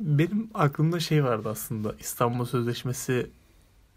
Benim 0.00 0.50
aklımda 0.54 1.00
şey 1.00 1.24
vardı 1.24 1.48
aslında. 1.48 1.94
İstanbul 1.98 2.44
Sözleşmesi 2.44 3.30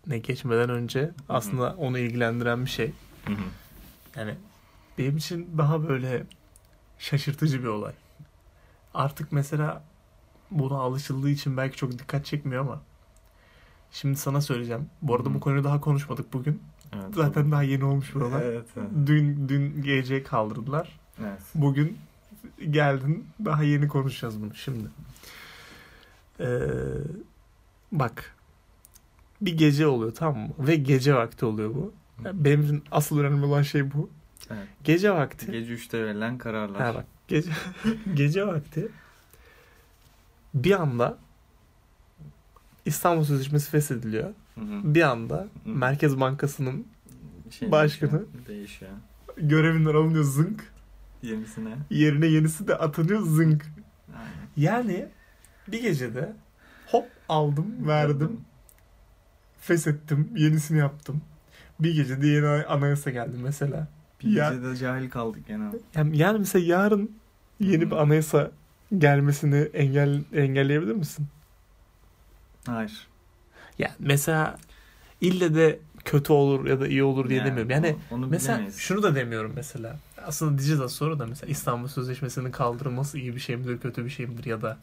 ne 0.07 0.17
geçmeden 0.17 0.69
önce 0.69 1.11
aslında 1.29 1.75
onu 1.77 1.99
ilgilendiren 1.99 2.65
bir 2.65 2.69
şey. 2.69 2.93
Hı 3.25 3.33
hı. 3.33 3.43
Yani 4.15 4.35
benim 4.97 5.17
için 5.17 5.49
daha 5.57 5.87
böyle 5.87 6.23
şaşırtıcı 6.99 7.63
bir 7.63 7.67
olay. 7.67 7.93
Artık 8.93 9.31
mesela 9.31 9.83
buna 10.51 10.77
alışıldığı 10.77 11.29
için 11.29 11.57
belki 11.57 11.77
çok 11.77 11.91
dikkat 11.91 12.25
çekmiyor 12.25 12.61
ama 12.61 12.81
şimdi 13.91 14.17
sana 14.17 14.41
söyleyeceğim. 14.41 14.89
Bu 15.01 15.15
arada 15.15 15.29
Hı. 15.29 15.33
bu 15.33 15.39
konuyu 15.39 15.63
daha 15.63 15.81
konuşmadık 15.81 16.33
bugün. 16.33 16.61
Evet. 16.93 17.15
Zaten 17.15 17.51
daha 17.51 17.63
yeni 17.63 17.83
olmuş 17.85 18.15
bir 18.15 18.21
olay. 18.21 18.47
Evet, 18.47 18.65
evet. 18.77 18.89
Dün 19.05 19.49
dün 19.49 19.83
gece 19.83 20.23
kaldırdılar. 20.23 20.99
evet. 21.19 21.41
Bugün 21.55 21.97
geldin. 22.69 23.27
Daha 23.45 23.63
yeni 23.63 23.87
konuşacağız 23.87 24.41
bunu 24.41 24.55
şimdi. 24.55 24.87
Ee, 26.43 26.47
bak. 27.91 28.35
Bir 29.41 29.57
gece 29.57 29.87
oluyor 29.87 30.13
tamam 30.15 30.37
mı? 30.41 30.49
Ve 30.59 30.75
gece 30.75 31.15
vakti 31.15 31.45
oluyor 31.45 31.75
bu. 31.75 31.93
Yani 32.25 32.45
benim 32.45 32.61
için 32.63 32.83
asıl 32.91 33.19
önemli 33.19 33.45
olan 33.45 33.61
şey 33.61 33.93
bu. 33.93 34.09
Evet. 34.49 34.67
Gece 34.83 35.11
vakti. 35.11 35.51
Gece 35.51 35.73
3'te 35.73 36.05
verilen 36.05 36.37
kararlar. 36.37 36.81
Ha 36.81 36.95
bak. 36.95 37.05
Gece, 37.27 37.51
gece 38.13 38.47
vakti. 38.47 38.87
Bir 40.53 40.81
anda 40.81 41.17
İstanbul 42.85 43.23
Sözleşmesi 43.23 43.69
feshediliyor. 43.71 44.29
Hı 44.55 44.61
hı. 44.61 44.93
Bir 44.95 45.01
anda 45.01 45.35
Hı. 45.63 45.69
Merkez 45.69 46.19
Bankası'nın 46.19 46.87
Şey 47.49 47.71
Başkanı. 47.71 48.11
Değişiyor. 48.11 48.47
değişiyor. 48.47 48.91
görevinden 49.37 49.93
alınıyor 49.93 50.23
zınk. 50.23 50.73
Yenisine. 51.21 51.75
Yerine 51.89 52.25
yenisi 52.27 52.67
de 52.67 52.75
atanıyor 52.75 53.21
zınk. 53.21 53.65
Aynen. 54.15 54.31
Yani 54.57 55.09
bir 55.67 55.81
gecede 55.81 56.33
hop 56.87 57.05
aldım, 57.29 57.87
verdim, 57.87 58.41
feshettim, 59.61 60.29
yenisini 60.35 60.77
yaptım. 60.77 61.21
Bir 61.79 61.95
gecede 61.95 62.27
yeni 62.27 62.47
anayasa 62.47 63.09
geldi 63.09 63.37
mesela. 63.43 63.87
Bir 64.23 64.29
Ya- 64.29 64.49
gecede 64.49 64.75
cahil 64.75 65.09
kaldık 65.09 65.47
gene. 65.47 65.63
Yani, 65.95 66.17
yani 66.17 66.39
mesela 66.39 66.65
yarın 66.65 67.11
yeni 67.59 67.91
bir 67.91 67.95
anayasa 67.95 68.51
gelmesini 68.97 69.55
engel 69.55 70.23
engelleyebilir 70.33 70.95
misin? 70.95 71.27
Hayır. 72.65 73.07
Yani 73.79 73.93
mesela 73.99 74.57
ille 75.21 75.55
de 75.55 75.79
kötü 76.05 76.33
olur 76.33 76.65
ya 76.65 76.79
da 76.79 76.87
iyi 76.87 77.03
olur 77.03 77.29
diye 77.29 77.45
demiyorum. 77.45 77.69
Yani 77.69 77.95
onu, 78.11 78.19
onu 78.19 78.27
mesela 78.27 78.57
bilemeyiz. 78.57 78.77
şunu 78.77 79.03
da 79.03 79.15
demiyorum 79.15 79.51
mesela. 79.55 79.99
Aslında 80.25 80.57
diyeceğiz 80.57 80.81
az 80.81 80.91
sonra 80.91 81.19
da 81.19 81.25
mesela 81.25 81.51
İstanbul 81.51 81.87
Sözleşmesi'nin 81.87 82.51
kaldırılması 82.51 83.19
iyi 83.19 83.35
bir 83.35 83.39
şey 83.39 83.55
midir, 83.55 83.79
kötü 83.79 84.05
bir 84.05 84.09
şey 84.09 84.25
midir 84.25 84.45
ya 84.45 84.61
da 84.61 84.77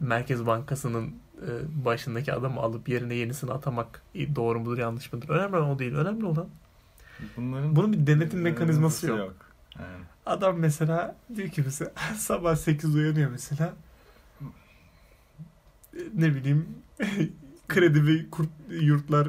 Merkez 0.00 0.46
Bankası'nın 0.46 1.14
e, 1.42 1.84
başındaki 1.84 2.32
adamı 2.32 2.60
alıp 2.60 2.88
yerine 2.88 3.14
yenisini 3.14 3.52
atamak 3.52 4.02
doğru 4.14 4.60
mudur 4.60 4.78
yanlış 4.78 5.12
mıdır? 5.12 5.28
Önemli 5.28 5.56
olan 5.56 5.70
o 5.70 5.78
değil. 5.78 5.94
Önemli 5.94 6.24
olan 6.24 6.48
bunların 7.36 7.76
bunun 7.76 7.92
bir 7.92 8.06
denetim 8.06 8.40
mekanizması 8.40 9.06
yok. 9.06 9.34
Yani. 9.78 10.04
Adam 10.26 10.58
mesela 10.58 11.16
diyor 11.36 11.48
ki 11.48 11.62
mesela 11.64 11.92
sabah 12.16 12.56
8 12.56 12.94
uyanıyor 12.94 13.30
mesela 13.30 13.74
E, 15.94 16.00
ne 16.14 16.34
bileyim 16.34 16.68
kredi 17.68 18.06
ve 18.06 18.26
yurtlar 18.70 19.28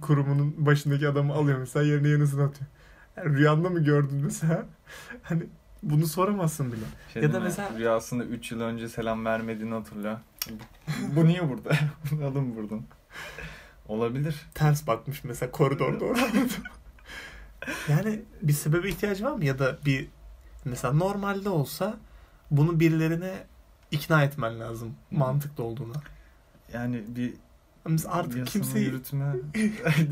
kurumunun 0.00 0.54
başındaki 0.66 1.08
adamı 1.08 1.32
alıyor 1.32 1.58
mesela 1.58 1.84
yerine 1.84 2.08
yenisini 2.08 2.42
atıyor. 2.42 2.70
Yani 3.16 3.36
rüyanda 3.36 3.70
mı 3.70 3.84
gördün 3.84 4.24
mesela? 4.24 4.66
Hani 5.22 5.46
bunu 5.82 6.06
soramazsın 6.06 6.72
bile. 6.72 6.84
Şey 7.14 7.22
Ya 7.22 7.32
da 7.32 7.40
mesela- 7.40 7.78
rüyasında 7.78 8.24
3 8.24 8.52
yıl 8.52 8.60
önce 8.60 8.88
selam 8.88 9.24
vermediğini 9.24 9.74
hatırlıyor. 9.74 10.18
Bu 11.16 11.26
niye 11.26 11.48
burada? 11.48 11.70
Alın 12.26 12.56
buradan. 12.56 12.82
Olabilir. 13.88 14.46
Ters 14.54 14.86
bakmış 14.86 15.24
mesela 15.24 15.52
koridorda 15.52 16.04
orada. 16.04 16.28
yani 17.88 18.22
bir 18.42 18.52
sebebe 18.52 18.88
ihtiyacı 18.88 19.24
var 19.24 19.32
mı? 19.32 19.44
Ya 19.44 19.58
da 19.58 19.78
bir 19.86 20.08
mesela 20.64 20.94
normalde 20.94 21.48
olsa 21.48 21.96
bunu 22.50 22.80
birilerine 22.80 23.34
ikna 23.90 24.24
etmen 24.24 24.60
lazım. 24.60 24.94
Mantıklı 25.10 25.64
olduğuna. 25.64 26.02
Yani 26.72 27.04
bir 27.08 27.34
Mesela 27.88 28.14
artık 28.14 28.46
kimseyi 28.46 28.84
yürütme 28.84 29.24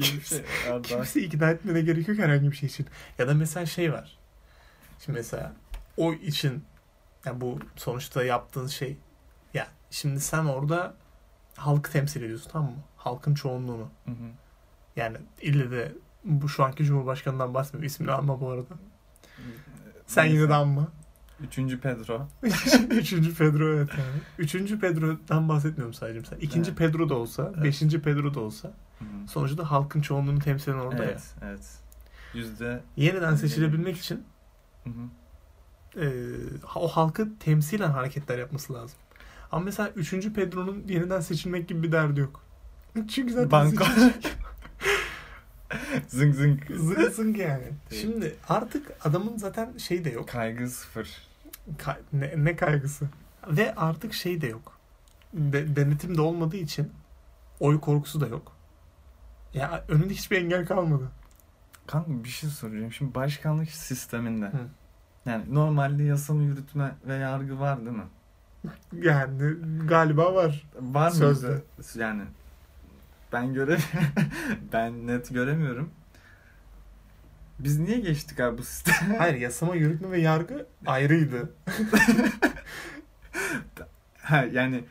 Kimse- 0.01 0.45
şey 0.65 0.83
kimseyi 0.83 1.27
ikna 1.27 1.51
etmene 1.51 1.81
gerek 1.81 2.09
yok 2.09 2.19
herhangi 2.19 2.51
bir 2.51 2.57
şey 2.57 2.67
için. 2.67 2.87
Ya 3.19 3.29
da 3.29 3.35
mesela 3.35 3.67
şey 3.67 3.93
var. 3.93 4.19
Şimdi 5.05 5.19
mesela 5.19 5.53
o 5.97 6.13
için 6.13 6.65
yani 7.25 7.41
bu 7.41 7.59
sonuçta 7.77 8.25
yaptığın 8.25 8.67
şey 8.67 8.97
ya 9.55 9.67
şimdi 9.91 10.21
sen 10.21 10.45
orada 10.45 10.95
halkı 11.57 11.93
temsil 11.93 12.23
ediyorsun 12.23 12.51
tamam 12.51 12.71
mı? 12.71 12.79
Halkın 12.97 13.35
çoğunluğunu. 13.35 13.89
Hı 14.05 14.11
hı. 14.11 14.31
Yani 14.97 15.17
ille 15.43 15.71
de 15.71 15.93
bu 16.25 16.49
şu 16.49 16.65
anki 16.65 16.85
Cumhurbaşkanı'ndan 16.85 17.55
bahsetmiyorum. 17.55 17.87
İsmini 17.87 18.13
alma 18.13 18.41
bu 18.41 18.51
arada. 18.51 18.75
Sen 20.07 20.25
Neyse. 20.25 20.37
yine 20.39 20.49
de 20.49 20.55
anma. 20.55 20.89
Üçüncü 21.41 21.81
Pedro. 21.81 22.29
Üçüncü 22.91 23.35
Pedro 23.35 23.75
evet 23.75 23.89
yani. 23.91 24.21
Üçüncü 24.39 24.81
Pedro'dan 24.81 25.49
bahsetmiyorum 25.49 25.95
sadece 25.95 26.19
mesela. 26.19 26.39
İkinci 26.41 26.71
Evet. 26.71 26.79
Pedro 26.79 27.09
da 27.09 27.15
olsa, 27.15 27.53
Evet. 27.55 27.65
beşinci 27.65 28.03
Pedro 28.03 28.35
da 28.35 28.41
olsa 28.41 28.69
Hı 28.99 29.05
hı. 29.05 29.29
sonuçta 29.29 29.71
halkın 29.71 30.01
çoğunluğunu 30.01 30.39
temsil 30.39 30.71
eden 30.73 30.79
orada 30.79 31.05
ya. 31.05 31.11
Evet, 31.11 31.35
evet. 31.43 31.79
Yüzde 32.35 32.81
Yeniden 32.97 33.35
seçilebilmek 33.35 33.97
için 33.99 34.25
Hı 34.85 34.91
hı. 34.91 35.03
E, 35.97 36.07
o 36.75 36.89
halkı 36.89 37.39
temsilen 37.39 37.91
hareketler 37.91 38.39
yapması 38.39 38.75
lazım. 38.75 38.99
Ama 39.53 39.65
mesela 39.65 39.91
3. 39.97 40.33
Pedro'nun 40.33 40.85
yeniden 40.89 41.21
seçilmek 41.21 41.69
gibi 41.69 41.83
bir 41.83 41.93
derdi 41.93 42.21
yok. 42.21 42.43
Çünkü 43.09 43.33
zaten 43.33 43.67
seçilecek. 43.71 44.37
zıng 46.09 46.35
zıng. 46.35 46.61
zıng 46.77 47.11
zıng 47.13 47.39
yani. 47.39 47.65
Şimdi 47.91 48.37
artık 48.49 48.93
adamın 49.05 49.37
zaten 49.37 49.77
şey 49.77 50.05
de 50.05 50.11
yok. 50.11 50.29
Kaygı 50.29 50.71
sıfır. 50.71 51.09
Ka- 51.79 52.01
ne, 52.13 52.35
ne 52.37 52.57
kaygısı. 52.57 53.09
Ve 53.49 53.75
artık 53.75 54.15
şey 54.15 54.41
de 54.41 54.47
yok. 54.47 54.79
De- 55.33 55.77
denetim 55.77 56.17
de 56.17 56.21
olmadığı 56.21 56.57
için 56.57 56.93
oy 57.61 57.81
korkusu 57.81 58.21
da 58.21 58.27
yok. 58.27 58.53
Ya 59.55 59.85
önünde 59.89 60.15
hiçbir 60.15 60.43
engel 60.43 60.67
kalmadı. 60.67 61.09
Kanka 61.87 62.25
bir 62.25 62.29
şey 62.29 62.51
soracağım. 62.51 62.93
Şimdi 62.93 63.15
başkanlık 63.15 63.71
sisteminde. 63.71 64.47
Hı. 64.47 64.69
Yani 65.27 65.55
normalde 65.55 66.03
yasama 66.03 66.43
yürütme 66.43 66.95
ve 67.07 67.15
yargı 67.15 67.61
var 67.61 67.79
değil 67.79 67.97
mi? 67.97 68.05
Yani 68.93 69.55
galiba 69.89 70.35
var. 70.35 70.67
Var 70.81 71.09
mı? 71.09 71.15
Sözde. 71.15 71.63
Yani 71.95 72.23
ben 73.33 73.55
göre 73.55 73.79
ben 74.73 75.07
net 75.07 75.35
göremiyorum. 75.35 75.91
Biz 77.59 77.79
niye 77.79 78.01
geçtik 78.01 78.41
abi 78.41 78.59
bu 78.59 78.63
sisteme? 78.63 79.17
Hayır 79.19 79.35
yasama, 79.35 79.75
yürütme 79.75 80.11
ve 80.11 80.21
yargı 80.21 80.67
ayrıydı. 80.87 81.51
ha, 84.23 84.45
yani 84.53 84.85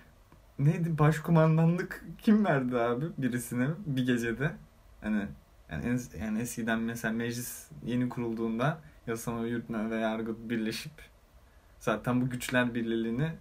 neydi 0.60 0.98
başkumandanlık 0.98 2.06
kim 2.18 2.46
verdi 2.46 2.78
abi 2.78 3.06
birisine 3.18 3.68
bir 3.86 4.06
gecede? 4.06 4.52
Hani 5.02 5.26
yani, 5.72 5.86
en- 5.86 6.20
yani 6.26 6.40
eskiden 6.40 6.80
mesela 6.80 7.14
meclis 7.14 7.68
yeni 7.86 8.10
kurulduğunda 8.10 8.78
yasama, 9.08 9.46
yürütme 9.46 9.90
ve 9.90 9.96
yargı 9.96 10.50
birleşip 10.50 10.92
zaten 11.80 12.22
bu 12.22 12.30
güçler 12.30 12.74
birliğini 12.76 13.32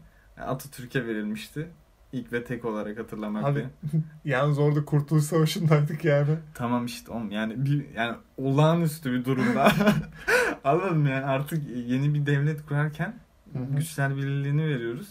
Atatürk'e 0.40 1.06
verilmişti. 1.06 1.68
İlk 2.12 2.32
ve 2.32 2.44
tek 2.44 2.64
olarak 2.64 2.98
hatırlamak 2.98 3.44
Abi 3.44 3.66
yalnız 4.24 4.58
orada 4.58 4.84
Kurtuluş 4.84 5.24
Savaşı'ndaydık 5.24 6.04
yani. 6.04 6.36
Tamam 6.54 6.86
işte 6.86 7.12
oğlum 7.12 7.30
yani 7.30 7.64
bir 7.64 7.94
yani 7.94 8.16
olağanüstü 8.36 9.12
bir 9.12 9.24
durumda. 9.24 9.72
Anladın 10.64 10.98
mı 10.98 11.08
yani 11.08 11.24
artık 11.24 11.62
yeni 11.86 12.14
bir 12.14 12.26
devlet 12.26 12.66
kurarken 12.66 13.14
Hı 13.52 13.58
hı. 13.58 13.76
güçler 13.76 14.16
birliğini 14.16 14.66
veriyoruz. 14.66 15.08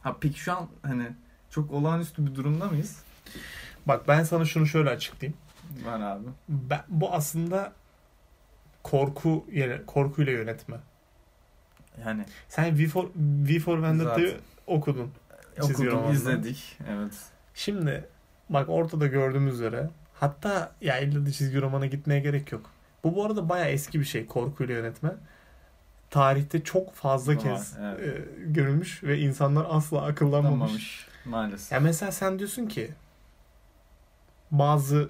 Ha 0.00 0.16
peki 0.20 0.40
şu 0.40 0.52
an 0.52 0.68
hani 0.82 1.06
çok 1.50 1.70
olağanüstü 1.70 2.26
bir 2.26 2.34
durumda 2.34 2.66
mıyız? 2.66 3.02
Bak 3.86 4.08
ben 4.08 4.22
sana 4.24 4.44
şunu 4.44 4.66
şöyle 4.66 4.90
açıklayayım. 4.90 5.38
Var 5.84 6.00
abi. 6.00 6.26
Ben, 6.48 6.80
bu 6.88 7.12
aslında 7.12 7.72
korku 8.90 9.46
korkuyla 9.86 10.32
yönetme. 10.32 10.76
Yani 12.06 12.24
Sen 12.48 12.78
V 12.78 12.86
for, 12.86 13.08
V 13.16 13.58
for 13.58 13.82
Vendetta'yı 13.82 14.36
okudun. 14.66 15.10
Romandan. 15.58 16.12
izledik. 16.12 16.78
Evet. 16.88 17.12
Şimdi 17.54 18.04
bak 18.50 18.68
ortada 18.68 19.06
gördüğümüz 19.06 19.54
üzere 19.54 19.90
hatta 20.14 20.72
ya 20.80 20.98
illa 20.98 21.26
da 21.26 21.32
çizgi 21.32 21.60
romana 21.60 21.86
gitmeye 21.86 22.20
gerek 22.20 22.52
yok. 22.52 22.70
Bu 23.04 23.14
bu 23.14 23.24
arada 23.24 23.48
bayağı 23.48 23.68
eski 23.68 24.00
bir 24.00 24.04
şey 24.04 24.26
korkuyla 24.26 24.74
yönetme. 24.74 25.14
Tarihte 26.10 26.64
çok 26.64 26.94
fazla 26.94 27.36
Var, 27.36 27.42
kez 27.42 27.76
evet. 27.80 28.00
e, 28.00 28.24
görülmüş 28.46 29.02
ve 29.02 29.18
insanlar 29.18 29.66
asla 29.68 30.02
akıllanmamış. 30.02 30.52
Anlamamış 30.52 31.06
maalesef. 31.24 31.72
Ya 31.72 31.80
mesela 31.80 32.12
sen 32.12 32.38
diyorsun 32.38 32.66
ki 32.66 32.90
bazı 34.50 35.08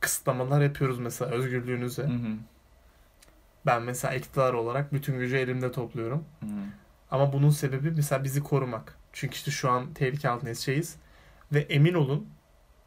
kısıtlamalar 0.00 0.60
yapıyoruz 0.60 0.98
mesela 0.98 1.30
özgürlüğünüze. 1.30 2.02
Hı 2.02 2.06
hı. 2.06 2.36
Ben 3.66 3.82
mesela 3.82 4.14
iktidar 4.14 4.52
olarak 4.52 4.92
bütün 4.92 5.18
gücü 5.18 5.36
elimde 5.36 5.72
topluyorum. 5.72 6.24
Hı. 6.40 6.46
Ama 7.10 7.32
bunun 7.32 7.50
sebebi 7.50 7.90
mesela 7.90 8.24
bizi 8.24 8.42
korumak. 8.42 8.98
Çünkü 9.12 9.34
işte 9.34 9.50
şu 9.50 9.70
an 9.70 9.94
tehlike 9.94 10.28
altındayız 10.28 10.60
şeyiz. 10.60 10.96
Ve 11.52 11.60
emin 11.60 11.94
olun 11.94 12.28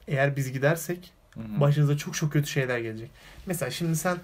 eğer 0.07 0.35
biz 0.35 0.51
gidersek 0.51 1.13
Hı-hı. 1.33 1.59
başınıza 1.59 1.97
çok 1.97 2.15
çok 2.15 2.33
kötü 2.33 2.47
şeyler 2.47 2.79
gelecek. 2.79 3.11
Mesela 3.45 3.71
şimdi 3.71 3.95
sen 3.95 4.17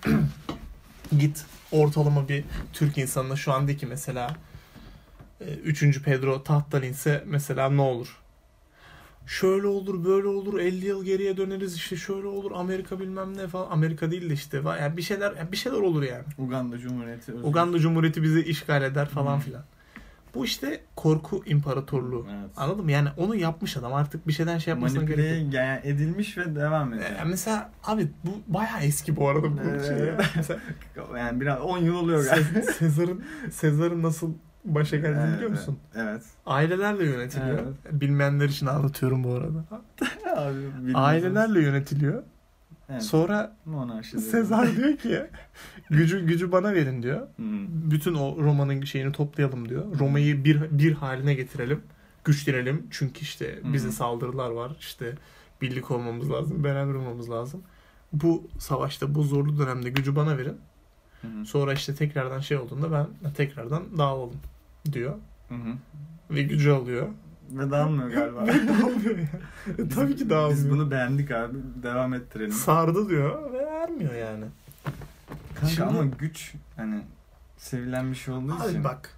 git 1.19 1.45
ortalama 1.71 2.29
bir 2.29 2.43
Türk 2.73 2.97
insanına 2.97 3.35
şu 3.35 3.53
andaki 3.53 3.85
mesela 3.85 4.35
3. 5.63 6.01
Pedro 6.03 6.43
tahttan 6.43 6.83
inse 6.83 7.23
mesela 7.27 7.69
ne 7.69 7.81
olur? 7.81 8.20
Şöyle 9.25 9.67
olur, 9.67 10.05
böyle 10.05 10.27
olur, 10.27 10.59
50 10.59 10.85
yıl 10.85 11.03
geriye 11.05 11.37
döneriz 11.37 11.75
işte 11.75 11.95
şöyle 11.95 12.27
olur, 12.27 12.51
Amerika 12.55 12.99
bilmem 12.99 13.37
ne 13.37 13.47
falan. 13.47 13.71
Amerika 13.71 14.11
değil 14.11 14.29
de 14.29 14.33
işte 14.33 14.61
yani 14.79 14.97
bir 14.97 15.01
şeyler 15.01 15.35
yani 15.37 15.51
bir 15.51 15.57
şeyler 15.57 15.77
olur 15.77 16.03
yani. 16.03 16.23
Uganda 16.37 16.77
Cumhuriyeti. 16.79 17.31
özür- 17.31 17.43
Uganda 17.43 17.79
Cumhuriyeti 17.79 18.23
bizi 18.23 18.41
işgal 18.43 18.83
eder 18.83 19.09
falan 19.09 19.37
Hı. 19.37 19.41
filan. 19.41 19.63
Bu 20.35 20.45
işte 20.45 20.81
korku 20.95 21.43
imparatorluğu. 21.45 22.25
Evet. 22.31 22.49
Anladın 22.57 22.85
mı? 22.85 22.91
Yani 22.91 23.09
onu 23.17 23.35
yapmış 23.35 23.77
adam. 23.77 23.93
Artık 23.93 24.27
bir 24.27 24.33
şeyden 24.33 24.57
şey 24.57 24.71
yapmasına 24.71 25.03
gerek 25.03 25.43
yok. 25.43 25.53
Yani 25.53 25.79
edilmiş 25.83 26.37
ve 26.37 26.55
devam 26.55 26.93
ediyor. 26.93 27.09
Ee, 27.21 27.23
mesela 27.25 27.71
abi 27.83 28.07
bu 28.25 28.53
bayağı 28.53 28.81
eski 28.83 29.15
bu 29.15 29.29
arada 29.29 29.43
bu 29.53 29.57
Evet. 29.69 29.87
şey. 29.87 29.97
ya. 29.97 30.17
Yani 31.17 31.41
biraz 31.41 31.61
10 31.61 31.77
yıl 31.77 31.95
oluyor 31.95 32.25
galiba. 32.25 32.59
Se- 32.59 32.71
Sezar'ın 32.73 33.23
Sezar'ın 33.51 34.03
nasıl 34.03 34.33
başa 34.65 34.97
geldiğini 34.97 35.23
Evet, 35.23 35.35
biliyor 35.35 35.51
musun? 35.51 35.79
Evet. 35.95 36.23
Ailelerle 36.45 37.05
yönetiliyor. 37.05 37.59
Bilmeyenler 37.91 38.49
için 38.49 38.65
anlatıyorum 38.65 39.23
bu 39.23 39.33
arada. 39.33 39.65
Abi. 40.37 40.97
Ailelerle 40.97 41.61
yönetiliyor. 41.61 42.23
Evet. 42.89 43.03
Sonra 43.03 43.55
Monarşi. 43.65 44.19
Sezar 44.19 44.75
diyor 44.77 44.97
ki 44.97 45.21
gücü 45.89 46.25
gücü 46.25 46.51
bana 46.51 46.73
verin 46.73 47.03
diyor. 47.03 47.27
Hmm. 47.35 47.91
Bütün 47.91 48.13
o 48.13 48.37
Roma'nın 48.37 48.81
şeyini 48.81 49.11
toplayalım 49.11 49.69
diyor. 49.69 49.99
Roma'yı 49.99 50.43
bir 50.43 50.61
bir 50.71 50.93
haline 50.93 51.33
getirelim. 51.33 51.81
Güçlenelim. 52.23 52.87
Çünkü 52.91 53.21
işte 53.21 53.59
bize 53.63 53.87
Hı. 53.87 53.91
saldırılar 53.91 54.49
var. 54.49 54.71
İşte 54.79 55.15
birlik 55.61 55.91
olmamız 55.91 56.31
lazım. 56.31 56.63
Beraber 56.63 56.93
olmamız 56.93 57.29
lazım. 57.29 57.63
Bu 58.13 58.47
savaşta 58.59 59.15
bu 59.15 59.23
zorlu 59.23 59.59
dönemde 59.59 59.89
gücü 59.89 60.15
bana 60.15 60.37
verin. 60.37 60.57
Hı. 61.21 61.45
Sonra 61.45 61.73
işte 61.73 61.95
tekrardan 61.95 62.39
şey 62.39 62.57
olduğunda 62.57 62.91
ben 62.91 63.31
tekrardan 63.33 63.97
dağılalım 63.97 64.39
diyor. 64.91 65.15
Hı 65.49 65.55
hı. 65.55 65.73
Ve 66.31 66.43
gücü 66.43 66.71
alıyor. 66.71 67.07
Ve 67.51 67.71
dağılmıyor 67.71 68.09
galiba. 68.11 68.41
Ve 68.47 68.67
dağılmıyor 68.67 69.17
yani. 69.17 69.29
E, 69.67 69.77
Biz- 69.77 69.95
Tabii 69.95 70.15
ki 70.15 70.29
dağılmıyor. 70.29 70.51
Biz 70.57 70.69
bunu 70.69 70.91
beğendik 70.91 71.31
abi. 71.31 71.57
Devam 71.83 72.13
ettirelim. 72.13 72.51
Sardı 72.51 73.09
diyor 73.09 73.53
ve 73.53 73.65
vermiyor 73.65 74.13
yani. 74.13 74.45
Kanka 75.55 75.67
Şimdi- 75.67 75.83
ama 75.89 76.03
güç 76.05 76.53
hani 76.75 77.01
sevilen 77.57 78.11
bir 78.11 78.15
şey 78.15 78.33
olduğu 78.33 78.55
için 78.55 78.75
Abi 78.79 78.83
bak 78.83 79.15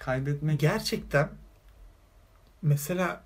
kaybetmek 0.00 0.60
gerçekten 0.60 1.28
mesela 2.62 3.20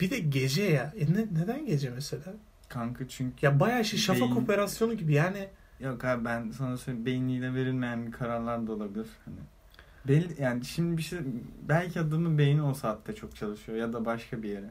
bir 0.00 0.10
de 0.10 0.18
gece 0.18 0.62
ya. 0.62 0.92
E 0.98 1.12
ne, 1.14 1.26
neden 1.42 1.66
gece 1.66 1.90
mesela? 1.90 2.22
kanka 2.68 3.08
çünkü 3.08 3.46
Ya 3.46 3.60
bayağı 3.60 3.84
şey 3.84 3.98
şafak 3.98 4.22
Beyin- 4.22 4.36
operasyonu 4.42 4.94
gibi 4.94 5.12
yani. 5.14 5.48
Yok 5.80 6.04
abi 6.04 6.24
ben 6.24 6.50
sana 6.50 6.76
söyleyeyim 6.76 7.06
beyniyle 7.06 7.54
verilmeyen 7.54 8.06
bir 8.06 8.12
kararlar 8.12 8.66
da 8.66 8.72
olabilir. 8.72 9.06
Hani 9.24 9.36
belli 10.08 10.42
yani 10.42 10.64
şimdi 10.64 10.96
bir 10.96 11.02
şey 11.02 11.18
belki 11.68 12.00
adamın 12.00 12.38
beyni 12.38 12.62
o 12.62 12.74
saatte 12.74 13.14
çok 13.14 13.36
çalışıyor 13.36 13.78
ya 13.78 13.92
da 13.92 14.04
başka 14.04 14.42
bir 14.42 14.48
yere. 14.48 14.70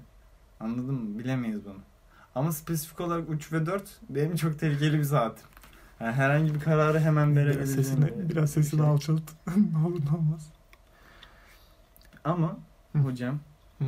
Anladın 0.59 0.93
mı? 0.95 1.19
Bilemeyiz 1.19 1.65
bunu. 1.65 1.79
Ama 2.35 2.51
spesifik 2.51 3.01
olarak 3.01 3.29
3 3.29 3.53
ve 3.53 3.65
4 3.65 3.99
benim 4.09 4.35
çok 4.35 4.59
tehlikeli 4.59 4.97
bir 4.99 5.03
saatim. 5.03 5.45
Yani 5.99 6.11
herhangi 6.11 6.55
bir 6.55 6.59
kararı 6.59 6.99
hemen 6.99 7.35
Biraz 7.35 7.45
verebileceğim. 7.45 7.83
sesini, 7.83 8.05
bir- 8.05 8.29
biraz 8.29 8.43
bir 8.43 8.47
sesini 8.63 8.79
şey. 8.79 8.89
alçalt. 8.89 9.21
ne 9.71 9.87
olur 9.87 10.01
ne 10.11 10.17
olmaz. 10.17 10.49
Ama 12.23 12.57
Hı. 12.93 12.97
hocam 12.99 13.39
Hı. 13.79 13.85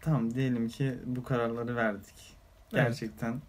tamam 0.00 0.34
diyelim 0.34 0.68
ki 0.68 0.98
bu 1.06 1.22
kararları 1.24 1.76
verdik. 1.76 2.36
Evet. 2.72 2.84
Gerçekten 2.84 3.42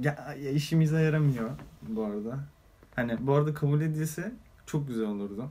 ya, 0.00 0.34
ya 0.40 0.50
işimize 0.50 1.00
yaramıyor 1.00 1.50
bu 1.82 2.04
arada. 2.04 2.38
Hani 2.96 3.26
bu 3.26 3.34
arada 3.34 3.54
kabul 3.54 3.80
edilse 3.80 4.32
çok 4.66 4.88
güzel 4.88 5.06
olurdu. 5.06 5.50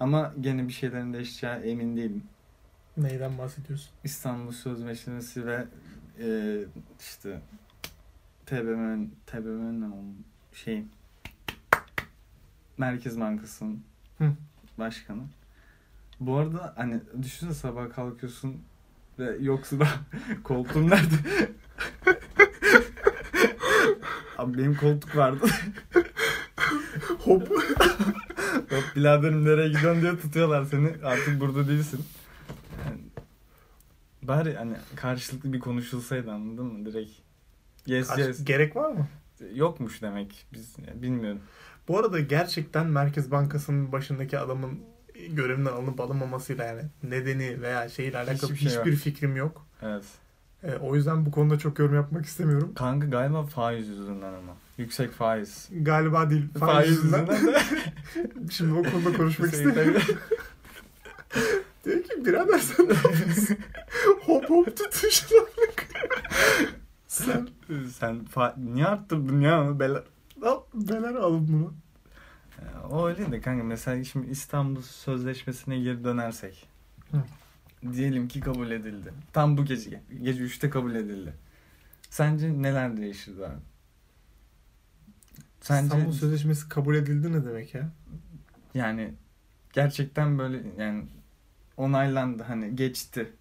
Ama 0.00 0.34
gene 0.40 0.68
bir 0.68 0.72
şeylerin 0.72 1.12
değişeceği 1.12 1.52
emin 1.52 1.96
değilim. 1.96 2.22
Neyden 2.96 3.38
bahsediyorsun? 3.38 3.90
İstanbul 4.04 4.52
Sözleşmesi 4.52 5.46
ve 5.46 5.64
e, 6.20 6.58
işte 7.00 7.40
ne 9.80 9.86
oğlum? 9.86 10.16
şey 10.52 10.84
Merkez 12.78 13.20
Bankası'nın 13.20 13.82
Hı. 14.18 14.32
başkanı. 14.78 15.22
Bu 16.20 16.36
arada 16.36 16.72
hani 16.76 17.00
düşünsene 17.22 17.54
sabah 17.54 17.90
kalkıyorsun 17.94 18.62
ve 19.18 19.36
yoksa 19.40 19.80
da 19.80 19.88
koltuğum 20.44 20.90
nerede? 20.90 21.14
Abi 24.38 24.58
benim 24.58 24.76
koltuk 24.76 25.16
vardı. 25.16 25.46
Hop. 27.18 27.48
Yok 28.54 28.84
biraderim 28.96 29.44
nereye 29.44 29.68
gidiyorsun 29.68 30.02
diye 30.02 30.18
tutuyorlar 30.18 30.64
seni. 30.64 30.92
Artık 31.04 31.40
burada 31.40 31.68
değilsin. 31.68 32.04
Yani, 32.86 33.00
bari 34.22 34.54
hani 34.56 34.76
karşılıklı 34.96 35.52
bir 35.52 35.60
konuşulsaydı 35.60 36.32
anladın 36.32 36.66
mı? 36.66 36.86
Direkt 36.86 37.10
yes 37.86 38.08
Kaç- 38.08 38.18
yes. 38.18 38.44
Gerek 38.44 38.76
var 38.76 38.90
mı? 38.90 39.06
Yokmuş 39.54 40.02
demek. 40.02 40.46
Biz 40.52 40.74
yani 40.88 41.02
bilmiyorum. 41.02 41.40
Bu 41.88 41.98
arada 41.98 42.20
gerçekten 42.20 42.86
Merkez 42.86 43.30
Bankası'nın 43.30 43.92
başındaki 43.92 44.38
adamın 44.38 44.80
görevinden 45.30 45.72
alınıp 45.72 46.00
alınmamasıyla 46.00 46.64
yani 46.64 46.82
nedeni 47.02 47.62
veya 47.62 47.88
şeyle 47.88 48.18
alakalı 48.18 48.52
Hiçbir 48.54 48.70
şey 48.70 48.74
yok. 48.74 48.86
fikrim 48.86 49.36
yok. 49.36 49.66
Evet. 49.82 50.04
E, 50.62 50.74
o 50.76 50.96
yüzden 50.96 51.26
bu 51.26 51.30
konuda 51.30 51.58
çok 51.58 51.78
yorum 51.78 51.94
yapmak 51.94 52.26
istemiyorum. 52.26 52.72
Kanka 52.74 53.06
galiba 53.06 53.42
faiz 53.46 53.88
yüzünden 53.88 54.32
ama. 54.32 54.56
Yüksek 54.78 55.12
faiz. 55.12 55.68
Galiba 55.72 56.30
değil. 56.30 56.48
Faiz 56.58 56.90
yüzünden. 56.90 57.28
Şimdi 58.50 58.72
o 58.72 58.82
konuda 58.82 59.16
konuşmak 59.16 59.52
istemiyorum. 59.52 60.02
Diyor 61.84 62.02
ki 62.02 62.24
birader 62.24 62.58
sen 62.58 62.88
ne 62.88 62.94
yapıyorsun? 62.94 63.56
hop 64.26 64.50
hop 64.50 64.76
tutuşlarlık. 64.76 65.86
sen 67.08 67.48
Sen 67.92 68.20
fa- 68.34 68.74
niye 68.74 68.86
arttırdın 68.86 69.40
ya 69.40 69.56
al 69.56 69.78
beler 70.74 71.14
alın 71.14 71.48
bunu. 71.52 71.74
O 72.90 73.08
öyle 73.08 73.32
de 73.32 73.40
kanka 73.40 73.64
mesela 73.64 74.04
şimdi 74.04 74.30
İstanbul 74.30 74.82
Sözleşmesi'ne 74.82 75.78
geri 75.78 76.04
dönersek. 76.04 76.68
Hı. 77.10 77.22
Diyelim 77.92 78.28
ki 78.28 78.40
kabul 78.40 78.70
edildi. 78.70 79.12
Tam 79.32 79.56
bu 79.56 79.64
gece. 79.64 80.02
Gece 80.22 80.42
3'te 80.44 80.70
kabul 80.70 80.94
edildi. 80.94 81.34
Sence 82.10 82.62
neler 82.62 82.96
değişirdi 82.96 83.46
abi? 83.46 83.73
Sence 85.64 85.84
İstanbul 85.84 86.12
Sözleşmesi 86.12 86.68
kabul 86.68 86.94
edildi 86.94 87.32
ne 87.32 87.44
demek 87.44 87.74
ya? 87.74 87.90
yani 88.74 89.14
gerçekten 89.72 90.38
böyle 90.38 90.62
yani 90.78 91.06
onaylandı 91.76 92.42
hani 92.42 92.76
geçti. 92.76 93.32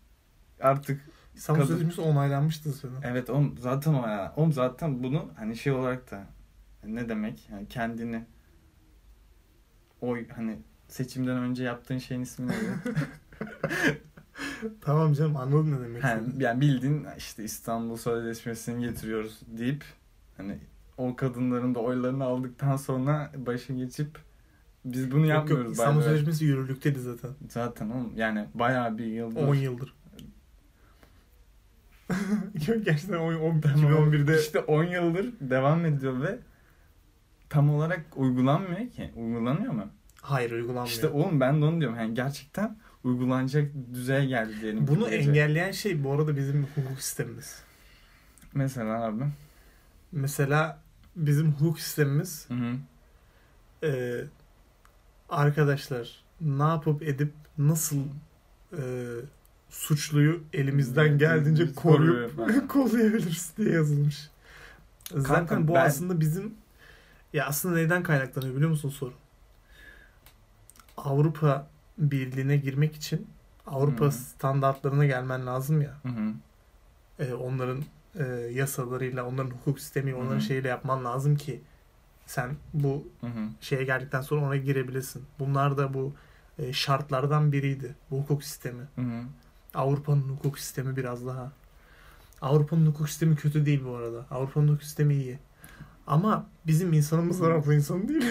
Artık 0.62 1.02
İstanbul 1.36 1.62
Kadın- 1.62 1.74
Sözleşmesi 1.74 2.02
onaylanmıştı 2.02 2.72
zaten. 2.72 3.10
evet 3.12 3.30
oğlum 3.30 3.56
zaten 3.58 3.94
o 3.94 4.08
ya. 4.08 4.34
Oğlum 4.36 4.54
zaten 4.54 5.04
bunu 5.04 5.32
hani 5.36 5.58
şey 5.58 5.74
olarak 5.74 6.12
da 6.12 6.24
ne 6.86 7.10
demek? 7.10 7.50
Yani 7.52 7.68
kendini 7.68 8.26
oy 10.02 10.28
hani 10.30 10.60
seçimden 10.88 11.38
önce 11.38 11.64
yaptığın 11.64 11.98
şeyin 11.98 12.22
ismi 12.22 12.48
neydi? 12.48 12.70
Tamam 14.82 15.14
canım 15.14 15.38
anladım 15.38 15.72
ne 15.72 15.84
demek. 15.84 16.04
Yani, 16.04 16.44
yani 16.44 16.62
bildiğin 16.62 17.08
işte 17.18 17.44
İstanbul 17.44 17.98
Sözleşmesi'ni 17.98 18.86
getiriyoruz 18.86 19.40
deyip 19.48 19.84
hani 20.38 20.60
o 20.98 21.16
kadınların 21.16 21.76
da 21.76 21.80
oylarını 21.80 22.24
aldıktan 22.24 22.78
sonra 22.78 23.32
başa 23.36 23.74
geçip 23.74 24.20
biz 24.86 25.12
bunu 25.12 25.20
Yok 25.20 25.30
yok 25.30 25.36
yapmıyoruz. 25.36 25.72
İstanbul. 25.72 26.02
Sözleşmesi 26.02 26.46
yürürlükteydi 26.46 27.00
zaten. 27.00 27.32
Zaten 27.50 27.90
oğlum 27.90 28.14
yani 28.16 28.46
bayağı 28.54 28.98
bir 28.98 29.06
yıldır. 29.06 29.48
10 29.48 29.56
yıldır. 29.56 29.94
Yok 32.68 32.86
gerçekten 32.86 33.18
10, 33.18 33.34
10, 33.34 33.62
Tamam. 33.62 34.14
2011'de 34.14 34.40
İşte 34.40 34.60
10 34.60 34.84
yıldır 34.84 35.34
devam 35.42 35.86
ediyor 35.86 36.22
ve 36.22 36.40
tam 37.50 37.70
olarak 37.70 38.06
uygulanmıyor 38.16 38.90
ki. 38.90 39.12
Uygulanıyor 39.16 39.74
mu? 39.74 39.90
hayır 40.24 40.52
uygulanmıyor. 40.52 40.88
İşte 40.88 41.08
oğlum 41.08 41.40
ben 41.40 41.62
de 41.62 41.66
onu 41.66 41.80
diyorum. 41.80 41.98
Yani 41.98 42.14
gerçekten 42.14 42.78
uygulanacak 43.04 43.72
düzeye 43.94 44.26
geldi 44.26 44.54
diyelim. 44.62 44.88
Bunu 44.88 45.02
bu 45.02 45.10
gece. 45.10 45.30
engelleyen 45.30 45.72
şey 45.72 46.04
bu 46.04 46.12
arada 46.12 46.38
bizim 46.38 46.68
hukuk 46.76 47.02
sistemimiz. 47.02 47.64
Mesela 48.54 49.04
abi. 49.04 49.24
Mesela 50.12 50.83
bizim 51.16 51.52
hukuk 51.52 51.80
sistemimiz 51.80 52.46
Hı 52.50 52.54
hı. 52.54 52.76
e, 53.88 54.24
arkadaşlar 55.30 56.24
ne 56.42 56.64
yapıp 56.64 57.04
edip 57.04 57.34
nasıl 57.58 57.98
e, 58.78 58.82
suçluyu 59.70 60.44
elimizden 60.54 61.18
geldiğince 61.18 61.74
koruyup 61.74 62.36
koruyor. 62.38 62.68
kollayabiliriz 62.68 63.54
diye 63.58 63.70
yazılmış. 63.72 64.30
Zaten 65.12 65.48
Kanka 65.48 65.68
bu 65.68 65.76
ben- 65.76 65.86
aslında 65.86 66.20
bizim 66.20 66.54
ya 67.34 67.46
aslında 67.46 67.76
neyden 67.76 68.04
kaynaklanıyor 68.04 68.56
biliyor 68.56 68.70
musun 68.70 68.90
soru? 68.90 69.14
Avrupa 70.98 71.68
Birliği'ne 71.98 72.58
girmek 72.58 72.96
için 72.96 73.28
Avrupa 73.68 74.06
Hı. 74.06 74.12
standartlarına 74.12 75.06
gelmen 75.06 75.46
lazım 75.48 75.82
ya. 75.82 75.94
Hı 76.04 76.10
hı. 76.10 76.34
E, 77.20 77.34
onların 77.34 77.84
e, 78.20 78.24
yasalarıyla, 78.54 79.26
onların 79.26 79.50
hukuk 79.52 79.80
sistemiyle, 79.80 80.18
onların 80.18 80.36
Hı. 80.40 80.42
şeyiyle 80.42 80.68
yapman 80.68 81.06
lazım 81.06 81.36
ki 81.36 81.62
sen 82.26 82.56
bu 82.74 83.08
Hı 83.22 83.28
hı. 83.28 83.48
şeye 83.62 83.84
geldikten 83.84 84.22
sonra 84.22 84.46
ona 84.46 84.56
girebilesin. 84.56 85.24
Bunlar 85.40 85.78
da 85.78 85.94
bu 85.94 86.14
e, 86.60 86.74
şartlardan 86.74 87.52
biriydi. 87.52 87.96
Bu 88.12 88.20
hukuk 88.20 88.44
sistemi. 88.44 88.84
Hı 88.96 89.02
hı. 89.02 89.22
Avrupa'nın 89.74 90.30
hukuk 90.30 90.60
sistemi 90.60 90.96
biraz 90.96 91.26
daha. 91.26 91.52
Avrupa'nın 92.42 92.86
hukuk 92.86 93.10
sistemi 93.10 93.36
kötü 93.36 93.66
değil 93.66 93.84
bu 93.86 93.96
arada. 93.96 94.26
Avrupa'nın 94.32 94.68
hukuk 94.68 94.84
sistemi 94.84 95.16
iyi. 95.16 95.40
Ama 96.08 96.48
bizim 96.68 96.94
insanımız. 96.94 97.42
Avrupa 97.42 97.74
insanı 97.74 98.08
değil. 98.10 98.26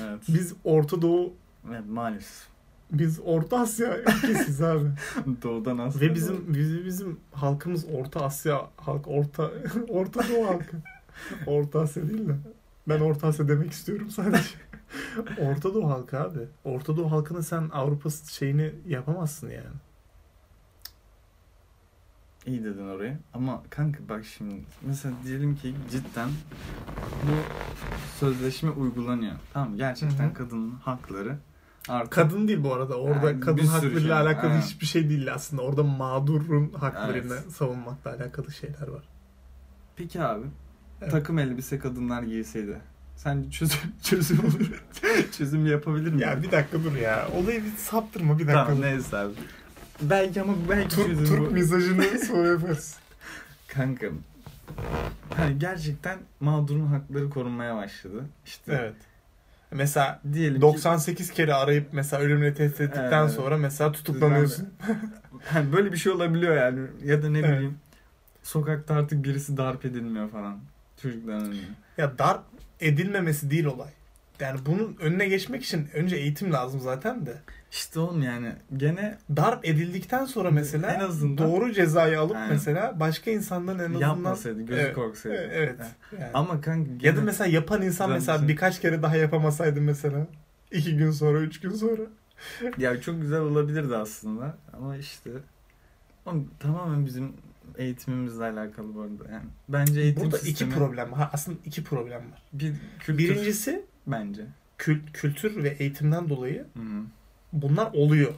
Evet. 0.00 0.22
biz 0.28 0.54
Orta 0.64 1.02
Doğu, 1.02 1.32
Evet, 1.70 1.82
maalesef. 1.88 2.53
Biz 2.98 3.20
Orta 3.24 3.58
Asya 3.60 3.98
ülkesiyiz 3.98 4.62
abi. 4.62 4.88
Doğudan 5.42 5.78
aslında. 5.78 6.04
Ve 6.04 6.14
bizim 6.14 6.54
bizim, 6.54 6.84
bizim 6.84 7.20
halkımız 7.32 7.84
Orta 7.94 8.20
Asya 8.24 8.68
halk 8.76 9.08
Orta 9.08 9.50
Orta 9.88 10.20
Doğu 10.28 10.46
halkı. 10.46 10.76
Orta 11.46 11.80
Asya 11.80 12.08
değil 12.08 12.28
de. 12.28 12.36
Ben 12.88 13.00
Orta 13.00 13.26
Asya 13.26 13.48
demek 13.48 13.72
istiyorum 13.72 14.10
sadece. 14.10 14.48
Orta 15.38 15.74
Doğu 15.74 15.90
halkı 15.90 16.20
abi. 16.20 16.38
Orta 16.64 16.96
Doğu 16.96 17.10
halkını 17.10 17.42
sen 17.42 17.68
Avrupa 17.72 18.10
şeyini 18.10 18.72
yapamazsın 18.86 19.50
yani. 19.50 19.76
İyi 22.46 22.64
dedin 22.64 22.88
orayı. 22.88 23.18
Ama 23.34 23.62
kanka 23.70 23.98
bak 24.08 24.24
şimdi 24.24 24.54
mesela 24.82 25.14
diyelim 25.24 25.56
ki 25.56 25.74
cidden 25.90 26.28
bu 27.22 27.32
sözleşme 28.20 28.70
uygulanıyor. 28.70 29.34
Tamam 29.52 29.76
gerçekten 29.76 30.24
Hı 30.24 30.30
hı. 30.30 30.34
kadının 30.34 30.70
hakları 30.70 31.38
artık 31.88 32.12
Kadın 32.12 32.48
değil 32.48 32.62
bu 32.64 32.74
arada. 32.74 32.94
Orada 33.00 33.30
Yani 33.30 33.40
kadın 33.40 33.66
haklarıyla 33.66 34.00
şey 34.00 34.12
alakalı 34.12 34.50
Aynen. 34.50 34.62
hiçbir 34.62 34.86
şey 34.86 35.08
değil 35.08 35.34
aslında. 35.34 35.62
Orada 35.62 35.82
mağdurun 35.82 36.72
haklarını 36.72 37.34
Evet. 37.34 37.52
savunmakla 37.52 38.10
alakalı 38.10 38.52
şeyler 38.52 38.88
var. 38.88 39.02
Peki 39.96 40.22
abi 40.22 40.46
Evet. 41.02 41.10
takım 41.12 41.38
elbise 41.38 41.78
kadınlar 41.78 42.22
giyseydi 42.22 42.78
sence 43.16 43.50
çözüm 43.50 43.78
çözüm 44.02 44.38
olur. 44.40 44.82
çözüm 45.38 45.66
yapabilir 45.66 46.12
mi? 46.12 46.22
Ya 46.22 46.42
bir 46.42 46.50
dakika 46.52 46.84
dur 46.84 46.96
ya. 46.96 47.28
Olayı 47.36 47.64
bir 47.64 47.70
saptırma 47.76 48.38
bir 48.38 48.46
dakika. 48.46 48.64
tamam 48.64 48.80
neyse 48.82 49.16
abi. 49.16 49.32
Belki 50.02 50.42
ama 50.42 50.52
belki 50.70 50.96
Türk, 50.96 51.06
çözüm 51.06 51.24
Türk 51.26 51.40
bu. 51.50 51.54
mizajını 51.54 52.18
sonra 52.26 52.48
yaparız. 52.48 52.96
Kanka 53.68 54.06
hani 55.36 55.58
gerçekten 55.58 56.18
mağdurun 56.40 56.86
hakları 56.86 57.30
korunmaya 57.30 57.76
başladı. 57.76 58.24
İşte 58.46 58.72
Evet. 58.80 58.94
Mesela 59.74 60.20
diyelim 60.32 60.54
ki 60.54 60.60
98 60.62 61.30
kere 61.30 61.54
arayıp 61.54 61.86
mesela 61.92 62.22
ölümle 62.22 62.54
tehdit 62.54 62.80
ettikten 62.80 63.22
Evet. 63.22 63.30
sonra 63.32 63.56
mesela 63.56 63.92
tutuklanıyorsun. 63.92 64.68
hani 65.44 65.72
böyle 65.72 65.92
bir 65.92 65.96
şey 65.96 66.12
olabiliyor 66.12 66.56
yani 66.56 66.80
ya 67.04 67.22
da 67.22 67.30
ne 67.30 67.38
Evet. 67.38 67.50
bileyim 67.56 67.78
sokakta 68.42 68.94
artık 68.94 69.24
birisi 69.24 69.56
darp 69.56 69.84
edilmiyor 69.84 70.30
falan 70.30 70.58
çocukların 71.02 71.46
önüne. 71.46 71.60
Ya 71.98 72.18
darp 72.18 72.42
edilmemesi 72.80 73.50
değil 73.50 73.64
olay. 73.64 73.90
Yani 74.40 74.60
bunun 74.66 74.96
önüne 75.00 75.28
geçmek 75.28 75.64
için 75.64 75.88
önce 75.94 76.16
eğitim 76.16 76.52
lazım 76.52 76.80
zaten 76.80 77.26
de. 77.26 77.34
İşte 77.74 78.00
oğlum 78.00 78.22
yani 78.22 78.52
gene 78.76 79.18
Darp 79.36 79.64
edildikten 79.68 80.24
sonra 80.24 80.50
mesela 80.50 80.92
En 80.92 81.00
azından- 81.00 81.38
doğru 81.48 81.72
cezayı 81.72 82.20
alıp 82.20 82.36
Aynen. 82.36 82.48
mesela 82.52 83.00
başka 83.00 83.30
insanların 83.30 83.78
en 83.78 83.84
azından 83.84 84.00
yapmasaydı 84.00 84.62
gözü 84.62 84.80
Evet, 84.80 84.94
korksaydı. 84.94 85.36
Evet. 85.52 85.80
Yani. 86.18 86.30
Ama 86.34 86.60
kanka 86.60 86.90
Ya 86.90 86.96
gene 86.96 87.16
da 87.16 87.20
mesela 87.20 87.50
yapan 87.50 87.82
insan 87.82 88.10
mesela 88.10 88.38
düşün. 88.38 88.48
birkaç 88.48 88.80
kere 88.80 89.02
daha 89.02 89.16
yapamasaydı 89.16 89.80
mesela. 89.80 90.26
iki 90.72 90.96
gün 90.96 91.10
sonra, 91.10 91.38
üç 91.40 91.60
gün 91.60 91.70
sonra. 91.70 92.02
ya 92.78 93.00
çok 93.00 93.20
güzel 93.20 93.40
olabilirdi 93.40 93.96
aslında 93.96 94.56
ama 94.72 94.96
işte 94.96 95.30
oğlum, 96.26 96.50
tamamen 96.60 97.06
bizim 97.06 97.32
eğitimimizle 97.78 98.44
alakalı 98.44 98.94
bu 98.94 99.00
arada 99.00 99.32
yani. 99.32 99.46
Bence 99.68 100.00
eğitim 100.00 100.24
Burada 100.24 100.38
sistemi 100.38 100.70
iki 100.70 100.78
problem 100.78 101.12
var. 101.12 101.30
Aslında 101.32 101.58
iki 101.64 101.84
problem 101.84 102.20
var. 102.20 102.42
bir 102.52 102.72
kültür 103.00 103.18
Birincisi 103.18 103.84
bence. 104.06 104.42
kült, 104.78 105.12
kültür 105.12 105.62
ve 105.64 105.68
eğitimden 105.68 106.28
dolayı 106.28 106.58
Hı 106.76 106.80
hı. 106.82 107.02
Bunlar 107.62 107.90
oluyor. 107.92 108.34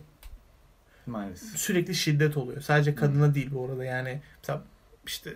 Maalesef. 1.07 1.59
Sürekli 1.59 1.95
şiddet 1.95 2.37
oluyor. 2.37 2.61
Sadece 2.61 2.95
kadına 2.95 3.35
değil 3.35 3.51
bu 3.53 3.65
arada. 3.65 3.85
Yani 3.85 4.21
mesela 4.39 4.63
işte 5.07 5.31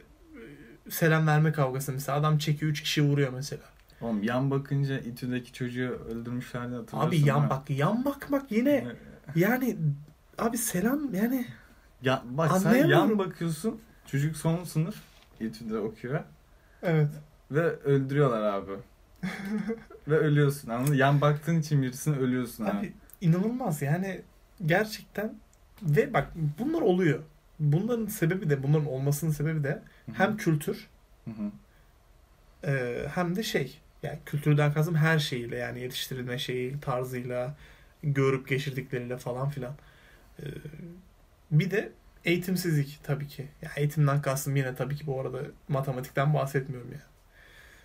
e, 0.87 0.91
selam 0.91 1.27
verme 1.27 1.53
kavgası 1.53 1.93
mesela 1.93 2.19
adam 2.19 2.39
çekiyor 2.39 2.71
üç 2.71 2.83
kişi 2.83 3.03
vuruyor 3.03 3.33
mesela. 3.33 3.63
Oğlum 4.01 4.23
yan 4.23 4.51
bakınca 4.51 4.99
İTÜ'deki 4.99 5.53
çocuğu 5.53 5.89
öldürmüşlerdi 5.89 6.75
hatırlıyorsun 6.75 7.09
Abi 7.09 7.29
yan 7.29 7.43
mi? 7.43 7.51
bak 7.51 7.71
yan 7.71 8.05
bakmak 8.05 8.53
yine 8.53 8.87
yani 9.35 9.77
abi 10.39 10.59
selam 10.59 11.15
yani 11.15 11.47
Ya 12.03 12.23
bak 12.25 12.59
sen 12.59 12.87
yan 12.87 13.19
bakıyorsun. 13.19 13.81
Çocuk 14.07 14.37
son 14.37 14.65
sınıf 14.65 14.97
İTÜ'de 15.41 15.79
okuyor 15.79 16.21
evet. 16.83 17.09
ve 17.51 17.63
öldürüyorlar 17.63 18.43
abi. 18.43 18.73
ve 20.09 20.19
ölüyorsun 20.19 20.69
anladın? 20.69 20.95
Yan 20.95 21.21
baktığın 21.21 21.61
için 21.61 21.83
birisine 21.83 22.17
ölüyorsun 22.17 22.65
abi. 22.65 22.77
Abi 22.79 22.93
inanılmaz 23.21 23.83
yani 23.83 24.21
gerçekten 24.67 25.35
ve 25.83 26.15
bak 26.15 26.33
bunlar 26.59 26.81
oluyor. 26.81 27.21
Bunların 27.59 28.07
sebebi 28.07 28.51
de 28.51 28.63
bunların 28.63 28.87
olmasının 28.87 29.31
sebebi 29.31 29.65
de 29.65 29.69
Hı 29.69 30.13
hı. 30.13 30.13
hem 30.13 30.37
kültür 30.37 30.89
Hı 31.25 31.31
hı. 31.31 31.51
e, 32.73 33.07
hem 33.15 33.37
de 33.37 33.43
şey 33.43 33.79
yani 34.03 34.19
kültürden 34.27 34.73
kastım 34.73 34.95
her 34.95 35.19
şeyiyle 35.19 35.57
yani 35.57 35.81
yetiştirilme 35.81 36.39
şeyi 36.39 36.81
tarzıyla 36.81 37.55
görüp 38.03 38.49
geçirdikleriyle 38.49 39.17
falan 39.17 39.49
filan. 39.51 39.75
E, 40.39 40.45
bir 41.51 41.71
de 41.71 41.93
eğitimsizlik 42.25 43.01
tabii 43.03 43.29
ki. 43.29 43.49
Ya 43.63 43.71
eğitimden 43.77 44.23
kastım 44.23 44.57
yine 44.57 44.75
tabii 44.75 44.97
ki 44.97 45.07
bu 45.07 45.21
arada 45.21 45.43
matematikten 45.69 46.35
bahsetmiyorum 46.35 46.93
ya. 46.93 47.01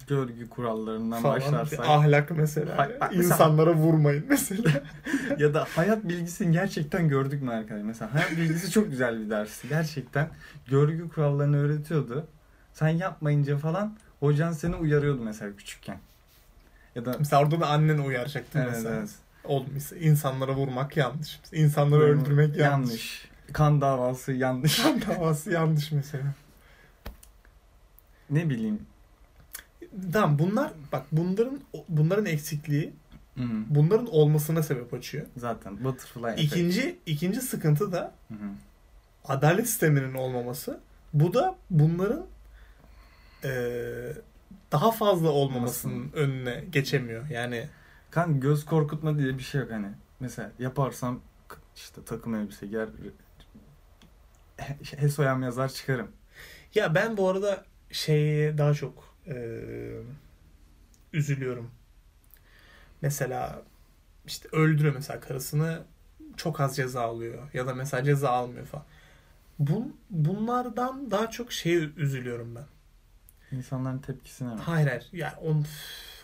Görgü 0.08 0.50
kurallarından 0.50 1.22
Falan. 1.22 1.36
başlarsak 1.36 1.80
Ahlak 1.80 2.32
mesela. 2.32 2.78
Hay- 2.78 3.00
bak 3.00 3.12
mesela- 3.12 3.24
İnsanlara 3.24 3.74
vurmayın 3.74 4.26
mesela. 4.30 4.72
ya 5.38 5.54
da 5.54 5.68
hayat 5.76 6.04
bilgisini 6.04 6.52
gerçekten 6.52 7.10
gördük 7.10 7.42
mü 7.42 7.52
arkadaşlar? 7.52 7.86
Mesela 7.86 8.14
hayat 8.14 8.32
bilgisi 8.32 8.72
çok 8.72 8.90
güzel 8.90 9.20
bir 9.26 9.30
dersti. 9.30 9.68
Gerçekten 9.70 10.30
görgü 10.68 11.10
kurallarını 11.10 11.58
öğretiyordu. 11.58 12.28
Sen 12.74 12.90
yapmayınca 12.90 13.58
falan 13.58 13.98
hocan 14.20 14.52
seni 14.52 14.76
uyarıyordu 14.76 15.22
mesela 15.22 15.56
küçükken. 15.56 16.00
Ya 16.96 17.06
da 17.06 17.16
mesela 17.20 17.42
orada 17.42 17.60
da 17.60 17.68
annen 17.68 17.98
uyaracaktı 17.98 18.60
evet, 18.62 18.70
mesela. 18.72 18.96
evet. 18.96 19.10
Oğlum 19.44 19.68
insanlara 20.00 20.56
vurmak 20.56 20.98
yanlış. 20.98 21.40
İnsanları 21.52 22.02
öldürmek 22.02 22.58
yanlış. 22.58 22.62
yanlış. 22.62 23.30
Kan 23.54 23.82
davası 23.82 24.32
yanlış. 24.32 24.80
Kan 24.84 25.02
davası 25.02 25.52
yanlış 25.52 25.92
mesela. 25.92 26.24
ne 28.30 28.50
bileyim. 28.50 28.80
Tamam 30.14 30.40
bunlar 30.40 30.72
bak 30.92 31.06
bunların 31.12 31.60
bunların 31.90 32.26
eksikliği 32.26 32.94
Hı 33.38 33.44
hı. 33.44 33.64
bunların 33.70 34.06
olmasına 34.08 34.64
sebep 34.64 34.94
açıyor. 34.94 35.26
Zaten 35.38 35.84
butterfly 35.84 36.28
effect. 36.30 36.44
İkinci 36.44 37.00
ikinci 37.06 37.42
sıkıntı 37.42 37.92
da 37.92 38.14
Hı 38.28 38.34
hı. 38.34 38.48
adalet 39.26 39.68
sisteminin 39.68 40.14
olmaması. 40.14 40.80
Bu 41.14 41.34
da 41.34 41.56
bunların 41.70 42.26
eee, 43.44 44.14
daha 44.72 44.92
fazla 44.92 45.30
olmamasının 45.30 46.12
önüne 46.14 46.64
geçemiyor. 46.72 47.30
Yani 47.30 47.68
Kan 48.12 48.40
göz 48.40 48.66
korkutma 48.66 49.18
diye 49.18 49.38
bir 49.38 49.44
şey 49.44 49.62
yok 49.62 49.72
hani. 49.72 49.88
Mesela 50.20 50.52
yaparsam 50.60 51.20
işte 51.76 52.02
takım 52.06 52.36
elbise 52.36 52.68
giyer 52.68 52.88
he- 54.58 54.78
Hesoyam 54.98 55.44
yazar 55.44 55.70
çıkarım. 55.70 56.08
ya 56.76 56.96
ben 56.96 57.18
bu 57.18 57.30
arada 57.30 57.66
şeye 57.92 58.58
daha 58.58 58.74
çok 58.74 59.15
eee, 59.28 60.02
üzülüyorum. 61.14 61.72
Mesela 63.02 63.62
işte 64.26 64.50
öldürüyor 64.52 64.94
mesela 64.96 65.20
karısını 65.20 65.84
çok 66.38 66.60
az 66.60 66.76
ceza 66.76 67.02
alıyor 67.02 67.50
ya 67.54 67.68
da 67.68 67.74
mesela 67.74 68.04
ceza 68.04 68.30
almıyor 68.30 68.66
falan. 68.66 68.86
Bun, 69.60 69.98
bunlardan 70.10 71.12
daha 71.12 71.32
çok 71.32 71.52
şeye 71.52 71.80
üzülüyorum 71.80 72.56
ben. 72.56 72.66
İnsanların 73.58 74.00
tepkisine 74.00 74.54
mi? 74.54 74.60
Hayır 74.62 74.88
hayır. 74.88 75.08
Ya 75.14 75.40
on, 75.42 75.66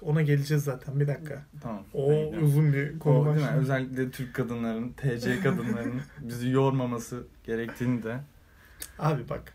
ona 0.02 0.22
geleceğiz 0.22 0.64
zaten. 0.64 1.00
Bir 1.00 1.08
dakika. 1.08 1.46
Tamam. 1.62 1.84
O 1.94 2.28
uzun 2.42 2.74
bir 2.74 3.00
konu 3.00 3.30
O, 3.30 3.36
değil 3.36 3.46
mi? 3.46 3.52
Özellikle 3.58 4.12
Türk 4.12 4.34
kadınların, 4.36 4.90
TC 4.90 5.40
kadınların 5.40 6.02
bizi 6.22 6.50
yormaması 6.50 7.24
gerektiğini 7.44 8.04
de. 8.04 8.20
Abi 9.00 9.30
bak. 9.30 9.54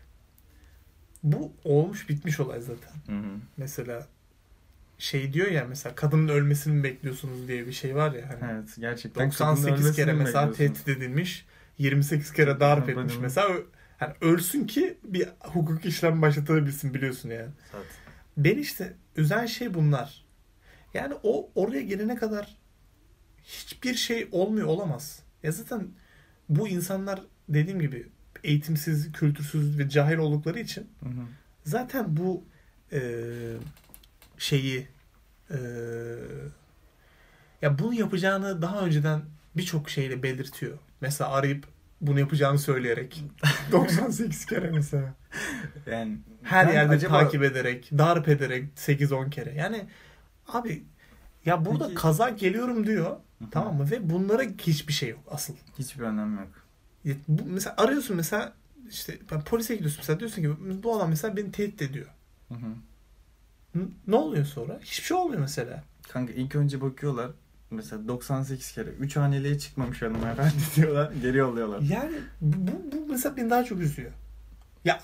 Bu 1.31 1.51
olmuş 1.63 2.09
bitmiş 2.09 2.39
olay 2.39 2.61
zaten. 2.61 2.93
Hı 3.07 3.19
hı. 3.27 3.31
Mesela 3.57 4.07
şey 4.97 5.33
diyor 5.33 5.47
ya 5.47 5.65
mesela 5.69 5.95
kadının 5.95 6.27
ölmesini 6.27 6.73
mi 6.73 6.83
bekliyorsunuz 6.83 7.47
diye 7.47 7.67
bir 7.67 7.71
şey 7.71 7.95
var 7.95 8.11
ya 8.11 8.29
hani. 8.29 8.51
Evet 8.51 8.69
gerçekten. 8.79 9.29
kadının 9.29 9.55
98 9.55 9.95
kere 9.95 10.13
mi 10.13 10.19
mesela 10.23 10.51
tehdit 10.51 10.87
edilmiş. 10.87 11.45
28 11.77 12.33
kere 12.33 12.59
darp 12.59 12.89
etmiş. 12.89 13.13
Mesela 13.21 13.47
ö- 13.47 13.65
hani 13.97 14.13
ölsün 14.21 14.67
ki 14.67 14.97
bir 15.03 15.29
hukuk 15.39 15.85
işlem 15.85 16.21
başlatabilsin 16.21 16.93
biliyorsun 16.93 17.29
yani. 17.29 17.49
Ben 18.37 18.57
işte 18.57 18.93
üzen 19.15 19.45
şey 19.45 19.73
bunlar. 19.73 20.25
Yani 20.93 21.13
o 21.23 21.49
oraya 21.55 21.81
gelene 21.81 22.15
kadar 22.15 22.57
hiçbir 23.43 23.93
şey 23.95 24.27
olmuyor 24.31 24.67
olamaz. 24.67 25.19
Ya 25.43 25.51
zaten 25.51 25.87
bu 26.49 26.67
insanlar 26.67 27.21
dediğim 27.49 27.79
gibi 27.79 28.07
eğitimsiz, 28.43 29.11
kültürsüz 29.11 29.79
ve 29.79 29.89
cahil 29.89 30.17
oldukları 30.17 30.59
için 30.59 30.87
Hı 31.03 31.09
hı. 31.09 31.21
zaten 31.63 32.17
bu 32.17 32.43
e, 32.91 32.99
şeyi 34.37 34.87
e, 35.49 35.57
ya 37.61 37.79
bunu 37.79 37.93
yapacağını 37.93 38.61
daha 38.61 38.81
önceden 38.81 39.21
birçok 39.57 39.89
şeyle 39.89 40.23
belirtiyor. 40.23 40.77
Mesela 41.01 41.29
arayıp 41.31 41.65
bunu 42.01 42.19
yapacağını 42.19 42.59
söyleyerek 42.59 43.23
98 43.71 44.45
kere 44.45 44.71
mesela. 44.71 45.13
Yani 45.91 46.17
Her 46.43 46.73
yerde 46.73 46.93
acaba- 46.95 47.19
takip 47.19 47.43
ederek, 47.43 47.89
darp 47.97 48.27
ederek 48.27 48.65
8-10 48.75 49.29
kere. 49.29 49.53
Yani 49.53 49.85
abi 50.47 50.83
ya 51.45 51.65
burada 51.65 51.83
Peki- 51.83 51.95
kaza 51.95 52.29
geliyorum 52.29 52.87
diyor. 52.87 53.05
Hı 53.39 53.45
hı. 53.45 53.49
Tamam 53.51 53.75
mı? 53.77 53.91
Ve 53.91 54.09
bunlara 54.09 54.43
hiçbir 54.43 54.93
şey 54.93 55.09
yok 55.09 55.19
asıl. 55.31 55.53
Hiçbir 55.79 56.03
önemi 56.03 56.35
yok. 56.39 56.66
Bu, 57.27 57.41
mesela 57.45 57.75
arıyorsun 57.77 58.15
mesela 58.15 58.53
işte 58.89 59.17
ben 59.31 59.41
polise 59.41 59.73
gidiyorsun 59.75 59.99
mesela 60.01 60.19
diyorsun 60.19 60.41
ki 60.41 60.49
bu 60.83 60.95
adam 60.97 61.09
mesela 61.09 61.37
beni 61.37 61.51
tehdit 61.51 61.81
ediyor. 61.81 62.07
Hı 62.49 62.53
hı. 62.53 62.67
N- 63.75 63.87
Ne 64.07 64.15
oluyor 64.15 64.45
sonra? 64.45 64.79
Hiçbir 64.81 65.03
şey 65.05 65.17
olmuyor 65.17 65.41
mesela. 65.41 65.83
Kanka 66.09 66.33
ilk 66.33 66.55
önce 66.55 66.81
bakıyorlar. 66.81 67.31
Mesela 67.71 68.07
98 68.07 68.71
kere 68.71 68.89
3 68.89 69.15
haneliğe 69.15 69.59
çıkmamış 69.59 70.01
hanımefendi 70.01 70.51
diyorlar. 70.75 71.11
Geri 71.21 71.37
yolluyorlar. 71.37 71.81
Yani 71.81 72.15
bu, 72.41 72.69
bu, 72.91 73.05
mesela 73.11 73.37
beni 73.37 73.49
daha 73.49 73.63
çok 73.63 73.79
üzüyor. 73.79 74.11
Ya 74.85 74.99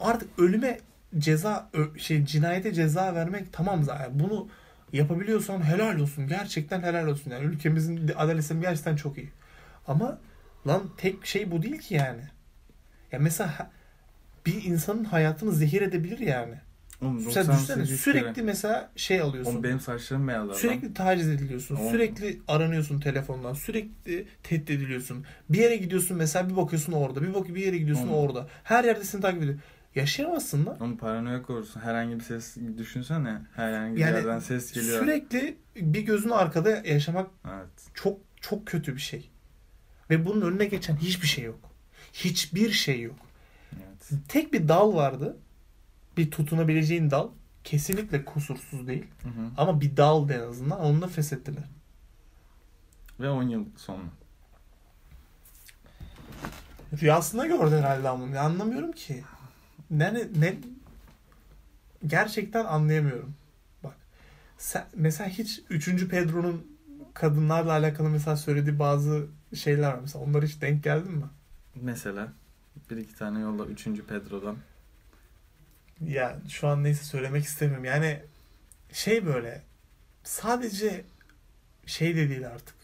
artık 0.00 0.38
ölüme 0.38 0.80
ceza 1.18 1.70
şey 1.96 2.24
cinayete 2.24 2.72
ceza 2.74 3.14
vermek 3.14 3.52
tamam 3.52 3.84
zaten. 3.84 4.20
Bunu 4.20 4.48
yapabiliyorsan 4.92 5.64
helal 5.64 5.98
olsun. 5.98 6.28
Gerçekten 6.28 6.82
helal 6.82 7.06
olsun. 7.06 7.30
Yani 7.30 7.44
ülkemizin 7.44 8.08
adalet 8.16 8.40
sistemi 8.40 8.60
gerçekten 8.60 8.96
çok 8.96 9.18
iyi. 9.18 9.30
Ama 9.88 10.18
lan 10.66 10.82
tek 10.96 11.26
şey 11.26 11.50
bu 11.50 11.62
değil 11.62 11.78
ki 11.78 11.94
yani. 11.94 12.22
Ya 13.12 13.18
mesela 13.18 13.70
bir 14.46 14.64
insanın 14.64 15.04
hayatını 15.04 15.52
zehir 15.52 15.82
edebilir 15.82 16.18
yani. 16.18 16.54
Oğlum, 17.02 17.20
Sen 17.20 17.28
düşünsene 17.28 17.56
98 17.78 18.00
sürekli 18.00 18.32
kere. 18.34 18.44
mesela 18.44 18.90
şey 18.96 19.20
alıyorsun. 19.20 19.52
Oğlum 19.52 19.62
benim 19.62 19.80
saçlarım 19.80 20.28
beyaz. 20.28 20.56
Sürekli 20.56 20.94
taciz 20.94 21.28
ediliyorsun. 21.28 21.76
Oğlum. 21.76 21.90
Sürekli 21.90 22.40
aranıyorsun 22.48 23.00
telefondan. 23.00 23.52
Sürekli 23.54 24.26
tehdit 24.42 24.70
ediliyorsun. 24.70 25.24
Bir 25.50 25.58
yere 25.58 25.76
gidiyorsun 25.76 26.16
mesela 26.16 26.48
bir 26.50 26.56
bakıyorsun 26.56 26.92
orada. 26.92 27.22
Bir 27.22 27.34
bak 27.34 27.48
bir 27.48 27.64
yere 27.66 27.78
gidiyorsun 27.78 28.08
Oğlum. 28.08 28.28
orada. 28.28 28.48
Her 28.64 28.84
yerde 28.84 29.04
seni 29.04 29.20
takip 29.20 29.42
ediyor. 29.42 29.58
Yaşayamazsın 29.94 30.66
lan. 30.66 30.80
Oğlum 30.80 30.96
paranoyak 30.96 31.50
olursun. 31.50 31.80
Herhangi 31.80 32.14
bir 32.18 32.24
ses 32.24 32.56
düşünsene. 32.78 33.38
Herhangi 33.56 33.96
bir 33.96 34.00
Yani 34.00 34.16
yerden 34.16 34.38
ses 34.38 34.72
geliyor. 34.72 35.00
Sürekli 35.00 35.56
bir 35.76 36.00
gözün 36.00 36.30
arkada 36.30 36.70
yaşamak 36.70 37.30
Evet. 37.48 37.68
çok 37.94 38.18
çok 38.40 38.66
kötü 38.66 38.94
bir 38.96 39.00
şey. 39.00 39.30
Ve 40.10 40.26
bunun 40.26 40.40
önüne 40.40 40.64
geçen 40.64 40.96
hiçbir 40.96 41.26
şey 41.26 41.44
yok. 41.44 41.60
Hiçbir 42.12 42.70
şey 42.70 43.00
yok. 43.02 43.16
evet. 43.72 44.10
Tek 44.28 44.52
bir 44.52 44.68
dal 44.68 44.94
vardı. 44.94 45.36
Bir 46.16 46.30
tutunabileceğin 46.30 47.10
dal. 47.10 47.28
Kesinlikle 47.64 48.24
kusursuz 48.24 48.86
değil. 48.86 49.06
Hı 49.22 49.28
hı. 49.28 49.50
Ama 49.56 49.80
bir 49.80 49.96
dal 49.96 50.30
en 50.30 50.40
azından. 50.40 50.80
Onu 50.80 51.02
da 51.02 51.08
feshettiler. 51.08 51.64
Ve 53.20 53.30
10 53.30 53.42
yıl 53.42 53.64
sonra. 53.76 54.02
Rüyasında 57.02 57.46
gördü 57.46 57.76
herhalde 57.76 58.08
ama 58.08 58.36
ya 58.36 58.42
anlamıyorum 58.42 58.92
ki. 58.92 59.24
Ne 59.90 60.14
ne, 60.14 60.26
ne 60.36 60.56
gerçekten 62.06 62.64
anlayamıyorum. 62.64 63.34
Bak. 63.84 63.96
Sen, 64.58 64.86
mesela 64.94 65.30
hiç 65.30 65.62
3. 65.70 66.08
Pedro'nun 66.08 66.76
kadınlarla 67.14 67.72
alakalı 67.72 68.08
mesela 68.08 68.36
söylediği 68.36 68.78
bazı 68.78 69.26
şeyler 69.56 69.92
var 69.92 69.98
mesela. 70.02 70.24
Onlara 70.24 70.46
hiç 70.46 70.60
denk 70.60 70.84
geldin 70.84 71.12
mi? 71.12 71.24
Mesela 71.74 72.32
bir 72.90 72.96
iki 72.96 73.14
tane 73.14 73.40
yolla 73.40 73.66
3. 73.66 73.84
Pedro'dan. 73.84 74.56
Ya 76.00 76.40
şu 76.48 76.68
an 76.68 76.84
neyse 76.84 77.04
söylemek 77.04 77.44
istemiyorum. 77.44 77.84
Yani 77.84 78.22
şey 78.92 79.26
böyle 79.26 79.62
sadece 80.24 81.04
şey 81.86 82.16
de 82.16 82.28
değil 82.28 82.48
artık. 82.48 82.74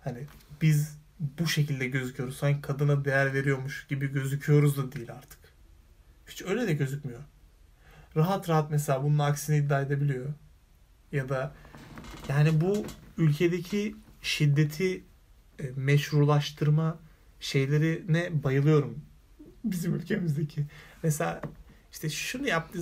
Hani 0.00 0.26
biz 0.62 0.98
bu 1.38 1.46
şekilde 1.46 1.88
gözüküyoruz. 1.88 2.36
Sanki 2.36 2.60
kadına 2.60 3.04
değer 3.04 3.34
veriyormuş 3.34 3.86
gibi 3.86 4.12
gözüküyoruz 4.12 4.76
da 4.76 4.92
değil 4.92 5.12
artık. 5.12 5.38
Hiç 6.28 6.42
öyle 6.42 6.66
de 6.66 6.72
gözükmüyor. 6.72 7.20
Rahat 8.16 8.48
rahat 8.48 8.70
mesela 8.70 9.02
bunun 9.02 9.18
aksini 9.18 9.56
iddia 9.56 9.80
edebiliyor. 9.80 10.26
Ya 11.12 11.28
da 11.28 11.54
yani 12.28 12.60
bu 12.60 12.86
ülkedeki 13.18 13.96
şiddeti 14.22 15.04
meşrulaştırma 15.76 16.98
şeylerine 17.40 18.42
bayılıyorum. 18.44 18.98
Bizim 19.64 19.94
ülkemizdeki. 19.94 20.64
Mesela 21.02 21.40
işte 21.92 22.10
şunu 22.10 22.48
yaptı. 22.48 22.78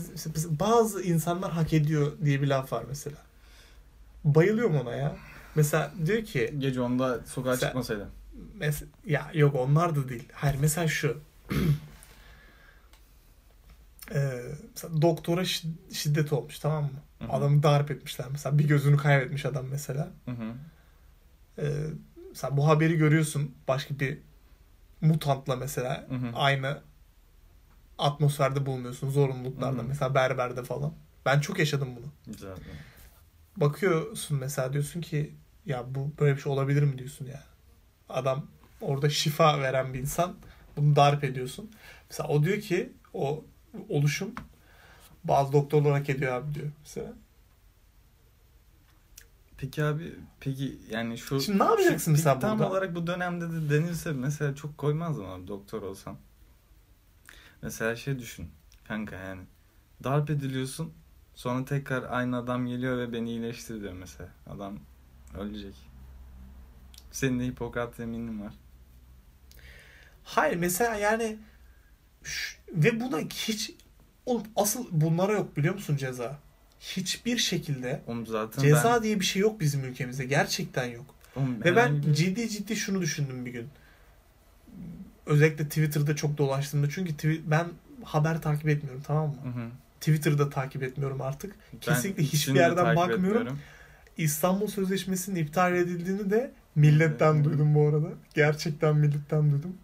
bazı 0.50 1.02
insanlar 1.02 1.52
hak 1.52 1.72
ediyor 1.72 2.12
diye 2.24 2.42
bir 2.42 2.46
laf 2.46 2.72
var 2.72 2.84
mesela. 2.88 3.16
Bayılıyorum 4.24 4.76
ona 4.76 4.94
ya. 4.94 5.16
Mesela 5.54 5.92
diyor 6.06 6.24
ki 6.24 6.54
Gece 6.58 6.80
onda 6.80 7.20
sokağa 7.26 7.56
Sen- 7.56 7.66
çıkmasaydı. 7.66 8.08
mes- 8.58 8.84
ya 9.06 9.30
yok 9.34 9.54
onlar 9.54 9.96
da 9.96 10.08
değil. 10.08 10.28
Hayır 10.32 10.56
mesela 10.60 10.88
şu. 10.88 11.18
Ee, 14.14 14.42
mesela 14.74 15.02
doktora 15.02 15.40
şi- 15.42 15.94
şiddet 15.94 16.32
olmuş 16.32 16.58
tamam 16.58 16.84
mı? 16.84 16.90
Hı 17.18 17.24
hı. 17.24 17.32
Adamı 17.32 17.62
darp 17.62 17.90
etmişler 17.90 18.26
mesela. 18.32 18.58
Bir 18.58 18.68
gözünü 18.68 18.96
kaybetmiş 18.96 19.44
adam 19.46 19.66
mesela. 19.70 20.08
Hı 20.24 20.30
hı. 20.30 20.52
Ee, 21.58 21.86
mesela 22.30 22.56
bu 22.56 22.68
haberi 22.68 22.96
görüyorsun 22.96 23.54
başka 23.68 23.98
bir 24.00 24.18
mutantla 25.00 25.56
mesela 25.56 26.06
Hı 26.08 26.14
hı. 26.14 26.36
aynı 26.36 26.80
atmosferde 27.98 28.66
bulunuyorsun 28.66 29.10
zorunluluklarda 29.10 29.78
Hı 29.78 29.82
hı. 29.82 29.88
mesela 29.88 30.14
berberde 30.14 30.62
falan. 30.64 30.94
Ben 31.26 31.40
çok 31.40 31.58
yaşadım 31.58 31.88
bunu. 31.96 32.06
Güzel. 32.26 32.56
Bakıyorsun 33.56 34.38
mesela 34.38 34.72
diyorsun 34.72 35.00
ki 35.00 35.34
ya 35.66 35.94
bu 35.94 36.12
böyle 36.20 36.36
bir 36.36 36.40
şey 36.42 36.52
olabilir 36.52 36.82
mi 36.82 36.98
diyorsun 36.98 37.26
ya. 37.26 37.42
Adam 38.08 38.46
orada 38.80 39.10
şifa 39.10 39.60
veren 39.60 39.94
bir 39.94 39.98
insan 39.98 40.36
bunu 40.76 40.96
darp 40.96 41.24
ediyorsun. 41.24 41.70
Mesela 42.10 42.28
o 42.28 42.42
diyor 42.42 42.60
ki 42.60 42.92
o 43.14 43.44
oluşum 43.88 44.34
bazı 45.24 45.52
doktorlar 45.52 45.92
hak 45.92 46.10
ediyor 46.10 46.32
abi 46.32 46.54
diyor 46.54 46.66
mesela. 46.80 47.12
Peki 49.60 49.84
abi 49.84 50.14
peki 50.40 50.78
yani 50.90 51.18
şu 51.18 51.40
Şimdi 51.40 51.58
ne 51.58 51.64
yapacaksın 51.64 52.12
mesela 52.12 52.38
tam 52.38 52.58
burada? 52.58 52.70
olarak 52.70 52.94
bu 52.94 53.06
dönemde 53.06 53.50
de 53.52 53.70
denilse 53.70 54.12
mesela 54.12 54.54
çok 54.54 54.78
koymaz 54.78 55.18
mı 55.18 55.26
abi 55.28 55.48
doktor 55.48 55.82
olsan? 55.82 56.16
Mesela 57.62 57.96
şey 57.96 58.18
düşün 58.18 58.50
kanka 58.84 59.16
yani 59.16 59.42
darp 60.04 60.30
ediliyorsun 60.30 60.92
sonra 61.34 61.64
tekrar 61.64 62.02
aynı 62.10 62.36
adam 62.36 62.66
geliyor 62.66 62.98
ve 62.98 63.12
beni 63.12 63.30
iyileştir 63.30 63.80
diyor 63.80 63.92
mesela. 63.92 64.28
Adam 64.46 64.78
ölecek. 65.38 65.74
Senin 67.12 67.40
de 67.40 67.46
Hipokrat 67.46 67.98
yeminin 67.98 68.40
var. 68.40 68.52
Hayır 70.24 70.56
mesela 70.56 70.94
yani 70.94 71.38
ş- 72.24 72.58
ve 72.72 73.00
buna 73.00 73.18
hiç 73.18 73.72
oğlum 74.26 74.42
asıl 74.56 74.86
bunlara 74.90 75.32
yok 75.32 75.56
biliyor 75.56 75.74
musun 75.74 75.96
ceza? 75.96 76.38
Hiçbir 76.80 77.38
şekilde 77.38 78.00
Oğlum 78.06 78.26
zaten 78.26 78.62
ceza 78.62 78.94
ben... 78.94 79.02
diye 79.02 79.20
bir 79.20 79.24
şey 79.24 79.42
yok 79.42 79.60
bizim 79.60 79.84
ülkemizde. 79.84 80.24
Gerçekten 80.24 80.84
yok. 80.84 81.06
Oğlum 81.36 81.64
Ve 81.64 81.76
ben 81.76 82.02
bir- 82.02 82.14
ciddi 82.14 82.48
ciddi 82.48 82.76
şunu 82.76 83.00
düşündüm 83.00 83.46
bir 83.46 83.52
gün. 83.52 83.68
Özellikle 85.26 85.64
Twitter'da 85.64 86.16
çok 86.16 86.38
dolaştığımda. 86.38 86.90
Çünkü 86.90 87.12
twi- 87.12 87.40
ben 87.46 87.66
haber 88.04 88.42
takip 88.42 88.68
etmiyorum 88.68 89.02
tamam 89.06 89.28
mı? 89.28 89.36
Hı 89.44 89.48
hı. 89.48 89.68
Twitter'da 90.00 90.50
takip 90.50 90.82
etmiyorum 90.82 91.22
artık. 91.22 91.54
Ben 91.72 91.78
Kesinlikle 91.80 92.22
hiçbir 92.22 92.36
ikisini 92.36 92.54
de 92.54 92.58
yerden 92.58 92.96
bakmıyorum. 92.96 93.24
etmiyorum. 93.24 93.58
İstanbul 94.16 94.66
Sözleşmesi'nin 94.66 95.36
iptal 95.36 95.74
edildiğini 95.76 96.30
de 96.30 96.52
milletten 96.74 97.44
duydum 97.44 97.74
bu 97.74 97.88
arada. 97.88 98.08
Gerçekten 98.34 98.96
milletten 98.96 99.50
duydum. 99.52 99.76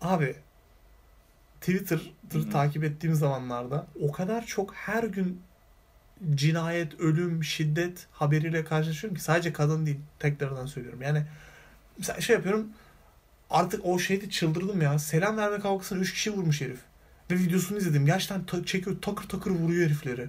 Abi 0.00 0.36
Twitter'ı 1.60 2.50
takip 2.50 2.84
ettiğim 2.84 3.14
zamanlarda 3.14 3.86
o 4.00 4.12
kadar 4.12 4.46
çok 4.46 4.74
her 4.74 5.04
gün 5.04 5.40
cinayet, 6.34 7.00
ölüm, 7.00 7.44
şiddet 7.44 8.06
haberiyle 8.12 8.64
karşılaşıyorum 8.64 9.16
ki 9.16 9.22
sadece 9.22 9.52
kadın 9.52 9.86
değil. 9.86 9.98
Tekrardan 10.18 10.66
söylüyorum. 10.66 11.02
Yani 11.02 11.22
mesela 11.98 12.20
şey 12.20 12.36
yapıyorum 12.36 12.68
artık 13.50 13.80
o 13.84 13.98
şeyde 13.98 14.30
çıldırdım 14.30 14.82
ya. 14.82 14.98
Selam 14.98 15.36
verme 15.36 15.58
kavgasını 15.60 15.98
3 15.98 16.12
kişi 16.12 16.32
vurmuş 16.32 16.60
herif. 16.60 16.80
Ve 17.30 17.34
videosunu 17.34 17.78
izledim. 17.78 18.06
Gerçekten 18.06 18.44
ta- 18.44 18.64
çekiyor 18.64 18.96
takır 19.02 19.28
takır 19.28 19.50
vuruyor 19.50 19.86
herifleri. 19.86 20.28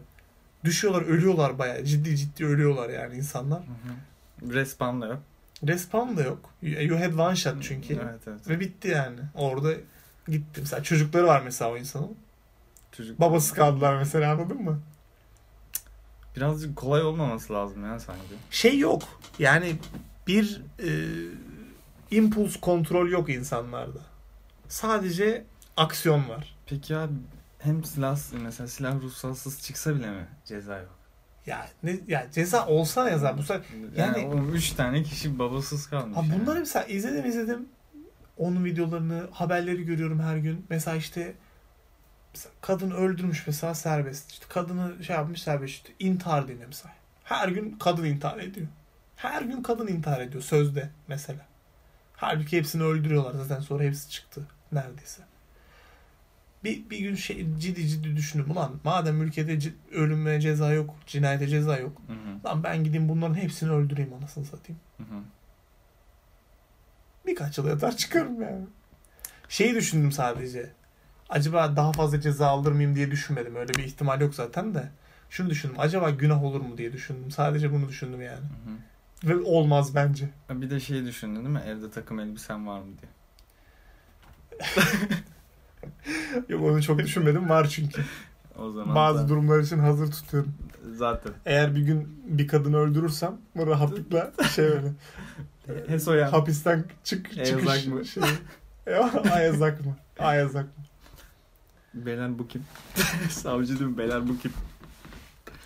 Düşüyorlar, 0.63 1.01
ölüyorlar 1.01 1.59
bayağı. 1.59 1.83
Ciddi 1.85 2.17
ciddi 2.17 2.45
ölüyorlar 2.45 2.89
yani 2.89 3.15
insanlar. 3.15 3.59
Hı 3.59 4.45
hı. 4.45 4.53
Respawn 4.53 5.01
da 5.01 5.07
yok. 5.07 5.19
Respawn 5.67 6.17
da 6.17 6.23
yok. 6.23 6.49
You 6.61 6.99
had 6.99 7.13
one 7.13 7.35
shot 7.35 7.63
çünkü. 7.63 7.93
Evet 7.93 8.19
evet. 8.27 8.49
Ve 8.49 8.59
bitti 8.59 8.87
yani. 8.87 9.19
Orada 9.35 9.73
gitti. 10.27 10.61
Mesela 10.61 10.83
çocukları 10.83 11.27
var 11.27 11.41
mesela 11.41 11.71
o 11.71 11.77
insanın. 11.77 12.15
Çocuk 12.91 13.19
Babası 13.19 13.53
kaldılar 13.55 13.97
mesela 13.97 14.31
anladın 14.31 14.61
mı? 14.61 14.79
Birazcık 16.35 16.75
kolay 16.75 17.03
olmaması 17.03 17.53
lazım 17.53 17.85
ya 17.85 17.99
sanki. 17.99 18.21
Şey 18.51 18.79
yok. 18.79 19.03
Yani 19.39 19.75
bir 20.27 20.61
e, 20.79 20.89
impuls 22.11 22.55
kontrol 22.59 23.09
yok 23.09 23.29
insanlarda. 23.29 23.99
Sadece 24.67 25.45
aksiyon 25.77 26.29
var. 26.29 26.55
Peki 26.65 26.93
ya 26.93 27.09
hem 27.59 27.83
silah 27.83 28.17
mesela 28.43 28.67
silah 28.67 29.01
ruhsatsız 29.01 29.61
çıksa 29.61 29.95
bile 29.95 30.11
mi 30.11 30.27
ceza 30.45 30.77
yok? 30.77 30.97
Ya 31.45 31.67
ne 31.83 31.99
ya 32.07 32.27
ceza 32.31 32.67
olsa 32.67 33.09
ya 33.09 33.17
zaten 33.17 33.37
bu 33.37 33.43
sefer 33.43 33.61
Yani, 33.95 34.21
Yani- 34.21 34.51
üç 34.51 34.71
tane 34.71 35.03
kişi 35.03 35.39
babasız 35.39 35.87
kalmış. 35.89 36.17
Ha 36.17 36.21
yani. 36.29 36.41
bunları 36.41 36.59
mesela 36.59 36.85
izledim 36.85 37.25
izledim. 37.25 37.69
Onun 38.37 38.65
videolarını, 38.65 39.27
haberleri 39.31 39.85
görüyorum 39.85 40.19
her 40.19 40.37
gün. 40.37 40.65
Mesela 40.69 40.97
işte 40.97 41.33
mesela 42.33 42.53
kadın 42.61 42.91
öldürmüş 42.91 43.47
mesela 43.47 43.73
serbest. 43.75 44.31
İşte 44.31 44.45
kadını 44.49 45.03
şey 45.03 45.15
yapmış 45.15 45.41
serbest. 45.41 45.73
İşte 45.73 45.89
intihar 45.99 46.47
deniyor 46.47 46.67
mesela. 46.67 46.93
Her 47.23 47.47
gün 47.49 47.71
kadın 47.79 48.03
intihar 48.05 48.37
ediyor. 48.39 48.67
Her 49.15 49.41
gün 49.41 49.63
kadın 49.63 49.87
intihar 49.87 50.21
ediyor 50.21 50.43
sözde 50.43 50.89
mesela. 51.07 51.45
Halbuki 52.13 52.57
hepsini 52.57 52.83
öldürüyorlar 52.83 53.33
zaten 53.33 53.59
sonra 53.59 53.83
hepsi 53.83 54.09
çıktı 54.09 54.41
neredeyse. 54.71 55.21
Bir, 56.63 56.89
bir 56.89 56.99
gün 56.99 57.15
şey 57.15 57.47
ciddi 57.59 57.87
ciddi 57.87 58.15
düşündüm. 58.15 58.51
Ulan 58.51 58.79
madem 58.83 59.21
ülkede 59.21 59.59
c- 59.59 59.73
ölüme 59.91 60.41
ceza 60.41 60.71
yok, 60.73 60.95
cinayete 61.05 61.47
ceza 61.47 61.77
yok. 61.77 62.01
Hı 62.07 62.13
hı, 62.13 62.47
Lan 62.49 62.63
ben 62.63 62.83
gideyim 62.83 63.09
bunların 63.09 63.35
hepsini 63.35 63.71
öldüreyim 63.71 64.13
anasını 64.13 64.45
satayım. 64.45 64.79
hı 64.97 65.03
hı. 65.03 65.21
Birkaç 67.27 67.57
yıl 67.57 67.67
yatar 67.67 67.97
çıkarım 67.97 68.41
yani. 68.41 68.65
Şeyi 69.49 69.75
düşündüm 69.75 70.11
sadece. 70.11 70.69
Acaba 71.29 71.75
daha 71.75 71.91
fazla 71.91 72.21
ceza 72.21 72.47
alır 72.47 72.71
mıyım 72.71 72.95
diye 72.95 73.11
düşünmedim. 73.11 73.55
Öyle 73.55 73.73
bir 73.73 73.83
ihtimal 73.83 74.21
yok 74.21 74.35
zaten 74.35 74.73
de. 74.73 74.89
Şunu 75.29 75.49
düşündüm. 75.49 75.75
Acaba 75.79 76.09
günah 76.09 76.43
olur 76.43 76.61
mu 76.61 76.77
diye 76.77 76.93
düşündüm. 76.93 77.31
Sadece 77.31 77.73
bunu 77.73 77.89
düşündüm 77.89 78.21
yani. 78.21 78.39
Hı 78.39 78.69
hı. 78.69 79.29
Ve 79.29 79.35
olmaz 79.35 79.95
bence. 79.95 80.29
Bir 80.49 80.69
de 80.69 80.79
şey 80.79 81.05
düşündün 81.05 81.35
değil 81.35 81.47
mi? 81.47 81.63
Evde 81.67 81.91
takım 81.91 82.19
elbisen 82.19 82.67
var 82.67 82.79
mı 82.79 82.87
diye. 83.01 83.11
Yok 86.49 86.63
onu 86.63 86.83
çok 86.83 86.99
düşünmedim. 86.99 87.49
Var 87.49 87.67
çünkü. 87.69 88.01
O 88.57 88.71
zaman 88.71 88.95
Bazı 88.95 89.23
da- 89.23 89.29
durumlar 89.29 89.59
için 89.59 89.79
hazır 89.79 90.11
tutuyorum. 90.11 90.53
zaten. 90.95 91.31
Eğer 91.45 91.75
bir 91.75 91.81
gün 91.81 92.23
bir 92.27 92.47
kadını 92.47 92.77
öldürürsem 92.77 93.37
bu 93.55 93.67
rahatlıkla 93.67 94.31
şey 94.55 94.65
öyle. 94.65 94.91
Hesoyan. 95.87 96.29
hapisten 96.29 96.85
çık 97.03 97.45
çıkış 97.45 97.85
mı? 97.85 98.05
şey. 98.05 98.23
Ya, 98.85 99.11
Ayazak 99.33 99.85
mı? 99.85 99.95
Ayazak 100.19 100.63
mı? 100.65 100.83
Beyler 101.93 102.39
bu 102.39 102.47
kim? 102.47 102.63
Savcı 103.29 103.79
değil 103.79 103.91
mi? 103.91 103.97
Beyler 103.97 104.27
bu 104.29 104.37
kim? 104.39 104.53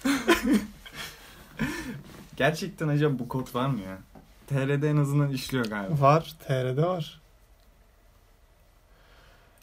Gerçekten 2.36 2.88
acaba 2.88 3.20
bu 3.20 3.28
kod 3.30 3.56
var 3.56 3.68
mı 3.68 3.80
ya? 3.82 3.98
TR'de 4.48 4.90
en 4.90 4.98
azından 4.98 5.30
işliyor 5.32 5.66
galiba. 5.66 6.02
Var. 6.02 6.36
TR'de 6.48 6.86
var. 6.86 7.22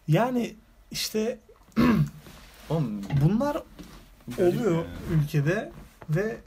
Yani 0.08 0.56
işte 0.90 1.38
Oğlum, 2.70 3.00
bunlar 3.24 3.62
garip 4.36 4.54
oluyor 4.60 4.84
ya. 4.84 4.90
ülkede 5.10 5.72
ve 6.10 6.38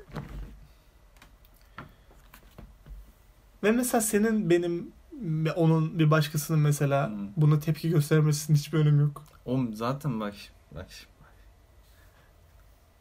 ve 3.64 3.72
mesela 3.72 4.02
senin 4.02 4.50
benim 4.50 4.92
ve 5.22 5.52
onun 5.52 6.00
bir 6.00 6.12
başkasının 6.12 6.60
mesela 6.60 7.10
Hı. 7.10 7.16
buna 7.38 7.60
tepki 7.60 7.90
göstermesinin 7.90 8.58
hiçbir 8.58 8.78
önemi 8.80 9.02
yok. 9.02 9.24
Oğlum 9.46 9.74
zaten 9.74 10.20
bak 10.20 10.34
bak 10.76 10.88
bak. 11.22 11.34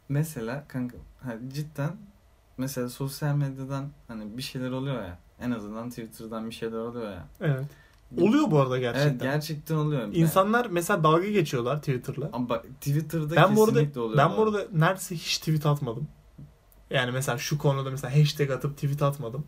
Mesela 0.09 0.65
kanka 0.69 0.97
ha, 1.23 1.35
cidden 1.55 1.97
mesela 2.59 2.89
sosyal 2.89 3.35
medyadan 3.37 3.89
hani 4.09 4.37
bir 4.37 4.43
şeyler 4.43 4.71
oluyor 4.71 5.03
ya. 5.03 5.19
En 5.41 5.51
azından 5.51 5.89
Twitter'dan 5.89 6.47
bir 6.47 6.55
şeyler 6.55 6.79
oluyor 6.79 7.13
ya. 7.13 7.27
Evet. 7.41 7.65
Oluyor 8.19 8.51
bu 8.51 8.61
arada 8.61 8.79
gerçekten. 8.79 9.11
Evet 9.11 9.21
gerçekten 9.23 9.75
oluyor. 9.75 10.09
İnsanlar 10.13 10.67
mesela 10.71 11.05
dalga 11.05 11.27
geçiyorlar 11.29 11.79
Twitter'la. 11.79 12.31
Ama 12.33 12.49
bak 12.49 12.65
Twitter'da 12.81 13.37
Ben 13.37 13.55
kesinlikle 13.55 14.01
oluyor. 14.01 14.19
ben 14.19 14.37
bu 14.37 14.43
arada 14.43 14.67
neredeyse 14.73 15.15
hiç 15.15 15.39
tweet 15.39 15.67
atmadım. 15.67 16.09
Yani 16.91 17.11
mesela 17.11 17.39
şu 17.39 17.59
konuda 17.59 17.91
mesela 17.91 18.17
hashtag 18.21 18.51
atıp 18.51 18.75
tweet 18.77 19.03
atmadım. 19.03 19.45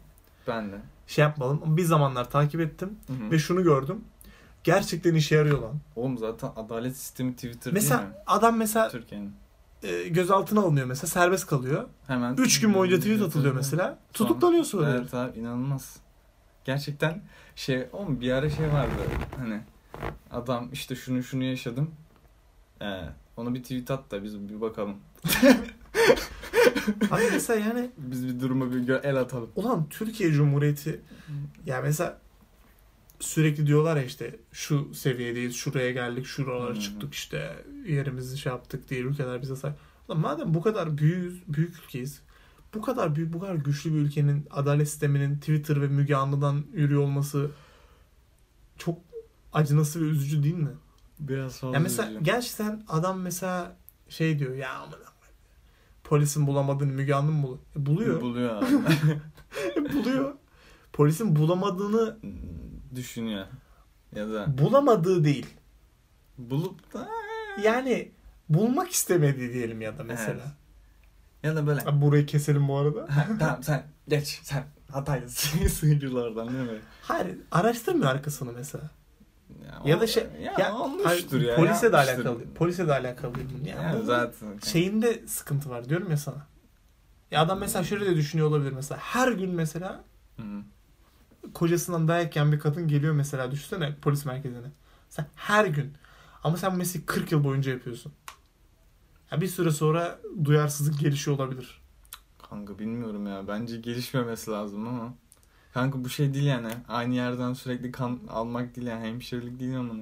Ben 0.49 0.73
de. 0.73 0.77
Şey 1.07 1.23
yapmadım. 1.23 1.77
Bir 1.77 1.85
zamanlar 1.85 2.31
takip 2.31 2.61
ettim 2.61 2.97
Hı 3.07 3.13
hı. 3.13 3.31
ve 3.31 3.39
şunu 3.39 3.63
gördüm. 3.63 4.05
Gerçekten 4.65 5.15
işe 5.15 5.35
yarıyor 5.37 5.63
lan. 5.63 5.75
Oğlum 5.97 6.19
zaten 6.19 6.51
adalet 6.57 6.97
sistemi 6.97 7.35
Twitter 7.35 7.73
Mesela 7.73 7.99
değil 7.99 8.09
mi? 8.11 8.17
adam 8.27 8.57
mesela 8.57 8.89
Türkiye'nin. 8.89 9.33
e, 9.83 10.09
gözaltına 10.09 10.61
alınıyor 10.61 10.87
mesela 10.87 11.07
serbest 11.07 11.47
kalıyor. 11.47 11.85
Hemen 12.07 12.37
3 12.37 12.61
gün 12.61 12.75
boyunca 12.75 12.99
tweet 12.99 13.23
atılıyor 13.23 13.55
mesela. 13.55 13.99
Tutuklanıyor 14.13 14.65
sonra. 14.65 14.91
Evet 14.91 15.15
abi 15.15 15.39
inanılmaz. 15.39 15.97
Gerçekten 16.65 17.23
şey 17.57 17.87
oğlum 17.93 18.21
bir 18.21 18.31
ara 18.31 18.51
şey 18.51 18.73
vardı 18.73 19.03
hani 19.39 19.61
adam 20.31 20.69
işte 20.73 20.95
şunu 20.97 21.23
şunu 21.23 21.45
yaşadım. 21.45 21.91
Ee, 22.83 23.01
onu 23.37 23.55
bir 23.55 23.63
tweet 23.63 23.91
at 23.91 24.11
da 24.11 24.25
biz 24.25 24.49
bir 24.49 24.61
bakalım. 24.61 24.97
Abi 27.11 27.23
mesela 27.33 27.61
yani 27.61 27.91
Biz 27.99 28.29
bir 28.29 28.41
duruma 28.41 28.73
bir 28.73 28.89
el 28.89 29.17
atalım. 29.17 29.51
ulan 29.57 29.89
Türkiye 29.89 30.33
Cumhuriyeti 30.33 31.01
ya 31.67 31.81
mesela 31.83 32.19
sürekli 33.21 33.67
diyorlar 33.67 33.97
ya 33.97 34.03
işte 34.05 34.37
şu 34.53 34.95
seviyedeyiz, 34.95 35.55
şuraya 35.57 35.91
geldik, 35.91 36.27
şuralara 36.27 36.81
çıktık 36.81 37.15
işte 37.15 37.57
yerimizi 37.87 38.39
şey 38.39 38.53
yaptık 38.53 38.91
diye 38.91 39.01
ülkeler 39.01 39.43
bize 39.43 39.57
say. 39.57 39.73
Ulan 40.09 40.21
madem 40.21 40.55
bu 40.55 40.63
kadar 40.63 40.99
büyüğüz, 40.99 41.43
büyük 41.49 41.79
ülkeyiz. 41.85 42.23
Bu 42.75 42.83
kadar 42.83 43.17
büyük, 43.17 43.33
bu 43.33 43.41
kadar 43.41 43.55
güçlü 43.55 43.93
bir 43.95 43.99
ülkenin 43.99 44.47
adalet 44.51 44.89
sisteminin 44.89 45.39
Twitter 45.39 45.83
ve 45.83 45.89
Müge 45.89 46.15
Anlı'dan 46.17 46.65
yürüyor 46.73 47.03
olması 47.03 47.51
çok 48.79 48.99
acınası 49.53 50.01
ve 50.01 50.05
üzücü 50.05 50.43
değil 50.43 50.55
mi? 50.55 50.71
Biraz 51.21 51.59
fazla 51.59 51.75
Ya 51.77 51.81
mesela 51.81 52.09
üzücü. 52.11 52.25
gerçekten 52.25 52.83
adam 52.89 53.21
mesela 53.21 53.77
şey 54.09 54.39
diyor 54.39 54.55
ya 54.57 54.71
koyayım, 54.91 55.07
polisin 56.05 56.47
bulamadığını 56.47 56.93
Müge 56.93 57.15
Anlı 57.15 57.33
mı 57.33 57.43
buluyor? 57.43 57.61
E, 57.77 57.77
buluyor. 57.77 58.21
Buluyor 58.21 58.57
abi. 58.63 59.93
buluyor. 59.95 60.35
Polisin 60.93 61.37
bulamadığını 61.37 62.19
Düşünüyor. 62.95 63.47
Ya 64.17 64.29
da 64.31 64.59
bulamadığı 64.59 65.25
değil. 65.25 65.47
bulup 66.39 66.93
da 66.95 67.09
Yani 67.65 68.13
bulmak 68.49 68.91
istemediği 68.91 69.53
diyelim 69.53 69.81
ya 69.81 69.99
da 69.99 70.05
mesela. 70.05 70.31
Evet. 70.33 70.62
Ya 71.43 71.57
da 71.57 71.67
böyle 71.67 71.81
Abi 71.81 72.01
burayı 72.01 72.27
keselim 72.27 72.69
bu 72.69 72.77
arada. 72.79 73.17
Ha, 73.17 73.27
tamam 73.39 73.63
sen 73.63 73.83
geç 74.09 74.41
sen 74.43 74.65
Hatay'dasın 74.93 75.67
sığıncılardan 75.67 76.49
değil 76.49 76.71
mi? 76.71 76.79
Hayır, 77.03 77.37
araştırmıyor 77.51 78.11
arkasını 78.11 78.53
mesela. 78.53 78.91
Ya, 79.67 79.83
Ya 79.93 80.01
da 80.01 80.07
şey- 80.07 80.27
ya, 80.43 80.55
Ya, 80.59 80.75
olmuştur 80.77 81.37
hayır, 81.39 81.49
ya. 81.49 81.57
polise 81.57 81.93
de 81.93 81.97
alakalı. 81.97 82.55
Polise 82.55 82.89
de 82.89 82.93
alakalı. 82.93 83.33
Yani 83.65 83.69
Yani 83.69 84.05
zaten. 84.05 84.59
şeyinde 84.65 85.23
sıkıntı 85.27 85.71
var 85.71 85.89
diyorum 85.89 86.11
ya 86.11 86.17
sana. 86.17 86.47
Ya 87.31 87.41
adam 87.43 87.59
mesela 87.59 87.85
şöyle 87.85 88.07
de 88.07 88.17
düşünüyor 88.17 88.49
olabilir 88.49 88.73
mesela. 88.73 88.99
Her 89.01 89.33
gün 89.33 89.51
mesela 89.51 90.05
Hı 90.37 90.43
hı. 90.43 90.63
kocasından 91.55 92.09
dayak 92.09 92.37
yiyen 92.37 92.53
bir 92.53 92.61
kadın 92.61 92.89
geliyor 92.89 93.15
mesela 93.15 93.51
düşünsene 93.51 93.95
polis 94.03 94.25
merkezine. 94.25 94.67
Sen 95.09 95.27
her 95.37 95.65
gün. 95.65 95.93
Ama 96.45 96.57
sen 96.57 96.73
bu 96.73 96.77
mesleği 96.77 97.07
40 97.07 97.33
yıl 97.33 97.45
boyunca 97.45 97.73
yapıyorsun. 97.73 98.13
Ya 99.33 99.41
bir 99.41 99.47
süre 99.47 99.71
sonra 99.71 100.21
duyarsızlık 100.45 101.01
gelişiyor 101.01 101.37
olabilir. 101.39 101.81
Kanka 102.51 102.79
bilmiyorum 102.79 103.27
ya. 103.27 103.49
Bence 103.49 103.77
gelişmemesi 103.77 104.51
lazım 104.51 104.89
ama. 104.89 105.15
Kanka 105.75 106.05
bu 106.05 106.09
şey 106.09 106.35
değil 106.35 106.47
yani. 106.47 106.73
Aynı 106.89 107.15
yerden 107.15 107.53
sürekli 107.53 107.93
kan 107.93 108.21
almak 108.29 108.77
değil 108.77 108.87
yani. 108.87 109.07
Hemşirelik 109.07 109.61
değil 109.61 109.79
ama. 109.79 109.95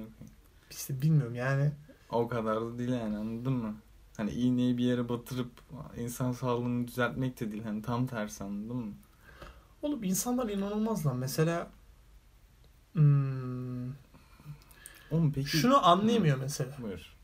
İşte 0.71 1.01
bilmiyorum 1.01 1.35
yani. 1.35 1.71
O 2.09 2.27
kadar 2.27 2.61
da 2.61 2.77
değil 2.77 2.89
yani 2.89 3.17
anladın 3.17 3.53
mı? 3.53 3.75
Hani 4.17 4.31
iğneyi 4.31 4.77
bir 4.77 4.83
yere 4.83 5.09
batırıp 5.09 5.51
insan 5.97 6.31
sağlığını 6.31 6.87
düzeltmek 6.87 7.39
de 7.39 7.51
değil. 7.51 7.63
Hani 7.63 7.81
tam 7.81 8.07
tersi 8.07 8.43
anladın 8.43 8.77
mı? 8.77 8.93
Oğlum 9.81 10.03
insanlar 10.03 10.49
inanılmaz 10.49 11.05
lan. 11.05 11.17
Mesela 11.17 11.67
hmm, 12.93 13.89
Oğlum 15.11 15.31
peki. 15.35 15.47
şunu 15.47 15.87
anlayamıyor 15.87 16.37
mesela. 16.37 16.77
Buyur. 16.81 17.20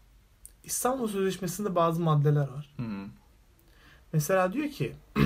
İstanbul 0.68 1.08
Sözleşmesi'nde 1.08 1.76
bazı 1.76 2.02
maddeler 2.02 2.48
var. 2.48 2.70
Hı 2.78 2.84
hı. 2.84 3.06
Mesela 4.14 4.54
diyor 4.54 4.70
ki 4.70 4.96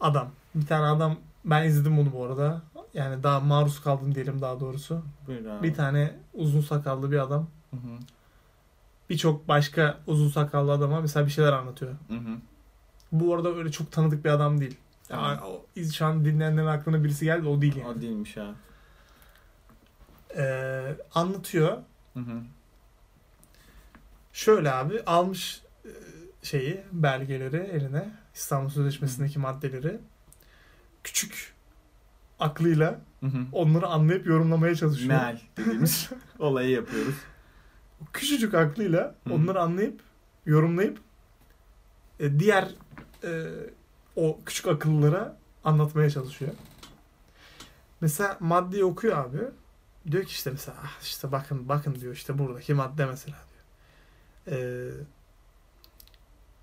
adam 0.00 0.30
bir 0.54 0.66
tane 0.66 0.86
adam 0.86 1.16
ben 1.44 1.64
izledim 1.64 1.96
bunu 1.96 2.12
bu 2.12 2.24
arada. 2.24 2.62
Yani 2.94 3.22
daha 3.22 3.40
maruz 3.40 3.80
kaldım 3.80 4.14
diyelim 4.14 4.40
daha 4.40 4.60
doğrusu. 4.60 5.02
Buyur 5.26 5.44
abi. 5.46 5.68
Bir 5.68 5.74
tane 5.74 6.14
uzun 6.34 6.60
sakallı 6.60 7.10
bir 7.12 7.18
adam 7.18 7.46
Hı 7.70 7.76
hı. 7.76 7.98
birçok 9.10 9.48
başka 9.48 9.98
uzun 10.06 10.28
sakallı 10.28 10.72
adama 10.72 11.00
mesela 11.00 11.26
bir 11.26 11.30
şeyler 11.30 11.52
anlatıyor. 11.52 11.92
Hı 12.08 12.14
hı. 12.14 12.38
Bu 13.12 13.34
arada 13.34 13.54
öyle 13.54 13.70
çok 13.72 13.92
tanıdık 13.92 14.24
bir 14.24 14.30
adam 14.30 14.60
değil. 14.60 14.76
Yani 15.10 15.40
o, 15.40 15.66
şu 15.92 16.06
an 16.06 16.24
dinleyenlerin 16.24 16.66
aklına 16.66 17.04
birisi 17.04 17.24
geldi 17.24 17.48
o 17.48 17.60
değil 17.60 17.76
yani. 17.76 17.88
O 17.88 18.00
değilmiş 18.00 18.36
ha. 18.36 18.54
Ee, 20.36 20.96
anlatıyor. 21.14 21.78
Hı 22.14 22.20
hı. 22.20 22.42
Şöyle 24.36 24.72
abi 24.72 25.02
almış 25.06 25.60
e, 25.84 25.90
şeyi 26.42 26.80
belgeleri 26.92 27.56
eline 27.56 28.10
İstanbul 28.34 28.68
Sözleşmesi'ndeki 28.68 29.38
maddeleri 29.38 29.98
küçük 31.04 31.54
aklıyla 32.40 33.00
Hı 33.20 33.26
hı. 33.26 33.38
onları 33.52 33.86
anlayıp 33.86 34.26
yorumlamaya 34.26 34.74
çalışıyor. 34.74 35.08
Meal 35.08 35.38
dediğimiz 35.56 36.10
olayı 36.38 36.70
yapıyoruz. 36.70 37.14
Küçücük 38.12 38.54
aklıyla 38.54 39.14
Hı. 39.28 39.34
onları 39.34 39.60
anlayıp 39.60 40.00
yorumlayıp 40.46 40.98
e, 42.20 42.38
diğer 42.38 42.68
e, 43.24 43.46
o 44.16 44.40
küçük 44.46 44.66
akıllılara 44.68 45.36
anlatmaya 45.64 46.10
çalışıyor. 46.10 46.52
Mesela 48.00 48.36
maddeyi 48.40 48.84
okuyor 48.84 49.18
abi. 49.18 49.38
Diyor 50.10 50.24
ki 50.24 50.30
işte 50.30 50.50
mesela 50.50 50.76
"Ah 50.84 51.02
işte 51.02 51.32
bakın 51.32 51.68
bakın 51.68 51.94
diyor 51.94 52.14
işte 52.14 52.38
buradaki 52.38 52.74
madde 52.74 53.06
mesela 53.06 53.36
Ee, 54.50 54.90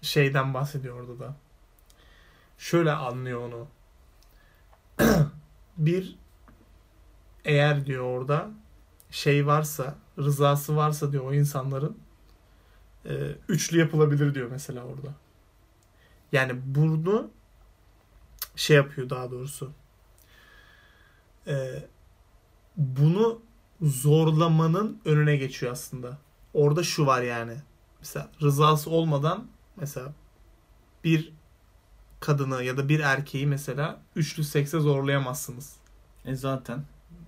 şeyden 0.01 0.53
bahsediyor 0.53 0.99
orada 0.99 1.19
da. 1.19 1.35
Şöyle 2.57 2.91
anlıyor 2.91 3.41
onu. 3.41 3.67
bir 5.77 6.15
eğer 7.45 7.85
diyor 7.85 8.03
orada 8.03 8.51
şey 9.11 9.47
varsa, 9.47 9.95
rızası 10.17 10.75
varsa 10.75 11.11
diyor 11.11 11.25
o 11.25 11.33
insanların 11.33 11.97
e, 13.05 13.35
üçlü 13.49 13.79
yapılabilir 13.79 14.35
diyor 14.35 14.51
mesela 14.51 14.83
orada. 14.83 15.13
Yani 16.31 16.61
bunu 16.65 17.31
şey 18.55 18.75
yapıyor 18.75 19.09
daha 19.09 19.31
doğrusu. 19.31 19.71
E, 21.47 21.83
bunu 22.77 23.41
zorlamanın 23.81 25.01
önüne 25.05 25.35
geçiyor 25.35 25.71
aslında. 25.71 26.17
Orada 26.53 26.83
şu 26.83 27.05
var 27.05 27.21
yani. 27.21 27.55
Mesela 28.03 28.29
rızası 28.41 28.89
olmadan 28.89 29.47
mesela 29.75 30.13
bir 31.03 31.33
kadını 32.19 32.63
ya 32.63 32.77
da 32.77 32.89
bir 32.89 32.99
erkeği 32.99 33.47
mesela 33.47 34.01
üçlü 34.15 34.43
sekse 34.43 34.79
zorlayamazsınız. 34.79 35.75
E 36.25 36.35
zaten. 36.35 36.83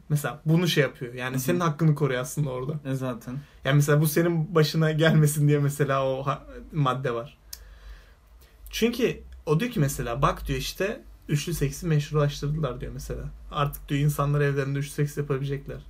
Mesela 0.09 0.41
bunu 0.45 0.67
şey 0.67 0.83
yapıyor. 0.83 1.13
Yani 1.13 1.33
Hı 1.33 1.37
hı. 1.37 1.41
senin 1.41 1.59
hakkını 1.59 1.95
koruyor 1.95 2.21
aslında 2.21 2.49
orada. 2.49 2.73
E 2.85 2.95
zaten. 2.95 3.37
Yani 3.65 3.75
mesela 3.75 4.01
bu 4.01 4.07
senin 4.07 4.55
başına 4.55 4.91
gelmesin 4.91 5.47
diye 5.47 5.59
mesela 5.59 6.07
o 6.07 6.23
ha- 6.27 6.43
madde 6.73 7.13
var. 7.13 7.37
Çünkü 8.69 9.23
o 9.45 9.59
diyor 9.59 9.71
ki 9.71 9.79
mesela 9.79 10.21
bak 10.21 10.47
diyor 10.47 10.59
işte 10.59 11.01
üçlü 11.29 11.53
seksi 11.53 11.85
meşrulaştırdılar 11.87 12.81
diyor 12.81 12.91
mesela. 12.93 13.23
Artık 13.51 13.89
diyor 13.89 14.01
insanlar 14.01 14.41
evlerinde 14.41 14.79
üçlü 14.79 14.91
seks 14.91 15.17
yapabilecekler. 15.17 15.81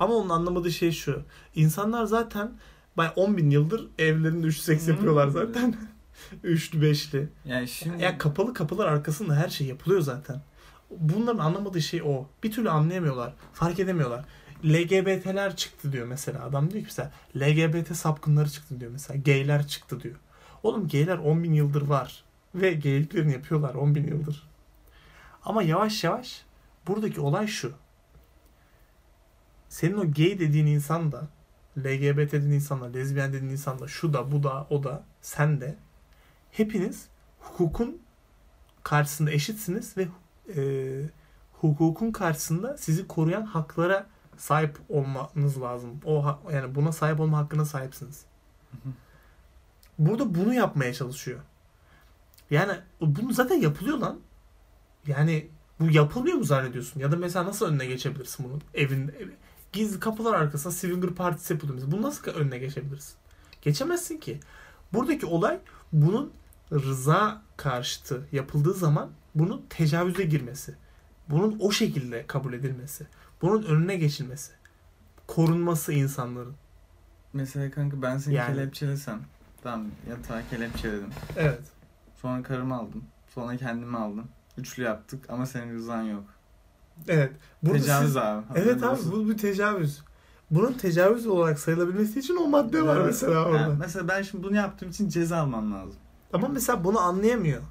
Ama 0.00 0.14
onun 0.14 0.28
anlamadığı 0.28 0.70
şey 0.70 0.92
şu. 0.92 1.22
İnsanlar 1.54 2.04
zaten 2.04 2.52
ben 2.98 3.10
10 3.16 3.36
bin 3.36 3.50
yıldır 3.50 3.88
evlerinde 3.98 4.46
üçlü 4.46 4.62
seks 4.62 4.86
Hı. 4.86 4.90
yapıyorlar 4.90 5.28
zaten. 5.28 5.74
üçlü 6.42 6.82
beşli. 6.82 7.28
Yani 7.44 7.68
şimdi 7.68 8.02
Ya 8.02 8.18
kapalı 8.18 8.54
kapılar 8.54 8.86
arkasında 8.86 9.36
her 9.36 9.48
şey 9.48 9.66
yapılıyor 9.66 10.00
zaten. 10.00 10.40
Bunların 10.90 11.38
anlamadığı 11.38 11.82
şey 11.82 12.02
o. 12.02 12.26
Bir 12.42 12.52
türlü 12.52 12.70
anlayamıyorlar. 12.70 13.32
Fark 13.52 13.78
edemiyorlar. 13.78 14.24
LGBT'ler 14.64 15.56
çıktı 15.56 15.92
diyor 15.92 16.06
mesela. 16.06 16.44
Adam 16.44 16.70
diyor 16.70 16.84
ki 16.84 16.86
mesela 16.88 17.12
LGBT 17.36 17.96
sapkınları 17.96 18.50
çıktı 18.50 18.80
diyor 18.80 18.92
mesela. 18.92 19.20
Gayler 19.20 19.66
çıktı 19.66 20.00
diyor. 20.00 20.16
Oğlum 20.62 20.88
gayler 20.88 21.18
10 21.18 21.42
bin 21.42 21.52
yıldır 21.52 21.82
var. 21.82 22.24
Ve 22.54 22.72
gayliklerini 22.72 23.32
yapıyorlar 23.32 23.74
10 23.74 23.94
bin 23.94 24.06
yıldır. 24.06 24.48
Ama 25.44 25.62
yavaş 25.62 26.04
yavaş 26.04 26.42
buradaki 26.86 27.20
olay 27.20 27.46
şu. 27.46 27.72
Senin 29.68 29.96
o 29.96 30.02
gay 30.12 30.38
dediğin 30.38 30.66
insan 30.66 31.12
da 31.12 31.28
LGBT 31.78 32.32
dediğin 32.32 32.52
insan 32.52 32.80
da, 32.80 32.86
lezbiyen 32.86 33.32
dediğin 33.32 33.52
insan 33.52 33.78
da, 33.78 33.88
şu 33.88 34.12
da, 34.12 34.32
bu 34.32 34.42
da, 34.42 34.66
o 34.70 34.82
da, 34.82 35.04
sen 35.22 35.60
de 35.60 35.76
hepiniz 36.50 37.08
hukukun 37.40 38.02
karşısında 38.82 39.30
eşitsiniz 39.30 39.96
ve 39.96 40.08
e, 40.56 40.62
hukukun 41.52 42.12
karşısında 42.12 42.76
sizi 42.76 43.06
koruyan 43.06 43.42
haklara 43.42 44.06
sahip 44.36 44.78
olmanız 44.88 45.60
lazım. 45.60 46.00
O 46.04 46.38
yani 46.52 46.74
buna 46.74 46.92
sahip 46.92 47.20
olma 47.20 47.38
hakkına 47.38 47.64
sahipsiniz. 47.64 48.24
hı. 48.72 48.88
Burada 49.98 50.34
bunu 50.34 50.54
yapmaya 50.54 50.94
çalışıyor. 50.94 51.40
Yani 52.50 52.72
bunu 53.00 53.32
zaten 53.32 53.56
yapılıyor 53.56 53.98
lan. 53.98 54.20
Yani 55.06 55.48
bu 55.80 55.90
yapılmıyor 55.90 56.36
mu 56.36 56.44
zannediyorsun? 56.44 57.00
Ya 57.00 57.12
da 57.12 57.16
mesela 57.16 57.46
nasıl 57.46 57.66
önüne 57.66 57.86
geçebilirsin 57.86 58.46
bunun? 58.48 58.62
Evin 58.74 59.14
gizli 59.72 60.00
kapılar 60.00 60.34
arkasında 60.34 60.72
swinger 60.72 61.10
partisi 61.10 61.52
yapılıyor. 61.52 61.74
mesela. 61.74 61.92
Bunu 61.92 62.02
nasıl 62.02 62.30
önüne 62.30 62.58
geçebilirsin? 62.58 63.14
Geçemezsin 63.62 64.18
ki. 64.18 64.40
Buradaki 64.92 65.26
olay 65.26 65.58
bunun 65.92 66.32
rıza 66.72 67.42
karşıtı 67.56 68.26
yapıldığı 68.32 68.74
zaman 68.74 69.10
bunun 69.34 69.64
tecavüze 69.70 70.22
girmesi. 70.24 70.74
Bunun 71.28 71.56
o 71.60 71.70
şekilde 71.70 72.26
kabul 72.26 72.52
edilmesi. 72.52 73.06
Bunun 73.42 73.62
önüne 73.62 73.96
geçilmesi. 73.96 74.52
Korunması 75.26 75.92
insanların. 75.92 76.54
mesela 77.32 77.70
kanka 77.70 78.02
ben 78.02 78.18
seni 78.18 78.34
Yani- 78.34 78.54
kelepçelesem. 78.54 79.20
Tamam 79.62 79.86
yatağa 80.08 80.42
kelepçeledim. 80.50 81.10
Evet. 81.36 81.60
Sonra 82.22 82.42
karımı 82.42 82.74
aldım. 82.76 83.04
Sonra 83.34 83.56
kendimi 83.56 83.96
aldım. 83.98 84.28
Üçlü 84.58 84.82
yaptık 84.82 85.24
ama 85.30 85.46
senin 85.46 85.74
rızan 85.74 86.02
yok. 86.02 86.24
Evet. 87.08 87.32
Burada 87.62 87.78
Tecavüz 87.78 88.06
siz- 88.06 88.16
abi. 88.16 88.42
Evet 88.54 88.82
abi 88.82 89.00
bu 89.12 89.28
bir 89.28 89.38
tecavüz. 89.38 90.02
Bunun 90.50 90.72
tecavüz 90.72 91.26
olarak 91.26 91.58
sayılabilmesi 91.58 92.20
için 92.20 92.36
o 92.36 92.48
madde 92.48 92.82
var 92.82 92.96
Evet. 92.96 93.06
mesela 93.06 93.44
orada. 93.44 93.56
Yani 93.58 93.76
mesela 93.78 94.08
ben 94.08 94.22
şimdi 94.22 94.44
bunu 94.44 94.56
yaptığım 94.56 94.90
için 94.90 95.08
ceza 95.08 95.36
almam 95.36 95.72
lazım. 95.72 95.96
Ama 96.32 96.48
mesela 96.48 96.84
bunu 96.84 97.00
anlayamıyor. 97.00 97.62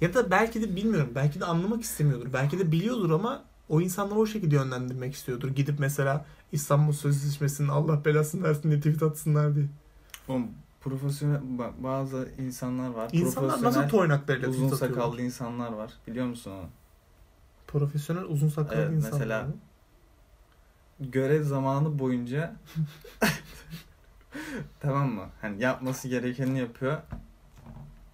Ya 0.00 0.14
da 0.14 0.30
belki 0.30 0.62
de 0.62 0.76
bilmiyorum. 0.76 1.10
Belki 1.14 1.40
de 1.40 1.44
anlamak 1.44 1.82
istemiyordur. 1.82 2.32
Belki 2.32 2.58
de 2.58 2.72
biliyordur 2.72 3.10
ama 3.10 3.42
o 3.68 3.80
insanları 3.80 4.18
o 4.18 4.26
şekilde 4.26 4.54
yönlendirmek 4.54 5.14
istiyordur. 5.14 5.48
Gidip 5.48 5.78
mesela 5.78 6.24
İstanbul 6.52 6.92
Sözleşmesi'nin 6.92 7.68
Allah 7.68 8.04
belasını 8.04 8.42
versin 8.42 8.70
diye 8.70 8.78
tweet 8.80 9.02
atsınlar 9.02 9.54
diye. 9.54 9.66
Oğlum 10.28 10.46
profesyonel 10.80 11.40
ba- 11.58 11.82
bazı 11.84 12.28
insanlar 12.38 12.88
var. 12.90 13.08
İnsanlar 13.12 13.62
nasıl 13.62 13.88
toynaklarıyla 13.88 14.48
uzun 14.48 14.68
sakallı 14.68 15.22
insanlar 15.22 15.72
var. 15.72 15.92
Biliyor 16.06 16.26
musun 16.26 16.50
onu? 16.50 16.66
Profesyonel 17.78 18.24
uzun 18.24 18.48
sakallı 18.48 18.80
Evet, 18.80 18.92
insanlar. 18.92 19.12
mesela-? 19.20 19.46
Görev 21.00 21.42
zamanı 21.42 21.98
boyunca 21.98 22.56
tamam 24.80 25.12
mı? 25.12 25.28
Hani 25.40 25.62
yapması 25.62 26.08
gerekeni 26.08 26.58
yapıyor. 26.58 27.02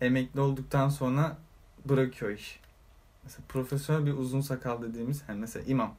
Emekli 0.00 0.40
olduktan 0.40 0.88
sonra 0.88 1.36
bırakıyor 1.84 2.30
iş. 2.30 2.60
Mesela 3.24 3.42
profesyonel 3.48 4.06
bir 4.06 4.12
uzun 4.12 4.40
sakal 4.40 4.82
dediğimiz 4.82 5.22
hani 5.26 5.38
mesela 5.40 5.64
imam. 5.66 5.94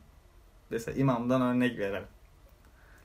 Mesela 0.69 0.97
imamdan 0.97 1.41
örnek 1.41 1.79
verelim. 1.79 2.07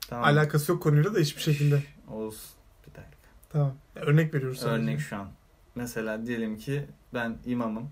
Tamam. 0.09 0.25
Alakası 0.25 0.71
yok 0.71 0.83
konuyla 0.83 1.15
da 1.15 1.19
hiçbir 1.19 1.41
şekilde. 1.41 1.83
Olsun. 2.07 2.49
Bir 2.87 2.95
dakika. 2.95 3.17
Tamam. 3.49 3.73
Örnek 3.95 4.33
veriyoruz 4.33 4.59
sadece. 4.59 4.83
Örnek 4.83 4.99
şu 4.99 5.17
an. 5.17 5.29
Mesela 5.75 6.25
diyelim 6.25 6.57
ki 6.57 6.85
ben 7.13 7.37
imamım. 7.45 7.89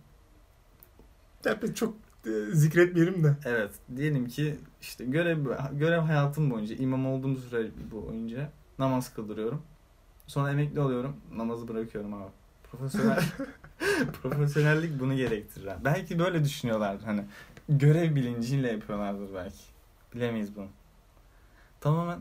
Ya 1.45 1.73
çok 1.75 2.04
zikretmeyelim 2.51 3.23
de. 3.23 3.35
Evet. 3.45 3.71
Diyelim 3.97 4.27
ki 4.27 4.57
işte 4.81 5.05
görev 5.05 5.45
görev 5.71 5.99
hayatım 5.99 6.51
boyunca 6.51 6.75
imam 6.75 7.07
olduğum 7.07 7.35
süre 7.35 7.67
boyunca 7.91 8.49
namaz 8.79 9.13
kıldırıyorum. 9.13 9.61
Sonra 10.27 10.51
emekli 10.51 10.79
oluyorum. 10.79 11.15
Namazı 11.35 11.67
bırakıyorum 11.67 12.13
abi. 12.13 12.29
Profesyonel 12.71 13.23
profesyonellik 14.23 14.99
bunu 14.99 15.15
gerektirir. 15.15 15.67
abi. 15.67 15.85
Belki 15.85 16.19
böyle 16.19 16.43
düşünüyorlardır 16.43 17.05
hani. 17.05 17.25
Görev 17.69 18.15
bilinciyle 18.15 18.71
yapıyorlardır 18.71 19.33
belki. 19.35 19.63
Bilemeyiz 20.15 20.55
bunu. 20.55 20.67
Tamamen 21.81 22.19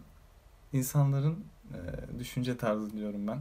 insanların 0.73 1.45
e, 1.73 1.79
düşünce 2.19 2.57
tarzı 2.57 2.93
diyorum 2.93 3.27
ben. 3.27 3.41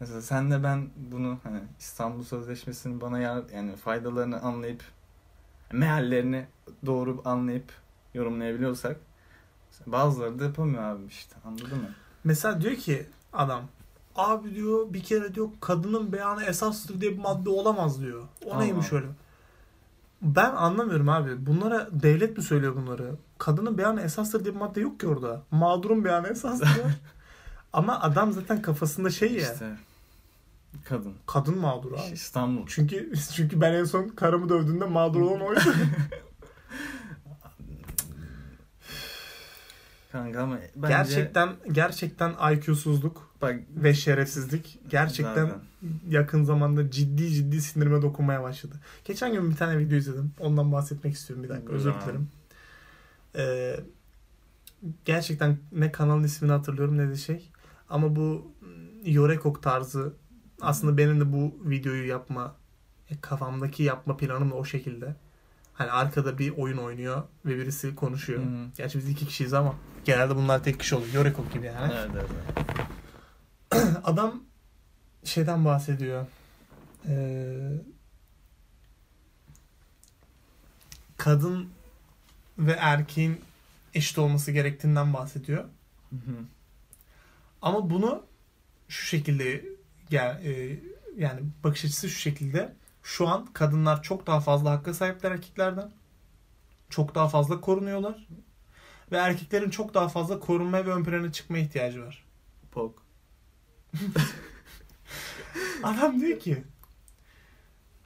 Mesela 0.00 0.22
sen 0.22 0.50
de 0.50 0.62
ben 0.62 0.90
bunu 0.96 1.38
hani 1.42 1.60
İstanbul 1.78 2.22
Sözleşmesi'nin 2.22 3.00
bana 3.00 3.18
yar, 3.18 3.44
yani 3.54 3.76
faydalarını 3.76 4.40
anlayıp 4.40 4.82
meallerini 5.72 6.46
doğru 6.86 7.22
anlayıp 7.24 7.72
yorumlayabiliyorsak 8.14 8.96
bazıları 9.86 10.38
da 10.38 10.44
yapamıyor 10.44 10.82
abi 10.82 11.02
işte 11.08 11.36
anladın 11.44 11.78
mı? 11.78 11.90
Mesela 12.24 12.60
diyor 12.60 12.74
ki 12.74 13.06
adam 13.32 13.62
abi 14.16 14.54
diyor 14.54 14.92
bir 14.92 15.02
kere 15.02 15.34
diyor 15.34 15.48
kadının 15.60 16.12
beyanı 16.12 16.44
esastır 16.44 17.00
diye 17.00 17.12
bir 17.12 17.18
madde 17.18 17.50
olamaz 17.50 18.00
diyor. 18.00 18.22
O 18.44 18.52
Allah. 18.52 18.62
neymiş 18.62 18.92
öyle? 18.92 19.06
Ben 20.22 20.50
anlamıyorum 20.50 21.08
abi. 21.08 21.46
Bunlara 21.46 21.88
devlet 21.92 22.36
mi 22.36 22.42
söylüyor 22.42 22.76
bunları? 22.76 23.14
Kadının 23.38 23.78
beyanı 23.78 24.00
esastır 24.00 24.44
diye 24.44 24.54
bir 24.54 24.60
madde 24.60 24.80
yok 24.80 25.00
ki 25.00 25.06
orada. 25.08 25.42
Mağdurun 25.50 26.04
beyanı 26.04 26.28
esastır. 26.28 26.68
Ama 27.72 28.00
adam 28.00 28.32
zaten 28.32 28.62
kafasında 28.62 29.10
şey 29.10 29.32
ya. 29.32 29.52
İşte 29.52 29.76
kadın. 30.84 31.14
Kadın 31.26 31.58
mağdur 31.58 31.92
abi. 31.92 32.12
İstanbul. 32.12 32.66
Çünkü 32.66 33.12
çünkü 33.34 33.60
ben 33.60 33.72
en 33.72 33.84
son 33.84 34.08
karımı 34.08 34.48
dövdüğünde 34.48 34.84
mağdur 34.84 35.20
olan 35.20 35.40
oydu. 35.40 35.60
Kanka 40.12 40.42
ama 40.42 40.58
bence 40.76 40.94
Gerçekten 40.94 41.56
gerçekten 41.72 42.34
IQ'suzluk 42.52 43.34
bak 43.42 43.60
ve 43.76 43.94
şerefsizlik 43.94 44.80
gerçekten 44.88 45.46
Zaten. 45.46 45.60
yakın 46.08 46.44
zamanda 46.44 46.90
ciddi 46.90 47.30
ciddi 47.30 47.62
sinirime 47.62 48.02
dokunmaya 48.02 48.42
başladı. 48.42 48.74
Geçen 49.04 49.32
gün 49.32 49.50
bir 49.50 49.56
tane 49.56 49.78
video 49.78 49.98
izledim. 49.98 50.32
Ondan 50.40 50.72
bahsetmek 50.72 51.14
istiyorum 51.14 51.44
bir 51.44 51.48
dakika. 51.48 51.72
Özür 51.72 51.94
dilerim. 51.94 52.28
Ee, 53.36 53.80
gerçekten 55.04 55.58
ne 55.72 55.92
kanalın 55.92 56.24
ismini 56.24 56.52
hatırlıyorum 56.52 56.98
ne 56.98 57.08
de 57.08 57.16
şey. 57.16 57.50
Ama 57.88 58.16
bu 58.16 58.52
Yorekok 59.04 59.62
tarzı 59.62 60.14
aslında 60.60 60.98
benim 60.98 61.20
de 61.20 61.32
bu 61.32 61.70
videoyu 61.70 62.06
yapma 62.06 62.56
e, 63.10 63.20
kafamdaki 63.20 63.82
yapma 63.82 64.16
planım 64.16 64.50
da 64.50 64.54
o 64.54 64.64
şekilde. 64.64 65.16
Hani 65.72 65.90
arkada 65.90 66.38
bir 66.38 66.56
oyun 66.56 66.78
oynuyor 66.78 67.22
ve 67.44 67.58
birisi 67.58 67.94
konuşuyor. 67.94 68.42
Hı. 68.42 68.70
Gerçi 68.76 68.98
biz 68.98 69.08
iki 69.08 69.26
kişiyiz 69.26 69.54
ama 69.54 69.74
genelde 70.04 70.36
bunlar 70.36 70.64
tek 70.64 70.80
kişi 70.80 70.94
oluyor. 70.94 71.14
Yorekok 71.14 71.52
gibi 71.52 71.66
yani. 71.66 71.92
Evet, 71.94 72.10
evet, 73.72 73.86
Adam 74.04 74.42
şeyden 75.24 75.64
bahsediyor. 75.64 76.26
Ee, 77.08 77.72
kadın 81.16 81.68
ve 82.58 82.72
erkeğin 82.72 83.40
eşit 83.94 84.18
olması 84.18 84.52
gerektiğinden 84.52 85.14
bahsediyor. 85.14 85.64
Hı 86.10 86.16
hı. 86.16 86.44
Ama 87.62 87.90
bunu 87.90 88.22
şu 88.88 89.06
şekilde 89.06 89.64
gel 90.10 90.44
e, 90.44 90.80
yani 91.16 91.40
bakış 91.64 91.84
açısı 91.84 92.08
şu 92.08 92.18
şekilde. 92.18 92.72
Şu 93.02 93.28
an 93.28 93.46
kadınlar 93.52 94.02
çok 94.02 94.26
daha 94.26 94.40
fazla 94.40 94.70
hakka 94.70 94.94
sahipler 94.94 95.30
erkeklerden. 95.30 95.92
Çok 96.90 97.14
daha 97.14 97.28
fazla 97.28 97.60
korunuyorlar. 97.60 98.26
Ve 99.12 99.16
erkeklerin 99.16 99.70
çok 99.70 99.94
daha 99.94 100.08
fazla 100.08 100.40
korunmaya 100.40 100.86
ve 100.86 100.92
ön 100.92 101.04
plana 101.04 101.32
çıkmaya 101.32 101.64
ihtiyacı 101.64 102.02
var. 102.02 102.24
Pok. 102.70 103.02
Adam 105.82 106.20
diyor 106.20 106.38
ki 106.38 106.64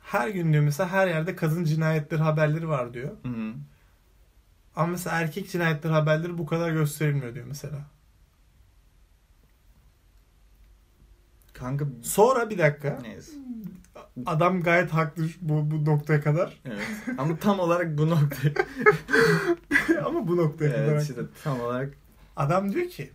her 0.01 0.29
gün 0.29 0.53
diyor 0.53 0.65
mesela 0.65 0.91
her 0.91 1.09
yerde 1.09 1.37
kadın 1.37 1.65
cinayetleri 1.65 2.23
haberleri 2.23 2.69
var 2.69 2.95
diyor. 2.95 3.11
Hı 3.23 3.29
hı. 3.29 3.55
Ama 4.77 4.87
mesela 4.87 5.21
erkek 5.21 5.51
cinayetleri 5.51 5.93
haberleri 5.93 6.39
bu 6.39 6.47
kadar 6.47 6.71
gösterilmiyor 6.71 7.35
diyor 7.35 7.47
mesela. 7.47 7.79
Kanka 11.53 11.85
Sonra 12.03 12.51
bir 12.51 12.59
dakika. 12.59 12.99
neyse. 13.03 13.33
Adam 14.27 14.61
gayet 14.63 14.91
haklı 14.91 15.27
bu, 15.41 15.71
bu 15.71 15.85
noktaya 15.85 16.21
kadar. 16.21 16.61
Evet. 16.65 16.87
Ama 17.19 17.37
tam 17.37 17.61
olarak 17.61 17.99
bu 17.99 18.11
noktayı. 18.11 18.55
Ama 20.07 20.29
bu 20.29 20.37
noktaya 20.37 20.73
kadar. 20.73 20.85
evet 20.85 21.03
işte 21.03 21.21
tam 21.45 21.61
olarak. 21.61 21.95
Adam 22.37 22.73
diyor 22.73 22.89
ki 22.89 23.11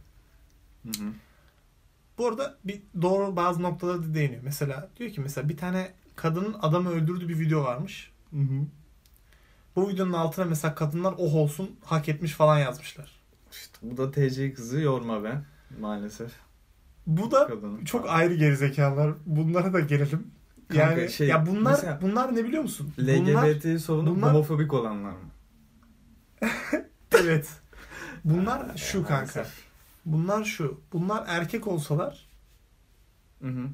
Hı 0.84 0.90
hı. 1.04 1.10
bu 2.18 2.28
arada 2.28 2.58
bir 2.66 2.82
doğru 3.02 3.36
bazı 3.36 3.64
noktalara 3.64 3.98
da 4.04 4.14
değiniyor. 4.14 4.42
Mesela 4.44 4.90
diyor 5.00 5.12
ki 5.12 5.22
mesela 5.22 5.50
bir 5.50 5.58
tane 5.58 5.92
kadının 6.16 6.56
adamı 6.62 6.90
öldürdüğü 6.90 7.30
bir 7.30 7.40
video 7.40 7.64
varmış. 7.64 8.12
Hı 8.30 8.40
hı. 8.40 8.66
Bu 9.76 9.90
videonun 9.90 10.14
altına 10.14 10.46
mesela 10.46 10.76
kadınlar 10.76 11.16
oh 11.18 11.36
olsun 11.36 11.76
hak 11.84 12.10
etmiş 12.10 12.32
falan 12.34 12.60
yazmışlar. 12.60 13.12
İşte 13.52 13.78
bu 13.82 13.98
da 13.98 14.12
TC 14.12 14.54
kızı 14.54 14.80
yorma 14.80 15.24
be. 15.24 15.42
Maalesef. 15.80 16.32
Bu 17.08 17.32
da 17.32 17.48
Kadın. 17.48 17.86
çok 17.86 18.10
ayrı 18.10 18.34
gerizekalılar. 18.34 19.14
Bunlara 19.26 19.74
da 19.74 19.80
gelelim. 19.80 20.28
Kanka 20.68 20.84
Yani 20.92 21.10
şey, 21.12 21.28
ya 21.28 21.46
bunlar 21.46 21.72
mesela- 21.72 22.00
bunlar 22.02 22.36
ne 22.36 22.44
biliyor 22.46 22.64
musun? 22.64 22.94
Bunlar 22.98 23.48
LGBT 23.48 23.80
sorunu 23.82 24.16
bunlar- 24.16 24.30
homofobik 24.34 24.74
olanlar 24.74 25.12
mı? 25.12 25.18
evet. 27.24 27.50
Bunlar 28.26 28.78
şu 28.78 28.98
kanka. 28.98 29.14
Maalesef. 29.16 29.48
Bunlar 30.06 30.44
şu. 30.44 30.82
Bunlar 30.94 31.24
erkek 31.28 31.68
olsalar 31.68 32.28
Hı 33.42 33.48
hı. 33.48 33.68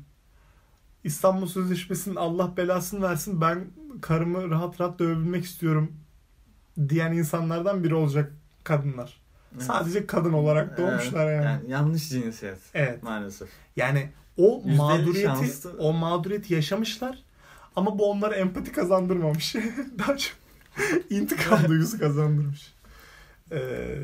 İstanbul 1.03 1.47
Sözleşmesi'nin 1.47 2.15
Allah 2.15 2.57
belasını 2.57 3.01
versin 3.01 3.41
ben 3.41 3.67
karımı 4.01 4.49
rahat 4.49 4.81
rahat 4.81 4.99
dövebilmek 4.99 5.43
istiyorum 5.45 5.91
diyen 6.89 7.11
insanlardan 7.11 7.83
biri 7.83 7.95
olacak 7.95 8.33
kadınlar. 8.63 9.21
Sadece 9.59 10.07
kadın 10.07 10.33
olarak 10.33 10.77
doğmuşlar 10.77 11.27
Evet, 11.31 11.45
yani. 11.45 11.71
yanlış 11.71 12.09
cinsiyet. 12.09 12.57
Evet. 12.73 13.03
Maalesef. 13.03 13.49
Yani 13.75 14.09
o 14.37 14.55
Yüzde 14.57 14.69
elli 14.69 14.77
mağduriyeti 14.77 15.21
şanslı. 15.47 15.75
o 15.79 15.93
mağduriyeti 15.93 16.53
yaşamışlar 16.53 17.23
ama 17.75 17.99
bu 17.99 18.11
onlara 18.11 18.35
empati 18.35 18.71
kazandırmamış. 18.71 19.55
Daha 19.99 20.17
çok 20.17 20.33
intikam 21.09 21.67
duygusu 21.67 21.99
kazandırmış. 21.99 22.73
Ee, 23.51 23.95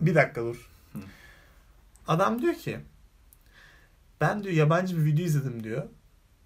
bir 0.00 0.14
dakika 0.14 0.42
dur. 0.44 0.70
Adam 2.08 2.42
diyor 2.42 2.54
ki 2.54 2.78
ben 4.20 4.42
diyor 4.42 4.54
yabancı 4.54 4.96
bir 4.98 5.04
video 5.04 5.24
izledim 5.24 5.64
diyor. 5.64 5.82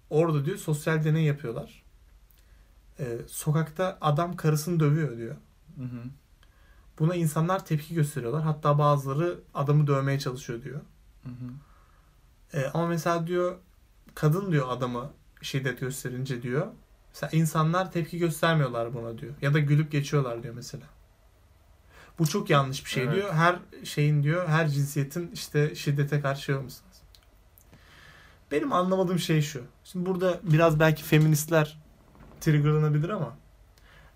Orada 0.09 0.45
diyor 0.45 0.57
sosyal 0.57 1.03
deney 1.03 1.23
yapıyorlar. 1.23 1.83
Ee, 2.99 3.05
sokakta 3.27 3.97
adam 4.01 4.35
karısını 4.35 4.79
dövüyor 4.79 5.17
diyor. 5.17 5.35
Hı 5.77 5.83
hı. 5.83 6.03
Buna 6.99 7.15
insanlar 7.15 7.65
tepki 7.65 7.95
gösteriyorlar. 7.95 8.43
Hatta 8.43 8.77
bazıları 8.77 9.39
adamı 9.53 9.87
dövmeye 9.87 10.19
çalışıyor 10.19 10.63
diyor. 10.63 10.81
Hı 11.23 11.29
hı. 11.29 11.51
Ee, 12.53 12.71
ama 12.73 12.87
mesela 12.87 13.27
diyor 13.27 13.55
kadın 14.15 14.51
diyor 14.51 14.69
adamı 14.69 15.11
şiddet 15.41 15.79
gösterince 15.79 16.41
diyor. 16.41 16.67
Mesela 17.09 17.29
insanlar 17.33 17.91
tepki 17.91 18.17
göstermiyorlar 18.17 18.93
buna 18.93 19.17
diyor. 19.17 19.33
Ya 19.41 19.53
da 19.53 19.59
gülüp 19.59 19.91
geçiyorlar 19.91 20.43
diyor 20.43 20.53
mesela. 20.53 20.83
Bu 22.19 22.27
çok 22.27 22.49
yanlış 22.49 22.85
bir 22.85 22.89
şey 22.89 23.03
Evet. 23.03 23.15
diyor. 23.15 23.33
Her 23.33 23.59
şeyin 23.83 24.23
diyor, 24.23 24.47
her 24.47 24.67
cinsiyetin 24.69 25.31
işte 25.33 25.75
şiddete 25.75 26.21
karşı 26.21 26.41
şey 26.41 26.55
lazım. 26.55 26.85
Benim 28.51 28.73
anlamadığım 28.73 29.19
şey 29.19 29.41
şu. 29.41 29.63
Şimdi 29.83 30.05
burada 30.05 30.39
biraz 30.43 30.79
belki 30.79 31.03
feministler 31.03 31.77
triggerlanabilir 32.41 33.09
ama 33.09 33.37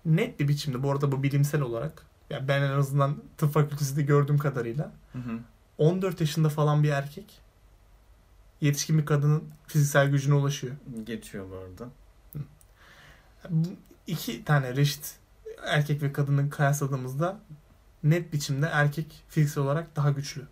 net 0.04 0.40
bir 0.40 0.48
biçimde 0.48 0.82
bu 0.82 0.90
arada 0.90 1.12
bu 1.12 1.22
bilimsel 1.22 1.60
olarak 1.60 2.06
ya 2.30 2.48
ben 2.48 2.62
en 2.62 2.70
azından 2.70 3.16
tıp 3.38 3.52
fakültesinde 3.52 4.02
gördüğüm 4.02 4.38
kadarıyla 4.38 4.92
Hı 5.12 5.18
hı. 5.18 5.38
14 5.78 6.20
yaşında 6.20 6.48
falan 6.48 6.82
bir 6.82 6.88
erkek 6.88 7.40
yetişkin 8.60 8.98
bir 8.98 9.06
kadının 9.06 9.44
fiziksel 9.66 10.10
gücüne 10.10 10.34
ulaşıyor. 10.34 10.74
Geçiyor 11.04 11.46
bu 11.50 11.56
arada. 11.56 11.88
Bu 13.50 13.68
iki 14.06 14.44
tane 14.44 14.76
reşit 14.76 15.16
erkek 15.66 16.02
ve 16.02 16.12
kadını 16.12 16.50
kıyasladığımızda 16.50 17.38
net 18.02 18.32
biçimde 18.32 18.66
erkek 18.66 19.24
fiziksel 19.28 19.64
olarak 19.64 19.96
daha 19.96 20.10
güçlü. 20.10 20.42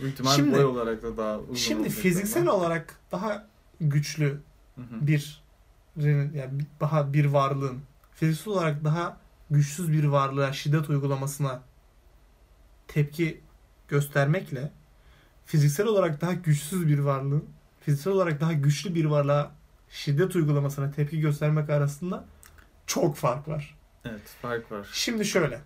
İhtimal 0.00 0.32
Şimdi- 0.36 0.52
boy 0.56 0.64
olarak 0.64 1.02
da 1.02 1.16
daha 1.16 1.38
uzun 1.38 1.54
Şimdi 1.54 1.88
fiziksel 1.90 2.42
ama. 2.42 2.52
olarak 2.52 2.96
daha 3.12 3.46
güçlü 3.80 4.40
Hı 4.74 4.80
hı. 4.80 5.06
bir 5.06 5.42
yani 6.34 6.66
daha 6.80 7.12
bir 7.12 7.24
varlığın 7.24 7.78
fiziksel 8.14 8.52
olarak 8.52 8.84
daha 8.84 9.16
güçsüz 9.52 9.92
bir 9.92 10.04
varlığa 10.04 10.52
şiddet 10.52 10.90
uygulamasına 10.90 11.62
tepki 12.88 13.40
göstermekle 13.88 14.70
fiziksel 15.46 15.86
olarak 15.86 16.20
daha 16.20 16.32
güçsüz 16.32 16.88
bir 16.88 16.98
varlığın 16.98 17.44
fiziksel 17.80 18.12
olarak 18.12 18.40
daha 18.40 18.52
güçlü 18.52 18.94
bir 18.94 19.04
varlığa 19.04 19.52
şiddet 19.90 20.36
uygulamasına 20.36 20.90
tepki 20.90 21.20
göstermek 21.20 21.70
arasında 21.70 22.24
çok 22.86 23.16
fark 23.16 23.48
var. 23.48 23.74
Evet 24.04 24.28
fark 24.42 24.72
var. 24.72 24.88
Şimdi 24.92 25.24
şöyle. 25.24 25.60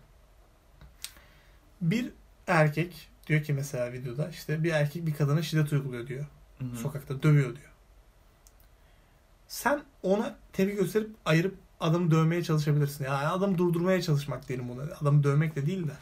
Bir 1.81 2.13
erkek 2.47 3.09
diyor 3.27 3.43
ki 3.43 3.53
mesela 3.53 3.93
videoda 3.93 4.29
işte 4.29 4.65
bir 4.65 4.71
erkek 4.71 5.07
bir 5.07 5.15
kadına 5.15 5.43
şiddet 5.43 5.73
uyguluyor 5.73 6.07
diyor. 6.07 6.27
Hı 6.59 6.65
hı. 6.65 6.77
Sokakta 6.77 7.23
dövüyor 7.23 7.57
diyor. 7.57 7.73
Sen 9.49 9.83
ona 10.03 10.37
tepki 10.53 10.77
gösterip 10.77 11.11
ayırıp 11.25 11.55
adamı 11.81 12.11
dövmeye 12.11 12.43
çalışabilirsin. 12.43 13.05
Yani 13.05 13.27
adamı 13.27 13.59
durdurmaya 13.59 14.03
çalışmak 14.03 14.49
diyelim 14.49 14.69
buna. 14.69 14.83
Adamı 15.03 15.23
dövmek 15.25 15.57
de 15.57 15.67
değil 15.67 15.87
de. 15.89 15.93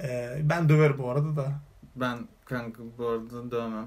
Ee, 0.00 0.40
ben 0.42 0.68
döverim 0.68 0.98
bu 0.98 1.10
arada 1.10 1.36
da. 1.36 1.52
Ben 1.96 2.18
kanka 2.44 2.82
bu 2.98 3.06
arada 3.08 3.50
dövmem. 3.50 3.86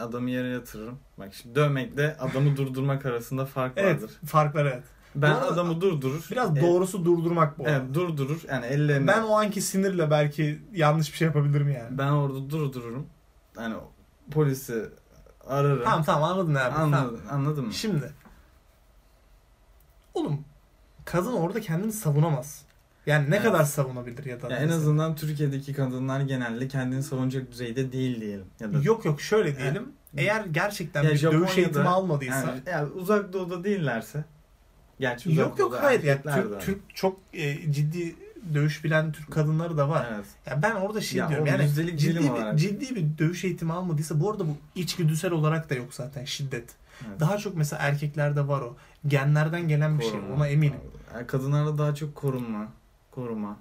Adamı 0.00 0.30
yere 0.30 0.48
yatırırım. 0.48 0.98
Bak 1.18 1.34
şimdi 1.34 1.54
dövmekle 1.54 2.16
adamı 2.20 2.56
durdurmak 2.56 3.06
arasında 3.06 3.46
fark 3.46 3.72
Evet. 3.76 4.02
vardır. 4.02 4.10
Farklar 4.26 4.66
evet. 4.66 4.82
Ben 5.14 5.30
arada 5.30 5.46
adamı 5.46 5.80
durdurur. 5.80 6.28
Biraz 6.30 6.56
e, 6.56 6.60
doğrusu 6.60 7.04
durdurmak 7.04 7.58
bu. 7.58 7.62
Evet 7.62 7.80
arada. 7.80 7.94
durdurur. 7.94 8.40
Yani 8.48 8.66
ellerini 8.66 9.06
Ben 9.06 9.22
o 9.22 9.38
anki 9.38 9.60
sinirle 9.62 10.10
belki 10.10 10.62
yanlış 10.72 11.12
bir 11.12 11.16
şey 11.18 11.26
yapabilirim 11.26 11.70
yani. 11.70 11.98
ben 11.98 12.08
orada 12.08 12.50
durdururum. 12.50 13.06
Yani 13.58 13.74
polisi 14.30 14.84
ararım. 15.46 15.84
Tamam 15.84 16.04
tamam 16.04 16.30
anladın 16.30 16.54
abi. 16.54 16.74
Tamam. 16.74 16.94
Anladın, 16.94 17.20
anladın 17.30 17.64
mı? 17.66 17.72
Şimdi 17.72 18.12
oğlum 20.16 20.44
kadın 21.04 21.32
orada 21.32 21.60
kendini 21.60 21.92
savunamaz. 21.92 22.62
Yani 23.06 23.30
ne 23.30 23.34
Evet. 23.36 23.44
kadar 23.46 23.64
savunabilir 23.64 24.24
ya 24.24 24.42
da 24.42 24.48
Ya 24.50 24.56
en 24.56 24.68
azından 24.68 25.16
Türkiye'deki 25.16 25.72
kadınlar 25.72 26.20
genelde 26.20 26.68
kendini 26.68 27.02
savunacak 27.02 27.50
düzeyde 27.52 27.92
değil 27.92 28.20
diyelim. 28.20 28.44
Ya 28.60 28.72
da 28.72 28.78
Yok 28.82 29.04
yok 29.04 29.20
şöyle 29.20 29.58
diyelim. 29.58 29.88
Eğer 30.16 30.44
gerçekten 30.44 31.02
Ya 31.02 31.10
bir 31.10 31.22
dövüş 31.22 31.22
Japonya'da- 31.50 31.60
eğitimi 31.60 31.88
almadıysa 31.88 32.36
yani, 32.36 32.60
yani 32.70 32.92
uzak 32.92 33.32
doğuda 33.32 33.64
değillerse 33.64 34.24
Gerçi 35.00 35.28
uzak 35.30 35.38
yok 35.46 35.58
yok 35.58 35.78
hayır 35.80 36.02
ya 36.02 36.24
de 36.24 36.34
Türk. 36.34 36.60
Türk 36.60 36.78
çok 36.94 37.18
e, 37.34 37.72
ciddi 37.72 38.14
dövüş 38.54 38.84
bilen 38.84 39.12
Türk 39.12 39.32
kadınları 39.32 39.76
da 39.76 39.88
var. 39.88 40.06
Evet. 40.14 40.24
Ya 40.46 40.62
ben 40.62 40.74
orada 40.74 41.00
şey 41.00 41.18
Ya 41.18 41.28
diyorum 41.28 41.46
yani 41.46 41.68
ciddi 41.98 42.18
bir, 42.20 42.28
olarak. 42.30 42.58
ciddi 42.58 42.94
bir 42.94 43.18
dövüş 43.18 43.44
eğitimi 43.44 43.72
almadıysa 43.72 44.20
bu 44.20 44.30
arada 44.30 44.46
bu 44.46 44.56
içgüdüsel 44.74 45.30
olarak 45.32 45.70
da 45.70 45.74
yok 45.74 45.94
zaten 45.94 46.24
şiddet. 46.24 46.64
evet. 47.08 47.20
Daha 47.20 47.38
çok 47.38 47.56
mesela 47.56 47.82
erkeklerde 47.82 48.48
var 48.48 48.60
o. 48.60 48.76
Genlerden 49.06 49.68
gelen 49.68 49.98
bir 49.98 50.02
şey 50.04 50.12
Korunma. 50.12 50.34
ona 50.34 50.48
eminim. 50.48 50.80
Yani 51.14 51.26
kadınlarda 51.26 51.78
daha 51.78 51.94
çok 51.94 52.14
korunma, 52.14 52.68
koruma, 53.10 53.56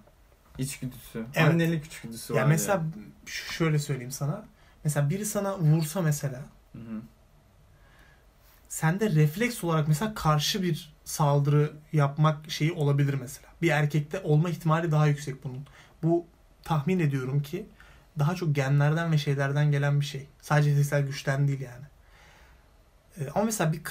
içgüdüsü, 0.57 1.25
Evet. 1.35 1.51
annelik 1.53 1.85
içgüdüsü 1.85 2.33
var. 2.33 2.39
Ya 2.39 2.45
mesela 2.45 2.83
ş- 3.25 3.53
şöyle 3.53 3.79
söyleyeyim 3.79 4.11
sana. 4.11 4.45
Mesela 4.83 5.09
biri 5.09 5.25
sana 5.25 5.57
vursa 5.59 6.01
mesela 6.01 6.39
Hı 6.73 6.79
hı. 6.79 7.01
sende 8.69 9.09
refleks 9.11 9.63
olarak 9.63 9.87
mesela 9.87 10.13
karşı 10.13 10.63
bir 10.63 10.93
saldırı 11.05 11.73
yapmak 11.93 12.51
şeyi 12.51 12.71
olabilir 12.71 13.13
mesela. 13.13 13.47
Bir 13.61 13.69
erkekte 13.69 14.19
olma 14.23 14.49
ihtimali 14.49 14.91
daha 14.91 15.07
yüksek 15.07 15.43
bunun. 15.43 15.65
Bu 16.03 16.25
tahmin 16.63 16.99
ediyorum 16.99 17.41
ki 17.41 17.65
daha 18.19 18.35
çok 18.35 18.55
genlerden 18.55 19.11
ve 19.11 19.17
şeylerden 19.17 19.71
gelen 19.71 19.99
bir 19.99 20.05
şey. 20.05 20.27
Sadece 20.41 20.69
fiziksel 20.69 21.05
güçten 21.05 21.47
değil 21.47 21.59
yani. 21.61 21.85
Ee, 23.19 23.29
ama 23.35 23.45
mesela 23.45 23.73
bir 23.73 23.83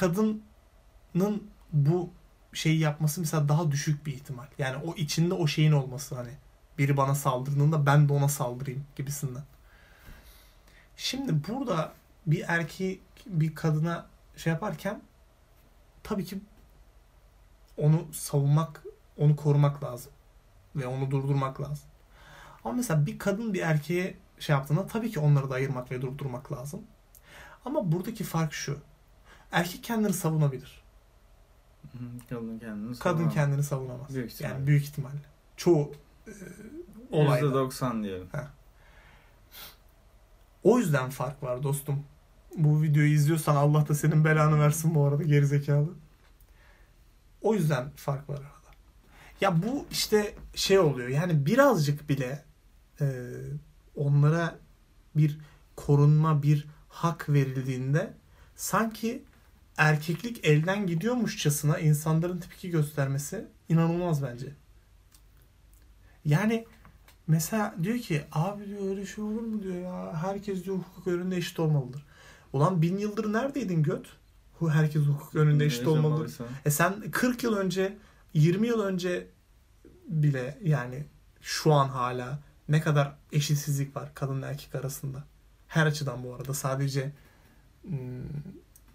kadının 1.14 1.42
bu 1.72 2.10
şeyi 2.52 2.78
yapması 2.78 3.20
mesela 3.20 3.48
daha 3.48 3.70
düşük 3.70 4.06
bir 4.06 4.12
ihtimal. 4.12 4.46
Yani 4.58 4.76
o 4.76 4.94
içinde 4.94 5.34
o 5.34 5.46
şeyin 5.46 5.72
olması 5.72 6.14
hani 6.14 6.30
biri 6.78 6.96
bana 6.96 7.14
saldırdığında 7.14 7.86
ben 7.86 8.08
de 8.08 8.12
ona 8.12 8.28
saldırayım 8.28 8.84
gibisinden. 8.96 9.42
Şimdi 10.96 11.48
burada 11.48 11.92
bir 12.26 12.44
erkek 12.48 13.00
bir 13.26 13.54
kadına 13.54 14.06
şey 14.36 14.52
yaparken 14.52 15.02
tabii 16.02 16.24
ki 16.24 16.38
onu 17.76 18.06
savunmak, 18.12 18.82
onu 19.18 19.36
korumak 19.36 19.84
lazım. 19.84 20.12
Ve 20.76 20.86
onu 20.86 21.10
durdurmak 21.10 21.60
lazım. 21.60 21.88
Ama 22.64 22.74
mesela 22.74 23.06
bir 23.06 23.18
kadın 23.18 23.54
bir 23.54 23.60
erkeğe 23.60 24.16
şey 24.38 24.56
yaptığında 24.56 24.86
tabii 24.86 25.10
ki 25.10 25.20
onları 25.20 25.50
da 25.50 25.54
ayırmak 25.54 25.90
ve 25.90 26.02
durdurmak 26.02 26.52
lazım. 26.52 26.82
Ama 27.64 27.92
buradaki 27.92 28.24
fark 28.24 28.52
şu. 28.52 28.78
Erkek 29.52 29.84
kendini 29.84 30.12
savunabilir. 30.12 30.83
Kadın 32.28 32.58
kendini 32.58 32.98
Kadın 32.98 33.28
kendini 33.28 33.62
savunamaz. 33.62 34.14
Büyük 34.14 34.32
ihtimalle. 34.32 34.54
Yani 34.54 34.66
büyük 34.66 34.82
ihtimalle. 34.82 35.22
Çoğu 35.56 35.92
e, 36.26 36.32
olayda. 37.10 37.46
%90 37.46 38.02
diyelim. 38.02 38.28
O 40.62 40.78
yüzden 40.78 41.10
fark 41.10 41.42
var 41.42 41.62
dostum. 41.62 42.04
Bu 42.56 42.82
videoyu 42.82 43.12
izliyorsan 43.12 43.56
Allah 43.56 43.88
da 43.88 43.94
senin 43.94 44.24
belanı 44.24 44.60
versin 44.60 44.94
bu 44.94 45.04
arada 45.04 45.22
gerizekalı. 45.22 45.88
O 47.42 47.54
yüzden 47.54 47.90
fark 47.96 48.28
var 48.28 48.36
arada. 48.36 48.48
Ya 49.40 49.62
bu 49.62 49.86
işte 49.90 50.34
şey 50.54 50.78
oluyor 50.78 51.08
yani 51.08 51.46
birazcık 51.46 52.08
bile 52.08 52.44
e, 53.00 53.06
onlara 53.96 54.58
bir 55.16 55.38
korunma, 55.76 56.42
bir 56.42 56.68
hak 56.88 57.28
verildiğinde 57.28 58.12
sanki 58.56 59.24
erkeklik 59.76 60.44
elden 60.44 60.86
gidiyormuşçasına 60.86 61.78
insanların 61.78 62.38
tepki 62.38 62.70
göstermesi 62.70 63.46
inanılmaz 63.68 64.22
bence. 64.22 64.52
Yani 66.24 66.66
Mesela 67.26 67.74
diyor 67.82 67.98
ki 67.98 68.24
abi 68.32 68.66
diyor 68.66 68.88
öyle 68.88 69.06
şey 69.06 69.24
olur 69.24 69.42
mu 69.42 69.62
diyor 69.62 69.74
ya. 69.74 70.22
Herkes 70.22 70.64
diyor 70.64 70.76
hukuk 70.76 71.06
önünde 71.06 71.36
eşit 71.36 71.60
olmalıdır. 71.60 72.06
Ulan 72.52 72.82
bin 72.82 72.98
yıldır 72.98 73.32
neredeydin 73.32 73.82
göt? 73.82 74.06
Herkes 74.70 75.02
hukuk 75.02 75.34
önünde 75.34 75.64
eşit 75.64 75.86
olmalıdır. 75.86 76.36
E 76.64 76.70
sen 76.70 77.10
40 77.10 77.42
yıl 77.42 77.56
önce 77.56 77.98
20 78.34 78.66
yıl 78.66 78.80
önce 78.80 79.26
bile 80.08 80.58
yani 80.62 81.04
şu 81.40 81.72
an 81.72 81.88
hala 81.88 82.38
ne 82.68 82.80
kadar 82.80 83.16
eşitsizlik 83.32 83.96
var 83.96 84.10
kadın 84.14 84.42
erkek 84.42 84.74
arasında. 84.74 85.24
Her 85.68 85.86
açıdan 85.86 86.24
bu 86.24 86.34
arada 86.34 86.54
sadece 86.54 87.12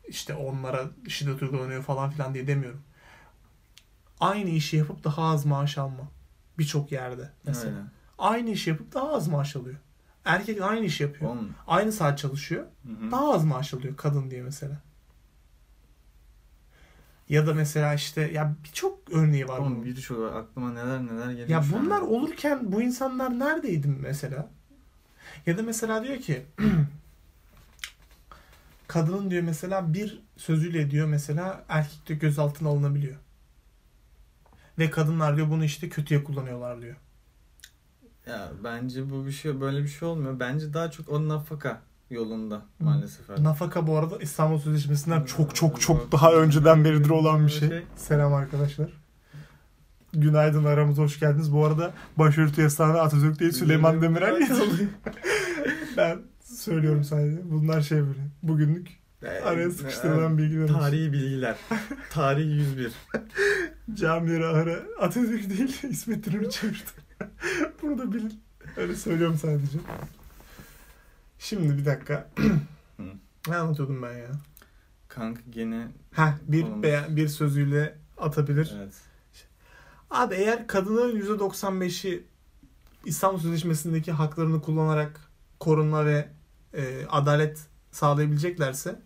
işte 0.10 0.34
onlara 0.34 0.86
şiddet 1.08 1.42
uygulanıyor 1.42 1.84
falan 1.84 2.10
filan 2.12 2.34
diye 2.34 2.48
demiyorum. 2.48 2.82
Aynı 4.20 4.50
işi 4.50 4.78
yapıp 4.78 5.04
daha 5.04 5.24
az 5.24 5.46
maaş 5.46 5.78
alma. 5.78 6.12
Birçok 6.58 6.92
yerde 6.92 7.30
mesela. 7.44 7.72
Öyle. 7.78 7.88
Aynı 8.18 8.50
işi 8.50 8.70
yapıp 8.70 8.94
daha 8.94 9.14
az 9.14 9.28
maaş 9.28 9.56
alıyor. 9.56 9.76
Erkek 10.26 10.62
aynı 10.62 10.86
işi 10.86 11.04
yapıyor. 11.04 11.32
Oğlum, 11.32 11.50
Aynı 11.68 11.92
saat 11.92 12.20
çalışıyor. 12.20 12.66
hı 12.86 12.92
hı. 13.06 13.12
Daha 13.12 13.34
az 13.34 13.46
maaş 13.46 13.74
alıyor 13.74 13.98
kadın 13.98 14.32
diye 14.32 14.42
mesela. 14.44 14.82
Ya 17.30 17.48
da 17.48 17.54
mesela 17.54 17.94
işte 17.94 18.22
ya 18.22 18.56
birçok 18.64 19.00
örneği 19.12 19.48
var 19.48 19.60
bunun. 19.60 19.72
Oğlum 19.72 19.86
birçok 19.86 20.36
aklıma 20.36 20.72
neler 20.74 21.06
neler 21.06 21.30
geliyor. 21.32 21.50
Ya 21.50 21.62
şu 21.64 21.78
an. 21.78 21.86
bunlar 21.86 22.02
olurken 22.02 22.60
bu 22.72 22.82
insanlar 22.82 23.40
neredeydi 23.40 23.88
mesela? 23.88 24.50
Ya 25.46 25.58
da 25.58 25.62
mesela 25.62 26.04
diyor 26.04 26.18
ki 26.18 26.46
kadının 28.90 29.32
diyor 29.32 29.44
mesela 29.44 29.94
bir 29.94 30.24
sözüyle 30.38 30.92
diyor 30.92 31.08
mesela 31.08 31.64
erkek 31.70 32.10
de 32.10 32.14
gözaltına 32.14 32.70
alınabiliyor. 32.70 33.16
Ve 34.80 34.90
kadınlar 34.90 35.36
diyor 35.36 35.50
bunu 35.50 35.64
işte 35.64 35.90
kötüye 35.90 36.24
kullanıyorlar 36.24 36.82
diyor. 36.82 36.96
Ya 38.28 38.52
bence 38.64 39.10
bu 39.10 39.26
bir 39.26 39.32
şey 39.32 39.62
böyle 39.62 39.84
bir 39.84 39.88
şey 39.88 40.08
olmuyor. 40.08 40.40
Bence 40.40 40.74
daha 40.74 40.92
çok 40.92 41.10
o 41.10 41.28
nafaka 41.28 41.82
yolunda 42.10 42.66
maalesef. 42.80 43.30
artık. 43.30 43.46
Nafaka 43.46 43.88
bu 43.88 43.98
arada 43.98 44.18
İstanbul 44.18 44.60
Sözleşmesi'nden 44.60 45.26
çok 45.26 45.56
çok 45.56 45.82
çok 45.82 46.12
daha 46.12 46.34
önceden 46.34 46.86
beridir 46.86 47.10
olan 47.10 47.48
bir 47.48 47.52
şey. 47.52 47.70
Şey. 47.70 47.84
Selam 47.96 48.34
arkadaşlar. 48.34 48.90
Günaydın 50.14 50.66
aramıza 50.66 51.02
hoş 51.02 51.20
geldiniz. 51.20 51.54
Bu 51.54 51.66
arada 51.66 51.94
başörtü 52.18 52.62
yasağına 52.62 53.02
Atatürk 53.02 53.40
değil 53.40 53.52
Süleyman 53.52 54.02
Demirel 54.02 54.42
yazılıyor. 54.50 54.90
ben 55.98 56.20
söylüyorum 56.60 57.04
sadece. 57.04 57.52
Bunlar 57.52 57.82
şey 57.82 57.98
böyle. 58.02 58.20
Bugünlük 58.44 58.88
araya 59.44 59.72
sıkıştırılan 59.72 60.38
bilgiler. 60.38 60.64
olsun. 60.64 60.74
Tarihi 60.74 61.14
bilgiler. 61.14 61.56
Tarih 62.12 62.46
101. 62.58 62.92
Camiye 63.94 64.46
ahıra 64.46 64.80
Atatürk 65.00 65.50
değil 65.50 65.84
İsmet 65.90 66.28
İnönü 66.28 66.50
çevirdi. 66.50 66.92
Bunu 67.82 67.98
da 67.98 68.14
bilin. 68.14 68.42
Öyle 68.78 68.96
söylüyorum 68.96 69.38
sadece. 69.42 69.78
Şimdi 71.40 71.78
bir 71.78 71.86
dakika. 71.86 72.30
ne 73.48 73.56
anlatıyordum 73.56 74.02
ben 74.02 74.14
ya? 74.18 74.28
Kanka 75.08 75.42
gene 75.50 75.88
Heh, 76.12 76.32
bir 76.48 76.64
beğen- 76.64 77.16
bir 77.16 77.28
sözüyle 77.28 77.96
atabilir. 78.18 78.74
evet. 78.78 78.94
Abi 80.12 80.36
eğer 80.36 80.68
kadının 80.68 81.22
%95'i 81.22 82.24
İstanbul 83.06 83.40
Sözleşmesi'ndeki 83.40 84.12
haklarını 84.12 84.62
kullanarak 84.62 85.20
korunma 85.60 86.06
ve 86.06 86.30
e, 86.74 87.06
adalet 87.10 87.60
sağlayabileceklerse 87.92 89.00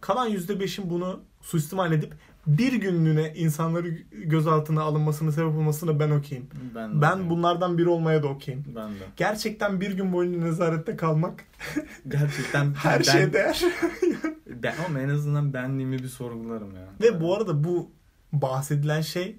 kalan 0.00 0.30
%5'in 0.30 0.90
bunu 0.90 1.20
suistimal 1.40 1.92
edip 1.92 2.14
bir 2.46 2.72
günlüğüne 2.72 3.34
insanları 3.34 3.88
gözaltına 4.12 4.82
alınmasına 4.82 5.32
sebep 5.32 5.54
olmasına 5.54 6.00
ben 6.00 6.10
okeyim. 6.10 6.48
Ben 6.74 6.96
de 6.98 7.02
Ben 7.02 7.30
bunlardan 7.30 7.78
biri 7.78 7.88
olmaya 7.88 8.22
da 8.22 8.28
okeyim. 8.28 8.64
ben 8.76 8.90
de. 8.90 9.04
Gerçekten 9.16 9.80
bir 9.80 9.90
gün 9.92 10.12
boyunca 10.12 10.38
nezarette 10.38 10.96
kalmak 10.96 11.44
Gerçekten 12.08 12.74
her 12.74 12.98
ben, 12.98 13.04
şeye 13.04 13.32
değer. 13.32 13.64
ben 14.46 14.74
ama 14.88 15.00
en 15.00 15.08
azından 15.08 15.52
benliğimi 15.52 15.98
bir 15.98 16.08
sorgularım 16.08 16.76
ya. 16.76 16.88
Ve 17.00 17.20
bu 17.20 17.36
arada 17.36 17.64
bu 17.64 17.90
bahsedilen 18.32 19.00
şey 19.00 19.36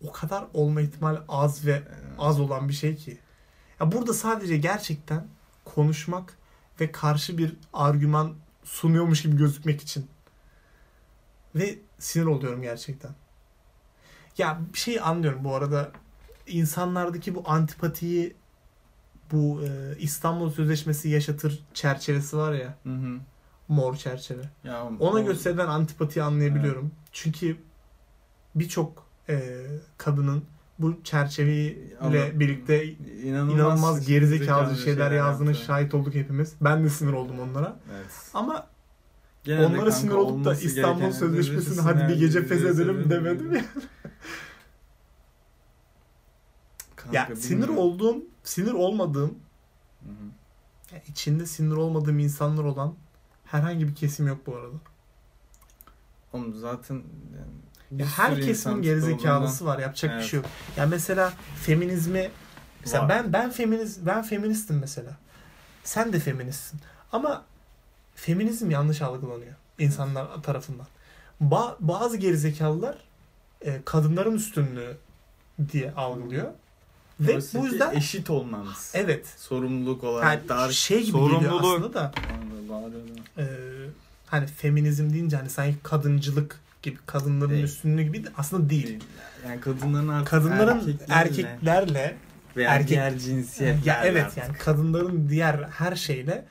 o 0.00 0.12
kadar 0.12 0.44
olma 0.54 0.80
ihtimali 0.80 1.18
az 1.28 1.66
ve 1.66 1.82
az 2.18 2.40
olan 2.40 2.68
bir 2.68 2.74
şey 2.74 2.96
ki. 2.96 3.18
Ya 3.80 3.92
burada 3.92 4.14
sadece 4.14 4.56
gerçekten 4.56 5.26
konuşmak 5.74 6.34
ve 6.80 6.92
karşı 6.92 7.38
bir 7.38 7.56
argüman 7.72 8.34
sunuyormuş 8.64 9.22
gibi 9.22 9.36
gözükmek 9.36 9.80
için. 9.82 10.06
Ve 11.54 11.78
sinir 11.98 12.26
oluyorum 12.26 12.62
gerçekten. 12.62 13.10
Ya 14.38 14.60
bir 14.74 14.78
şey 14.78 15.00
anlıyorum 15.00 15.44
bu 15.44 15.54
arada. 15.54 15.90
insanlardaki 16.46 17.34
bu 17.34 17.42
antipatiyi 17.46 18.36
bu 19.32 19.62
e, 19.64 19.98
İstanbul 19.98 20.50
Sözleşmesi 20.50 21.08
yaşatır 21.08 21.64
çerçevesi 21.74 22.36
var 22.36 22.52
ya. 22.52 22.74
Hı 22.82 22.92
hı. 22.94 23.18
Mor 23.68 23.96
çerçeve. 23.96 24.42
Ya, 24.64 24.84
Ona 25.00 25.20
o- 25.20 25.24
gösterilen 25.24 25.66
antipatiyi 25.66 26.22
anlayabiliyorum. 26.24 26.92
Çünkü 27.12 27.56
birçok 28.54 29.06
e, 29.28 29.66
kadının 29.98 30.44
bu 30.78 31.02
çerçeveyle 31.04 31.98
Ama 32.00 32.14
birlikte 32.40 32.84
inanılmaz, 33.24 33.54
inanılmaz 33.54 34.06
gerizekalı 34.06 34.64
zekalı 34.66 34.84
şeyler 34.84 35.10
yazdığını 35.12 35.48
yaptı. 35.48 35.64
şahit 35.64 35.94
olduk 35.94 36.14
hepimiz. 36.14 36.54
Ben 36.60 36.84
de 36.84 36.90
sinir 36.90 37.12
oldum 37.12 37.40
onlara. 37.40 37.80
Evet. 37.94 38.30
Ama 38.34 38.66
Gene 39.44 39.60
de 39.60 39.66
onlara 39.66 39.76
kanka 39.76 39.92
sinir 39.92 40.12
olup 40.12 40.44
da 40.44 40.54
İstanbul 40.54 41.12
Sözleşmesi'ni 41.12 41.80
hadi 41.80 42.08
bir 42.08 42.18
gece 42.18 42.38
yani 42.38 42.48
fethedelim 42.48 42.98
bize 42.98 43.10
demedim 43.10 43.54
ya. 43.54 43.64
Kanka, 46.96 47.16
Ya 47.18 47.36
sinir 47.36 47.68
olduğum, 47.68 48.16
sinir 48.44 48.72
olmadığım, 48.72 49.38
ya 50.92 51.02
içinde 51.08 51.46
sinir 51.46 51.76
olmadığım 51.76 52.18
insanlar 52.18 52.64
olan 52.64 52.94
herhangi 53.44 53.88
bir 53.88 53.94
kesim 53.94 54.26
yok 54.26 54.46
bu 54.46 54.56
arada. 54.56 54.76
Oğlum 56.32 56.54
zaten 56.54 56.94
yani 56.94 57.52
Bir 57.90 58.02
Ya 58.04 58.06
sürü 58.10 58.16
herkesin 58.22 58.48
insan 58.48 58.82
gerizekalısı 58.82 59.66
var. 59.66 59.78
Yapacak 59.78 60.10
bir 60.10 60.16
Evet. 60.16 60.26
şey 60.30 60.36
yok. 60.36 60.46
Yani 60.76 60.90
mesela 60.90 61.32
feminizmi 61.62 62.30
mesela 62.80 63.02
Var. 63.02 63.08
ben 63.08 63.32
ben 63.32 63.50
feminiz 63.50 64.06
ben 64.06 64.22
feministim 64.22 64.78
mesela. 64.78 65.10
Sen 65.84 66.12
de 66.12 66.18
feministsin. 66.20 66.80
Ama 67.12 67.44
feminizm 68.14 68.70
yanlış 68.70 69.02
algılanıyor 69.02 69.52
insanlar 69.78 70.42
tarafından. 70.42 70.86
Ba- 71.42 71.76
bazı 71.80 72.16
gerizekalılar 72.16 72.98
e, 73.60 73.80
kadınların 73.84 74.34
üstünlüğü 74.34 74.96
diye 75.72 75.92
algılıyor. 75.92 76.48
Ve 77.20 77.34
Oysa 77.34 77.58
bu 77.60 77.66
yüzden 77.66 77.94
eşit 77.96 78.30
olmamız. 78.30 78.90
evet 78.94 79.26
Sorumluluk 79.36 80.04
olarak 80.04 80.24
yani 80.38 80.48
daha 80.48 80.72
şey 80.72 81.00
gibi 81.00 81.10
sorumluluk. 81.10 81.64
aslında 81.64 81.94
da 81.94 82.12
e, 83.38 83.44
hani 84.26 84.46
feminizm 84.46 85.10
deyince 85.12 85.36
hani 85.36 85.50
sanki 85.50 85.76
kadıncılık 85.82 86.60
gibi 86.82 86.98
kadınların 87.06 87.50
Değil. 87.50 87.64
üstünlüğü 87.64 88.02
gibi 88.02 88.24
de 88.24 88.28
aslında 88.36 88.70
değil. 88.70 89.04
Yani 89.48 89.60
kadınların 89.60 90.08
artık 90.08 90.28
Kadınların 90.28 90.78
erkeklerle 91.08 91.14
erkeklerle 91.14 92.16
veya 92.56 92.70
erkek- 92.74 92.88
diğer 92.88 93.18
cinsiyetlerle 93.18 93.88
ya 93.90 94.04
evet 94.04 94.24
artık. 94.24 94.38
yani 94.38 94.52
kadınların 94.58 95.28
diğer 95.28 95.54
her 95.54 95.96
şeyle 95.96 96.44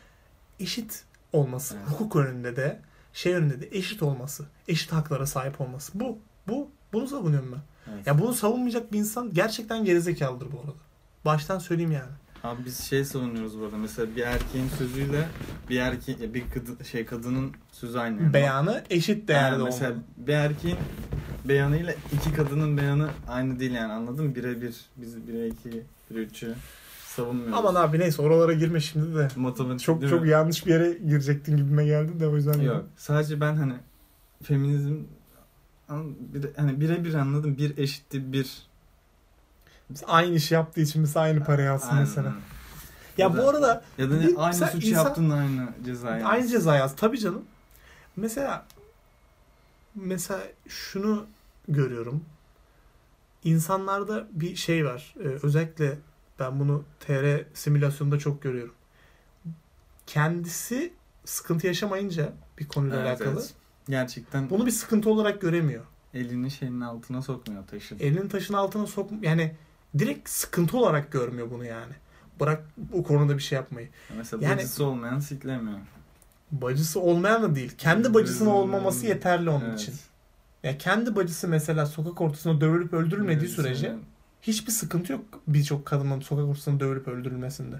eşit 0.59 1.03
olması, 1.33 1.75
Evet. 1.77 1.87
hukuk 1.89 2.15
önünde 2.15 2.55
de 2.55 2.79
şey 3.13 3.33
önünde 3.33 3.61
de 3.61 3.67
eşit 3.71 4.03
olması, 4.03 4.45
eşit 4.67 4.91
haklara 4.93 5.25
sahip 5.25 5.61
olması. 5.61 5.99
Bu 5.99 6.19
bu 6.47 6.69
bunu 6.93 7.07
savunuyorum 7.07 7.51
ben. 7.51 7.93
Evet. 7.93 8.07
Ya 8.07 8.19
bunu 8.19 8.33
savunmayacak 8.33 8.91
bir 8.93 8.97
insan 8.99 9.33
gerçekten 9.33 9.85
gerizekalıdır 9.85 10.51
bu 10.51 10.59
arada. 10.59 10.71
Baştan 11.25 11.59
söyleyeyim 11.59 11.91
yani. 11.91 12.11
Abi 12.47 12.65
biz 12.65 12.79
şey 12.79 13.05
savunuyoruz 13.05 13.59
burada. 13.59 13.77
Mesela 13.77 14.15
bir 14.15 14.21
erkeğin 14.21 14.67
sözüyle 14.77 15.27
bir 15.69 15.79
erkeğin 15.79 16.33
bir 16.33 16.43
kadın 16.53 16.83
şey 16.83 17.05
kadının 17.05 17.51
sözü 17.71 17.97
aynı. 17.97 18.21
Yani. 18.21 18.33
Beyanı 18.33 18.83
eşit 18.89 19.27
değerde 19.27 19.55
Yani 19.55 19.63
mesela 19.63 19.91
olmalı. 19.91 20.03
bir 20.17 20.33
erkeğin 20.33 20.77
beyanıyla 21.45 21.93
iki 22.13 22.33
kadının 22.33 22.77
beyanı 22.77 23.09
aynı 23.27 23.59
değil 23.59 23.71
yani 23.71 23.93
anladın 23.93 24.25
mı? 24.25 24.35
Birebir 24.35 24.75
biz 24.97 25.27
bire 25.27 25.47
iki, 25.47 25.83
bire 26.11 26.19
üçü 26.19 26.55
savunmuyoruz. 27.05 27.53
Aman 27.57 27.75
abi 27.75 27.99
neyse 27.99 28.21
oralara 28.21 28.53
girme 28.53 28.79
şimdi 28.79 29.15
de. 29.15 29.27
Matematik 29.35 29.85
Çok 29.85 30.09
çok 30.09 30.21
mi? 30.21 30.29
yanlış 30.29 30.65
bir 30.65 30.71
yere 30.71 30.93
girecektin 30.93 31.57
gibime 31.57 31.85
geldi 31.85 32.19
de 32.19 32.27
o 32.27 32.35
yüzden. 32.35 32.61
Yok. 32.61 32.85
Sadece 32.97 33.41
ben 33.41 33.55
hani 33.55 33.73
feminizm 34.43 34.95
bir, 36.33 36.45
hani 36.57 36.81
birebir 36.81 37.13
anladım. 37.13 37.57
Bir 37.57 37.77
eşittir 37.77 38.31
bir. 38.33 38.67
Biz 39.89 40.03
aynı 40.07 40.35
işi 40.35 40.53
yaptığı 40.53 40.81
için 40.81 41.03
biz 41.03 41.17
aynı 41.17 41.43
parayı 41.43 41.71
alsın 41.71 41.87
Aynen. 41.89 41.99
mesela. 42.01 42.27
Ya 42.29 42.33
Ya 43.27 43.33
da- 43.33 43.37
bu 43.43 43.49
arada 43.49 43.83
Ya 43.97 44.09
da 44.11 44.15
ne, 44.15 44.29
aynı 44.37 44.53
sen 44.55 44.67
suç 44.67 44.83
insan- 44.85 45.03
yaptın 45.05 45.29
aynı 45.29 45.69
cezayı. 45.85 46.25
Aynı 46.27 46.47
ceza 46.47 46.75
yaz. 46.75 46.95
Tabii 46.95 47.19
canım. 47.19 47.45
Mesela 48.15 48.65
mesela 49.95 50.39
şunu 50.67 51.25
görüyorum. 51.67 52.25
İnsanlarda 53.43 54.27
bir 54.31 54.55
şey 54.55 54.85
var. 54.85 55.15
Ee, 55.19 55.23
özellikle 55.23 55.97
ben 56.39 56.59
bunu 56.59 56.83
TR 56.99 57.45
simülasyonunda 57.53 58.19
çok 58.19 58.41
görüyorum. 58.41 58.73
Kendisi 60.07 60.93
sıkıntı 61.25 61.67
yaşamayınca 61.67 62.33
bir 62.59 62.67
konuyla 62.67 62.97
Evet, 62.97 63.07
alakalı 63.21 63.39
evet. 63.39 63.53
Gerçekten 63.89 64.49
bunu 64.49 64.65
bir 64.65 64.71
sıkıntı 64.71 65.09
olarak 65.09 65.41
göremiyor. 65.41 65.85
elini 66.13 66.51
şeyin 66.51 66.81
altına 66.81 67.21
sokmuyor 67.21 67.67
taşın. 67.67 67.99
Elinin 67.99 68.27
taşın 68.29 68.53
altına 68.53 68.87
sok 68.87 69.11
yani 69.21 69.55
direkt 69.99 70.29
sıkıntı 70.29 70.77
olarak 70.77 71.11
görmüyor 71.11 71.51
bunu 71.51 71.65
yani. 71.65 71.93
Bırak 72.39 72.63
o 72.93 73.03
konuda 73.03 73.37
bir 73.37 73.43
şey 73.43 73.55
yapmayı. 73.55 73.89
Mesela 74.17 74.43
Yani- 74.45 74.57
bacısı 74.57 74.85
olmayan 74.85 75.19
siklemiyor. 75.19 75.77
Bacısı 76.51 76.99
olmayan 76.99 77.43
da 77.43 77.55
değil. 77.55 77.75
Kendi 77.77 78.13
bacısının 78.13 78.49
olmaması 78.49 79.05
yeterli 79.05 79.49
onun 79.49 79.65
Evet. 79.69 79.79
için. 79.81 79.95
Ya 80.63 80.77
kendi 80.77 81.15
bacısı 81.15 81.47
mesela 81.47 81.85
sokak 81.85 82.21
ortasında 82.21 82.61
dövülüp 82.61 82.93
öldürülmediği 82.93 83.47
Evet, 83.47 83.55
sürece 83.55 83.95
hiçbir 84.41 84.71
sıkıntı 84.71 85.11
yok 85.11 85.21
birçok 85.47 85.85
kadının 85.85 86.19
sokak 86.19 86.45
ortasında 86.45 86.79
dövülüp 86.79 87.07
öldürülmesinde. 87.07 87.75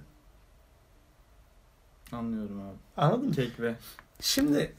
Anlıyorum 2.12 2.62
abi. 2.62 2.76
Anladın 2.98 3.26
mı? 3.28 3.32
Kek 3.36 3.60
ve 3.60 3.76
Şimdi 4.22 4.74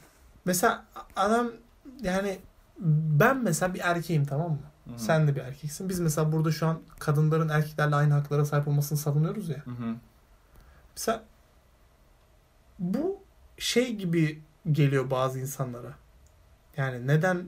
mesela 0.45 0.85
adam 1.15 1.51
yani 2.01 2.39
ben 2.79 3.37
mesela 3.43 3.73
bir 3.73 3.79
erkeğim 3.83 4.25
tamam 4.25 4.51
mı? 4.51 4.59
Hı 4.89 4.93
hı. 4.93 4.99
Sen 4.99 5.27
de 5.27 5.35
bir 5.35 5.41
erkeksin. 5.41 5.89
Biz 5.89 5.99
mesela 5.99 6.31
burada 6.31 6.51
şu 6.51 6.67
an 6.67 6.81
kadınların 6.99 7.49
erkeklerle 7.49 7.95
aynı 7.95 8.13
haklara 8.13 8.45
sahip 8.45 8.67
olmasını 8.67 8.97
savunuyoruz 8.97 9.49
ya. 9.49 9.65
Hı 9.65 9.71
hı. 9.71 9.95
Mesela 10.95 11.23
bu 12.79 13.23
şey 13.57 13.95
gibi 13.95 14.41
geliyor 14.71 15.11
bazı 15.11 15.39
insanlara. 15.39 15.93
Yani 16.77 17.07
neden 17.07 17.45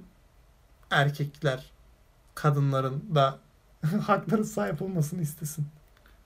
erkekler 0.90 1.72
kadınların 2.36 3.16
da 3.16 3.40
haklara 4.02 4.44
sahip 4.44 4.82
olmasını 4.82 5.22
istesin? 5.22 5.68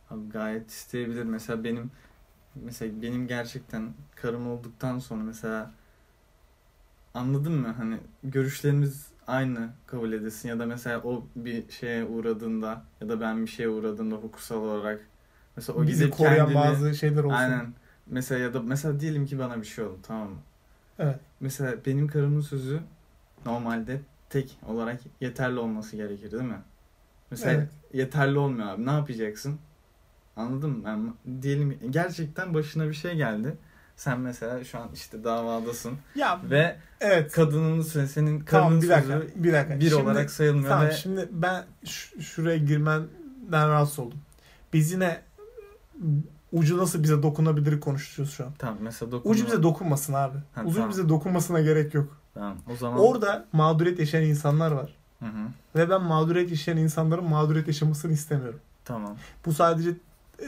Abi 0.09 0.29
gayet 0.29 0.71
isteyebilir. 0.71 1.23
Mesela 1.23 1.63
benim 1.63 1.91
mesela 2.55 3.01
benim 3.01 3.27
gerçekten 3.27 3.93
karım 4.15 4.47
olduktan 4.47 4.99
sonra 4.99 5.23
mesela 5.23 5.71
anladın 7.13 7.53
mı? 7.53 7.73
Hani 7.77 7.97
görüşlerimiz 8.23 9.07
aynı 9.27 9.69
kabul 9.87 10.11
edilsin 10.13 10.49
ya 10.49 10.59
da 10.59 10.65
mesela 10.65 10.99
o 11.03 11.25
bir 11.35 11.71
şeye 11.71 12.05
uğradığında 12.05 12.83
ya 13.01 13.09
da 13.09 13.21
ben 13.21 13.41
bir 13.41 13.51
şeye 13.51 13.69
uğradığımda 13.69 14.15
hukuksal 14.15 14.55
olarak 14.57 14.99
mesela 15.57 15.79
o 15.79 15.83
Bizi 15.87 16.03
gidip 16.03 16.17
koruyan 16.17 16.37
kendini- 16.47 16.55
bazı 16.55 16.95
şeyler 16.95 17.23
olsun. 17.23 17.35
Aynen. 17.35 17.73
Mesela 18.07 18.41
ya 18.41 18.53
da 18.53 18.61
mesela 18.61 18.99
diyelim 18.99 19.25
ki 19.25 19.39
bana 19.39 19.61
bir 19.61 19.65
şey 19.67 19.85
oldu 19.85 19.99
tamam 20.03 20.29
mı? 20.29 20.37
Evet. 20.99 21.19
Mesela 21.39 21.75
benim 21.85 22.07
karımın 22.07 22.41
sözü 22.41 22.79
normalde 23.45 24.01
tek 24.29 24.57
olarak 24.67 24.99
yeterli 25.21 25.59
olması 25.59 25.95
gerekir 25.95 26.31
değil 26.31 26.43
mi? 26.43 26.61
Mesela 27.31 27.51
Evet. 27.53 27.69
yeterli 27.93 28.37
olmuyor 28.37 28.67
abi. 28.67 28.85
Ne 28.85 28.91
yapacaksın? 28.91 29.59
Anladın 30.35 30.69
mı? 30.69 30.81
Yani 30.87 31.09
diyelim 31.41 31.77
gerçekten 31.89 32.53
başına 32.53 32.87
bir 32.89 32.93
şey 32.93 33.15
geldi. 33.15 33.57
Sen 33.95 34.19
mesela 34.19 34.63
şu 34.63 34.79
an 34.79 34.89
işte 34.93 35.23
davadasın 35.23 35.93
Ya 36.15 36.39
ve 36.49 36.75
evet. 37.01 37.31
kadının 37.31 37.81
senin 37.81 38.39
Tamam 38.39 38.45
karının 38.45 38.81
bir 38.81 38.89
dakika. 38.89 39.13
sözü 39.21 39.33
Bir 39.35 39.53
dakika. 39.53 39.79
bir 39.79 39.89
Şimdi- 39.89 39.95
olarak 40.03 40.31
sayılmıyor 40.31 40.69
Tamam 40.69 40.87
ve 40.87 40.91
şimdi 40.91 41.29
ben 41.31 41.65
şuraya 42.19 42.57
girmenden 42.57 43.69
rahatsız 43.69 43.99
oldum. 43.99 44.17
Biz 44.73 44.91
yine 44.91 45.21
ucu 46.51 46.77
nasıl 46.77 47.03
bize 47.03 47.23
dokunabilir 47.23 47.79
konuşuyoruz 47.79 48.33
şu 48.33 48.45
an. 48.45 48.51
tamam 48.57 48.77
mesela 48.81 49.11
dokunma. 49.11 49.33
Ucu 49.35 49.45
bize 49.47 49.63
dokunmasın 49.63 50.13
abi. 50.13 50.37
Ha, 50.55 50.61
Ucu 50.65 50.75
tamam. 50.75 50.89
bize 50.89 51.09
dokunmasına 51.09 51.61
gerek 51.61 51.93
yok. 51.93 52.17
Tamam. 52.33 52.57
O 52.73 52.75
zaman 52.75 52.99
Orada 52.99 53.45
mağduriyet 53.53 53.99
yaşayan 53.99 54.23
insanlar 54.23 54.71
var. 54.71 54.95
Hı 55.19 55.25
hı. 55.25 55.47
Ve 55.75 55.89
ben 55.89 56.01
mağduriyet 56.03 56.49
yaşayan 56.49 56.77
insanların 56.77 57.25
mağduriyet 57.29 57.67
yaşamasını 57.67 58.11
istemiyorum. 58.13 58.59
Tamam. 58.85 59.15
Bu 59.45 59.53
sadece 59.53 59.89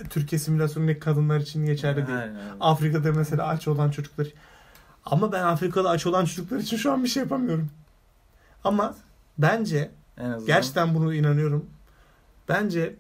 Türkiye 0.09 0.39
simülasyonundaki 0.39 0.99
kadınlar 0.99 1.39
için 1.39 1.65
geçerli 1.65 2.07
değil. 2.07 2.17
Hayır. 2.17 2.33
Afrika'da 2.59 3.11
mesela 3.11 3.47
aç 3.47 3.67
olan 3.67 3.91
çocuklar. 3.91 4.27
Ama 5.05 5.31
ben 5.31 5.43
Afrika'da 5.43 5.89
aç 5.89 6.05
olan 6.07 6.25
çocuklar 6.25 6.57
için 6.57 6.77
şu 6.77 6.91
an 6.91 7.03
bir 7.03 7.09
şey 7.09 7.23
yapamıyorum. 7.23 7.69
Ama 8.63 8.95
bence 9.38 9.91
gerçekten 10.45 10.95
bunu 10.95 11.13
inanıyorum. 11.13 11.65
Bence 12.49 12.95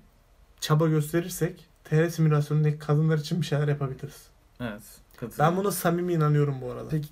çaba 0.59 0.87
gösterirsek 0.87 1.65
TR 1.83 2.09
simülasyonundaki 2.09 2.79
kadınlar 2.79 3.17
için 3.17 3.41
bir 3.41 3.45
şeyler 3.45 3.67
yapabiliriz. 3.67 4.27
Evet. 4.61 4.81
katılıyorum. 5.17 5.55
Ben 5.55 5.63
buna 5.63 5.71
samimi 5.71 6.13
inanıyorum 6.13 6.61
bu 6.61 6.71
arada. 6.71 6.89
Peki 6.89 7.09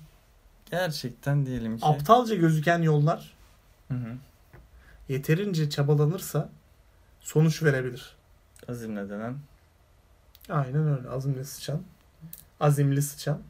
gerçekten 0.70 1.46
diyelim 1.46 1.78
ki 1.78 1.86
Aptalca 1.86 2.34
gözüken 2.34 2.82
yollar 2.82 3.34
Hı 3.88 3.94
hı. 3.94 4.12
yeterince 5.08 5.70
çabalanırsa 5.70 6.48
sonuç 7.20 7.62
verebilir. 7.62 8.16
azimle 8.68 9.10
denen 9.10 9.34
Aynen 10.48 10.96
öyle. 10.98 11.08
Azimli 11.08 11.44
sıçan. 11.44 11.82
Azimli 12.60 13.02
sıçan. 13.02 13.42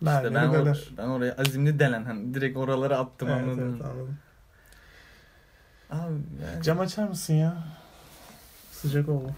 İşte 0.00 0.34
ben, 0.34 0.34
or- 0.34 0.96
ben 0.98 1.06
oraya 1.06 1.36
azimli 1.38 1.78
delen 1.78 2.04
hani 2.04 2.34
direkt 2.34 2.56
oralara 2.56 2.98
attım 2.98 3.28
Evet, 3.28 3.42
anladın 3.42 3.72
evet, 3.72 3.84
anladım. 3.84 4.18
Abi 5.90 6.14
yani 6.52 6.62
Cam 6.62 6.80
açar 6.80 7.08
mısın 7.08 7.34
ya? 7.34 7.64
Sıcak 8.72 9.08
oldu. 9.08 9.30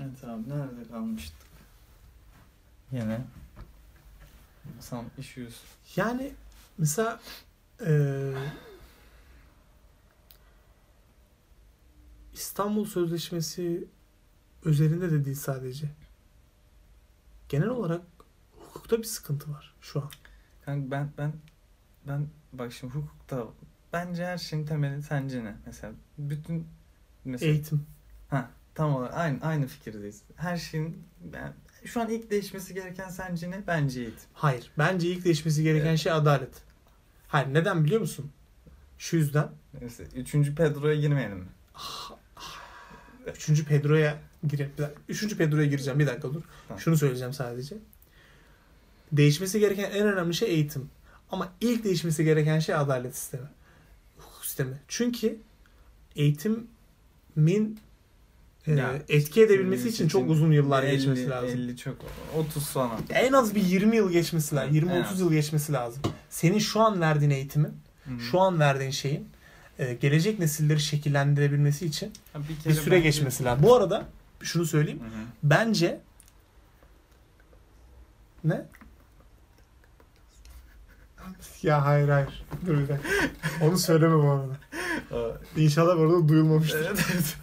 Evet 0.00 0.24
abi 0.24 0.48
nerede 0.48 0.88
kalmıştık? 0.90 1.46
Yine 2.92 3.20
Some 4.84 5.08
issues. 5.18 5.60
Yani 5.96 6.32
mesela 6.78 7.20
eee, 7.80 8.34
İstanbul 12.34 12.84
Sözleşmesi 12.84 13.88
özelinde 14.64 15.10
de 15.10 15.24
değil 15.24 15.36
sadece. 15.36 15.86
Genel 17.48 17.68
olarak 17.68 18.02
hukukta 18.58 18.98
bir 18.98 19.04
sıkıntı 19.04 19.52
var 19.52 19.74
şu 19.80 20.00
an. 20.02 20.10
Kanka 20.64 20.90
ben 20.90 21.10
ben 21.18 21.32
ben 22.08 22.28
bak 22.52 22.72
şimdi 22.72 22.94
hukukta 22.94 23.46
bence 23.92 24.26
her 24.26 24.38
şeyin 24.38 24.66
temeli 24.66 25.02
sence 25.02 25.44
ne? 25.44 25.56
Mesela 25.66 25.92
bütün 26.18 26.66
mesela 27.24 27.52
Eğitim. 27.52 27.86
tam 28.74 28.94
olarak 28.94 29.14
aynı 29.14 29.40
aynı 29.44 29.66
fikirdeyiz. 29.66 30.22
Her 30.36 30.56
şeyin 30.56 31.04
yani 31.34 31.52
şu 31.84 32.00
an 32.00 32.08
ilk 32.10 32.30
değişmesi 32.30 32.74
gereken 32.74 33.08
sence 33.08 33.50
ne? 33.50 33.66
Bence 33.66 34.00
eğitim. 34.00 34.28
Hayır. 34.34 34.70
Bence 34.78 35.08
ilk 35.08 35.24
değişmesi 35.24 35.62
gereken 35.62 35.86
Evet. 35.86 35.98
şey 35.98 36.12
adalet. 36.12 36.62
Hayır. 37.28 37.54
Neden 37.54 37.84
biliyor 37.84 38.00
musun? 38.00 38.30
Şu 38.98 39.16
yüzden. 39.16 39.48
Neyse, 39.80 40.04
üçüncü 40.16 40.54
Pedro'ya 40.54 40.94
girmeyelim 40.94 41.38
mi? 41.38 41.48
Üçüncü 43.36 43.64
Pedro'ya 43.64 44.18
girelim. 44.48 44.72
Bir 44.76 44.82
dakika. 44.82 45.00
Üçüncü 45.08 45.36
Pedro'ya 45.36 45.66
gireceğim. 45.66 45.98
Bir 45.98 46.06
dakika 46.06 46.34
dur. 46.34 46.42
Tamam. 46.68 46.80
Şunu 46.80 46.96
söyleyeceğim 46.96 47.32
sadece. 47.32 47.76
Değişmesi 49.12 49.60
gereken 49.60 49.90
en 49.90 50.06
önemli 50.06 50.34
şey 50.34 50.48
eğitim. 50.48 50.90
Ama 51.30 51.52
ilk 51.60 51.84
değişmesi 51.84 52.24
gereken 52.24 52.58
şey 52.58 52.74
adalet 52.74 53.16
sistemi. 53.16 53.46
Hukuk 54.18 54.44
sistemi. 54.44 54.78
Çünkü 54.88 55.38
eğitimin 56.16 57.80
Ya, 58.66 58.92
etki 59.08 59.42
edebilmesi 59.42 59.88
için 59.88 60.08
çok 60.08 60.30
uzun 60.30 60.52
yıllar 60.52 60.82
50, 60.82 60.96
geçmesi 60.96 61.28
lazım. 61.30 61.48
50 61.48 61.76
çok 61.76 61.96
30 62.36 62.66
sonra. 62.66 62.90
En 63.10 63.32
az 63.32 63.54
bir 63.54 63.62
20 63.62 63.96
yıl 63.96 64.10
geçmesi 64.10 64.54
lazım. 64.56 64.76
En 64.76 64.82
20-30 64.82 65.04
az. 65.06 65.20
yıl 65.20 65.32
geçmesi 65.32 65.72
lazım. 65.72 66.02
Senin 66.30 66.58
şu 66.58 66.80
an 66.80 67.00
verdiğin 67.00 67.30
eğitimin, 67.30 67.72
Hı. 68.04 68.20
şu 68.30 68.40
an 68.40 68.60
verdiğin 68.60 68.90
şeyin 68.90 69.28
e, 69.78 69.94
gelecek 69.94 70.38
nesilleri 70.38 70.80
şekillendirebilmesi 70.80 71.86
için 71.86 72.12
bir, 72.34 72.70
bir 72.70 72.74
süre 72.74 72.94
bence- 72.94 73.02
geçmesi 73.02 73.44
lazım. 73.44 73.62
Bu 73.62 73.74
arada 73.74 74.08
şunu 74.42 74.66
söyleyeyim. 74.66 75.00
Hı 75.00 75.04
hı. 75.04 75.24
Bence 75.42 76.00
ne? 78.44 78.66
Ya 81.62 81.84
hayır 81.84 82.08
hayır. 82.08 82.44
Dur 82.66 82.78
bir 82.78 82.88
dakika. 82.88 83.08
Onu 83.62 83.78
söyleme 83.78 84.14
bu 84.22 84.30
arada. 84.30 84.58
İnşallah 85.56 85.96
orada 85.98 86.28
duyulmamıştır. 86.28 86.86
evet, 86.86 87.06
evet. 87.14 87.36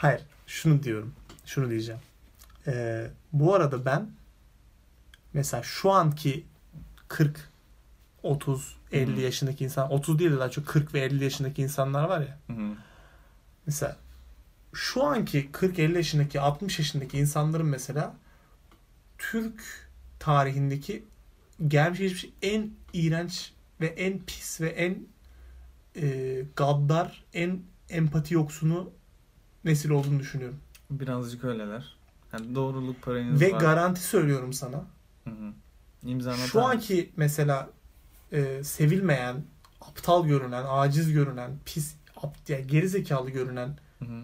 Hayır. 0.00 0.20
Şunu 0.46 0.82
diyorum. 0.82 1.14
Şunu 1.44 1.70
diyeceğim. 1.70 2.00
Ee, 2.66 3.10
bu 3.32 3.54
arada 3.54 3.84
ben 3.84 4.10
mesela 5.32 5.62
şu 5.62 5.90
anki 5.90 6.44
40 7.08 7.50
30 8.22 8.76
50 8.92 9.16
Hı. 9.16 9.20
yaşındaki 9.20 9.64
insan 9.64 9.92
30 9.92 10.18
değil 10.18 10.30
de 10.30 10.38
daha 10.38 10.50
çok 10.50 10.66
40 10.66 10.94
ve 10.94 11.00
50 11.00 11.24
yaşındaki 11.24 11.62
insanlar 11.62 12.04
var 12.04 12.20
ya. 12.20 12.38
Hı. 12.46 12.72
Mesela 13.66 13.96
şu 14.72 15.04
anki 15.04 15.50
40-50 15.52 15.96
yaşındaki 15.96 16.40
60 16.40 16.78
yaşındaki 16.78 17.18
insanların 17.18 17.66
mesela 17.66 18.14
Türk 19.18 19.88
tarihindeki 20.18 21.04
gelmiş 21.68 21.98
geçmiş 21.98 22.26
en 22.42 22.70
iğrenç 22.92 23.52
ve 23.80 23.86
en 23.86 24.18
pis 24.18 24.60
ve 24.60 24.68
en 24.68 25.06
e, 25.96 26.42
gaddar, 26.56 27.24
en 27.34 27.62
empati 27.90 28.34
yoksunu 28.34 28.90
nesil 29.64 29.90
olduğunu 29.90 30.18
düşünüyorum. 30.18 30.60
Birazcık 30.90 31.44
öyleler. 31.44 31.96
Yani 32.32 32.54
doğruluk 32.54 33.02
payınız 33.02 33.40
ve 33.40 33.52
var. 33.52 33.60
garanti 33.60 34.02
söylüyorum 34.02 34.52
sana. 34.52 34.84
Hı 35.24 35.30
hı. 35.30 35.52
İmzana 36.02 36.36
Şu 36.36 36.62
anki 36.62 37.12
mesela 37.16 37.70
e, 38.32 38.64
sevilmeyen, 38.64 39.44
aptal 39.80 40.26
görünen, 40.26 40.64
aciz 40.68 41.12
görünen, 41.12 41.50
pis, 41.64 41.94
ap, 42.16 42.36
yani 42.48 42.66
gerizekalı 42.66 43.30
görünen 43.30 43.78
Hı 43.98 44.04
hı. 44.04 44.22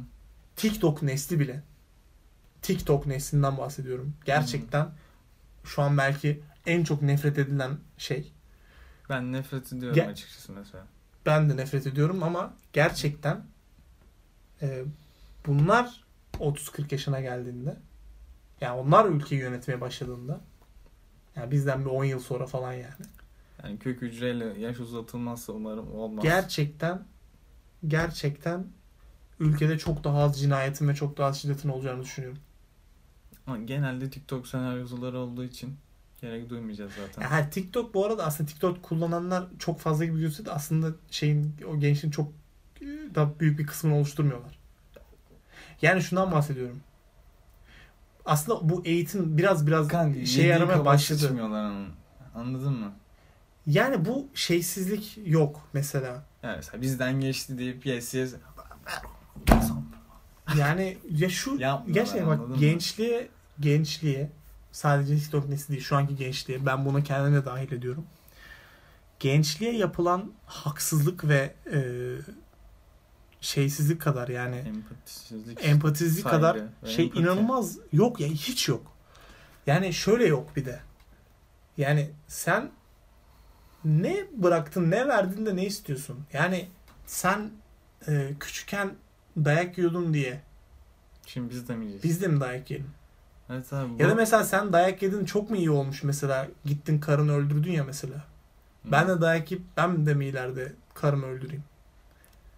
TikTok 0.56 1.02
nesli 1.02 1.40
bile 1.40 1.62
TikTok 2.62 3.06
neslinden 3.06 3.58
bahsediyorum. 3.58 4.14
Gerçekten 4.24 4.90
şu 5.64 5.82
an 5.82 5.98
belki 5.98 6.42
en 6.66 6.84
çok 6.84 7.02
nefret 7.02 7.38
edilen 7.38 7.78
şey. 7.98 8.32
Ben 9.08 9.32
nefret 9.32 9.72
ediyorum 9.72 9.94
Gel- 9.94 10.08
açıkçası 10.08 10.52
mesela. 10.52 10.86
Ben 11.26 11.50
de 11.50 11.56
nefret 11.56 11.86
ediyorum 11.86 12.22
ama 12.22 12.54
gerçekten 12.72 13.44
e, 14.62 14.84
bunlar 15.46 16.04
30-40 16.32 16.94
yaşına 16.94 17.20
geldiğinde 17.20 17.76
yani 18.60 18.80
onlar 18.80 19.04
ülkeyi 19.04 19.40
yönetmeye 19.40 19.80
başladığında 19.80 20.40
yani 21.36 21.50
bizden 21.50 21.84
bir 21.84 21.90
10 21.90 22.04
yıl 22.04 22.20
sonra 22.20 22.46
falan 22.46 22.72
yani. 22.72 23.06
Yani 23.64 23.78
kök 23.78 24.02
hücreyle 24.02 24.60
yaş 24.60 24.80
uzatılmazsa 24.80 25.52
umarım 25.52 25.94
olmaz. 25.94 26.24
Gerçekten 26.24 27.04
gerçekten 27.88 28.66
ülkede 29.40 29.78
çok 29.78 30.04
daha 30.04 30.18
az 30.18 30.40
cinayetin 30.40 30.88
ve 30.88 30.94
çok 30.94 31.18
daha 31.18 31.28
az 31.28 31.40
şiddetin 31.40 31.68
olacağını 31.68 32.02
düşünüyorum. 32.02 32.38
Ama 33.46 33.58
genelde 33.58 34.10
TikTok 34.10 34.46
senaryoları 34.46 35.18
olduğu 35.18 35.44
için 35.44 35.76
gerek 36.20 36.50
duymayacağız 36.50 36.92
zaten. 37.06 37.22
Ya 37.22 37.30
her 37.30 37.50
TikTok 37.50 37.94
bu 37.94 38.06
arada 38.06 38.24
aslında 38.24 38.48
TikTok 38.50 38.82
kullananlar 38.82 39.46
çok 39.58 39.80
fazla 39.80 40.04
gibi 40.04 40.20
gözükse 40.20 40.44
de 40.44 40.52
aslında 40.52 40.92
şeyin 41.10 41.54
o 41.68 41.80
gençliğin 41.80 42.10
çok 42.10 42.32
e, 42.80 42.86
da 43.14 43.40
büyük 43.40 43.58
bir 43.58 43.66
kısmını 43.66 43.96
oluşturmuyorlar. 43.96 44.55
Yani 45.82 46.02
şundan 46.02 46.32
bahsediyorum. 46.32 46.80
Aslında 48.24 48.68
bu 48.68 48.82
eğitim 48.84 49.38
biraz 49.38 49.66
biraz 49.66 49.88
Kanka, 49.88 50.26
şey 50.26 50.46
yaramaya 50.46 50.84
başladı. 50.84 51.42
Anladın 52.34 52.72
mı? 52.72 52.92
Yani 53.66 54.04
bu 54.04 54.28
şeysizlik 54.34 55.18
yok 55.26 55.60
mesela. 55.72 56.22
Yani 56.42 56.56
mesela 56.56 56.82
bizden 56.82 57.20
geçti 57.20 57.58
deyip 57.58 57.86
yes 57.86 58.14
yes. 58.14 58.34
Yani 60.58 60.98
ya 61.10 61.28
şu 61.28 61.50
Yapmıyorlar, 61.58 61.94
gerçekten 62.04 62.26
bak 62.26 62.48
mı? 62.48 62.56
gençliğe 62.56 63.28
gençliğe 63.60 64.30
sadece 64.72 65.16
TikTok 65.18 65.48
nesli 65.48 65.72
değil 65.72 65.82
şu 65.84 65.96
anki 65.96 66.16
gençliğe 66.16 66.66
ben 66.66 66.84
buna 66.84 67.02
kendime 67.02 67.36
de 67.36 67.44
dahil 67.44 67.72
ediyorum. 67.72 68.06
Gençliğe 69.20 69.76
yapılan 69.76 70.32
haksızlık 70.46 71.28
ve 71.28 71.54
e, 71.72 71.78
şeysizlik 73.46 74.00
kadar 74.00 74.28
yani 74.28 74.56
Empatisizlik. 74.56 75.64
empatizlik 75.64 76.22
saygı 76.22 76.36
kadar 76.38 76.60
şey 76.84 77.04
empati. 77.04 77.20
inanılmaz 77.22 77.78
yok 77.92 78.20
ya 78.20 78.28
hiç 78.28 78.68
yok. 78.68 78.92
Yani 79.66 79.92
şöyle 79.92 80.26
yok 80.26 80.56
bir 80.56 80.64
de. 80.64 80.80
Yani 81.76 82.10
sen 82.28 82.70
ne 83.84 84.26
bıraktın 84.36 84.90
ne 84.90 85.08
verdin 85.08 85.46
de 85.46 85.56
ne 85.56 85.66
istiyorsun? 85.66 86.18
Yani 86.32 86.68
sen 87.06 87.50
e, 88.08 88.30
küçükken 88.40 88.94
dayak 89.36 89.78
yiyordun 89.78 90.14
diye 90.14 90.40
Şimdi 91.26 91.50
biz 91.50 91.68
de 91.68 91.76
mi 91.76 91.84
yiyeceğiz? 91.86 92.04
biz 92.04 92.22
de 92.22 92.28
mi 92.28 92.40
dayak 92.40 92.70
yiyelim? 92.70 92.90
Evet 93.50 93.72
abi. 93.72 93.98
Bu... 93.98 94.02
Ya 94.02 94.08
da 94.08 94.14
mesela 94.14 94.44
sen 94.44 94.72
dayak 94.72 95.02
yedin 95.02 95.24
çok 95.24 95.50
mu 95.50 95.56
iyi 95.56 95.70
olmuş 95.70 96.02
mesela 96.02 96.48
gittin 96.64 97.00
karını 97.00 97.32
öldürdün 97.36 97.72
ya 97.72 97.84
mesela. 97.84 98.24
Ben 98.84 99.08
de 99.08 99.20
dayak 99.20 99.50
yiyip 99.50 99.64
ben 99.76 100.06
de 100.06 100.14
mi 100.14 100.26
ileride 100.26 100.72
karımı 100.94 101.26
öldüreyim? 101.26 101.64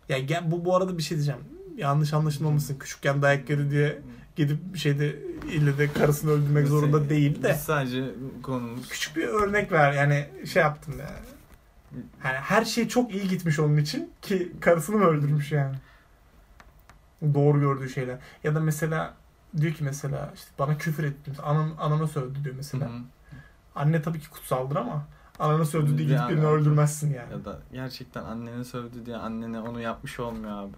Ya 0.09 0.19
gel, 0.19 0.51
bu 0.51 0.65
bu 0.65 0.77
arada 0.77 0.99
bir 0.99 1.03
şey 1.03 1.17
diyeceğim. 1.17 1.41
Yanlış 1.77 2.13
anlaşılmamışsın. 2.15 2.79
Küçükken 2.79 3.23
dayak 3.23 3.51
yedi 3.51 3.71
diye 3.71 4.03
gidip 4.37 4.75
bir 4.75 4.79
şeyde 4.79 5.17
ille 5.53 5.79
de 5.79 5.93
karısını 5.93 6.31
öldürmek 6.31 6.65
Biz- 6.65 6.71
zorunda 6.71 7.09
değil 7.09 7.43
de. 7.43 7.51
Biz 7.51 7.61
sadece 7.61 8.05
konumuz 8.43 8.89
Küçük 8.89 9.17
bir 9.17 9.29
örnek 9.29 9.73
ver 9.73 9.93
yani 9.93 10.29
şey 10.47 10.63
yaptım 10.63 10.95
yani. 10.99 11.27
Yani 12.25 12.37
her 12.37 12.65
şey 12.65 12.89
çok 12.89 13.15
iyi 13.15 13.29
gitmiş 13.29 13.59
onun 13.59 13.77
için 13.77 14.11
ki 14.23 14.53
karısını 14.61 14.97
mı 14.97 15.05
öldürmüş 15.05 15.53
yani. 15.53 15.77
Doğru 17.35 17.61
gördüğü 17.61 17.89
şeyler. 17.89 18.19
Ya 18.45 18.55
da 18.55 18.61
mesela 18.61 19.15
diyor 19.61 19.75
ki 19.75 19.85
mesela 19.85 20.33
işte 20.35 20.51
bana 20.59 20.79
küfür 20.79 21.05
ettim. 21.05 21.35
Anam, 21.43 21.75
anama 21.79 22.07
sövdü 22.07 22.45
diyor 22.45 22.55
mesela. 22.57 22.87
Hı 22.89 22.93
hı. 22.93 23.01
Anne 23.75 24.03
tabii 24.03 24.21
ki 24.21 24.31
kutsaldır 24.31 24.77
ama 24.77 25.07
anana 25.39 25.65
sövdü 25.65 25.99
diye 25.99 26.09
gidip 26.09 26.29
birini 26.29 26.47
öldürmezsin 26.47 27.15
yani. 27.15 27.33
ya 27.33 27.45
da 27.45 27.59
gerçekten 27.73 28.25
annene 28.25 28.65
sövdü 28.65 29.07
diye 29.07 29.17
annene 29.17 29.61
onu 29.61 29.81
yapmış 29.81 30.21
olmuyor 30.21 30.63
abi. 30.63 30.73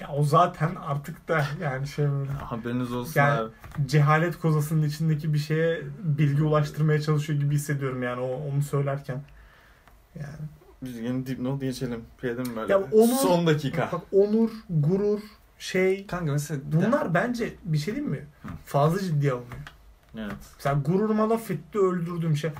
Ya 0.00 0.08
o 0.16 0.24
zaten 0.24 0.74
artık 0.86 1.28
da 1.28 1.44
yani 1.62 1.86
şey 1.88 2.10
böyle 2.10 2.30
Haberiniz 2.30 2.92
olsun 2.92 3.12
Yani- 3.20 3.40
abi. 3.40 3.50
cehalet 3.86 4.38
kozasının 4.40 4.82
içindeki 4.82 5.34
bir 5.34 5.38
şeye 5.38 5.82
bilgi 6.02 6.42
ulaştırmaya 6.42 7.00
çalışıyor 7.00 7.40
gibi 7.40 7.54
hissediyorum 7.54 8.02
yani 8.02 8.20
o, 8.20 8.50
onu 8.52 8.62
söylerken. 8.62 9.22
Yani. 10.14 10.48
Biz 10.82 10.98
yeni 10.98 11.26
dipnot 11.26 11.60
geçelim. 11.60 12.04
Diyelim 12.22 12.56
böyle. 12.56 12.72
Ya 12.72 12.78
onu- 12.92 13.06
Son 13.22 13.46
dakika. 13.46 13.88
Bak 13.92 14.00
onur, 14.12 14.50
gurur, 14.70 15.20
şey 15.58 16.06
Kanka 16.06 16.32
mesela 16.32 16.60
bir 16.66 16.72
de- 16.80 16.86
bunlar 16.86 17.14
bence 17.14 17.54
bir 17.64 17.78
şey 17.78 17.94
değil 17.96 18.06
mi? 18.06 18.26
Hı. 18.42 18.48
Fazla 18.64 18.98
ciddiye 19.00 19.32
alınıyor. 19.32 19.60
Evet. 20.18 20.36
Mesela 20.56 20.80
gururuma 20.80 21.30
laf 21.30 21.50
etti 21.50 21.78
öldürdüğüm 21.78 22.36
şey. 22.36 22.50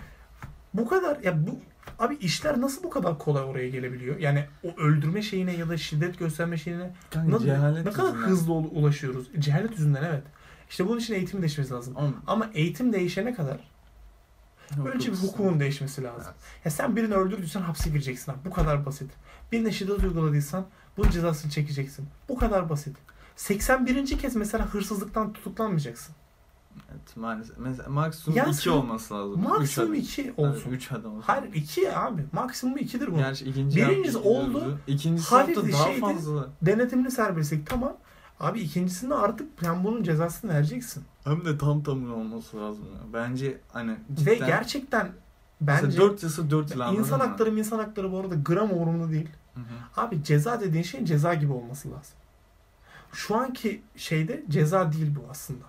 Bu 0.75 0.89
kadar 0.89 1.21
ya 1.21 1.47
bu 1.47 1.59
abi 1.99 2.15
işler 2.17 2.61
nasıl 2.61 2.83
bu 2.83 2.91
kadar 2.91 3.19
kolay 3.19 3.45
oraya 3.45 3.69
gelebiliyor? 3.69 4.19
Yani 4.19 4.45
o 4.65 4.81
öldürme 4.81 5.23
şeyine 5.23 5.57
ya 5.57 5.69
da 5.69 5.77
şiddet 5.77 6.19
gösterme 6.19 6.57
şeyine 6.59 6.91
Kanka 7.11 7.39
ne, 7.83 7.91
kadar 7.93 8.09
yüzünden. 8.13 8.29
hızlı 8.29 8.53
ul- 8.53 8.71
ulaşıyoruz? 8.83 9.27
Cehalet 9.39 9.71
yüzünden 9.71 10.03
evet. 10.03 10.23
İşte 10.71 10.89
bunun 10.89 10.99
için 11.01 11.15
eğitim 11.15 11.41
değişmesi 11.43 11.73
lazım. 11.73 11.95
Ama 11.97 12.13
Ama 12.27 12.51
eğitim 12.55 12.93
değişene 12.93 13.35
kadar 13.35 13.61
önce 14.95 15.13
bir 15.13 15.17
hukukun 15.17 15.61
değişmesi 15.61 16.03
lazım. 16.03 16.35
Ya 16.65 16.71
sen 16.71 16.97
birini 16.97 17.15
öldürdüysen 17.15 17.61
hapse 17.61 17.91
gireceksin 17.91 18.33
abi. 18.33 18.39
Bu 18.45 18.51
kadar 18.51 18.87
basit. 18.87 19.11
Birine 19.53 19.73
şiddet 19.73 19.99
uyguladıysan 20.05 20.67
bunun 20.97 21.11
cezasını 21.11 21.51
çekeceksin. 21.53 22.09
Bu 22.29 22.37
kadar 22.39 22.69
basit. 22.71 22.97
81. 23.37 24.19
kez 24.19 24.37
mesela 24.37 24.67
hırsızlıktan 24.67 25.33
tutuklanmayacaksın. 25.33 26.15
Evet 26.91 27.17
maalesef. 27.17 27.59
Mesela 27.59 27.89
maksimum 27.89 28.37
Ya 28.39 28.45
2 28.45 28.55
sen- 28.57 28.71
olması 28.71 29.15
lazım. 29.15 29.43
Maksimum 29.43 29.95
Üç 29.95 30.19
2 30.19 30.33
adam. 30.39 30.45
olsun. 30.51 30.71
3 30.71 30.93
adam 30.93 31.13
olsun. 31.13 31.25
Hayır 31.27 31.53
2 31.55 31.97
abi. 31.97 32.25
Maksimum 32.33 32.77
2'dir 32.79 33.13
bu. 33.13 33.17
Gerçi 33.17 33.45
ikinci 33.45 33.77
Birincisi 33.77 34.19
oldu, 34.19 34.79
hatta 35.31 35.67
bir 35.67 35.73
daha 35.73 35.85
şeydi. 35.87 36.01
fazla. 36.01 36.49
Denetimli 36.63 37.11
serbestlik 37.11 37.67
tamam. 37.67 37.97
Abi 38.41 38.61
ikincisinde 38.61 39.15
artık 39.15 39.49
sen 39.63 39.85
bunun 39.85 40.03
cezasını 40.03 40.55
vereceksin. 40.55 41.05
Hem 41.25 41.45
de 41.45 41.59
tam 41.59 41.83
tamına 41.83 42.15
olması 42.15 42.57
lazım 42.57 42.85
ya. 42.85 43.13
Bence 43.13 43.61
hani 43.73 43.97
Ve 44.11 44.35
gerçekten 44.35 45.13
bence 45.61 45.87
bence 45.87 45.99
4 45.99 46.23
yasa 46.23 46.51
4 46.51 46.71
yıl 46.77 46.99
insan 46.99 47.19
mı? 47.19 47.25
hakları 47.27 47.59
insan 47.59 47.79
hakları 47.79 48.13
bu 48.13 48.19
arada 48.19 48.35
gram 48.35 48.71
umurumda 48.73 49.11
değil. 49.13 49.29
Hı 49.55 49.61
hı. 49.61 50.01
Abi 50.01 50.25
ceza 50.25 50.61
dediğin 50.61 50.83
şeyin 50.85 51.05
ceza 51.05 51.35
gibi 51.35 51.53
olması 51.53 51.89
lazım. 51.91 52.15
Şu 53.13 53.37
anki 53.37 53.83
şeyde 53.97 54.45
ceza 54.49 54.93
değil 54.93 55.15
bu 55.17 55.25
aslında. 55.31 55.65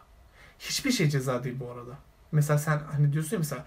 Hiçbir 0.69 0.91
şey 0.91 1.09
ceza 1.09 1.43
değil 1.43 1.59
bu 1.59 1.71
arada. 1.71 1.91
Mesela 2.31 2.57
sen 2.59 2.81
hani 2.91 3.13
diyorsun 3.13 3.35
ya 3.35 3.39
mesela 3.39 3.65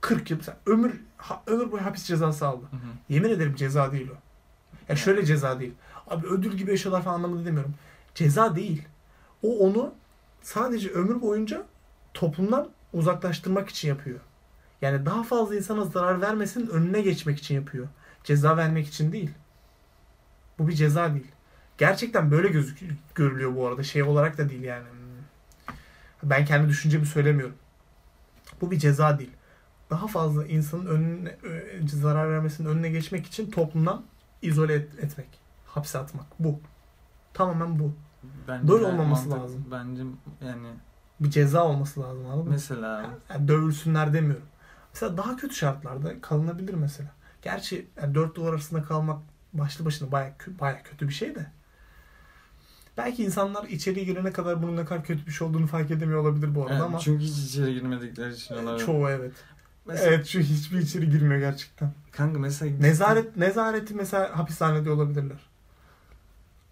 40 0.00 0.30
yıl 0.30 0.38
mesela 0.38 0.56
ömür 0.66 1.00
ha- 1.16 1.42
ömür 1.46 1.72
boyu 1.72 1.84
hapis 1.84 2.04
cezası 2.04 2.46
aldı. 2.46 2.64
Hı 2.70 2.76
hı. 2.76 2.80
Yemin 3.08 3.30
ederim 3.30 3.54
ceza 3.56 3.92
değil 3.92 4.08
o. 4.10 4.14
Ya 4.88 4.96
şöyle 4.96 5.24
ceza 5.24 5.60
değil. 5.60 5.72
Abi 6.06 6.26
ödül 6.26 6.52
gibi 6.52 6.70
yaşıyorlar 6.70 7.02
falan 7.02 7.14
anlamında 7.14 7.44
demiyorum. 7.44 7.74
Ceza 8.14 8.56
değil. 8.56 8.88
O 9.42 9.58
onu 9.58 9.94
sadece 10.42 10.90
ömür 10.90 11.22
boyunca 11.22 11.62
toplumdan 12.14 12.68
uzaklaştırmak 12.92 13.68
için 13.68 13.88
yapıyor. 13.88 14.20
Yani 14.82 15.06
daha 15.06 15.22
fazla 15.22 15.56
insana 15.56 15.84
zarar 15.84 16.20
vermesinin 16.20 16.66
önüne 16.66 17.00
geçmek 17.02 17.38
için 17.38 17.54
yapıyor. 17.54 17.88
Ceza 18.24 18.56
vermek 18.56 18.86
için 18.88 19.12
değil. 19.12 19.30
Bu 20.58 20.68
bir 20.68 20.72
ceza 20.72 21.14
değil. 21.14 21.26
Gerçekten 21.78 22.30
böyle 22.30 22.48
gözük 22.48 22.78
görülüyor 23.14 23.56
bu 23.56 23.66
arada. 23.66 23.82
Şey 23.82 24.02
olarak 24.02 24.38
da 24.38 24.48
değil 24.48 24.62
yani. 24.62 24.84
Ben 26.22 26.44
kendi 26.44 26.68
düşüncemi 26.68 27.06
söylemiyorum. 27.06 27.54
Bu 28.60 28.70
bir 28.70 28.78
ceza 28.78 29.18
değil. 29.18 29.30
Daha 29.90 30.06
fazla 30.06 30.46
insanın 30.46 30.86
önüne 30.86 31.28
ö- 31.42 31.86
zarar 31.88 32.30
vermesinin 32.30 32.68
önüne 32.68 32.88
geçmek 32.90 33.26
için 33.26 33.50
toplumdan 33.50 34.04
izole 34.42 34.74
et- 34.74 34.98
etmek. 34.98 35.28
Hapse 35.66 35.98
atmak. 35.98 36.26
Bu. 36.38 36.60
Tamamen 37.34 37.78
bu. 37.78 37.92
Bence 38.48 38.68
Böyle 38.68 38.84
olmaması 38.84 39.28
mantıklı. 39.28 39.44
lazım. 39.44 39.64
Bence 39.70 40.02
yani 40.46 40.66
Bir 41.20 41.30
ceza 41.30 41.64
olması 41.64 42.00
lazım 42.00 42.26
anladın 42.26 42.50
mesela 42.50 43.06
Yani 43.30 43.48
dövülsünler 43.48 44.12
demiyorum. 44.12 44.46
Mesela 44.94 45.16
daha 45.16 45.36
kötü 45.36 45.54
şartlarda 45.54 46.20
kalınabilir 46.20 46.74
mesela. 46.74 47.10
Gerçi 47.42 47.86
yani 48.02 48.14
dört 48.14 48.34
duvar 48.34 48.52
arasında 48.52 48.82
kalmak 48.82 49.18
başlı 49.52 49.84
başına 49.84 50.12
baya, 50.12 50.34
baya 50.60 50.82
kötü 50.82 51.08
bir 51.08 51.12
şey 51.12 51.34
de. 51.34 51.46
Belki 52.96 53.24
insanlar 53.24 53.64
içeriye 53.64 54.04
girene 54.04 54.32
kadar 54.32 54.62
bunun 54.62 54.76
ne 54.76 54.84
kadar 54.84 55.04
kötü 55.04 55.26
bir 55.26 55.30
şey 55.32 55.48
olduğunu 55.48 55.66
fark 55.66 55.90
edemiyor 55.90 56.20
olabilir 56.20 56.54
bu 56.54 56.62
arada 56.62 56.72
yani 56.74 56.82
ama 56.82 56.98
çünkü 56.98 57.24
hiç 57.24 57.38
içeri 57.38 57.74
girmedikleri 57.74 58.34
için 58.34 58.54
olabilir. 58.54 58.86
çoğu 58.86 59.08
evet. 59.08 59.32
Mesela, 59.86 60.10
Evet 60.10 60.26
çünkü 60.26 60.46
hiçbir 60.46 60.78
içeri 60.78 61.10
girmiyor 61.10 61.40
gerçekten. 61.40 61.92
Kanka 62.12 62.38
mesela 62.38 62.78
Nezaret 62.78 63.36
nezareti 63.36 63.94
mesela 63.94 64.38
hapishanede 64.38 64.90
olabilirler. 64.90 65.38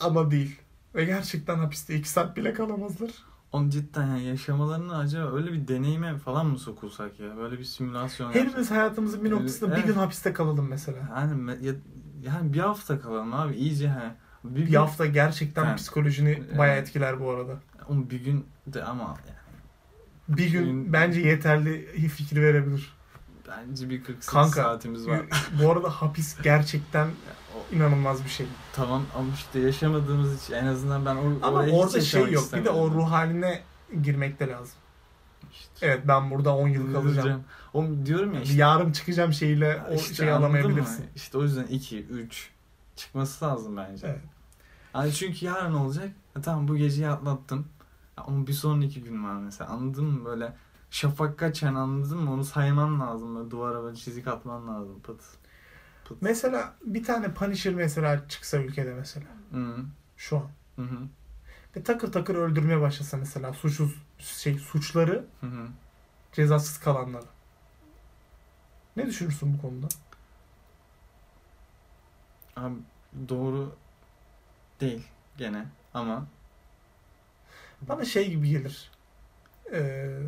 Ama 0.00 0.30
değil. 0.30 0.58
Ve 0.94 1.04
gerçekten 1.04 1.56
hapiste 1.56 1.94
iki 1.94 2.08
saat 2.08 2.36
bile 2.36 2.52
kalamazlar. 2.52 3.10
Onu 3.52 3.70
cidden 3.70 4.06
yani 4.06 4.24
yaşamalarını 4.24 4.96
acaba 4.98 5.36
öyle 5.36 5.52
bir 5.52 5.68
deneyime 5.68 6.18
falan 6.18 6.46
mı 6.46 6.58
sokulsak 6.58 7.20
ya? 7.20 7.36
Böyle 7.36 7.58
bir 7.58 7.64
simülasyon 7.64 8.26
yapsak. 8.26 8.44
Hepimiz 8.44 8.70
hayatımızın 8.70 9.24
bir 9.24 9.30
noktasında 9.30 9.70
bir 9.70 9.76
Evet. 9.76 9.86
gün 9.86 9.94
hapiste 9.94 10.32
kalalım 10.32 10.68
mesela. 10.68 10.98
Yani, 11.16 11.50
yani 12.22 12.52
bir 12.52 12.58
hafta 12.58 13.00
kalalım 13.00 13.34
abi 13.34 13.54
iyice 13.54 13.88
he. 13.88 14.14
Bir, 14.44 14.66
Bir 14.66 14.74
hafta 14.74 15.06
gerçekten 15.06 15.64
Yani- 15.64 15.76
psikolojini 15.76 16.30
Evet. 16.30 16.58
bayağı 16.58 16.76
etkiler 16.76 17.20
bu 17.20 17.30
arada. 17.30 17.52
Oğlum 17.88 18.10
bir 18.10 18.24
gün 18.24 18.46
de 18.66 18.84
ama 18.84 19.02
yani 19.28 20.38
Bir 20.38 20.50
gün 20.50 20.64
Gün- 20.64 20.92
bence 20.92 21.20
yeterli 21.20 22.08
fikir 22.08 22.42
verebilir. 22.42 22.92
bence 23.48 23.90
bir 23.90 24.04
48 24.04 24.28
Kanka, 24.28 24.62
saatimiz 24.62 25.06
var. 25.08 25.20
bu 25.62 25.70
arada 25.70 25.88
hapis 25.90 26.36
gerçekten 26.42 27.08
O- 27.56 27.74
inanılmaz 27.74 28.24
bir 28.24 28.28
şey. 28.30 28.46
tamam 28.72 29.02
ama 29.16 29.28
işte 29.34 29.58
yaşamadığımız 29.60 30.42
için 30.42 30.54
en 30.54 30.66
azından 30.66 31.06
ben 31.06 31.16
or- 31.16 31.42
Ama 31.42 31.58
oraya 31.58 31.66
hiç 31.66 31.74
orada 31.74 32.00
şey 32.00 32.20
yaşamak 32.20 32.32
yok. 32.32 32.52
Bir 32.54 32.64
de 32.64 32.70
o 32.70 32.90
ruh 32.90 33.10
haline 33.10 33.60
girmek 34.02 34.40
de 34.40 34.48
lazım. 34.48 34.74
İşte. 35.52 35.86
Evet 35.86 36.00
ben 36.08 36.30
burada 36.30 36.56
10 36.56 36.68
yıl 36.68 36.82
kalacağım. 36.86 37.08
Üzüleceğim. 37.08 37.40
Oğlum 37.72 38.06
diyorum 38.06 38.34
ya 38.34 38.40
işte, 38.40 38.56
Yarın 38.56 38.92
çıkacağım 38.92 39.32
şeyle 39.32 39.82
o 39.90 39.94
işte 39.94 40.14
şeyi 40.14 40.30
alamayabilirsin. 40.32 41.00
mı? 41.04 41.10
İşte 41.16 41.38
o 41.38 41.42
yüzden 41.42 41.66
2, 41.66 42.02
3 42.04 42.50
çıkması 43.00 43.44
lazım 43.44 43.76
bence. 43.76 44.06
Evet. 44.06 44.20
Hani 44.92 45.12
çünkü 45.12 45.46
yarın 45.46 45.74
olacak. 45.74 46.12
Ha, 46.34 46.40
tamam 46.42 46.68
bu 46.68 46.76
geceyi 46.76 47.08
atlattım. 47.08 47.68
Ya, 48.18 48.24
Ama 48.24 48.46
bir 48.46 48.52
sonraki 48.52 49.02
gün 49.02 49.24
var 49.24 49.34
mesela. 49.34 49.70
Anladın 49.70 50.04
mı? 50.04 50.24
Böyle 50.24 50.56
şafak 50.90 51.38
kaçan 51.38 51.74
anladın 51.74 52.18
mı? 52.18 52.32
Onu 52.32 52.44
sayman 52.44 53.00
lazım. 53.00 53.36
Böyle 53.36 53.50
duvara 53.50 53.82
böyle 53.82 53.96
çizik 53.96 54.26
atman 54.28 54.68
lazım. 54.68 55.00
Pıt. 55.00 55.20
Pıt. 56.04 56.22
Mesela 56.22 56.74
bir 56.84 57.04
tane 57.04 57.34
Punisher 57.34 57.74
mesela 57.74 58.28
çıksa 58.28 58.56
ülkede 58.58 58.94
mesela 58.94 59.26
Hı 59.52 59.76
şu 60.16 60.36
an. 60.36 60.48
hı 60.76 60.82
hı. 60.82 60.98
Ve 61.76 61.82
takır 61.82 62.12
takır 62.12 62.34
öldürmeye 62.34 62.80
başlasa 62.80 63.16
mesela 63.16 63.52
suçsuz 63.52 63.94
şey 64.18 64.58
suçları 64.58 65.24
hı 65.40 65.46
hı. 65.46 65.66
cezasız 66.32 66.78
kalanları. 66.78 67.26
Ne 68.96 69.06
düşünürsün 69.06 69.54
bu 69.58 69.62
konuda? 69.62 69.88
Abi 72.60 72.74
doğru 73.28 73.76
değil 74.80 75.06
gene 75.36 75.66
ama 75.94 76.26
Bana 77.82 78.04
şey 78.04 78.30
gibi 78.30 78.48
gelir. 78.48 78.90
Ee, 79.72 80.18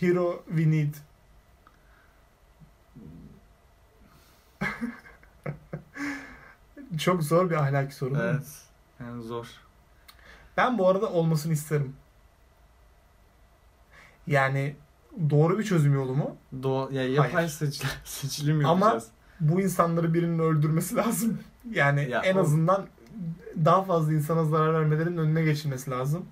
Hero 0.00 0.44
we 0.48 0.70
need. 0.70 0.94
Çok 6.98 7.22
zor 7.22 7.50
bir 7.50 7.54
ahlaki 7.54 7.94
soru 7.94 8.14
değil 8.14 8.24
mi? 8.24 8.30
evet 8.30 8.62
yani 9.00 9.22
zor. 9.22 9.46
Ben 10.56 10.78
bu 10.78 10.88
arada 10.88 11.10
olmasını 11.12 11.52
isterim. 11.52 11.96
Yani 14.26 14.76
doğru 15.30 15.58
bir 15.58 15.64
çözüm 15.64 15.94
yolu 15.94 16.14
mu? 16.14 16.36
Doğal 16.62 16.92
ya 16.92 17.08
yapay 17.08 17.32
Hayır. 17.32 17.48
seçil 17.48 17.88
seçilim 18.04 18.66
Ama- 18.66 18.86
yapacağız. 18.86 19.08
Bu 19.42 19.60
insanları 19.60 20.14
birinin 20.14 20.38
öldürmesi 20.38 20.96
lazım. 20.96 21.38
Yani 21.72 22.08
Ya 22.10 22.20
en 22.20 22.36
o- 22.36 22.40
azından 22.40 22.86
daha 23.64 23.82
fazla 23.82 24.12
insana 24.12 24.44
zarar 24.44 24.74
vermelerinin 24.74 25.16
önüne 25.16 25.42
geçilmesi 25.42 25.90
lazım. 25.90 26.24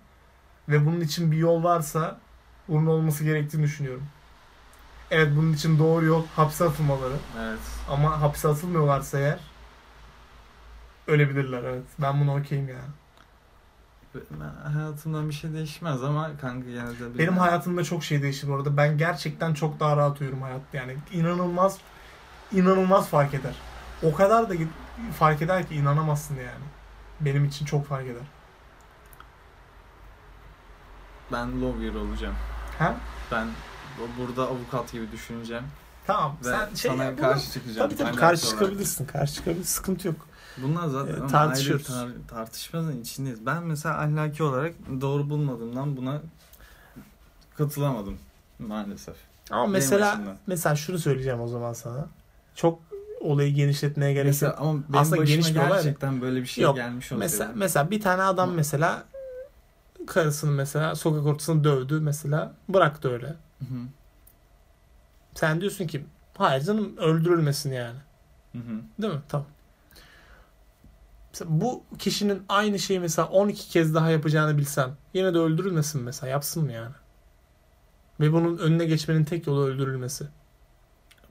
Ve 0.69 0.87
bunun 0.87 1.01
için 1.01 1.33
bir 1.33 1.37
yol 1.37 1.65
varsa 1.65 2.19
bunun 2.69 2.87
olması 2.87 3.25
gerektiğini 3.25 3.63
düşünüyorum. 3.63 4.03
Evet 5.11 5.29
bunun 5.37 5.53
için 5.53 5.79
doğru 5.79 6.05
yol 6.05 6.27
hapse 6.37 6.65
atılmaları. 6.65 7.15
Evet. 7.41 7.59
Ama 7.91 8.21
hapse 8.21 8.49
atılmıyorlarsa 8.49 9.19
eğer 9.19 9.39
ölebilirler 11.07 11.65
evet. 11.65 11.85
Ben 11.99 12.21
buna 12.21 12.35
okeyim 12.35 12.69
yani. 12.69 12.91
Ben- 14.15 14.73
hayatımdan 14.73 15.29
bir 15.29 15.35
şey 15.35 15.53
değişmez 15.53 16.03
ama 16.05 16.31
kanka 16.41 16.69
yine 16.69 16.87
de 16.87 17.19
Benim 17.19 17.37
hayatımda 17.37 17.85
çok 17.85 18.05
şey 18.05 18.23
değişti 18.23 18.49
bu 18.49 18.55
arada. 18.55 18.77
Ben 18.77 18.99
gerçekten 18.99 19.55
çok 19.55 19.81
daha 19.81 19.97
rahat 19.97 20.21
uyuyorum 20.21 20.43
hayat. 20.43 20.61
Yani 20.73 20.97
inanılmaz 21.13 21.79
inanılmaz 22.53 23.09
fark 23.09 23.35
eder. 23.35 23.55
O 24.03 24.15
kadar 24.15 24.51
da 24.51 24.55
fark 25.19 25.43
eder 25.43 25.69
ki 25.69 25.75
inanamazsın 25.75 26.35
yani. 26.37 26.65
Benim 27.21 27.45
için 27.45 27.65
çok 27.67 27.87
fark 27.87 28.07
eder. 28.07 28.23
ben 31.33 31.63
lawyer 31.63 31.95
olacağım. 31.95 32.35
Ha? 32.79 32.95
Ben 33.33 33.47
bu- 33.99 34.23
burada 34.23 34.43
avukat 34.43 34.93
gibi 34.93 35.13
düşüneceğim 35.13 35.65
Tamam. 36.07 36.37
ve 36.41 36.45
sen 36.45 36.75
şey 36.75 36.91
sana 36.91 37.05
yap, 37.05 37.19
karşı 37.19 37.53
çıkacağım. 37.53 37.89
Tabii 37.91 37.99
tabii 37.99 38.17
karşı 38.17 38.47
olarak. 38.47 38.61
çıkabilirsin. 38.61 39.07
Karşı 39.07 39.35
çıkabilirsin. 39.35 39.75
Sıkıntı 39.75 40.09
yok. 40.09 40.27
Bunlar 40.63 40.89
zaten 40.89 41.25
Ee, 41.25 41.27
tartışıyoruz. 41.27 41.91
ayrı 41.91 42.11
tar- 42.11 42.27
tartışmanın 42.29 43.01
içindeyiz. 43.01 43.47
Ben 43.47 43.63
mesela 43.63 43.99
ahlaki 44.01 44.43
olarak 44.43 44.75
doğru 45.01 45.31
bulmadığımdan 45.31 45.97
buna 45.97 46.21
katılamadım 47.59 48.19
maalesef. 48.59 49.17
Ama 49.51 49.63
Benim 49.63 49.73
mesela 49.73 50.21
mesela 50.47 50.77
şunu 50.77 50.99
söyleyeceğim 50.99 51.41
o 51.41 51.49
zaman 51.49 51.73
sana. 51.73 52.07
Çok 52.55 52.83
olayı 53.21 53.55
genişletmeye 53.55 54.13
gerek 54.13 54.27
Mesela 54.27 54.51
yok. 54.51 54.61
ama 54.61 54.73
benim 54.89 55.01
Aslında 55.01 55.25
geniş 55.25 55.55
bir 55.55 55.57
olay 55.57 55.69
gerçekten 55.69 56.21
böyle 56.21 56.41
bir 56.41 56.47
şey 56.47 56.65
Yok, 56.65 56.77
gelmiş 56.77 57.13
olsaydı. 57.13 57.19
Mesela 57.19 57.53
mesela 57.55 57.91
bir 57.91 58.01
tane 58.01 58.23
adam 58.23 58.53
mesela 58.53 59.05
karısını 60.07 60.51
mesela 60.51 60.95
sokak 60.95 61.27
ortasında 61.27 61.65
dövdü 61.65 62.01
mesela 62.01 62.55
bıraktı 62.69 63.13
öyle. 63.13 63.27
Hı 63.27 63.65
hı. 63.65 63.87
Sen 65.35 65.61
diyorsun 65.61 65.87
ki 65.87 66.07
hayır 66.39 66.63
canım 66.63 66.97
öldürülmesin 66.97 67.73
yani. 67.73 67.99
Hı 68.53 68.59
hı. 68.59 69.03
Değil 69.03 69.15
mi? 69.15 69.21
Tamam. 69.29 69.47
Mesela 71.33 71.61
bu 71.61 71.85
kişinin 71.99 72.43
aynı 72.49 72.79
şeyi 72.79 73.01
mesela 73.01 73.29
12 73.29 73.69
kez 73.69 73.95
daha 73.95 74.11
yapacağını 74.11 74.59
bilsen 74.59 74.91
yine 75.15 75.35
de 75.35 75.39
öldürülmesin 75.39 76.03
mesela 76.03 76.31
yapsın 76.31 76.65
mı 76.65 76.73
yani? 76.73 76.95
Ve 78.21 78.33
bunun 78.33 78.59
önüne 78.59 78.85
geçmenin 78.85 79.25
tek 79.25 79.47
yolu 79.47 79.65
öldürülmesi. 79.65 80.29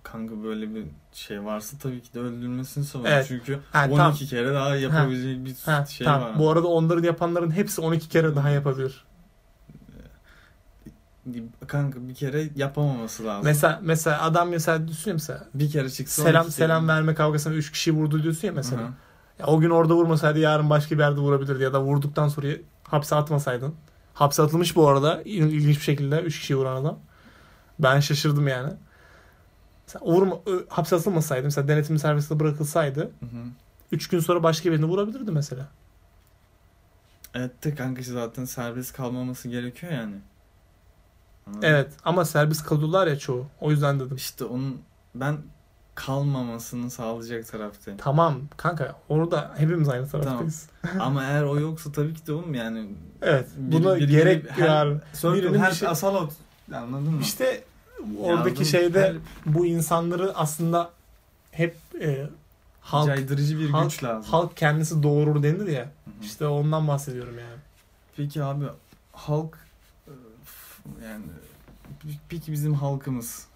Kanka 0.04 0.44
böyle 0.44 0.76
bir 0.76 0.84
şey 1.14 1.46
varsa 1.46 1.78
tabii 1.78 2.02
ki 2.02 2.14
de 2.14 2.20
öldürülmesini 2.20 2.84
savunurum. 2.86 3.14
Evet. 3.14 3.26
Çünkü 3.28 3.60
Ha, 3.72 3.80
12 3.86 3.96
tamam. 3.98 4.14
kere 4.16 4.54
daha 4.54 4.76
yapabilecek 4.76 5.46
bir 5.46 5.56
Ha, 5.72 5.86
şey 5.86 6.06
tamam. 6.06 6.30
var. 6.30 6.40
Bu 6.40 6.50
arada 6.52 6.68
onları 6.68 7.06
yapanların 7.06 7.52
hepsi 7.52 7.82
12 7.82 8.10
kere 8.10 8.36
daha 8.36 8.50
yapabilir. 8.50 9.06
Kanka 11.68 12.08
bir 12.08 12.14
kere 12.16 12.50
yapamaması 12.56 13.26
lazım. 13.26 13.46
Mesela 13.46 13.80
mesela 13.84 14.22
adam 14.22 14.50
mesela 14.50 14.88
düşünüyor 14.88 15.14
mesela 15.16 15.48
bir 15.54 15.72
kere 15.72 15.90
çıksa 15.90 16.24
selam 16.24 16.44
12 16.44 16.56
selam 16.56 16.84
kere- 16.88 16.96
verme 16.98 17.16
kavgasında 17.16 17.54
3 17.56 17.72
kişi 17.72 17.92
vurdu 17.96 18.24
diyorsun 18.24 18.48
ya 18.48 18.54
mesela. 18.54 18.82
Hı 18.82 18.86
hı. 18.86 18.92
Ya 19.40 19.46
o 19.46 19.60
gün 19.60 19.70
orada 19.70 19.96
vurmasaydı 19.96 20.40
yarın 20.40 20.70
başka 20.70 20.96
bir 20.96 21.00
yerde 21.04 21.20
vurabilirdi 21.20 21.64
ya 21.64 21.74
da 21.74 21.82
vurduktan 21.82 22.28
sonra 22.28 22.48
Hapse 22.84 23.16
atmasaydın. 23.16 23.76
Hapse 24.14 24.44
atılmış 24.44 24.76
bu 24.76 24.88
arada. 24.88 25.22
İl- 25.26 25.52
ilginç 25.54 25.78
bir 25.78 25.82
şekilde 25.84 26.22
3 26.22 26.40
kişiyi 26.40 26.56
vuran 26.58 26.76
adam. 26.82 27.00
Ben 27.80 28.00
şaşırdım 28.00 28.48
yani. 28.48 28.74
Vurma, 30.02 30.36
hapse 30.70 30.96
atılmasaydı 30.96 31.44
mesela 31.44 31.68
denetim 31.68 31.98
serbestliğe 32.00 32.40
bırakılsaydı 32.40 33.00
Hı 33.00 33.26
hı. 33.26 33.44
3 33.92 34.08
gün 34.08 34.20
sonra 34.20 34.44
başka 34.44 34.72
birini 34.72 34.86
vurabilirdi 34.86 35.32
mesela. 35.32 35.68
Evet 37.34 37.64
de 37.64 37.76
kanka 37.76 38.02
zaten 38.04 38.46
serbest 38.46 38.94
kalmaması 38.94 39.50
gerekiyor 39.50 39.92
yani. 39.94 40.16
Anladın? 41.48 41.68
Evet 41.68 41.92
ama 42.06 42.26
serbest 42.26 42.64
kalıyorlar 42.66 43.08
ya 43.08 43.20
çoğu. 43.20 43.46
O 43.62 43.72
yüzden 43.72 44.00
dedim. 44.00 44.16
İşte 44.16 44.46
onun 44.46 44.82
ben 45.16 45.38
kalmamasını 45.96 46.92
sağlayacak 46.92 47.48
taraftayım. 47.48 48.00
Tamam 48.04 48.42
kanka 48.58 48.96
orada 49.10 49.52
hepimiz 49.58 49.90
aynı 49.90 50.08
taraftayız. 50.10 50.70
Ama 51.00 51.24
eğer 51.24 51.44
o 51.44 51.60
yoksa 51.60 51.92
tabii 51.92 52.14
ki 52.14 52.28
de 52.28 52.34
oğlum 52.34 52.54
yani. 52.54 52.90
Evet. 53.22 53.48
biri- 53.60 53.72
Buna 53.84 53.98
biri- 53.98 54.08
gerek 54.12 54.46
biri- 54.46 54.52
her- 54.52 54.86
var. 54.88 55.02
Circle, 55.14 55.60
her 55.60 55.72
şey- 55.72 55.88
asalot. 55.88 56.34
Anladın 56.74 57.14
mı? 57.14 57.22
İşte 57.22 57.64
oradaki 58.20 58.50
Yardım- 58.50 58.66
şeyde 58.66 59.02
her- 59.02 59.54
bu 59.56 59.66
insanları 59.66 60.36
aslında 60.38 60.90
hep 61.52 61.76
e, 62.02 62.30
halk 62.82 63.08
caydırıcı 63.08 63.60
bir 63.60 63.70
halk, 63.70 63.84
güç 63.92 64.04
lazım. 64.04 64.32
halk 64.32 64.58
kendisi 64.58 65.04
doğurur 65.04 65.44
denir 65.44 65.68
ya. 65.68 65.82
Hı 65.84 65.86
hı. 65.86 66.26
İşte 66.26 66.48
ondan 66.48 66.88
bahsediyorum 66.88 67.40
yani. 67.40 67.60
Peki 68.18 68.44
abi 68.44 68.66
halk 69.12 69.58
e, 70.08 70.12
yani 71.06 71.24
peki 72.30 72.52
bizim 72.52 72.74
halkımız. 72.74 73.48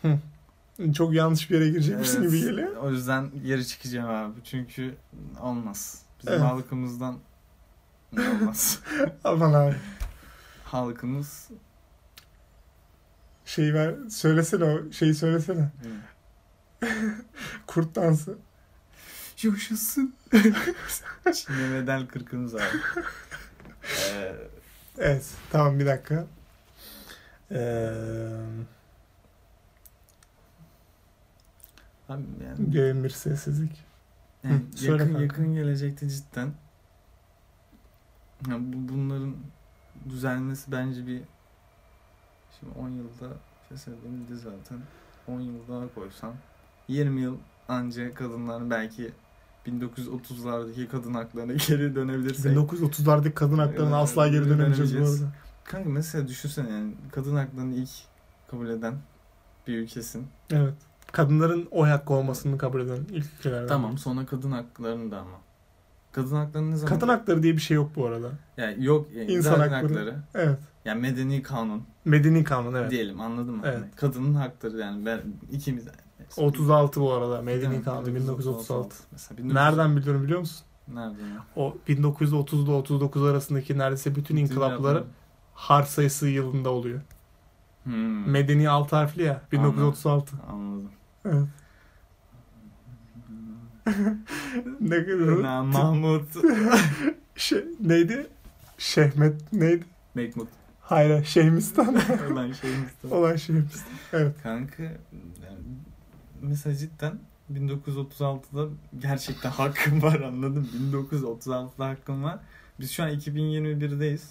Çok 0.95 1.13
yanlış 1.13 1.49
bir 1.49 1.55
yere 1.55 1.69
girecekmişsin 1.69 2.21
Evet, 2.21 2.31
gibi 2.31 2.41
geliyor. 2.41 2.75
O 2.75 2.89
yüzden 2.91 3.31
geri 3.45 3.67
çıkacağım 3.67 4.09
abi. 4.09 4.39
Çünkü 4.43 4.95
olmaz. 5.41 6.01
Bizim 6.19 6.33
Evet. 6.33 6.43
halkımızdan 6.43 7.17
olmaz. 8.17 8.79
Aman 9.23 9.53
abi. 9.53 9.75
Halkımız 10.65 11.49
Şey 13.45 13.73
ver, 13.73 13.95
söylesene 14.09 14.63
o 14.63 14.91
şeyi 14.91 15.13
söylesene. 15.15 15.71
Kurt 17.67 17.95
dansı. 17.95 18.37
Yaşasın. 19.43 20.15
Şimdi 21.35 21.61
medal 21.71 22.07
kırkımız 22.07 22.55
abi. 22.55 22.63
Ee, 24.13 24.35
Evet. 24.97 25.25
Tamam 25.51 25.79
bir 25.79 25.85
dakika. 25.85 26.25
Ee, 27.51 27.89
abi 32.09 32.23
yani, 32.45 32.71
göğün 32.71 33.03
bir 33.03 33.09
sessizlik. 33.09 33.83
yani 34.43 34.55
Hı, 34.55 34.85
yakın, 34.85 34.97
kanka. 34.97 35.21
yakın 35.21 35.53
gelecekte 35.55 36.09
cidden 36.09 36.53
ya 38.49 38.57
bu, 38.59 38.93
bunların 38.93 39.35
düzelmesi 40.09 40.71
bence 40.71 41.07
bir 41.07 41.21
şimdi 42.63 42.79
10 42.79 42.89
yılda 42.89 43.35
feshedildi 43.69 44.35
zaten 44.35 44.77
10 45.27 45.39
yıl 45.39 45.67
daha 45.69 45.93
koysan 45.95 46.33
20 46.87 47.21
yıl 47.21 47.37
anca 47.67 48.13
kadınlar 48.13 48.69
belki 48.69 49.11
1930'lardaki 49.67 50.87
kadın 50.87 51.13
haklarına 51.13 51.53
geri 51.67 51.95
dönebilirsek 51.95 52.57
1930'lardaki 52.57 53.33
kadın 53.33 53.57
haklarına 53.57 53.97
Evet, 53.97 54.03
asla 54.03 54.27
geri 54.27 54.49
dönemeyeceğiz 54.49 54.99
bu 54.99 55.03
arada. 55.03 55.33
Kanka 55.63 55.89
mesela 55.89 56.27
düşünsene 56.27 56.69
yani 56.69 56.93
kadın 57.11 57.35
haklarını 57.35 57.75
ilk 57.75 57.89
kabul 58.51 58.69
eden 58.69 58.95
bir 59.67 59.77
ülkesin. 59.77 60.27
Evet. 60.51 60.73
Kadınların 61.11 61.67
oy 61.71 61.89
hakkı 61.89 62.13
olmasını 62.13 62.57
kabul 62.57 62.81
eden 62.81 63.05
ilk 63.11 63.25
ülkelerden. 63.39 63.67
Tamam 63.67 63.97
sonra 63.97 64.25
kadın 64.25 64.51
haklarını 64.51 65.11
da 65.11 65.17
ama. 65.17 65.37
Kadın 66.13 66.35
hakları 66.35 66.71
ne 66.71 66.75
zaman? 66.75 66.95
Kadın 66.95 67.07
hakları 67.07 67.43
diye 67.43 67.53
bir 67.53 67.61
şey 67.61 67.75
yok 67.75 67.91
bu 67.95 68.05
arada. 68.05 68.31
Yani 68.57 68.85
yok 68.85 69.07
yani 69.15 69.31
İnsan 69.31 69.55
kadın 69.55 69.73
hakları. 69.73 70.15
Evet. 70.35 70.59
Yani 70.85 71.01
medeni 71.01 71.41
kanun 71.43 71.83
Medeni 72.05 72.43
kanun 72.43 72.73
evet. 72.73 72.91
diyelim 72.91 73.21
anladın 73.21 73.55
mı? 73.55 73.61
Evet. 73.65 73.77
Hani 73.77 73.91
kadının 73.95 74.33
hakları 74.33 74.77
yani 74.77 75.05
ben 75.05 75.19
ikimiz 75.51 75.87
36 76.37 77.01
bu 77.01 77.13
arada. 77.13 77.41
Medeni 77.41 77.77
mi? 77.77 77.83
kanun 77.83 78.15
1936. 78.15 78.95
Mesela 79.11 79.37
1900 79.37 79.55
Nereden 79.55 79.97
biliyorum 79.97 80.23
biliyor 80.23 80.39
musun? 80.39 80.65
Nereden? 80.87 81.09
ya? 81.09 81.45
O 81.55 81.75
1930 81.87 82.63
ile 82.63 82.71
39 82.71 83.23
arasındaki 83.23 83.77
neredeyse 83.77 84.15
bütün 84.15 84.35
inkılapları 84.35 84.99
Bütün 84.99 85.11
harf 85.53 85.87
sayısı 85.89 86.27
yılında 86.27 86.69
oluyor. 86.69 87.01
Hmm, 87.83 88.29
Medeni 88.31 88.69
alt 88.69 88.91
harfli 88.91 89.23
ya 89.23 89.41
1936. 89.51 90.35
Anladım. 90.51 90.89
Evet. 91.25 91.47
Ne 94.79 95.05
kadar 95.05 95.61
Mahmut 95.61 96.27
şey, 97.35 97.65
neydi? 97.79 98.27
Şehmet 98.77 99.53
neydi? 99.53 99.85
Mekmut. 100.15 100.47
Hayır, 100.81 101.25
Şehmistan. 101.25 101.95
Olan 102.31 102.51
de. 102.51 103.15
Olan 103.15 103.35
Şehmistan. 103.35 103.93
Evet. 104.13 104.35
Kanka 104.43 104.83
mesela 106.41 106.75
cidden 106.75 107.19
1936'da 107.53 108.69
gerçekten 108.99 109.49
hakkım 109.49 110.01
var 110.01 110.19
anladın 110.19 110.61
mı? 110.61 110.93
1936'da 110.93 111.87
hakkım 111.87 112.23
var. 112.23 112.39
Biz 112.79 112.91
şu 112.91 113.03
an 113.03 113.09
2021'deyiz. 113.09 114.23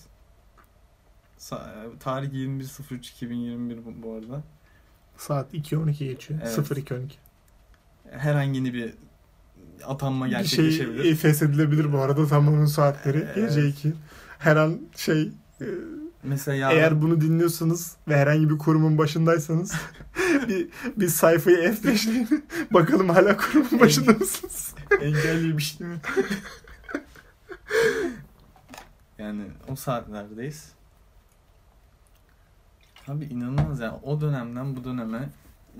Sa- 1.39 1.99
tarih 2.01 2.33
21.03.2021 2.33 3.85
bu, 3.85 4.03
bu 4.03 4.13
arada. 4.13 4.43
Saat 5.17 5.55
2.12 5.55 5.99
geçiyor. 6.05 6.41
Evet. 6.45 6.59
02.12. 6.59 7.11
Herhangi 8.11 8.75
bir 8.75 8.95
atanma 9.87 10.27
Bir 10.27 10.31
şey 10.31 10.39
gerçekleşebilir. 10.41 11.17
feshedilebilir 11.17 11.93
bu 11.93 11.99
arada 11.99 12.27
tam 12.27 12.49
onun 12.49 12.67
saatleri. 12.67 13.19
Evet. 13.19 13.35
Gece 13.35 13.69
2. 13.69 13.93
Her 14.39 14.57
an 14.57 14.79
şey 14.97 15.23
e, 15.61 15.67
Mesela 16.23 16.57
yarın, 16.57 16.77
eğer 16.77 17.03
bunu 17.03 17.21
dinliyorsanız 17.21 17.97
ve 18.09 18.17
herhangi 18.17 18.51
bir 18.51 18.59
kurumun 18.59 18.99
başındaysanız 18.99 19.73
bir, 20.49 20.69
bir 20.97 21.09
sayfayı 21.09 21.59
F5'leyin. 21.59 22.43
Bakalım 22.71 23.09
hala 23.09 23.37
kurumun 23.37 23.81
başında 23.81 24.13
mısınız? 24.13 24.75
engellemiş 25.01 25.81
değil 25.81 25.91
mi? 25.91 26.01
yani 29.19 29.43
o 29.69 29.77
saatlерdeyiz. 29.77 30.73
Abi 33.09 33.25
inanılmaz 33.25 33.81
yani 33.81 33.95
o 34.03 34.21
dönemden 34.21 34.77
bu 34.77 34.85
döneme 34.85 35.29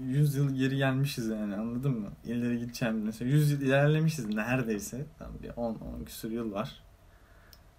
100 0.01 0.35
yıl 0.35 0.55
geri 0.55 0.77
gelmişiz 0.77 1.29
yani 1.29 1.57
anladın 1.57 2.01
mı? 2.01 2.09
İleri 2.25 2.59
gideceğim 2.59 3.03
mesela 3.05 3.31
100 3.31 3.51
yıl 3.51 3.61
ilerlemişiz 3.61 4.27
neredeyse. 4.27 5.07
Tamam 5.19 5.35
bir 5.43 5.51
10 5.57 5.75
10 5.75 6.05
küsur 6.05 6.31
yıl 6.31 6.53
var. 6.53 6.83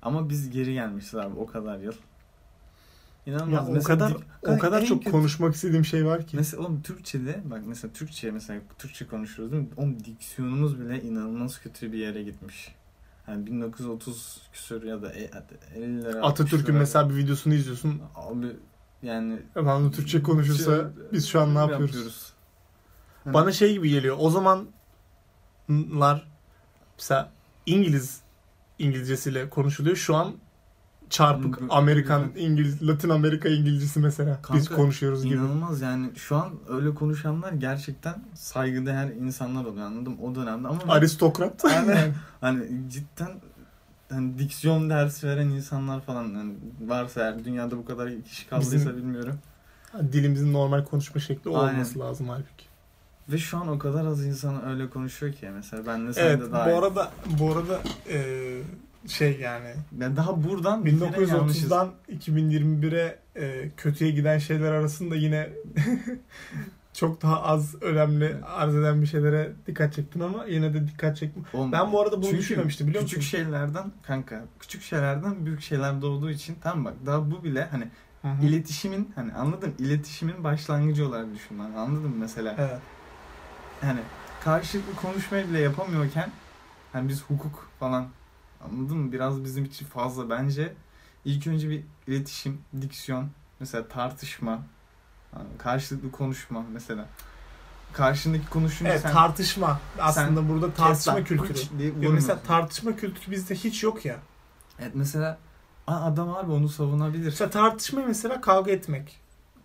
Ama 0.02 0.30
biz 0.30 0.50
geri 0.50 0.74
gelmişiz 0.74 1.16
abi 1.16 1.40
o 1.40 1.46
kadar 1.46 1.80
yıl. 1.80 1.94
İnanılmaz. 3.26 3.54
Ya 3.54 3.72
o 3.72 3.74
Mesela 3.74 3.98
kadar 3.98 4.18
o 4.42 4.58
kadar 4.58 4.86
çok 4.86 5.00
kötü- 5.00 5.12
konuşmak 5.12 5.56
istediğim 5.56 5.86
şey 5.86 6.06
var 6.06 6.28
ki. 6.28 6.38
Mesela 6.38 6.64
oğlum 6.64 6.82
Türkçe'de 6.82 7.42
bak 7.46 7.62
mesela 7.66 7.94
Türkçe 7.94 8.32
mesela 8.32 8.62
Türkçe 8.78 9.08
konuşuyoruz 9.08 9.52
değil 9.54 9.64
mi? 9.64 9.70
Oğlum 9.78 10.04
diksiyonumuz 10.04 10.80
bile 10.80 11.02
inanılmaz 11.02 11.60
kötü 11.62 11.92
bir 11.92 11.98
yere 11.98 12.24
gitmiş. 12.24 12.76
Yani 13.28 13.46
1930 13.46 14.42
küsur 14.54 14.84
ya 14.84 15.02
da 15.02 15.14
e- 15.14 15.30
50'lere 15.76 16.20
Atatürk'ün 16.22 16.74
60'lara- 16.74 16.78
mesela 16.80 17.10
bir 17.10 17.16
videosunu 17.16 17.54
izliyorsun. 17.54 18.02
Abi 18.16 18.48
yani 19.04 19.40
Efendim 19.56 19.92
Türkçe 19.92 20.24
konuşursa 20.24 20.76
Şey- 20.76 20.86
biz 21.12 21.28
şu 21.28 21.42
an 21.42 21.56
ne 21.56 21.60
yapıyoruz? 21.60 22.34
Hani- 23.24 23.34
Bana 23.34 23.52
şey 23.52 23.74
gibi 23.74 23.90
geliyor. 23.90 24.18
O 24.20 24.30
zamanlar 24.30 26.28
mesela 26.98 27.32
İngiliz 27.66 28.22
İngilizcesiyle 28.80 29.50
konuşuluyor. 29.50 29.96
Şu 29.96 30.16
an 30.16 30.34
çarpık 31.10 31.60
Amerikan. 31.70 32.32
İngiliz 32.36 32.88
Latin 32.88 33.10
Amerika 33.10 33.50
İngilizcesi 33.50 34.00
mesela. 34.00 34.40
Biz 34.54 34.68
Kanka, 34.68 34.82
konuşuyoruz 34.82 35.24
gibi. 35.24 35.34
İnanılmaz 35.34 35.82
yani 35.82 36.12
şu 36.16 36.36
an 36.36 36.54
öyle 36.70 36.94
konuşanlar 36.96 37.52
gerçekten 37.54 38.16
saygıdeğer 38.34 39.08
insanlar 39.08 39.66
oluyor 39.66 39.86
anladım 39.86 40.18
o 40.22 40.36
dönemde 40.36 40.68
ama 40.68 40.80
ben- 40.84 40.88
Aristokrat. 40.88 41.66
Aynen. 41.66 42.14
hani 42.42 42.90
cidden 42.90 43.32
hani 44.14 44.38
diksiyon 44.40 44.90
dersi 44.90 45.28
veren 45.28 45.48
insanlar 45.50 46.02
falan 46.02 46.24
yani 46.24 46.54
varsa 46.88 47.22
eğer 47.22 47.46
dünyada 47.46 47.78
bu 47.78 47.86
kadar 47.86 48.10
kişi 48.24 48.50
kaldıysa 48.50 48.76
Bizim- 48.76 48.98
bilmiyorum. 48.98 49.40
Dilimizin 50.12 50.54
normal 50.54 50.86
konuşma 50.86 51.22
şekli 51.22 51.50
Aynen. 51.58 51.74
olması 51.74 52.00
lazım 52.00 52.30
halbuki. 52.30 52.66
Ve 53.30 53.38
şu 53.38 53.58
an 53.58 53.68
o 53.68 53.80
kadar 53.80 54.06
az 54.06 54.26
insan 54.26 54.66
öyle 54.66 54.90
konuşuyor 54.90 55.34
ki 55.34 55.50
mesela 55.56 55.86
ben 55.88 56.08
de 56.08 56.14
sen 56.14 56.24
Evet 56.26 56.42
de 56.42 56.48
bu 56.48 56.52
dahil. 56.52 56.74
arada 56.78 57.12
bu 57.40 57.52
arada 57.52 57.82
eee, 58.10 58.62
şey 59.08 59.40
yani 59.40 59.74
Yani 60.00 60.16
daha 60.16 60.44
buradan 60.44 60.86
bir 60.86 61.00
kere 61.00 61.28
yanlışız. 61.28 61.64
1930'dan 61.72 61.92
2021'e 62.12 63.20
e, 63.36 63.70
kötüye 63.78 64.12
giden 64.12 64.38
şeyler 64.38 64.72
arasında 64.72 65.16
yine 65.16 65.50
çok 66.94 67.22
daha 67.22 67.44
az 67.44 67.76
önemli 67.82 68.36
arz 68.46 68.76
eden 68.76 69.02
bir 69.02 69.08
şeylere 69.08 69.54
dikkat 69.68 69.94
çektin 69.94 70.20
ama 70.20 70.46
yine 70.46 70.74
de 70.74 70.88
dikkat. 70.88 71.24
Oğlum, 71.54 71.72
Ben 71.72 71.92
bu 71.92 72.02
arada 72.02 72.18
bunu 72.18 72.26
çünkü 72.26 72.38
düşünmemiştim 72.38 72.88
biliyor 72.88 73.04
musun? 73.04 73.16
Küçük 73.16 73.32
şeylerden 73.32 73.92
kanka 74.04 74.46
küçük 74.60 74.82
şeylerden 74.82 75.46
büyük 75.46 75.62
şeyler 75.62 76.02
doğduğu 76.02 76.30
için 76.30 76.56
tam 76.64 76.86
bak 76.86 76.94
daha 77.06 77.32
bu 77.32 77.44
bile 77.44 77.66
hani 77.72 77.88
Hı 78.22 78.28
hı. 78.28 78.46
iletişimin 78.46 79.12
hani 79.16 79.34
anladın 79.34 79.74
iletişimin 79.80 80.44
başlangıcı 80.44 81.08
olarak 81.08 81.34
düşün 81.36 81.60
lan 81.60 81.72
anladın 81.74 82.10
mı 82.10 82.16
mesela 82.20 82.56
Evet. 82.58 82.80
hani 83.82 84.00
karşılıklı 84.44 84.96
konuşmayı 84.96 85.50
bile 85.50 85.60
yapamıyorken 85.60 86.30
hani 86.94 87.10
biz 87.10 87.24
hukuk 87.24 87.70
falan 87.80 88.08
anladın 88.66 88.98
mı 88.98 89.12
biraz 89.12 89.44
bizim 89.44 89.66
için 89.66 89.86
fazla 89.86 90.30
bence 90.30 90.74
İlk 91.26 91.48
önce 91.48 91.70
bir 91.70 91.84
iletişim, 92.08 92.62
diksiyon, 92.82 93.30
mesela 93.60 93.88
tartışma, 93.88 94.64
karşılıklı 95.58 96.12
konuşma 96.12 96.66
mesela. 96.74 97.06
Karşındaki 97.94 98.50
konuşunca 98.50 98.92
Evet 98.92 99.02
sen 99.02 99.14
tartışma. 99.14 99.80
Aslında 100.00 100.50
burada 100.50 100.74
tartışma 100.74 101.16
kes 101.16 101.32
lan, 101.32 101.46
kültürü. 101.48 102.04
Ya 102.06 102.10
mesela 102.10 102.40
tartışma 102.48 102.96
kültürü 102.96 103.32
bizde 103.32 103.56
hiç 103.56 103.84
yok 103.84 104.06
ya. 104.06 104.16
Evet 104.80 104.92
mesela 104.96 105.38
"Aa, 105.88 106.06
adam 106.06 106.30
abi 106.30 106.52
onu 106.52 106.70
savunabilir. 106.70 107.26
Mesela 107.26 107.50
tartışma 107.50 108.02
mesela 108.08 108.42
kavga 108.42 108.72
etmek 108.72 109.20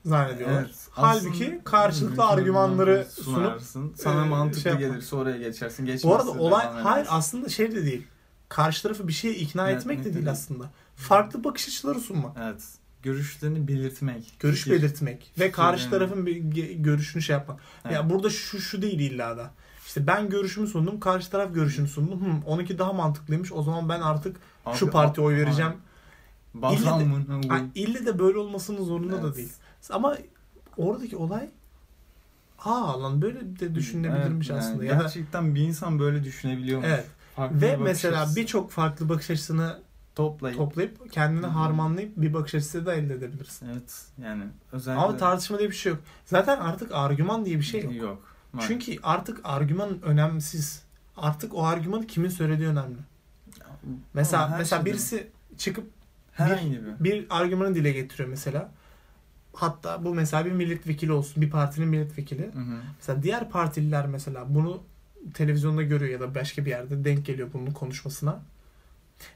zannediyorlar. 0.05 0.63
Evet, 0.63 0.89
Halbuki 0.91 1.61
karşılıklı 1.65 2.27
argümanları 2.27 3.07
sunarsın. 3.23 3.95
Sana 3.97 4.25
e, 4.25 4.29
mantıklı 4.29 4.61
şey 4.61 4.75
gelirse 4.77 5.17
oraya 5.17 5.39
geçersin. 5.39 5.87
Bu 5.87 5.91
Geçmezse 5.91 6.17
arada 6.17 6.31
olay 6.31 6.67
hayır 6.67 7.07
aslında 7.11 7.49
şey 7.49 7.73
de 7.73 7.85
değil. 7.87 8.07
Karşı 8.49 8.83
tarafı 8.83 9.09
bir 9.09 9.13
şeye 9.13 9.35
ikna 9.35 9.71
Evet, 9.71 9.81
etmek 9.81 10.01
de 10.01 10.05
değil 10.05 10.17
evet. 10.17 10.29
aslında. 10.29 10.65
Farklı 10.97 11.45
bakış 11.45 11.69
açıları 11.69 12.01
sunmak. 12.01 12.37
Evet. 12.43 12.63
Görüşlerini 13.13 13.69
belirtmek. 13.69 14.33
Görüş 14.41 14.63
Fikir. 14.65 14.77
belirtmek 14.77 15.33
ve 15.39 15.51
karşı 15.51 15.85
Fikirlerini. 15.85 16.09
tarafın 16.09 16.27
bir 16.27 16.37
görüşünü 16.73 17.23
şey 17.23 17.35
yapmak. 17.35 17.61
Evet. 17.85 17.95
Ya 17.95 18.11
burada 18.11 18.31
şu 18.31 18.61
şu 18.61 18.83
değil 18.83 19.01
illa 19.01 19.37
da. 19.37 19.51
İşte 19.87 20.07
ben 20.07 20.29
görüşümü 20.31 20.67
sundum, 20.67 21.01
karşı 21.01 21.31
taraf 21.31 21.55
görüşünü 21.55 21.89
sundu. 21.89 22.21
Hmm, 22.21 22.43
onunki 22.47 22.79
daha 22.79 22.93
mantıklıymış. 22.93 23.53
O 23.53 23.63
zaman 23.63 23.89
ben 23.89 24.01
artık 24.01 24.37
Abi, 24.67 24.77
şu 24.77 24.91
partiye 24.91 25.27
oy 25.27 25.35
vereceğim. 25.37 25.73
Bazı 26.55 26.75
İlle 27.75 28.01
de- 28.01 28.07
de 28.07 28.19
böyle 28.19 28.39
olmasının 28.39 28.85
zorunda 28.85 29.23
da 29.23 29.27
Evet. 29.27 29.37
değil. 29.37 29.53
Ama 29.91 30.17
oradaki 30.77 31.17
olay 31.17 31.49
aa 32.65 33.03
lan 33.03 33.23
böyle 33.23 33.41
de 33.61 33.75
düşünebilirmiş 33.75 34.51
Evet, 34.51 34.63
yani 34.63 34.71
aslında. 34.71 34.85
Ya 34.85 34.99
da, 34.99 35.03
gerçekten 35.03 35.55
bir 35.55 35.61
insan 35.61 35.99
böyle 35.99 36.25
düşünebiliyormuş. 36.25 36.89
evet. 36.89 37.07
Farklı 37.37 37.61
Ve 37.61 37.73
bir 37.79 37.85
mesela 37.85 38.27
birçok 38.37 38.71
farklı 38.71 39.09
bakış 39.09 39.31
açısını 39.31 39.79
toplayıp 40.23 40.59
toplayıp 40.59 41.13
kendine 41.13 41.47
Hı 41.47 41.51
hı. 41.51 41.55
harmanlayıp 41.55 42.13
bir 42.17 42.35
bakış 42.35 42.55
açısı 42.55 42.87
da 42.87 42.95
elde 42.95 43.15
edebilirsin. 43.15 43.69
evet 43.73 44.07
yani 44.23 44.45
özellikle 44.73 45.03
Ama 45.05 45.17
tartışma 45.17 45.59
diye 45.59 45.71
bir 45.71 45.75
şey 45.75 45.93
yok. 45.93 46.01
Zaten 46.25 46.61
artık 46.61 46.91
argüman 46.95 47.45
diye 47.45 47.57
bir 47.59 47.63
şey 47.63 47.83
yok. 47.83 47.95
yok. 47.95 48.35
maalesef. 48.53 48.81
Çünkü 48.87 49.01
artık 49.03 49.41
argüman 49.45 50.03
önemsiz. 50.03 50.83
Artık 51.17 51.55
o 51.55 51.65
argümanı 51.67 52.07
kimin 52.07 52.29
söylediği 52.29 52.69
önemli. 52.69 52.97
Mesela 54.15 54.43
Ama 54.43 54.53
her 54.53 54.59
mesela 54.59 54.79
şeyden- 54.81 54.87
birisi 54.95 55.29
çıkıp 55.59 55.87
herhangi 56.33 56.73
bir 56.73 57.05
bir 57.05 57.27
argümanı 57.31 57.75
dile 57.75 57.93
getiriyor 57.93 58.29
mesela. 58.29 58.71
Hatta 59.55 60.05
bu 60.05 60.15
mesela 60.15 60.45
bir 60.45 60.53
milletvekili 60.53 61.13
olsun, 61.13 61.43
bir 61.43 61.51
partinin 61.51 61.89
milletvekili. 61.89 62.43
Hı 62.55 62.59
hı. 62.59 62.79
Mesela 62.99 63.23
diğer 63.23 63.51
partililer 63.51 64.07
mesela 64.07 64.55
bunu 64.55 64.83
televizyonda 65.35 65.83
görüyor 65.83 66.11
ya 66.13 66.21
da 66.21 66.35
başka 66.35 66.65
bir 66.65 66.71
yerde 66.71 67.05
denk 67.05 67.27
geliyor 67.27 67.49
bunun 67.53 67.71
konuşmasına. 67.71 68.41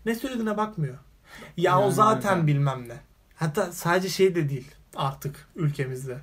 Ne 0.06 0.14
söylediğine 0.14 0.56
bakmıyor. 0.56 0.98
Ya 1.56 1.78
o 1.78 1.82
Yani 1.82 1.92
zaten 1.92 2.36
evet. 2.36 2.46
bilmem 2.46 2.88
ne. 2.88 2.96
Hatta 3.36 3.72
sadece 3.72 4.08
şey 4.08 4.34
de 4.34 4.48
değil 4.48 4.70
artık 4.96 5.48
ülkemizde. 5.56 6.18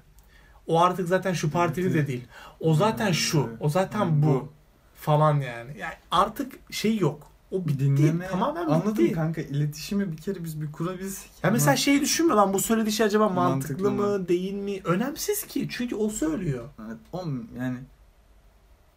O 0.67 0.81
artık 0.81 1.07
zaten 1.07 1.33
şu 1.33 1.51
partili 1.51 1.93
de 1.93 2.07
değil. 2.07 2.25
O 2.59 2.73
zaten 2.73 3.11
şu. 3.11 3.49
O 3.59 3.69
zaten 3.69 3.99
Yani 3.99 4.21
bu. 4.25 4.51
Falan 4.95 5.33
yani. 5.39 5.77
Yani 5.77 5.93
artık 6.11 6.53
şey 6.71 6.97
yok. 6.97 7.27
O 7.51 7.67
bitti. 7.67 7.79
dinleme 7.79 8.27
Tamamen 8.27 8.63
bitti. 8.67 8.73
anladım 8.75 9.11
kanka 9.13 9.41
iletişimi 9.41 10.11
bir 10.11 10.17
kere 10.17 10.43
biz 10.43 10.61
bir 10.61 10.71
kurabilsek. 10.71 11.31
Ya 11.43 11.51
mesela 11.51 11.75
şeyi 11.75 12.01
düşünme 12.01 12.33
lan 12.33 12.53
bu 12.53 12.59
söylediği 12.59 12.91
şey 12.91 13.05
acaba 13.05 13.29
mantıklı, 13.29 13.83
Mantıklı 13.83 13.91
mı, 13.91 14.19
mı? 14.19 14.27
değil 14.27 14.53
mi? 14.53 14.81
Önemsiz 14.83 15.43
ki. 15.47 15.67
Çünkü 15.71 15.95
o 15.95 16.09
söylüyor. 16.09 16.69
Evet, 16.87 16.97
o 17.13 17.23
yani 17.59 17.77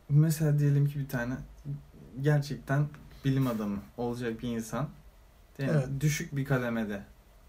mesela 0.08 0.58
diyelim 0.58 0.86
ki 0.88 0.98
bir 0.98 1.08
tane 1.08 1.34
gerçekten 2.20 2.86
bilim 3.24 3.46
adamı 3.46 3.78
olacak 3.96 4.42
bir 4.42 4.48
insan 4.48 4.88
değil 5.58 5.70
mi? 5.70 5.76
Evet. 5.76 6.00
düşük 6.00 6.36
bir 6.36 6.44
kademede 6.44 7.04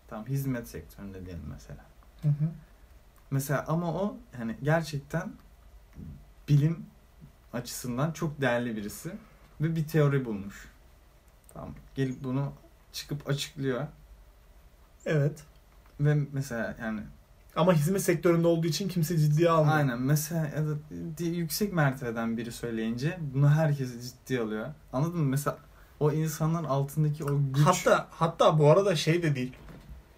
tam 0.08 0.26
hizmet 0.26 0.68
sektöründe 0.68 1.26
diyelim 1.26 1.46
mesela. 1.52 1.86
Hı 2.22 2.28
hı. 2.28 2.50
Mesela 3.32 3.66
ama 3.68 3.94
o 3.94 4.18
yani 4.40 4.58
gerçekten 4.64 5.34
bilim 6.50 6.86
açısından 7.54 8.12
çok 8.12 8.42
değerli 8.42 8.76
birisi 8.76 9.12
ve 9.62 9.76
bir 9.76 9.88
teori 9.88 10.26
bulmuş. 10.26 10.70
Tamam. 11.54 11.76
Gelip 11.96 12.24
bunu 12.24 12.54
çıkıp 12.92 13.30
açıklıyor 13.30 13.88
Evet. 15.06 15.44
ve 16.00 16.16
mesela 16.32 16.76
yani 16.82 17.02
Ama 17.56 17.74
hizmet 17.74 18.02
sektöründe 18.02 18.48
olduğu 18.48 18.68
için 18.68 18.88
kimse 18.90 19.18
ciddiye 19.18 19.50
almıyor. 19.50 19.78
Aynen 19.78 20.02
mesela 20.02 20.48
ya 20.56 20.66
da 20.68 21.24
yüksek 21.24 21.74
mertebeden 21.74 22.38
biri 22.38 22.52
söyleyince 22.52 23.20
bunu 23.34 23.50
herkes 23.50 23.90
ciddiye 24.12 24.42
alıyor. 24.42 24.66
Anladın 24.94 25.20
mı? 25.20 25.26
Mesela 25.30 25.58
o 26.00 26.12
insanların 26.12 26.64
altındaki 26.64 27.24
o 27.24 27.40
güç. 27.54 27.66
Hatta 27.66 28.08
hatta 28.12 28.60
bu 28.60 28.72
arada 28.72 28.96
şey 28.96 29.24
de 29.24 29.36
değil. 29.36 29.54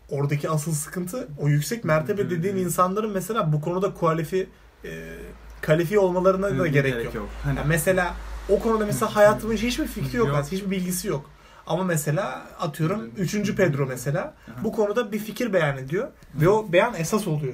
Oradaki 0.10 0.50
asıl 0.50 0.72
sıkıntı 0.72 1.28
o 1.40 1.48
yüksek 1.48 1.84
mertebe 1.84 2.30
dediğin 2.30 2.56
insanların 2.56 3.12
mesela 3.12 3.54
bu 3.54 3.62
konuda 3.62 3.94
kualifi 3.94 4.50
e, 4.86 5.14
kalifiye 5.62 6.00
olmalarına 6.00 6.60
da 6.60 6.68
Ee, 6.68 6.72
gerek, 6.72 7.16
yok. 7.16 7.30
Hani 7.44 7.58
Yani 7.58 7.68
mesela 7.68 8.14
o 8.50 8.60
konuda 8.60 8.86
mesela 8.86 9.16
hayatımın 9.16 9.56
hiçbir 9.56 9.88
fikri 9.88 10.18
yok, 10.18 10.28
Yok. 10.28 10.46
hiçbir 10.52 10.72
bilgisi 10.72 11.08
yok. 11.08 11.30
Ama 11.68 11.84
mesela 11.84 12.46
atıyorum 12.60 13.12
3. 13.18 13.56
Pedro 13.56 13.86
mesela 13.86 14.34
bu 14.64 14.72
konuda 14.72 15.12
bir 15.12 15.20
fikir 15.20 15.54
beyan 15.54 15.78
ediyor 15.78 16.08
ve 16.36 16.50
o 16.50 16.72
beyan 16.72 16.94
esas 16.96 17.28
oluyor. 17.28 17.54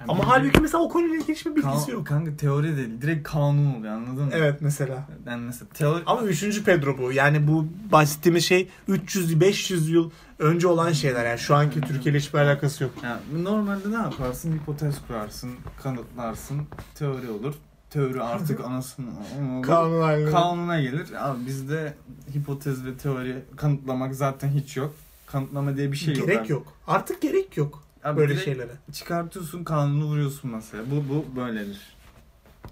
Yani 0.00 0.10
Ama 0.10 0.28
halbuki 0.28 0.60
mesela 0.60 0.82
o 0.84 0.88
konuyla 0.88 1.16
ilgili 1.16 1.34
hiçbir 1.34 1.56
bilgisi 1.56 1.86
kan- 1.86 1.92
yok. 1.92 2.06
Kanka 2.06 2.36
teori 2.36 2.76
değil. 2.76 3.00
Direkt 3.02 3.28
kanun 3.28 3.74
oluyor 3.74 3.92
anladın 3.94 4.24
mı? 4.24 4.30
Evet 4.34 4.60
mesela. 4.60 5.08
Yani 5.26 5.42
mesela 5.46 5.68
teori... 5.74 6.02
Ama 6.06 6.22
3. 6.22 6.64
Pedro 6.64 6.98
bu. 6.98 7.12
Yani 7.12 7.48
bu 7.48 7.66
bahsettiğimiz 7.92 8.44
şey 8.44 8.68
300-500 8.88 9.90
yıl 9.90 10.10
önce 10.38 10.66
olan 10.66 10.92
şeyler. 10.92 11.26
Yani 11.26 11.38
şu 11.38 11.54
anki 11.54 11.80
Türkiye 11.80 12.12
ile 12.12 12.18
hiçbir 12.18 12.38
alakası 12.38 12.84
yok. 12.84 12.92
Yani 13.02 13.44
normalde 13.44 13.90
ne 13.90 13.96
yaparsın? 13.96 14.52
Hipotez 14.58 14.94
kurarsın, 15.06 15.50
kanıtlarsın, 15.82 16.62
teori 16.94 17.30
olur. 17.30 17.54
Teori 17.90 18.22
artık 18.22 18.60
anasını 18.60 19.10
olur. 19.56 19.62
Kanun 19.62 20.02
aynı. 20.02 20.30
Kanuna 20.30 20.80
gelir. 20.80 21.28
Abi 21.30 21.46
bizde 21.46 21.94
hipotez 22.34 22.86
ve 22.86 22.96
teori 22.96 23.44
kanıtlamak 23.56 24.14
zaten 24.14 24.48
hiç 24.48 24.76
yok. 24.76 24.94
Kanıtlama 25.26 25.76
diye 25.76 25.92
bir 25.92 25.96
şey 25.96 26.16
yok. 26.16 26.26
gerek 26.28 26.50
yok. 26.50 26.72
Artık 26.86 27.22
gerek 27.22 27.56
yok 27.56 27.82
Abi 28.04 28.16
böyle 28.16 28.36
şeylere. 28.36 28.72
Çıkartıyorsun 28.92 29.64
kanunu 29.64 30.04
vuruyorsun 30.04 30.50
masaya. 30.50 30.90
Bu 30.90 31.14
bu 31.14 31.36
böyledir. 31.36 31.96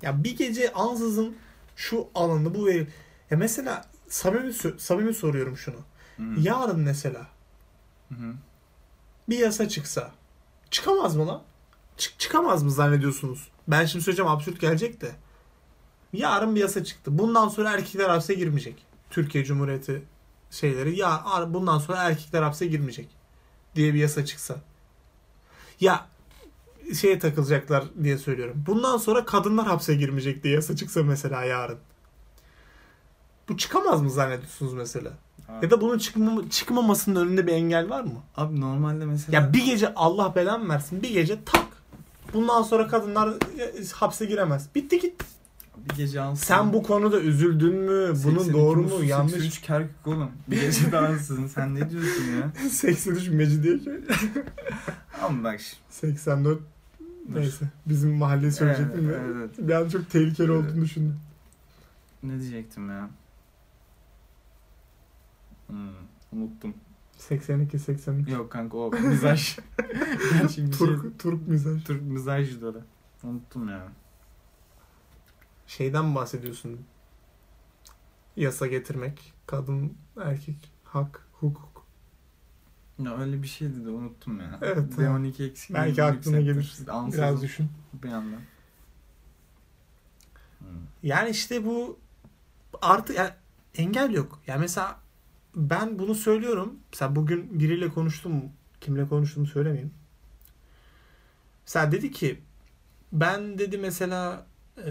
Ya 0.03 0.25
bir 0.25 0.37
gece 0.37 0.73
ansızın 0.73 1.37
şu 1.77 2.09
alanda 2.15 2.55
bu 2.55 2.67
veri. 2.67 2.89
Ya 3.31 3.37
mesela 3.37 3.85
samimi, 4.09 4.53
samimi 4.79 5.15
soruyorum 5.15 5.57
şunu. 5.57 5.77
Hı. 6.17 6.23
Yarın 6.41 6.81
mesela 6.81 7.27
hı. 8.09 8.35
bir 9.29 9.39
yasa 9.39 9.69
çıksa 9.69 10.11
çıkamaz 10.71 11.17
mı 11.17 11.27
lan? 11.27 11.43
Çık 11.97 12.19
çıkamaz 12.19 12.63
mı 12.63 12.71
zannediyorsunuz? 12.71 13.49
Ben 13.69 13.85
şimdi 13.87 14.05
söyleyeceğim 14.05 14.31
absürt 14.31 14.61
gelecek 14.61 15.01
de. 15.01 15.11
Yarın 16.13 16.55
bir 16.55 16.61
yasa 16.61 16.85
çıktı. 16.85 17.19
Bundan 17.19 17.49
sonra 17.49 17.71
erkekler 17.71 18.09
hapse 18.09 18.35
girmeyecek. 18.35 18.87
Türkiye 19.11 19.45
Cumhuriyeti 19.45 20.03
şeyleri 20.51 20.99
ya 20.99 21.25
bundan 21.49 21.79
sonra 21.79 22.03
erkekler 22.03 22.43
hapse 22.43 22.67
girmeyecek 22.67 23.09
diye 23.75 23.95
bir 23.95 23.99
yasa 23.99 24.25
çıksa. 24.25 24.57
Ya 25.81 26.07
şeye 27.01 27.19
takılacaklar 27.19 27.85
diye 28.03 28.19
söylüyorum. 28.19 28.65
Bundan 28.67 28.97
sonra 28.97 29.25
kadınlar 29.25 29.67
hapse 29.67 29.95
girmeyecek 29.95 30.45
diye 30.45 30.55
yasa 30.55 30.77
çıksa 30.77 31.03
mesela 31.03 31.45
yarın. 31.45 31.79
Bu 33.49 33.57
çıkamaz 33.57 34.03
mı 34.03 34.11
zannediyorsunuz 34.11 34.73
mesela? 34.75 35.13
Ya 35.63 35.71
da 35.71 35.81
bunun 35.81 35.99
çıkmam- 35.99 36.49
çıkmamasının 36.49 37.27
önünde 37.27 37.47
bir 37.47 37.53
engel 37.53 37.91
var 37.91 38.03
mı? 38.03 38.23
Abi 38.37 38.61
normalde 38.61 39.05
mesela 39.05 39.41
Ya 39.41 39.53
bir 39.53 39.65
gece 39.65 39.95
Allah 39.95 40.35
belamı 40.35 40.69
versin 40.69 41.03
bir 41.03 41.11
gece 41.11 41.45
tak. 41.45 41.67
Bundan 42.35 42.63
sonra 42.63 42.89
kadınlar 42.89 43.29
e, 43.29 43.87
hapse 43.95 44.25
giremez. 44.27 44.69
Bitti 44.75 45.01
gitti. 45.01 45.25
bir 45.77 45.95
gece 45.97 46.21
ansızın. 46.21 46.47
Sen 46.47 46.73
bu 46.73 46.83
konuda 46.83 47.21
üzüldün 47.21 47.75
mü? 47.75 48.09
Bunun 48.25 48.39
82 48.39 48.53
doğru 48.53 48.83
mu? 48.83 49.05
Yanlış. 49.05 49.33
83 49.33 49.61
Kerkük 49.61 50.07
oğlum. 50.07 50.31
Bir 50.49 50.61
gece 50.61 50.93
de 50.93 50.99
ansızın. 50.99 51.47
Sen 51.47 51.75
ne 51.75 51.91
diyorsun 51.91 52.25
ya? 52.41 52.53
83 52.71 53.29
Mecidiyeköy. 53.29 54.01
Ama 55.23 55.45
bak 55.45 55.61
şimdi. 55.61 55.83
84 55.91 56.61
neyse. 57.29 57.65
Bizim 57.87 58.17
mahalleyi 58.17 58.53
söyleyecektim 58.53 59.05
Evet, 59.11 59.21
ya. 59.21 59.33
evet. 59.37 59.51
Bir 59.69 59.73
an 59.75 59.89
çok 59.89 60.11
tehlikeli 60.11 60.53
Evet. 60.53 60.57
olduğunu 60.71 60.83
düşündüm. 60.85 61.17
Ne 62.23 62.41
diyecektim 62.41 62.89
ya? 62.91 63.11
Hmm, 65.67 65.89
unuttum. 66.33 66.75
82 67.17 67.79
83. 67.79 68.29
Yok 68.29 68.53
kanka 68.53 68.77
o 68.77 68.91
mizaj. 69.01 69.59
Gerçi 70.33 70.67
bir 70.67 70.73
şey. 70.73 70.87
Turk, 71.19 71.49
mizaj. 71.49 71.85
Türk 71.85 72.03
mizajdı 72.03 72.69
o 72.69 72.75
da. 72.75 72.81
Unuttum 73.23 73.69
ya. 73.69 73.89
Şeyden 75.67 76.15
bahsediyorsun? 76.15 76.81
Yasa 78.37 78.67
getirmek. 78.67 79.33
Kadın, 79.47 79.97
erkek, 80.21 80.73
hak, 80.85 81.27
hukuk. 81.33 81.87
Ya 82.99 83.17
öyle 83.19 83.43
bir 83.43 83.49
şeydi 83.49 83.85
de 83.85 83.91
unuttum 83.91 84.41
ya. 84.41 84.59
Evet, 84.63 84.93
B12 84.99 85.49
eksik. 85.51 85.75
Belki 85.75 86.03
aklına 86.03 86.41
gelir. 86.41 86.79
Ansızın 86.89 87.23
Biraz 87.23 87.43
düşün. 87.43 87.69
bir 88.03 88.09
anda. 88.09 88.37
Hmm. 90.59 90.67
Yani 91.03 91.31
işte 91.31 91.65
bu 91.65 91.99
artık 92.83 93.17
yani 93.17 93.31
engel 93.75 94.11
yok. 94.11 94.41
Yani 94.47 94.61
mesela 94.61 95.01
ben 95.57 95.99
bunu 95.99 96.15
söylüyorum. 96.15 96.77
Mesela 96.93 97.17
bugün 97.17 97.61
biriyle 97.61 97.89
konuştum. 97.89 98.43
Kimle 98.81 99.09
konuştuğumu 99.09 99.47
söylemeyeyim. 99.47 99.95
Mesela 101.67 101.93
dedi 101.93 102.11
ki 102.11 102.41
ben 103.13 103.59
dedi 103.59 103.79
mesela 103.79 104.47
e, 104.77 104.91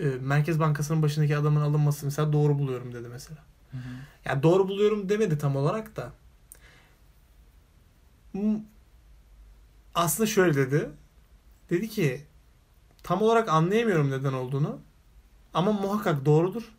e, 0.00 0.04
Merkez 0.20 0.60
Bankası'nın 0.60 1.02
başındaki 1.02 1.36
adamın 1.36 1.60
alınmasını 1.60 2.06
mesela 2.06 2.32
doğru 2.32 2.58
buluyorum 2.58 2.94
dedi 2.94 3.08
mesela. 3.08 3.38
Hı 3.70 3.76
hı. 3.76 3.80
Yani 4.24 4.42
doğru 4.42 4.68
buluyorum 4.68 5.08
demedi 5.08 5.38
tam 5.38 5.56
olarak 5.56 5.96
da. 5.96 6.12
Aslında 9.94 10.26
şöyle 10.26 10.54
dedi. 10.54 10.90
Dedi 11.70 11.88
ki 11.88 12.24
tam 13.02 13.22
olarak 13.22 13.48
anlayamıyorum 13.48 14.10
neden 14.10 14.32
olduğunu. 14.32 14.80
Ama 15.54 15.72
muhakkak 15.72 16.24
doğrudur. 16.24 16.72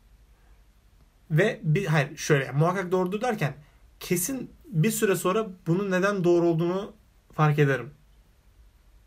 Ve 1.32 1.60
bir 1.64 1.86
hayır 1.86 2.18
şöyle 2.18 2.46
yani 2.46 2.58
muhakkak 2.58 2.92
doğrudur 2.92 3.22
derken 3.22 3.54
kesin 4.00 4.52
bir 4.66 4.92
süre 4.92 5.16
sonra 5.16 5.48
bunun 5.68 5.92
neden 5.92 6.24
doğru 6.24 6.46
olduğunu 6.46 6.94
fark 7.34 7.60
ederim. 7.60 7.90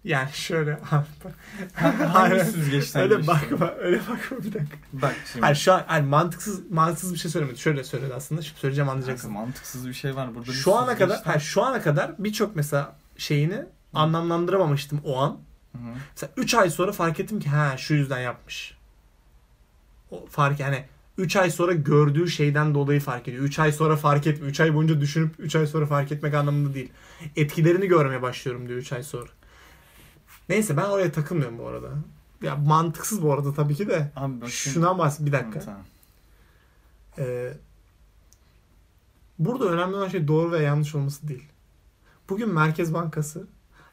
Yani 0.04 0.28
şöyle 0.32 0.78
Hangi 2.12 2.44
süzgeçten 2.44 3.02
öyle 3.02 3.26
bakma 3.26 3.70
öyle 3.78 3.98
bakma 3.98 4.38
bir 4.38 4.52
dakika. 4.52 4.76
Bak 4.92 5.14
şimdi. 5.32 5.44
Hayır 5.44 5.56
şu 5.56 5.72
an 5.72 5.84
hayır, 5.86 6.04
mantıksız 6.04 6.70
mantıksız 6.70 7.14
bir 7.14 7.18
şey 7.18 7.30
söylemedi. 7.30 7.58
Şöyle 7.58 7.84
söyledi 7.84 8.14
aslında. 8.14 8.42
Şimdi 8.42 8.60
söyleyeceğim 8.60 8.86
Kanka, 8.86 9.00
anlayacaksın. 9.00 9.32
mantıksız 9.32 9.88
bir 9.88 9.94
şey 9.94 10.16
var 10.16 10.34
burada. 10.34 10.52
Şu 10.52 10.74
ana 10.74 10.96
kadar 10.96 11.20
hayır, 11.24 11.40
şu 11.40 11.62
ana 11.62 11.82
kadar 11.82 12.14
birçok 12.18 12.56
mesela 12.56 12.96
şeyini 13.16 13.64
anlamlandıramamıştım 13.94 15.00
o 15.04 15.18
an. 15.18 15.30
Hı 15.72 15.78
hı. 15.78 15.94
Mesela 16.10 16.32
3 16.36 16.54
ay 16.54 16.70
sonra 16.70 16.92
fark 16.92 17.20
ettim 17.20 17.40
ki 17.40 17.48
ha 17.48 17.76
şu 17.76 17.94
yüzden 17.94 18.20
yapmış. 18.20 18.76
O 20.10 20.26
fark 20.26 20.60
yani 20.60 20.84
3 21.18 21.36
ay 21.36 21.50
sonra 21.50 21.72
gördüğü 21.72 22.28
şeyden 22.28 22.74
dolayı 22.74 23.00
fark 23.00 23.28
ediyor. 23.28 23.44
3 23.44 23.58
ay 23.58 23.72
sonra 23.72 23.96
fark 23.96 24.26
etme. 24.26 24.46
3 24.46 24.60
ay 24.60 24.74
boyunca 24.74 25.00
düşünüp 25.00 25.34
3 25.38 25.56
ay 25.56 25.66
sonra 25.66 25.86
fark 25.86 26.12
etmek 26.12 26.34
anlamında 26.34 26.74
değil. 26.74 26.92
Etkilerini 27.36 27.86
görmeye 27.86 28.22
başlıyorum 28.22 28.68
diyor 28.68 28.78
3 28.78 28.92
ay 28.92 29.02
sonra. 29.02 29.30
Neyse 30.48 30.76
ben 30.76 30.84
oraya 30.84 31.12
takılmıyorum 31.12 31.58
bu 31.58 31.66
arada. 31.66 31.88
Ya 32.42 32.56
mantıksız 32.56 33.22
bu 33.22 33.32
arada 33.32 33.54
tabii 33.54 33.74
ki 33.74 33.88
de. 33.88 34.12
Abi 34.16 34.36
bakın. 34.36 34.50
Şuna 34.50 34.98
bas 34.98 35.20
bir 35.20 35.32
dakika. 35.32 35.60
Tamam, 35.60 35.82
tamam. 37.16 37.28
Ee, 37.28 37.52
burada 39.38 39.64
önemli 39.64 39.96
olan 39.96 40.08
şey 40.08 40.28
doğru 40.28 40.52
ve 40.52 40.62
yanlış 40.62 40.94
olması 40.94 41.28
değil. 41.28 41.48
Bugün 42.28 42.48
Merkez 42.48 42.94
Bankası, 42.94 43.46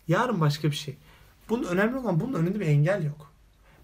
yarın 0.08 0.42
başka 0.42 0.72
bir 0.72 0.76
şey. 0.76 0.98
Bunun 1.50 1.64
önemli 1.64 1.98
olan 1.98 2.20
bunun 2.20 2.34
önünde 2.34 2.60
bir 2.60 2.68
engel 2.68 3.04
yok. 3.04 3.32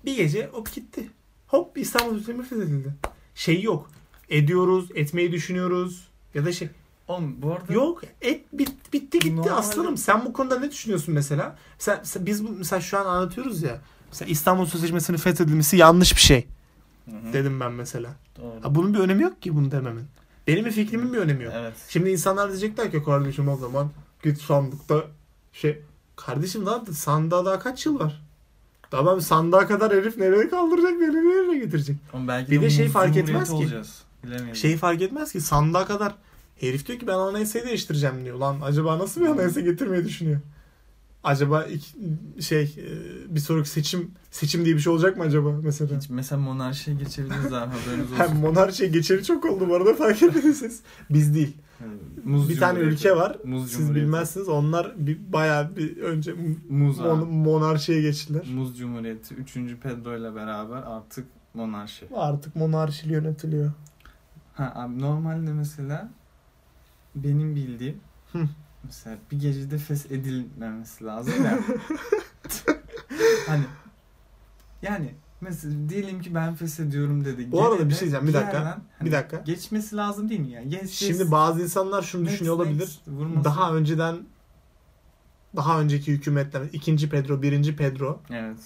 Bir 0.05 0.15
gece 0.15 0.47
hop 0.47 0.73
gitti. 0.73 1.09
Hop 1.47 1.77
İstanbul 1.77 2.17
Sözleşmesi 2.17 2.49
feshedildi. 2.49 2.93
Şey 3.37 3.61
yok. 3.61 3.89
Ediyoruz, 4.29 4.89
etmeyi 4.95 5.31
düşünüyoruz 5.31 6.07
ya 6.33 6.45
da 6.45 6.51
şey. 6.51 6.69
Oğlum 7.07 7.41
bu 7.41 7.51
arada 7.53 7.73
Yok, 7.73 8.01
et 8.21 8.45
bit, 8.53 8.93
bitti 8.93 9.19
gitti 9.19 9.35
Normal- 9.35 9.57
aslanım. 9.57 9.97
Sen 9.97 10.25
bu 10.25 10.33
konuda 10.33 10.59
ne 10.59 10.71
düşünüyorsun 10.71 11.13
mesela? 11.13 11.57
Mesela, 11.79 11.97
mesela 11.97 12.25
biz 12.25 12.47
bu- 12.47 12.51
mesela 12.51 12.81
şu 12.81 12.97
an 12.99 13.05
anlatıyoruz 13.05 13.63
ya. 13.63 13.81
Mesela 14.11 14.31
İstanbul 14.31 14.65
Sözleşmesi'nin 14.65 15.17
fethedilmesi 15.17 15.77
yanlış 15.77 16.15
bir 16.15 16.21
şey 16.21 16.47
Hı 17.05 17.11
hı. 17.11 17.33
dedim 17.33 17.59
ben 17.59 17.71
mesela. 17.71 18.09
Doğru. 18.41 18.63
Ha, 18.63 18.75
bunun 18.75 18.93
bir 18.93 18.99
önemi 18.99 19.23
yok 19.23 19.41
ki 19.41 19.55
bunu 19.55 19.71
dememin. 19.71 20.05
Benim 20.47 20.65
bir 20.65 20.71
fikrimin 20.71 21.13
bir 21.13 21.17
önemi 21.17 21.43
yok. 21.43 21.53
Evet. 21.57 21.73
Şimdi 21.89 22.09
insanlar 22.09 22.49
diyecekler 22.49 22.91
ki 22.91 23.03
kardeşim 23.03 23.47
o 23.49 23.57
zaman 23.57 23.91
git 24.23 24.41
sandıkta 24.41 25.03
şey 25.53 25.81
kardeşim 26.15 26.65
daha 26.65 26.85
sandığa 26.85 27.45
daha 27.45 27.59
kaç 27.59 27.85
yıl 27.85 27.99
var? 27.99 28.21
Ben 28.93 29.19
sandığa 29.19 29.67
kadar 29.67 29.93
herif 29.93 30.17
nereye 30.17 30.49
kaldıracak 30.49 30.91
nereye 30.91 31.23
nereye 31.23 31.59
getirecek? 31.59 31.97
Oğlum 32.13 32.27
belki 32.27 32.51
Bir 32.51 32.57
de 32.61 32.65
de 32.65 32.69
şey 32.69 32.87
fark 32.87 33.17
etmez 33.17 33.49
ki. 33.49 33.67
Şeyi 34.53 34.77
fark 34.77 35.01
etmez 35.01 35.31
ki 35.31 35.41
sandığa 35.41 35.85
kadar 35.85 36.15
herif 36.59 36.87
diyor 36.87 36.99
ki 36.99 37.07
ben 37.07 37.13
anayasayı 37.13 37.65
değiştireceğim 37.65 38.25
diyor. 38.25 38.37
Lan 38.39 38.57
acaba 38.63 38.99
nasıl 38.99 39.21
bir 39.21 39.25
anayasa 39.25 39.59
getirmeyi 39.61 40.05
düşünüyor? 40.05 40.39
Acaba 41.23 41.63
iki- 41.63 42.43
şey 42.43 42.61
e, 42.63 43.35
bir 43.35 43.39
sonraki 43.39 43.69
seçim 43.69 44.11
seçim 44.31 44.65
diye 44.65 44.75
bir 44.75 44.79
şey 44.79 44.93
olacak 44.93 45.17
mı 45.17 45.23
acaba 45.23 45.51
mesela? 45.63 45.97
Hiç, 45.99 46.09
mesela 46.09 46.41
monarşiye 46.41 46.95
geçebiliriz 46.97 47.45
abi 47.53 47.71
haberiniz 47.75 48.11
olsun. 48.11 48.23
Hem 48.23 48.35
monarşiye 48.37 48.89
geçeli 48.89 49.23
çok 49.23 49.45
oldu 49.45 49.69
bu 49.69 49.75
arada 49.75 49.93
fark 49.93 50.23
etmediniz. 50.23 50.79
Biz 51.09 51.35
değil. 51.35 51.53
Muz 52.23 52.49
bir 52.49 52.59
tane 52.59 52.79
ülke 52.79 53.15
var. 53.15 53.37
Muz 53.43 53.71
Siz 53.71 53.95
bilmezsiniz. 53.95 54.49
Onlar 54.49 54.93
bir 55.07 55.33
bayağı 55.33 55.75
bir 55.75 55.97
önce 55.97 56.33
Muz 56.69 56.99
mon- 56.99 57.25
monarşiye 57.25 58.01
geçtiler. 58.01 58.45
Muz 58.53 58.77
Cumhuriyeti 58.77 59.35
3. 59.35 59.53
Pedro 59.83 60.17
ile 60.17 60.35
beraber 60.35 60.83
artık 60.83 61.25
monarşi. 61.53 62.07
Artık 62.15 62.55
monarşili 62.55 63.13
yönetiliyor. 63.13 63.71
Ha 64.53 64.71
abi 64.75 64.99
normalde 64.99 65.53
mesela 65.53 66.09
benim 67.15 67.55
bildiğim 67.55 67.97
Hı. 68.31 68.39
mesela 68.83 69.17
bir 69.31 69.39
gecede 69.39 69.77
feshedilmemesi 69.77 71.05
lazım 71.05 71.33
ya. 71.45 71.59
hani 73.47 73.63
yani 74.81 75.13
mesela 75.41 75.89
diyelim 75.89 76.21
ki 76.21 76.35
ben 76.35 76.55
feshediyorum 76.55 77.25
dedi. 77.25 77.51
Bu 77.51 77.65
arada 77.65 77.89
bir 77.89 77.93
şey 77.93 78.01
diyeceğim, 78.01 78.27
bir 78.27 78.33
dakika, 78.33 78.57
yerden 78.57 78.81
hani 78.97 79.07
Bir 79.07 79.11
dakika. 79.11 79.37
Geçmesi 79.37 79.95
lazım 79.95 80.29
değil 80.29 80.39
mi 80.39 80.51
yani? 80.51 80.69
Geç, 80.69 80.89
Şimdi 80.89 81.31
bazı 81.31 81.61
insanlar 81.61 82.01
şunu 82.01 82.25
düşünüyor 82.25 82.55
olabilir. 82.55 82.99
Vurması. 83.07 83.43
Daha 83.43 83.73
önceden 83.75 84.17
daha 85.55 85.81
önceki 85.81 86.11
hükümetler, 86.11 86.61
ikinci 86.73 87.09
Pedro, 87.09 87.41
birinci 87.41 87.75
Pedro 87.75 88.21
Evet. 88.29 88.57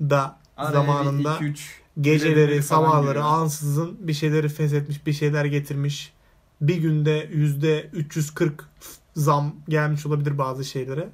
da 0.00 0.38
Araya 0.56 0.72
zamanında 0.72 1.36
iki, 1.36 1.44
üç 1.44 1.80
geceleri, 2.00 2.62
sabahları 2.62 3.24
ansızın 3.24 4.08
bir 4.08 4.12
şeyleri 4.12 4.48
feshetmiş, 4.48 5.06
bir 5.06 5.12
şeyler 5.12 5.44
getirmiş. 5.44 6.12
Bir 6.60 6.76
günde 6.76 7.28
yüzde 7.32 7.90
340 7.92 8.68
zam 9.16 9.54
gelmiş 9.68 10.06
olabilir 10.06 10.38
bazı 10.38 10.64
şeylere. 10.64 11.08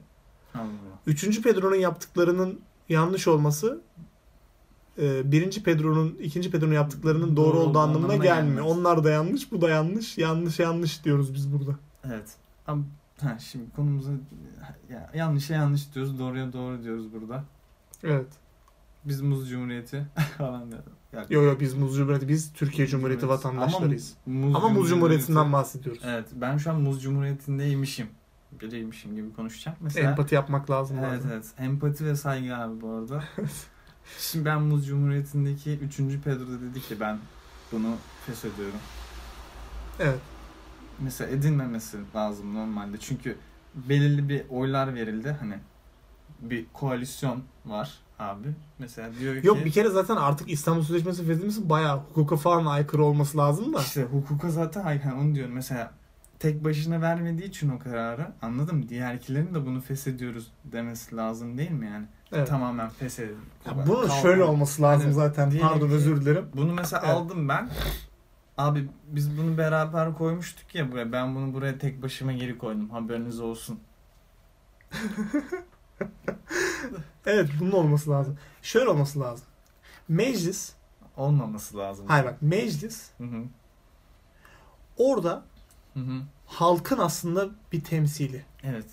Allah. 0.54 0.66
Üçüncü 1.06 1.42
Pedro'nun 1.42 1.76
yaptıklarının 1.76 2.60
yanlış 2.88 3.28
olması 3.28 3.80
e, 4.98 5.32
birinci 5.32 5.62
Pedro'nun, 5.62 6.16
ikinci 6.22 6.50
Pedro'nun 6.50 6.72
yaptıklarının 6.74 7.36
doğru, 7.36 7.46
Doğru 7.56 7.58
olduğu 7.58 7.78
anlamına 7.78 8.04
anlamına 8.06 8.24
gelmiyor. 8.24 8.56
gelmez. 8.64 8.78
Onlar 8.78 9.04
da 9.04 9.10
yanlış, 9.10 9.52
bu 9.52 9.60
da 9.60 9.68
yanlış. 9.70 10.18
Yanlış 10.18 10.58
yanlış 10.58 11.04
diyoruz 11.04 11.34
biz 11.34 11.52
burada. 11.52 11.76
Evet. 12.04 12.34
Ama 12.66 12.82
ha, 13.20 13.38
şimdi 13.38 13.64
konumuza 13.76 14.10
ya, 14.90 15.10
yanlışa 15.14 15.54
yanlış 15.54 15.94
diyoruz, 15.94 16.18
doğruya 16.18 16.52
doğru 16.52 16.82
diyoruz 16.82 17.12
burada. 17.12 17.44
Evet. 18.04 18.26
Biz 19.04 19.20
Muz 19.20 19.50
Cumhuriyeti 19.50 20.06
falan 20.38 20.70
diyoruz. 20.70 20.92
Ya, 21.12 21.26
Yo 21.30 21.42
yo 21.42 21.60
biz 21.60 21.74
Muz 21.74 21.96
Cumhuriyeti, 21.96 22.28
biz 22.28 22.52
Türkiye 22.52 22.86
Cumhuriyeti 22.86 23.20
Cumhuriyeti. 23.20 23.46
vatandaşlarıyız. 23.48 24.14
Ama, 24.26 24.36
Muz 24.46 24.56
Ama, 24.56 24.68
Muz 24.68 24.88
Cumhuriyeti'nden 24.88 25.40
Cumhuriyeti- 25.40 25.52
bahsediyoruz. 25.52 26.02
Evet, 26.06 26.26
ben 26.34 26.56
şu 26.56 26.70
an 26.70 26.80
Muz 26.80 27.02
Cumhuriyeti'ndeymişim. 27.02 28.06
Biriymişim 28.60 29.14
gibi 29.16 29.32
konuşacağım. 29.32 29.78
Mesela 29.80 30.10
Empati 30.10 30.34
yapmak 30.34 30.70
lazım. 30.70 30.96
Evet 31.00 31.18
bazen. 31.18 31.30
evet. 31.30 31.46
Empati 31.58 32.04
ve 32.04 32.16
saygı 32.16 32.56
abi 32.56 32.80
bu 32.80 32.88
arada. 32.90 33.24
Şimdi 34.18 34.44
ben 34.44 34.62
Muz 34.62 34.86
Cumhuriyeti'ndeki 34.86 35.78
3. 35.78 35.96
Pedro 36.24 36.46
da 36.46 36.60
dedi 36.60 36.80
ki 36.80 37.00
ben 37.00 37.18
bunu 37.72 37.96
feshediyorum. 38.26 38.78
Evet. 40.00 40.20
Mesela 41.00 41.30
edinmemesi 41.30 41.98
lazım 42.14 42.54
normalde. 42.54 42.96
Çünkü 43.00 43.36
belirli 43.74 44.28
bir 44.28 44.42
oylar 44.50 44.94
verildi. 44.94 45.36
Hani 45.40 45.54
bir 46.40 46.66
koalisyon 46.72 47.42
var 47.66 47.98
abi. 48.18 48.48
Mesela 48.78 49.10
diyor 49.18 49.40
ki 49.40 49.46
Yok 49.46 49.64
bir 49.64 49.72
kere 49.72 49.88
zaten 49.88 50.16
artık 50.16 50.50
İstanbul 50.50 50.82
Sözleşmesi 50.82 51.26
feshedilmesi 51.26 51.68
bayağı 51.68 51.98
hukuka 51.98 52.36
falan 52.36 52.66
aykırı 52.66 53.04
olması 53.04 53.38
lazım 53.38 53.74
da. 53.74 53.80
işte 53.80 54.02
hukuka 54.02 54.50
zaten 54.50 54.82
hani 54.82 55.14
onu 55.20 55.34
diyorum. 55.34 55.54
Mesela 55.54 55.92
tek 56.38 56.64
başına 56.64 57.00
vermediği 57.00 57.48
için 57.48 57.68
o 57.68 57.78
kararı 57.78 58.32
anladım. 58.42 58.88
Diğerkilerin 58.88 59.54
de 59.54 59.66
bunu 59.66 59.80
feshediyoruz 59.80 60.52
demesi 60.64 61.16
lazım 61.16 61.58
değil 61.58 61.70
mi 61.70 61.86
yani? 61.86 62.06
Evet. 62.32 62.48
Tamamen. 62.48 62.90
Ya 63.66 63.86
bunun 63.86 64.06
Kalk- 64.08 64.22
şöyle 64.22 64.44
olması 64.44 64.82
lazım 64.82 65.02
Hani 65.02 65.14
zaten. 65.14 65.58
Pardon 65.58 65.88
ki- 65.88 65.94
özür 65.94 66.20
dilerim. 66.20 66.48
Bunu 66.54 66.72
mesela 66.72 67.02
Evet. 67.06 67.16
aldım 67.16 67.48
ben. 67.48 67.68
Abi 68.58 68.88
biz 69.06 69.38
bunu 69.38 69.58
beraber 69.58 70.14
koymuştuk 70.14 70.74
ya 70.74 70.92
buraya. 70.92 71.12
Ben 71.12 71.34
bunu 71.34 71.54
buraya 71.54 71.78
tek 71.78 72.02
başıma 72.02 72.32
geri 72.32 72.58
koydum. 72.58 72.90
Haberiniz 72.90 73.40
olsun. 73.40 73.80
Evet 77.26 77.50
bunun 77.60 77.72
olması 77.72 78.10
lazım. 78.10 78.38
Şöyle 78.62 78.88
olması 78.88 79.20
lazım. 79.20 79.46
Meclis, 80.08 80.72
Olmaması 81.16 81.76
lazım. 81.76 82.04
hayır 82.08 82.24
bak 82.24 82.36
meclis 82.42 83.10
Hı 83.18 83.24
hı. 83.24 83.42
orada 84.96 85.42
Hı 85.94 86.00
hı. 86.00 86.22
halkın 86.46 86.98
aslında 86.98 87.48
bir 87.72 87.84
temsili. 87.84 88.44
Evet. 88.62 88.86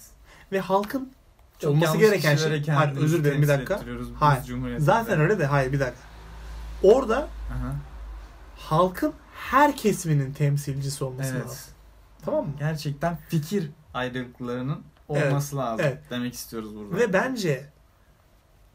Ve 0.51 0.59
halkın 0.59 1.11
Çok 1.59 1.71
olması 1.71 1.97
gereken 1.97 2.35
şey. 2.35 2.65
Hayır 2.67 2.97
özür 2.97 3.23
dilerim 3.23 3.41
bir 3.41 3.47
dakika. 3.47 3.81
Hayır. 4.19 4.79
Zaten 4.79 5.19
öyle 5.19 5.39
de 5.39 5.45
hayır 5.45 5.71
bir 5.71 5.79
dakika. 5.79 6.03
Orada 6.83 7.17
Aha. 7.17 7.75
halkın 8.57 9.13
her 9.35 9.75
kesiminin 9.77 10.33
temsilcisi 10.33 11.03
olması 11.03 11.33
Evet. 11.33 11.45
lazım. 11.45 11.73
Tamam 12.25 12.45
mı? 12.45 12.51
Gerçekten 12.59 13.17
fikir 13.29 13.71
ayrılıklarının 13.93 14.81
Evet, 15.09 15.27
olması 15.31 15.57
lazım. 15.57 15.85
evet. 15.85 15.97
Demek 16.09 16.33
istiyoruz 16.33 16.75
burada. 16.75 16.97
Ve 16.97 17.13
bence 17.13 17.65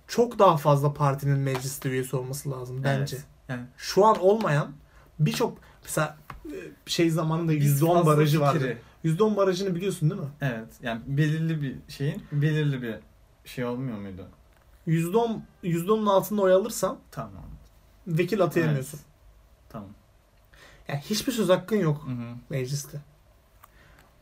çok 0.08 0.38
daha 0.38 0.56
fazla 0.56 0.94
partinin 0.94 1.38
mecliste 1.38 1.88
üyesi 1.88 2.16
olması 2.16 2.50
lazım 2.50 2.84
bence. 2.84 3.16
Evet. 3.16 3.26
Yani 3.48 3.62
Şu 3.76 4.06
an 4.06 4.18
olmayan 4.20 4.72
birçok 5.18 5.58
mesela 5.84 6.16
e, 6.46 6.56
şey 6.86 7.10
zamanında 7.10 7.52
Biz 7.52 7.82
%10 7.82 7.86
fazla 7.94 8.06
barajı 8.06 8.40
vardı. 8.40 8.78
Fikri- 9.04 9.16
%10 9.18 9.36
barajını 9.36 9.74
biliyorsun 9.74 10.10
değil 10.10 10.20
mi? 10.20 10.28
Evet. 10.40 10.68
Yani 10.82 11.00
belirli 11.06 11.62
bir 11.62 11.76
şeyin 11.92 12.22
belirli 12.32 12.82
bir 12.82 12.94
şey 13.44 13.64
olmuyor 13.64 13.98
muydu? 13.98 14.28
%10 14.86 15.40
%10'un 15.62 16.06
altında 16.06 16.42
oy 16.42 16.52
alırsan 16.52 16.98
Tamam. 17.10 17.44
vekil 18.06 18.42
atayamıyorsun. 18.42 18.98
Evet. 18.98 19.06
Tamam. 19.68 19.88
Yani 20.88 21.00
hiçbir 21.00 21.32
söz 21.32 21.48
hakkın 21.48 21.76
yok 21.76 22.02
Hı 22.06 22.10
hı. 22.10 22.34
mecliste. 22.50 23.00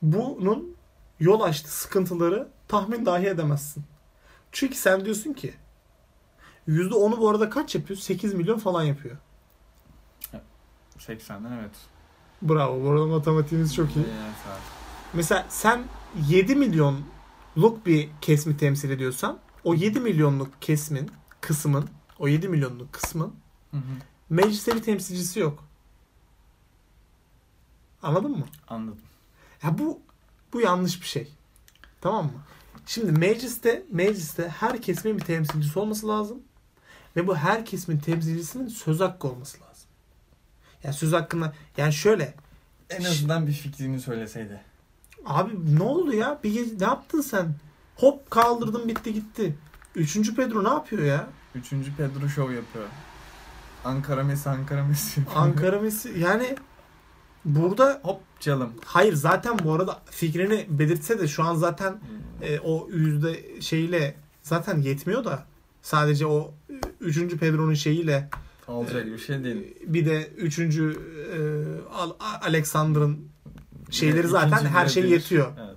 Bunun 0.02 0.76
yol 1.20 1.40
açtığı 1.40 1.70
sıkıntıları 1.70 2.48
tahmin 2.68 3.06
dahi 3.06 3.26
edemezsin. 3.26 3.84
Çünkü 4.52 4.74
sen 4.74 5.04
diyorsun 5.04 5.32
ki 5.32 5.54
%10'u 6.68 7.20
bu 7.20 7.28
arada 7.30 7.50
kaç 7.50 7.74
yapıyor? 7.74 7.98
8 8.00 8.34
milyon 8.34 8.58
falan 8.58 8.82
yapıyor. 8.82 9.16
80'den 10.98 11.52
evet. 11.52 11.74
Bravo. 12.42 12.82
Bu 12.84 12.90
arada 12.90 13.06
matematiğimiz 13.06 13.74
çok 13.74 13.96
iyi. 13.96 14.04
Evet. 14.04 14.34
Mesela 15.16 15.46
sen 15.48 15.84
7 16.28 16.54
milyonluk 16.54 17.86
bir 17.86 18.08
kesmi 18.20 18.56
temsil 18.56 18.90
ediyorsan 18.90 19.38
o 19.64 19.74
7 19.74 20.00
milyonluk 20.00 20.62
kesmin, 20.62 21.10
kısmın, 21.40 21.88
o 22.18 22.28
7 22.28 22.48
milyonluk 22.48 22.92
kısmın 22.92 23.34
Hı 23.70 23.76
hı. 23.76 23.80
mecliste 24.30 24.74
bir 24.74 24.82
temsilcisi 24.82 25.40
yok. 25.40 25.64
Anladın 28.02 28.30
mı? 28.30 28.46
Anladım. 28.68 29.00
Ya 29.62 29.78
bu 29.78 30.00
bu 30.52 30.60
yanlış 30.60 31.02
bir 31.02 31.06
şey. 31.06 31.32
Tamam 32.00 32.24
mı? 32.24 32.42
Şimdi 32.86 33.12
mecliste 33.12 33.86
mecliste 33.90 34.48
her 34.48 34.82
kesimin 34.82 35.18
bir 35.18 35.24
temsilcisi 35.24 35.78
olması 35.78 36.08
lazım. 36.08 36.42
Ve 37.16 37.26
bu 37.26 37.36
her 37.36 37.64
kesimin 37.64 37.98
temsilcisinin 37.98 38.68
söz 38.68 39.00
hakkı 39.00 39.28
olması 39.28 39.58
lazım. 39.60 39.88
Yani 40.84 40.94
söz 40.94 41.12
hakkında 41.12 41.54
yani 41.76 41.92
şöyle 41.92 42.34
En 42.90 43.04
azından 43.04 43.46
bir 43.46 43.52
fikrini 43.52 44.00
söyleseydi. 44.00 44.60
Abi 45.26 45.78
ne 45.78 45.82
oldu 45.82 46.12
ya? 46.12 46.38
Bir 46.44 46.52
gece- 46.52 46.78
ne 46.80 46.84
yaptın 46.84 47.20
sen? 47.20 47.54
Hop 47.96 48.30
kaldırdın 48.30 48.88
bitti 48.88 49.14
gitti. 49.14 49.56
Üçüncü 49.94 50.34
Pedro 50.34 50.64
ne 50.64 50.68
yapıyor 50.68 51.02
ya? 51.02 51.26
Üçüncü 51.54 51.96
Pedro 51.96 52.28
Show 52.28 52.54
yapıyor. 52.54 52.84
Ankara 53.84 54.24
Messi, 54.24 54.48
Ankara 54.50 54.84
Messi. 54.84 55.20
Ankara 55.34 55.80
Messi 55.80 56.12
yani 56.18 56.56
burada 57.44 58.00
Hop 58.02 58.20
çalım. 58.40 58.70
hayır 58.84 59.12
zaten 59.14 59.58
bu 59.64 59.72
arada 59.72 60.00
fikrini 60.10 60.66
belirtse 60.68 61.18
de 61.18 61.28
şu 61.28 61.44
an 61.44 61.54
zaten 61.54 61.98
e, 62.42 62.58
o 62.60 62.88
yüzde 62.92 63.60
şeyle 63.60 64.14
zaten 64.42 64.78
yetmiyor 64.78 65.24
da 65.24 65.44
sadece 65.82 66.26
o 66.26 66.54
e, 66.70 66.74
üçüncü 67.00 67.38
Pedro'nun 67.38 67.74
şeyiyle 67.74 68.28
Olacak 68.68 69.06
bir 69.06 69.18
şey 69.18 69.44
değil. 69.44 69.74
bir 69.86 70.06
de 70.06 70.26
üçüncü 70.36 70.90
e, 71.32 71.38
Al- 71.94 72.12
Alexander'ın 72.42 73.28
şeyleri 73.90 74.18
İkinci 74.18 74.32
zaten 74.32 74.64
her 74.64 74.88
şey 74.88 75.10
yetiyor. 75.10 75.52
Evet. 75.66 75.76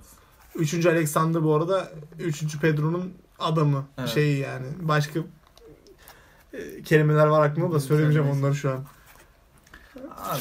Üçüncü 0.54 0.88
Alexander 0.88 1.42
bu 1.42 1.54
arada 1.54 1.92
üçüncü 2.18 2.60
Pedro'nun 2.60 3.14
adamı. 3.38 3.86
Evet. 3.98 4.08
Şeyi 4.08 4.38
yani. 4.38 4.66
Başka 4.80 5.20
e, 6.52 6.82
kelimeler 6.82 7.26
var 7.26 7.46
aklımda 7.48 7.74
da 7.74 7.80
söylemeyeceğim 7.80 8.30
onları 8.30 8.54
şu 8.54 8.70
an. 8.70 8.84
Abi, 10.16 10.40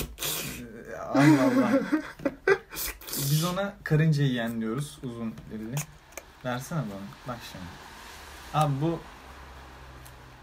e, 0.92 0.96
Allah 0.98 1.44
Allah. 1.44 1.82
Biz 3.18 3.44
ona 3.44 3.74
karınca 3.84 4.24
yiyen 4.24 4.62
diyoruz 4.62 5.00
uzun 5.04 5.34
dilli. 5.52 5.76
Versene 6.46 6.80
bana. 6.80 7.28
Bak 7.28 7.38
şimdi. 7.52 7.66
Abi 8.54 8.74
bu 8.82 9.00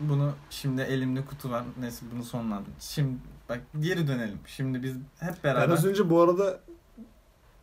bunu 0.01 0.33
şimdi 0.51 0.83
elimde 0.83 1.25
kutu 1.25 1.51
var. 1.51 1.65
Neyse 1.81 2.07
bunu 2.15 2.25
sonlandır. 2.25 2.73
Şimdi 2.81 3.19
bak 3.49 3.61
geri 3.81 4.09
dönelim. 4.09 4.39
Şimdi 4.47 4.83
biz 4.83 4.97
hep 5.21 5.45
Ben 5.45 5.55
beraber 5.55 5.75
az 5.75 5.85
önce 5.85 6.11
bu 6.11 6.23
arada 6.23 6.61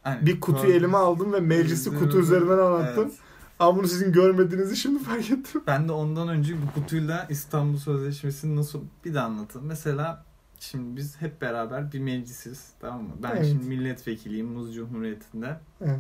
Hani, 0.04 0.26
bir 0.26 0.40
kutuyu 0.42 0.68
gördüm. 0.68 0.78
elime 0.84 0.98
aldım 0.98 1.34
ve 1.34 1.40
meclisi 1.40 2.00
kutu 2.00 2.20
üzerinden 2.20 2.58
anlattım. 2.58 3.04
Evet. 3.08 3.20
Ama 3.60 3.78
bunu 3.78 3.88
sizin 3.88 4.12
görmediğinizi 4.12 4.76
şimdi 4.78 5.04
fark 5.04 5.32
ettim. 5.32 5.62
Ben 5.68 5.88
de 5.88 5.92
ondan 5.92 6.28
önce 6.28 6.56
bu 6.62 6.72
kutuyla 6.80 7.28
İstanbul 7.30 7.78
Sözleşmesi'ni 7.78 8.56
nasıl 8.56 8.82
bir 9.06 9.14
de 9.14 9.20
anlatayım. 9.20 9.68
Mesela 9.68 10.26
şimdi 10.60 10.98
biz 10.98 11.22
hep 11.22 11.42
beraber 11.42 11.92
bir 11.92 12.00
meclisiz 12.00 12.72
tamam 12.80 13.04
mı? 13.04 13.14
Ben 13.24 13.32
Evet. 13.32 13.46
şimdi 13.46 13.66
milletvekiliyim 13.66 14.48
Muz 14.48 14.76
Cumhuriyeti'nde. 14.76 15.60
Evet. 15.82 16.00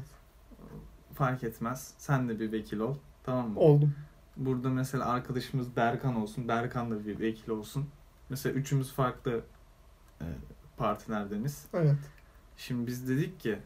Fark 1.13 1.43
etmez. 1.43 1.93
Sen 1.97 2.29
de 2.29 2.39
bir 2.39 2.51
vekil 2.51 2.79
ol. 2.79 2.95
Tamam 3.23 3.49
mı? 3.49 3.59
Oldum. 3.59 3.93
Burada 4.37 4.69
mesela 4.69 5.05
arkadaşımız 5.05 5.75
Berkan 5.75 6.15
olsun. 6.15 6.47
Berkan 6.47 6.91
da 6.91 7.05
bir 7.05 7.19
vekil 7.19 7.49
olsun. 7.49 7.85
Mesela 8.29 8.55
üçümüz 8.55 8.91
farklı 8.91 9.41
e, 10.21 10.25
partilerdeniz. 10.77 11.65
Evet. 11.73 11.95
Şimdi 12.57 12.87
biz 12.87 13.09
dedik 13.09 13.39
ki 13.39 13.59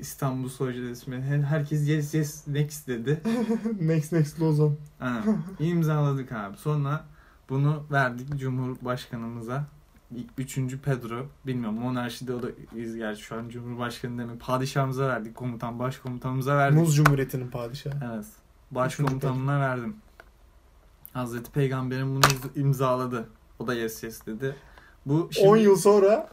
İstanbul 0.00 0.48
Sözleşmesi 0.48 1.22
her- 1.22 1.42
herkes 1.42 1.88
yes 1.88 2.14
yes 2.14 2.46
next 2.46 2.88
dedi. 2.88 3.20
next 3.80 4.12
next 4.12 4.40
Lozan. 4.40 4.76
Ha, 4.98 5.22
imzaladık 5.58 6.32
abi. 6.32 6.56
Sonra 6.56 7.04
bunu 7.48 7.82
verdik 7.92 8.38
Cumhurbaşkanımıza. 8.38 9.64
Üçüncü 10.38 10.80
Pedro. 10.80 11.26
Bilmiyorum 11.46 11.78
monarşide 11.78 12.34
o 12.34 12.42
da 12.42 12.48
iz 12.76 12.96
gerçi 12.96 13.22
şu 13.22 13.36
an 13.36 13.48
Cumhurbaşkanı 13.48 14.18
demek. 14.18 14.40
Padişahımıza 14.40 15.08
verdik. 15.08 15.34
Komutan, 15.34 15.78
başkomutanımıza 15.78 16.56
verdik. 16.56 16.78
Muz 16.78 16.96
Cumhuriyeti'nin 16.96 17.48
padişahı. 17.48 18.14
Evet. 18.14 18.26
Başkomutanına 18.70 19.60
verdim. 19.60 19.96
Hazreti 21.12 21.52
Peygamberim 21.52 22.14
bunu 22.14 22.24
imzaladı. 22.56 23.28
O 23.58 23.66
da 23.66 23.74
yes 23.74 24.02
yes 24.02 24.26
dedi. 24.26 24.56
Bu 25.06 25.28
şimdi, 25.32 25.48
10 25.48 25.56
yıl 25.56 25.76
sonra 25.76 26.28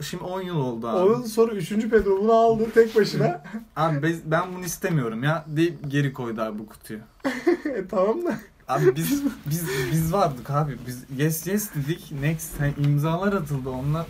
Şimdi 0.00 0.24
10 0.24 0.40
yıl 0.40 0.56
oldu 0.56 0.88
abi. 0.88 0.98
10 0.98 1.20
yıl 1.20 1.26
sonra 1.26 1.52
3. 1.52 1.68
Pedro 1.68 2.18
bunu 2.20 2.32
aldı 2.32 2.70
tek 2.74 2.96
başına. 2.96 3.42
Abi 3.76 4.16
ben 4.24 4.54
bunu 4.54 4.64
istemiyorum 4.64 5.22
ya 5.22 5.44
deyip 5.48 5.90
geri 5.90 6.12
koydu 6.12 6.40
abi 6.42 6.58
bu 6.58 6.66
kutuyu. 6.66 7.00
e, 7.64 7.86
tamam 7.90 8.24
da. 8.26 8.38
Abi 8.68 8.96
biz 8.96 9.22
biz 9.46 9.68
biz 9.92 10.12
vardık 10.12 10.50
abi. 10.50 10.78
Biz 10.86 11.04
yes 11.18 11.46
yes 11.46 11.70
dedik. 11.74 12.12
Next 12.20 12.60
hani 12.60 12.74
imzalar 12.86 13.32
atıldı. 13.32 13.70
Onlar 13.70 14.06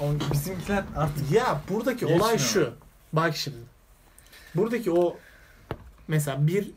o, 0.00 0.04
bizimkiler 0.32 0.84
artık 0.96 1.32
Ya 1.32 1.60
buradaki 1.70 2.00
Geçmiyor. 2.00 2.20
olay 2.24 2.38
şu. 2.38 2.70
Bak 3.12 3.36
şimdi. 3.36 3.58
Buradaki 4.54 4.90
o 4.90 5.16
mesela 6.08 6.46
bir 6.46 6.70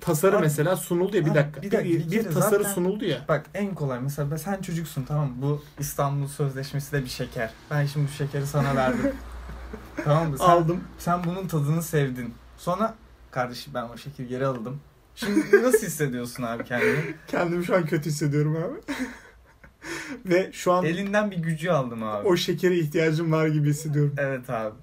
tasarı 0.00 0.36
Abi- 0.36 0.42
mesela 0.42 0.76
sunuldu 0.76 1.16
ya 1.16 1.24
bir 1.24 1.30
Abi, 1.30 1.34
dakika. 1.38 1.62
bir 1.62 1.66
Bir, 1.70 1.72
dakika, 1.76 1.94
bir, 1.98 2.04
bir 2.06 2.10
kere 2.22 2.34
tasarı 2.34 2.62
zaten- 2.62 2.74
sunuldu 2.74 3.04
ya. 3.04 3.24
bak 3.28 3.46
en 3.54 3.74
kolay 3.74 4.00
mesela 4.00 4.30
ben- 4.30 4.36
sen 4.36 4.60
çocuksun 4.62 5.04
tamam 5.04 5.26
mı? 5.28 5.34
Bu 5.42 5.62
İstanbul 5.78 6.26
Sözleşmesi 6.28 6.92
de 6.92 7.02
bir 7.04 7.08
şeker. 7.08 7.50
Ben 7.70 7.86
şimdi 7.86 8.06
bu 8.06 8.10
şekeri 8.12 8.46
sana 8.46 8.76
verdim. 8.76 9.12
tamam 10.04 10.30
mı? 10.30 10.38
Sen, 10.38 10.44
Aldım. 10.44 10.80
sen 10.98 11.24
bunun 11.24 11.48
tadını 11.48 11.82
sevdin. 11.82 12.34
Sonra 12.58 12.94
kardeşim 13.30 13.74
ben 13.74 13.82
o 13.82 13.96
şekeri 13.96 14.28
geri 14.28 14.46
aldım. 14.46 14.80
Şimdi 15.14 15.62
nasıl 15.62 15.86
hissediyorsun 15.86 16.42
abi 16.42 16.64
kendini? 16.64 17.14
Kendimi 17.28 17.64
şu 17.64 17.76
an 17.76 17.86
kötü 17.86 18.10
hissediyorum 18.10 18.56
abi. 18.56 18.94
Ve 20.26 20.50
şu 20.52 20.72
an 20.72 20.84
Elinden 20.84 21.30
bir 21.30 21.36
gücü 21.36 21.70
aldım 21.70 22.02
abi. 22.02 22.28
o 22.28 22.36
şekere 22.36 22.78
ihtiyacım 22.78 23.32
var 23.32 23.46
gibi 23.46 23.68
hissediyorum. 23.68 24.14
Evet 24.18 24.50
abi. 24.50 24.74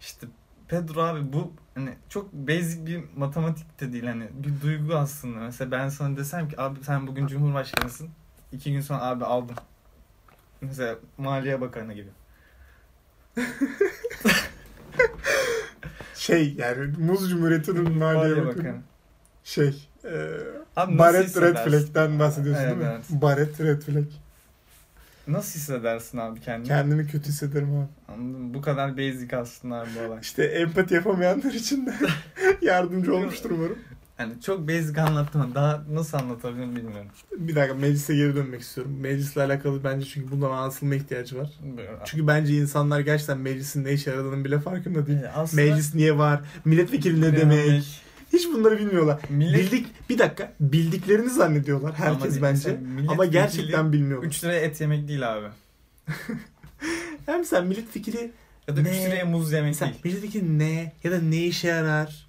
İşte 0.00 0.26
Pedro 0.68 1.00
abi 1.02 1.32
bu 1.32 1.52
hani 1.76 1.90
çok 2.08 2.32
basic 2.32 2.86
bir 2.86 3.04
matematik 3.16 3.80
de 3.80 3.92
değil 3.92 4.04
hani 4.04 4.28
bir 4.32 4.60
duygu 4.62 4.94
aslında. 4.94 5.38
Mesela 5.40 5.70
ben 5.70 5.88
sana 5.88 6.16
desem 6.16 6.48
ki 6.48 6.60
abi 6.60 6.84
sen 6.84 7.06
bugün 7.06 7.26
cumhurbaşkanısın. 7.26 8.08
iki 8.52 8.72
gün 8.72 8.80
sonra 8.80 9.02
abi 9.02 9.24
aldım. 9.24 9.56
Mesela 10.60 10.96
Maliye 11.18 11.60
Bakanı 11.60 11.94
gibi. 11.94 12.08
Şey 16.14 16.54
yani 16.54 16.94
Muz 16.98 17.30
Cumhuriyeti'nin 17.30 17.98
Maliye 17.98 18.46
Bakanı. 18.46 18.80
Şey. 19.44 19.88
E, 20.04 20.38
Abi 20.76 20.98
Red? 20.98 21.56
Flag'den 21.56 22.18
bahsediyorsun 22.18 22.62
Evet, 22.62 22.70
değil 22.76 22.90
mi? 22.90 22.94
evet. 22.94 23.04
Barret 23.22 23.60
Red 23.60 23.82
Flag. 23.82 24.06
Nasıl 25.28 25.58
hissedersin 25.58 26.18
abi 26.18 26.40
kendini? 26.40 26.68
Kendimi 26.68 27.06
kötü 27.06 27.28
hissederim 27.28 27.68
abi. 27.76 27.88
Anladın 28.12 28.40
mı? 28.40 28.54
Bu 28.54 28.60
kadar 28.62 28.96
basic 28.96 29.36
aslında 29.36 29.74
abi 29.74 29.88
bu 30.00 30.06
olay. 30.08 30.18
İşte 30.22 30.44
empati 30.44 30.94
yapamayanlar 30.94 31.52
için 31.52 31.86
de 31.86 31.94
yardımcı 32.62 33.14
olmuştur 33.14 33.50
umarım. 33.50 33.78
Hani 34.16 34.40
çok 34.40 34.68
basic 34.68 35.00
anlattım 35.00 35.40
ama 35.40 35.54
daha 35.54 35.84
nasıl 35.90 36.18
anlatabilirim 36.18 36.76
bilmiyorum. 36.76 37.06
Bir 37.38 37.54
dakika 37.54 37.74
meclise 37.74 38.16
geri 38.16 38.36
dönmek 38.36 38.60
istiyorum. 38.60 38.96
Meclisle 39.00 39.42
alakalı 39.42 39.84
bence 39.84 40.06
çünkü 40.06 40.30
bundan 40.30 40.50
anlatılma 40.50 40.94
ihtiyacı 40.94 41.38
var. 41.38 41.50
Bilmiyorum. 41.62 41.98
Çünkü 42.04 42.26
bence 42.26 42.54
insanlar 42.54 43.00
gerçekten 43.00 43.38
meclisin 43.38 43.84
ne 43.84 43.92
işe 43.92 44.10
yaradığının 44.10 44.44
bile 44.44 44.58
farkında 44.60 45.06
değil. 45.06 45.22
Ee, 45.22 45.28
aslında 45.28 45.62
Meclis 45.62 45.94
niye 45.94 46.18
var? 46.18 46.40
Milletvekili 46.64 47.20
ne 47.20 47.36
demek? 47.36 48.02
Hiç 48.36 48.48
bunları 48.52 48.78
bilmiyorlar. 48.78 49.20
Millet 49.28 49.72
Bildik 49.72 49.86
bir 50.10 50.18
dakika 50.18 50.52
bildiklerini 50.60 51.30
zannediyorlar 51.30 51.94
herkes 51.94 52.36
Ama 52.36 52.42
bence. 52.46 52.80
Ama 53.08 53.24
gerçekten 53.24 53.92
bilmiyorlar. 53.92 54.26
3 54.28 54.44
liraya 54.44 54.60
et 54.60 54.80
yemek 54.80 55.08
değil 55.08 55.32
abi. 55.34 55.46
Hem 57.26 57.44
sen 57.44 57.66
milletvekili 57.66 58.32
Ya 58.68 58.76
da 58.76 58.80
3 58.80 58.86
Ne? 58.86 59.04
liraya 59.06 59.24
muz 59.24 59.52
yemek 59.52 59.68
mesela 59.70 59.92
değil. 59.92 60.00
milletvekili 60.04 60.58
ne 60.58 60.92
ya 61.04 61.12
da 61.12 61.18
ne 61.20 61.44
işe 61.44 61.68
yarar? 61.68 62.26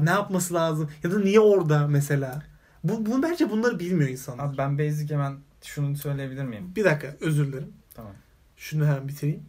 Ne 0.00 0.10
yapması 0.10 0.54
lazım? 0.54 0.90
Ya 1.02 1.10
da 1.12 1.18
niye 1.18 1.40
orada 1.40 1.86
mesela? 1.86 2.42
Bu, 2.84 3.06
bu 3.06 3.22
bence 3.22 3.50
bunları 3.50 3.78
bilmiyor 3.78 4.10
insanlar. 4.10 4.44
Abi 4.44 4.58
ben 4.58 4.78
basic 4.78 5.14
hemen 5.14 5.36
şunu 5.62 5.96
söyleyebilir 5.96 6.44
miyim? 6.44 6.72
Bir 6.76 6.84
dakika 6.84 7.16
özür 7.20 7.46
dilerim. 7.46 7.72
Tamam. 7.94 8.12
Şunu 8.56 8.86
hemen 8.86 9.08
bitireyim. 9.08 9.42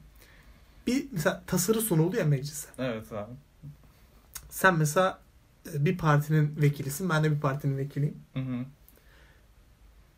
Bir 0.88 1.06
mesela 1.12 1.44
tasarı 1.48 1.82
sunuldu 1.82 2.16
ya 2.18 2.26
meclise. 2.26 2.68
Evet 2.78 3.12
abi. 3.12 3.32
Sen 4.50 4.78
mesela 4.78 5.20
bir 5.65 5.98
partinin 5.98 6.61
vekilisin. 6.61 7.10
Ben 7.10 7.23
de 7.23 7.31
bir 7.31 7.40
partinin 7.40 7.77
vekiliyim. 7.77 8.18
Hı 8.34 8.40
hı. 8.40 8.65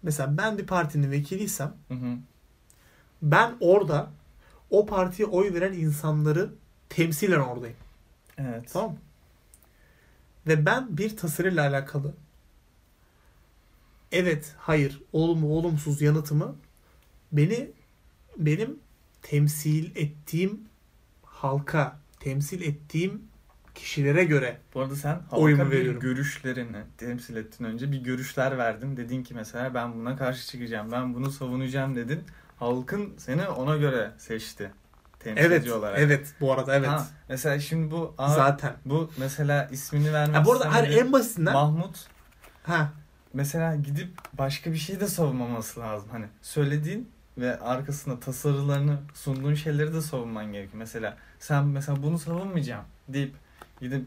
Mesela 0.04 0.38
ben 0.38 0.58
bir 0.58 0.68
partinin 0.68 1.12
vekiliysem 1.12 1.74
Hı 1.88 1.94
hı. 1.94 2.18
ben 3.22 3.54
orada 3.60 4.12
o 4.70 4.86
partiye 4.86 5.28
oy 5.28 5.54
veren 5.54 5.74
insanları 5.74 6.54
temsilen 6.90 7.40
oradayım. 7.40 7.78
Evet. 8.38 8.70
Tamam? 8.74 8.96
Ve 10.48 10.66
ben 10.66 10.98
bir 10.98 11.18
tasarıyla 11.18 11.70
alakalı 11.70 12.14
evet, 14.12 14.56
hayır, 14.58 15.02
olumlu, 15.14 15.48
olumsuz 15.48 16.02
yanıtımı 16.02 16.56
beni 17.32 17.72
benim 18.38 18.80
temsil 19.22 19.96
ettiğim 19.96 20.62
halka, 21.24 22.00
temsil 22.20 22.62
ettiğim 22.62 23.31
kişilere 23.76 24.24
göre 24.24 24.58
Bu 24.74 24.82
arada 24.82 24.96
sen 24.96 25.20
Oyumu 25.32 25.72
veriyorum. 25.72 26.00
görüşlerini 26.00 26.78
temsil 26.98 27.36
ettin 27.36 27.66
önce. 27.66 27.92
Bir 27.92 28.04
görüşler 28.04 28.58
verdin. 28.58 28.98
Dedin 28.98 29.24
ki 29.24 29.34
mesela 29.34 29.74
ben 29.74 29.94
buna 29.94 30.18
karşı 30.18 30.48
çıkacağım. 30.48 30.92
Ben 30.92 31.14
bunu 31.14 31.32
savunacağım 31.32 31.96
dedin. 31.96 32.24
Halkın 32.60 33.14
seni 33.18 33.48
ona 33.48 33.78
göre 33.78 34.12
seçti. 34.18 34.72
Temsilci 35.20 35.48
evet, 35.48 35.72
olarak. 35.72 36.00
evet 36.00 36.34
bu 36.42 36.54
arada 36.54 36.76
evet. 36.76 36.90
Ha, 36.90 37.08
mesela 37.30 37.60
şimdi 37.60 37.92
bu 37.92 38.16
abi, 38.18 38.36
Zaten. 38.36 38.74
bu 38.86 39.12
mesela 39.18 39.68
ismini 39.72 40.14
vermek 40.14 40.36
Ha, 40.36 40.46
bu 40.46 40.52
arada 40.52 40.68
istemediğim 40.68 41.06
en 41.06 41.14
basitinden 41.14 41.54
Mahmut 41.54 42.08
ha 42.64 42.94
mesela 43.34 43.76
gidip 43.76 44.10
başka 44.34 44.72
bir 44.72 44.78
şey 44.78 45.00
de 45.00 45.08
savunmaması 45.08 45.80
lazım. 45.80 46.10
Hani 46.12 46.26
söylediğin 46.42 47.10
ve 47.38 47.60
arkasında 47.60 48.20
tasarılarını 48.20 48.98
sunduğun 49.14 49.54
şeyleri 49.54 49.94
de 49.94 50.02
savunman 50.02 50.46
gerekiyor. 50.46 50.78
Mesela 50.78 51.18
sen 51.40 51.66
mesela 51.66 52.04
bunu 52.04 52.20
savunmayacağım 52.20 52.86
deyip 53.08 53.36
gidip 53.82 54.06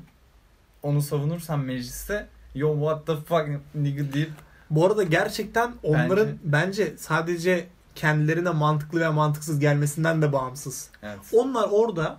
onu 0.82 1.02
savunursan 1.02 1.60
mecliste 1.60 2.26
yo 2.54 2.74
what 2.74 3.06
the 3.06 3.16
fuck 3.16 3.48
nigga 3.74 4.12
deyip 4.12 4.30
bu 4.70 4.86
arada 4.86 5.02
gerçekten 5.02 5.72
onların 5.82 6.26
Bence- 6.28 6.36
bence 6.44 6.94
sadece 6.98 7.66
kendilerine 7.94 8.50
mantıklı 8.50 9.00
ve 9.00 9.08
mantıksız 9.08 9.58
gelmesinden 9.60 10.22
de 10.22 10.32
bağımsız. 10.32 10.90
evet. 11.02 11.18
Onlar 11.32 11.68
orada 11.70 12.16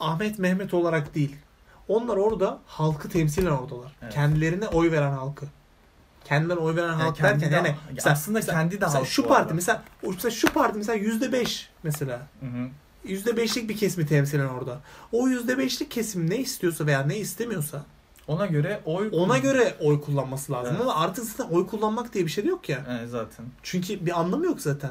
Ahmet 0.00 0.38
Mehmet 0.38 0.74
olarak 0.74 1.14
değil. 1.14 1.36
Onlar 1.88 2.16
orada 2.16 2.58
halkı 2.66 3.08
temsilen 3.08 3.50
oradalar. 3.50 3.92
Evet. 4.02 4.14
Kendilerine 4.14 4.68
oy 4.68 4.92
veren 4.92 5.12
halkı. 5.12 5.46
Kendilerine 6.24 6.62
oy 6.62 6.76
veren 6.76 6.88
Yani 6.92 7.02
halk 7.02 7.22
derken 7.22 7.50
de- 7.50 7.54
yani 7.54 7.68
ya 7.68 7.76
mesela, 7.94 8.12
aslında 8.12 8.38
mesela- 8.38 8.58
kendi 8.58 8.80
de 8.80 8.84
mesela 8.84 9.00
halk 9.00 9.08
şu 9.08 9.22
parti 9.22 9.42
arada. 9.42 9.54
mesela, 9.54 9.82
mesela 10.02 10.30
şu 10.30 10.52
parti 10.52 10.78
mesela 10.78 10.94
yüzde 10.98 11.32
beş 11.32 11.70
mesela 11.82 12.26
Hı 12.40 12.46
hı. 12.46 12.68
Yüzde 13.04 13.36
beşlik 13.36 13.68
bir 13.68 13.76
kesimi 13.76 14.06
temsilen 14.06 14.48
orada. 14.48 14.80
O 15.12 15.28
yüzde 15.28 15.58
beşlik 15.58 15.90
kesim 15.90 16.30
ne 16.30 16.38
istiyorsa 16.38 16.86
veya 16.86 17.02
ne 17.02 17.18
istemiyorsa 17.18 17.84
Ona 18.28 18.46
göre 18.46 18.80
oy 18.84 19.08
ona 19.12 19.38
göre 19.38 19.74
oy 19.80 20.00
kullanması 20.00 20.52
lazım. 20.52 20.72
Evet. 20.76 20.82
Ama 20.82 20.94
artık 20.94 21.24
zaten 21.24 21.54
oy 21.54 21.66
kullanmak 21.66 22.14
diye 22.14 22.24
bir 22.26 22.30
şey 22.30 22.44
de 22.44 22.48
yok 22.48 22.68
ya. 22.68 22.86
Evet, 22.90 23.10
zaten. 23.10 23.46
Çünkü 23.62 24.06
bir 24.06 24.20
anlamı 24.20 24.46
yok 24.46 24.60
zaten. 24.60 24.90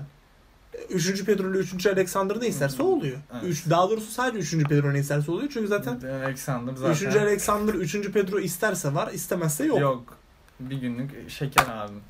Üçüncü 0.89 1.25
Pedro 1.25 1.51
ile 1.51 1.57
üçüncü 1.57 1.89
Alexander 1.89 2.41
ne 2.41 2.47
isterse 2.47 2.83
oluyor. 2.83 3.17
Evet. 3.33 3.43
Üç, 3.43 3.69
daha 3.69 3.89
doğrusu 3.89 4.11
sadece 4.11 4.39
üçüncü 4.39 4.65
Pedro 4.65 4.93
ne 4.93 4.99
isterse 4.99 5.31
oluyor. 5.31 5.49
Çünkü 5.53 5.67
zaten 5.67 5.99
Alexander 6.25 6.73
zaten 6.75 6.93
üçüncü 6.93 7.19
Alexander, 7.19 7.73
üçüncü 7.73 8.11
Pedro 8.11 8.39
isterse 8.39 8.93
var, 8.93 9.13
istemezse 9.13 9.65
yok. 9.65 9.79
yok. 9.79 10.17
Bir 10.59 10.75
günlük 10.75 11.29
şeker 11.29 11.65
abim. 11.69 12.01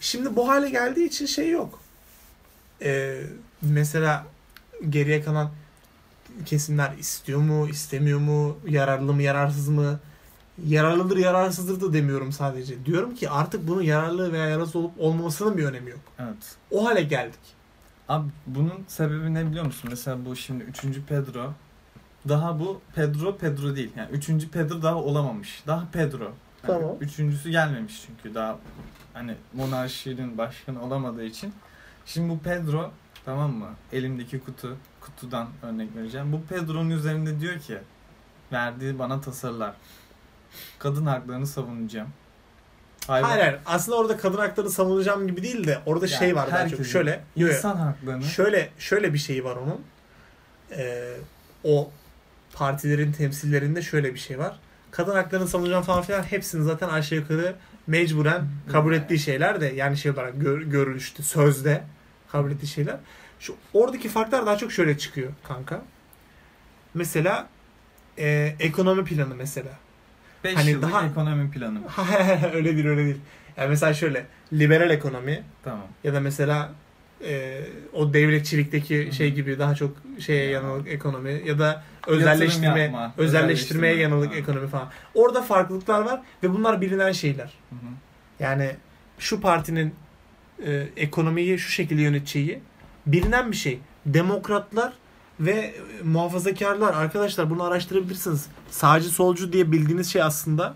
Şimdi 0.00 0.36
bu 0.36 0.48
hale 0.48 0.70
geldiği 0.70 1.06
için 1.06 1.26
şey 1.26 1.50
yok. 1.50 1.80
Ee, 2.82 3.20
mesela 3.62 4.26
geriye 4.88 5.22
kalan 5.22 5.50
kesimler 6.46 6.92
istiyor 6.98 7.40
mu, 7.40 7.68
istemiyor 7.68 8.18
mu, 8.18 8.58
yararlı 8.66 9.12
mı, 9.12 9.22
yararsız 9.22 9.68
mı? 9.68 10.00
Yararlıdır, 10.66 11.16
yararsızdır 11.16 11.80
da 11.80 11.92
demiyorum 11.92 12.32
sadece. 12.32 12.84
Diyorum 12.84 13.14
ki 13.14 13.30
artık 13.30 13.68
bunun 13.68 13.82
yararlı 13.82 14.32
veya 14.32 14.48
yararsız 14.48 14.76
olup 14.76 14.92
olmamasının 14.98 15.56
bir 15.56 15.64
önemi 15.64 15.90
yok. 15.90 16.00
Evet. 16.18 16.56
O 16.70 16.86
hale 16.86 17.02
geldik. 17.02 17.40
Abi 18.08 18.28
bunun 18.46 18.84
sebebi 18.88 19.34
ne 19.34 19.46
biliyor 19.46 19.64
musun? 19.64 19.90
Mesela 19.90 20.24
bu 20.24 20.36
şimdi 20.36 20.64
3. 20.64 20.82
Pedro 21.08 21.52
daha 22.28 22.60
bu 22.60 22.80
Pedro 22.94 23.36
Pedro 23.36 23.76
değil. 23.76 23.90
Yani 23.96 24.10
3. 24.10 24.48
Pedro 24.48 24.82
daha 24.82 24.96
olamamış. 24.96 25.62
Daha 25.66 25.88
Pedro. 25.92 26.24
Yani 26.24 26.32
Tamam. 26.66 26.96
Üçüncüsü 27.00 27.50
gelmemiş 27.50 28.02
çünkü 28.06 28.34
daha 28.34 28.58
hani 29.14 29.34
monarşinin 29.54 30.38
başkanı 30.38 30.84
olamadığı 30.84 31.24
için. 31.24 31.52
Şimdi 32.06 32.30
bu 32.30 32.38
Pedro 32.38 32.92
tamam 33.28 33.52
mı? 33.52 33.68
Elimdeki 33.92 34.40
kutu 34.40 34.76
kutudan 35.00 35.48
örnek 35.62 35.96
vereceğim. 35.96 36.32
Bu 36.32 36.42
Pedro'nun 36.42 36.90
üzerinde 36.90 37.40
diyor 37.40 37.58
ki 37.58 37.78
verdiği 38.52 38.98
bana 38.98 39.20
tasarılar. 39.20 39.74
Kadın 40.78 41.06
haklarını 41.06 41.46
savunacağım. 41.46 42.08
Hayvan, 43.06 43.28
Hayır 43.28 43.42
hayır. 43.42 43.58
Aslında 43.66 43.98
orada 43.98 44.16
kadın 44.16 44.38
haklarını 44.38 44.70
savunacağım 44.70 45.26
gibi 45.26 45.42
değil 45.42 45.66
de 45.66 45.78
orada 45.86 46.06
Yani 46.06 46.18
şey 46.18 46.36
var 46.36 46.50
daha 46.50 46.68
çok. 46.68 46.86
Şöyle. 46.86 47.20
yo, 47.36 47.46
yo. 47.46 47.54
insan 47.54 47.76
haklarını 47.76 48.24
Şöyle 48.24 48.70
şöyle 48.78 49.14
bir 49.14 49.18
şey 49.18 49.44
var 49.44 49.56
onun. 49.56 49.80
Ee, 50.70 51.16
o 51.64 51.90
partilerin 52.52 53.12
temsillerinde 53.12 53.82
şöyle 53.82 54.14
bir 54.14 54.18
şey 54.18 54.38
var. 54.38 54.58
Kadın 54.90 55.14
haklarını 55.14 55.48
savunacağım 55.48 55.82
falan 55.82 56.02
filan 56.02 56.22
hepsini 56.22 56.64
zaten 56.64 56.88
aşağı 56.88 57.18
yukarı 57.18 57.54
mecburen 57.86 58.48
kabul 58.72 58.94
ettiği 58.94 59.18
şeyler 59.18 59.60
de 59.60 59.66
yani 59.66 59.96
şey 59.96 60.12
olarak 60.12 60.40
gör, 60.40 60.60
görülüştü 60.62 61.22
sözde 61.22 61.84
kabul 62.32 62.50
ettiği 62.50 62.66
şeyler. 62.66 62.96
Şu 63.40 63.56
oradaki 63.72 64.08
farklar 64.08 64.46
daha 64.46 64.56
çok 64.56 64.72
şöyle 64.72 64.98
çıkıyor 64.98 65.32
kanka. 65.48 65.82
Mesela 66.94 67.48
e, 68.18 68.54
ekonomi 68.60 69.04
planı 69.04 69.34
mesela. 69.34 69.70
5 70.44 70.56
hani 70.56 70.70
yıllık 70.70 70.82
daha- 70.92 71.06
ekonomi 71.06 71.50
planı. 71.50 71.78
öyle 72.54 72.76
değil 72.76 72.86
öyle 72.86 73.04
değil. 73.04 73.20
Yani 73.56 73.68
mesela 73.68 73.94
şöyle 73.94 74.26
liberal 74.52 74.90
ekonomi 74.90 75.42
Tamam. 75.64 75.86
ya 76.04 76.14
da 76.14 76.20
mesela 76.20 76.72
e, 77.24 77.60
o 77.92 78.12
devletçilikteki 78.14 79.04
Hı 79.04 79.08
hı. 79.08 79.12
şey 79.12 79.32
gibi 79.34 79.58
daha 79.58 79.74
çok 79.74 79.96
şeye 80.18 80.44
Ya. 80.44 80.50
yanılık 80.50 80.88
ekonomi 80.88 81.42
ya 81.46 81.58
da 81.58 81.82
özelleştirme 82.06 82.80
yapma, 82.80 83.12
özelleştirmeye 83.16 83.16
özelleştirme. 83.18 83.88
yanılık 83.88 84.32
Ha. 84.32 84.36
ekonomi 84.36 84.68
falan. 84.68 84.88
Orada 85.14 85.42
farklılıklar 85.42 86.00
var 86.02 86.20
ve 86.42 86.50
bunlar 86.50 86.80
bilinen 86.80 87.12
şeyler. 87.12 87.52
Hı 87.70 87.74
hı. 87.74 87.90
Yani 88.40 88.70
şu 89.18 89.40
partinin 89.40 89.94
e, 90.66 90.88
ekonomiyi 90.96 91.58
şu 91.58 91.70
şekilde 91.70 92.02
yöneteceği 92.02 92.60
bilinen 93.06 93.52
bir 93.52 93.56
şey. 93.56 93.80
Demokratlar 94.06 94.92
ve 95.40 95.52
e, 95.52 95.74
muhafazakarlar 96.04 96.94
arkadaşlar 96.94 97.50
bunu 97.50 97.62
araştırabilirsiniz. 97.62 98.46
Sağcı 98.70 99.08
solcu 99.08 99.52
diye 99.52 99.72
bildiğiniz 99.72 100.12
şey 100.12 100.22
aslında 100.22 100.74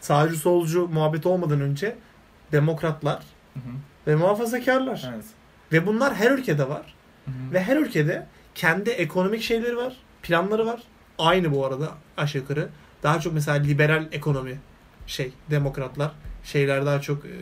sağcı 0.00 0.36
solcu 0.36 0.88
muhabbet 0.88 1.26
olmadan 1.26 1.60
önce 1.60 1.96
demokratlar 2.52 3.22
Hı 3.54 3.60
hı. 3.60 3.72
ve 4.06 4.16
muhafazakarlar. 4.16 5.10
Evet. 5.14 5.24
Ve 5.72 5.86
bunlar 5.86 6.14
her 6.14 6.30
ülkede 6.30 6.68
var. 6.68 6.94
Hı 7.24 7.30
hı. 7.30 7.52
Ve 7.52 7.62
her 7.62 7.76
ülkede 7.76 8.26
kendi 8.54 8.90
ekonomik 8.90 9.42
şeyleri 9.42 9.76
var, 9.76 9.96
planları 10.22 10.66
var. 10.66 10.82
Aynı 11.18 11.52
bu 11.52 11.66
arada 11.66 11.90
aşağı 12.16 12.42
yukarı. 12.42 12.68
Daha 13.02 13.20
çok 13.20 13.32
mesela 13.32 13.58
liberal 13.58 14.06
ekonomi 14.12 14.58
şey, 15.06 15.32
demokratlar. 15.50 16.12
Şeyler 16.44 16.86
daha 16.86 17.00
çok 17.00 17.24
e, 17.24 17.34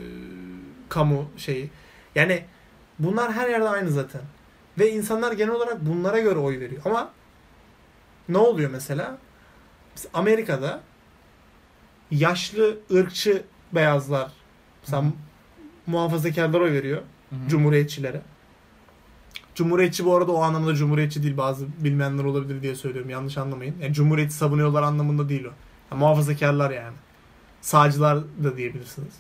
kamu 0.93 1.31
şeyi. 1.37 1.71
Yani 2.15 2.45
bunlar 2.99 3.33
her 3.33 3.49
yerde 3.49 3.69
aynı 3.69 3.91
zaten. 3.91 4.21
Ve 4.79 4.91
insanlar 4.91 5.33
genel 5.33 5.55
olarak 5.55 5.87
bunlara 5.87 6.21
göre 6.21 6.39
oy 6.39 6.61
veriyor. 6.61 6.83
Ama 6.85 7.11
ne 8.29 8.39
oluyor 8.39 8.71
mesela? 8.71 9.19
Mesela 9.95 10.11
Amerika'da 10.15 10.81
yaşlı 12.11 12.79
ırkçı 12.95 13.43
beyazlar 13.73 14.31
mesela 14.83 15.03
Hı 15.03 15.07
hı. 15.07 15.13
muhafazakarlar 15.87 16.61
oy 16.61 16.73
veriyor. 16.73 17.03
Hı 17.31 17.37
hı. 17.37 17.49
Cumhuriyetçilere. 17.49 18.23
Cumhuriyetçi 19.55 20.05
bu 20.05 20.17
arada 20.17 20.33
o 20.33 20.43
anlamda 20.43 20.75
cumhuriyetçi 20.75 21.23
değil. 21.23 21.37
Bazı 21.37 21.67
bilmeyenler 21.79 22.25
olabilir 22.25 22.63
diye 22.63 22.75
söylüyorum. 22.75 23.11
Yanlış 23.11 23.39
anlamayın. 23.39 23.75
Yani 23.83 23.95
cumhuriyeti 23.95 24.35
savunuyorlar 24.35 24.83
anlamında 24.83 25.29
değil 25.29 25.45
o. 25.45 25.53
Yani 25.91 25.99
muhafazakarlar 26.01 26.71
yani. 26.71 26.97
Sağcılar 27.61 28.19
da 28.45 28.57
diyebilirsiniz. 28.57 29.15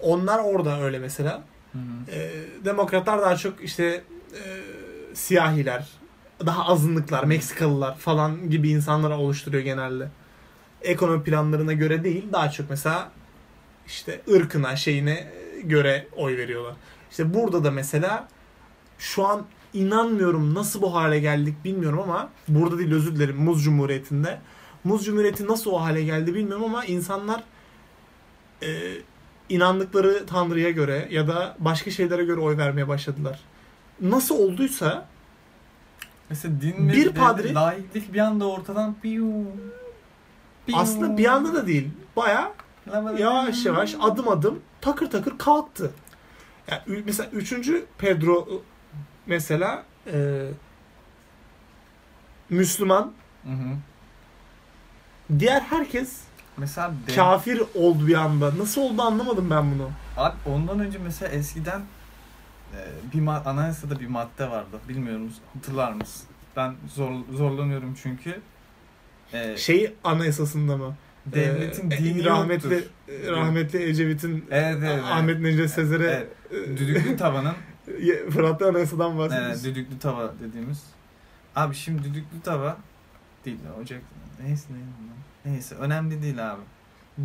Onlar 0.00 0.38
orada 0.38 0.82
öyle 0.82 0.98
mesela. 0.98 1.42
Hı 1.72 1.78
hı. 1.78 2.10
Ee, 2.16 2.30
demokratlar 2.64 3.22
daha 3.22 3.36
çok 3.36 3.64
işte 3.64 3.84
e, 4.32 4.42
siyahiler, 5.14 5.88
daha 6.46 6.66
azınlıklar, 6.66 7.24
Meksikalılar 7.24 7.96
falan 7.96 8.50
gibi 8.50 8.70
insanlara 8.70 9.18
oluşturuyor 9.18 9.62
genelde. 9.62 10.08
Ekonomi 10.82 11.22
planlarına 11.24 11.72
göre 11.72 12.04
değil, 12.04 12.24
daha 12.32 12.50
çok 12.50 12.70
mesela 12.70 13.10
işte 13.86 14.20
ırkına, 14.34 14.76
şeyine 14.76 15.32
göre 15.64 16.06
oy 16.16 16.36
veriyorlar. 16.36 16.74
İşte 17.10 17.34
burada 17.34 17.64
da 17.64 17.70
mesela 17.70 18.28
şu 18.98 19.26
an 19.26 19.46
inanmıyorum 19.74 20.54
nasıl 20.54 20.82
bu 20.82 20.94
hale 20.94 21.20
geldik 21.20 21.64
bilmiyorum 21.64 22.00
ama 22.00 22.28
burada 22.48 22.78
değil 22.78 22.92
özür 22.92 23.16
dilerim 23.16 23.36
Muz 23.36 23.64
Cumhuriyeti'nde. 23.64 24.38
Muz 24.84 25.04
Cumhuriyeti 25.04 25.46
nasıl 25.46 25.70
o 25.70 25.80
hale 25.80 26.02
geldi 26.02 26.34
bilmiyorum 26.34 26.64
ama 26.64 26.84
insanlar 26.84 27.42
e, 28.62 28.68
inandıkları 29.48 30.26
tanrıya 30.26 30.70
göre 30.70 31.08
ya 31.10 31.28
da 31.28 31.56
başka 31.58 31.90
şeylere 31.90 32.24
göre 32.24 32.40
oy 32.40 32.56
vermeye 32.56 32.88
başladılar. 32.88 33.40
nasıl 34.00 34.38
olduysa 34.38 35.06
Mesela 36.30 36.60
din 36.60 36.88
Bir 36.88 37.10
padri- 37.14 37.54
laiklik 37.54 38.12
bir 38.12 38.18
anda 38.18 38.48
ortadan 38.48 38.94
piyu, 39.02 39.44
piyu. 40.66 40.76
aslında 40.78 41.18
bir 41.18 41.24
anda 41.26 41.54
da 41.54 41.66
değil. 41.66 41.90
Baya 42.16 42.52
yavaş 43.18 43.66
yavaş 43.66 43.94
adım 44.00 44.28
adım 44.28 44.60
takır 44.80 45.10
takır 45.10 45.38
kalktı. 45.38 45.90
Yani 46.70 47.02
mesela 47.06 47.30
3. 47.30 47.54
Pedro 47.98 48.38
ı, 48.40 48.46
mesela 49.26 49.84
e, 50.12 50.46
Müslüman 52.50 53.12
Hı 53.44 53.50
hı. 53.50 53.76
diğer 55.38 55.60
herkes 55.60 56.20
Mesela 56.56 56.92
dev- 57.06 57.14
kafir 57.14 57.62
oldu 57.74 58.06
bir 58.06 58.14
anda. 58.14 58.58
Nasıl 58.58 58.80
oldu 58.80 59.02
anlamadım 59.02 59.50
ben 59.50 59.74
bunu. 59.74 59.90
Abi 60.16 60.36
ondan 60.46 60.80
önce 60.80 60.98
mesela 60.98 61.32
eskiden 61.32 61.80
e, 62.74 62.78
bir 63.14 63.18
ma- 63.22 63.44
anayasada 63.44 64.00
bir 64.00 64.06
madde 64.06 64.50
vardı. 64.50 64.76
Bilmiyorum 64.88 65.32
hatırlar 65.54 65.92
mısın? 65.92 66.26
Ben 66.56 66.74
zor 66.94 67.12
zorlanıyorum 67.32 67.94
çünkü. 68.02 68.40
E, 69.32 69.56
Şey 69.56 69.94
anayasasında 70.04 70.76
mı? 70.76 70.94
devletin 71.26 71.90
Ee, 71.90 71.98
dini 71.98 72.24
rahmetli 72.24 72.74
yoktur. 72.74 73.32
rahmetli 73.32 73.82
Ecevit'in 73.82 74.44
Evet, 74.50 74.76
evet, 74.78 74.90
evet. 74.92 75.04
Ahmet 75.04 75.40
Necdet 75.40 75.70
Sezer'e 75.70 76.04
Evet, 76.04 76.28
düdüklü 76.78 77.16
tavanın 77.16 77.54
e, 77.88 78.30
Fırat'ta 78.30 78.68
anayasadan 78.68 79.14
e, 79.14 79.18
bahsediyorsun. 79.18 79.64
düdüklü 79.64 79.98
tava 79.98 80.32
dediğimiz. 80.40 80.82
Abi 81.56 81.74
şimdi 81.74 82.04
düdüklü 82.04 82.40
tava 82.44 82.76
değil 83.44 83.58
ocak 83.82 84.00
neyse 84.42 84.66
neyse, 84.70 84.88
neyse 85.44 85.74
önemli 85.74 86.22
değil 86.22 86.52
abi. 86.52 86.60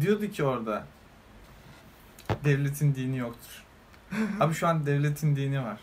Diyordu 0.02 0.28
ki 0.28 0.44
orada 0.44 0.84
devletin 2.44 2.96
dini 2.96 3.18
yoktur. 3.18 3.64
Abi 4.40 4.54
şu 4.54 4.68
an 4.68 4.86
devletin 4.86 5.36
dini 5.36 5.64
var. 5.64 5.80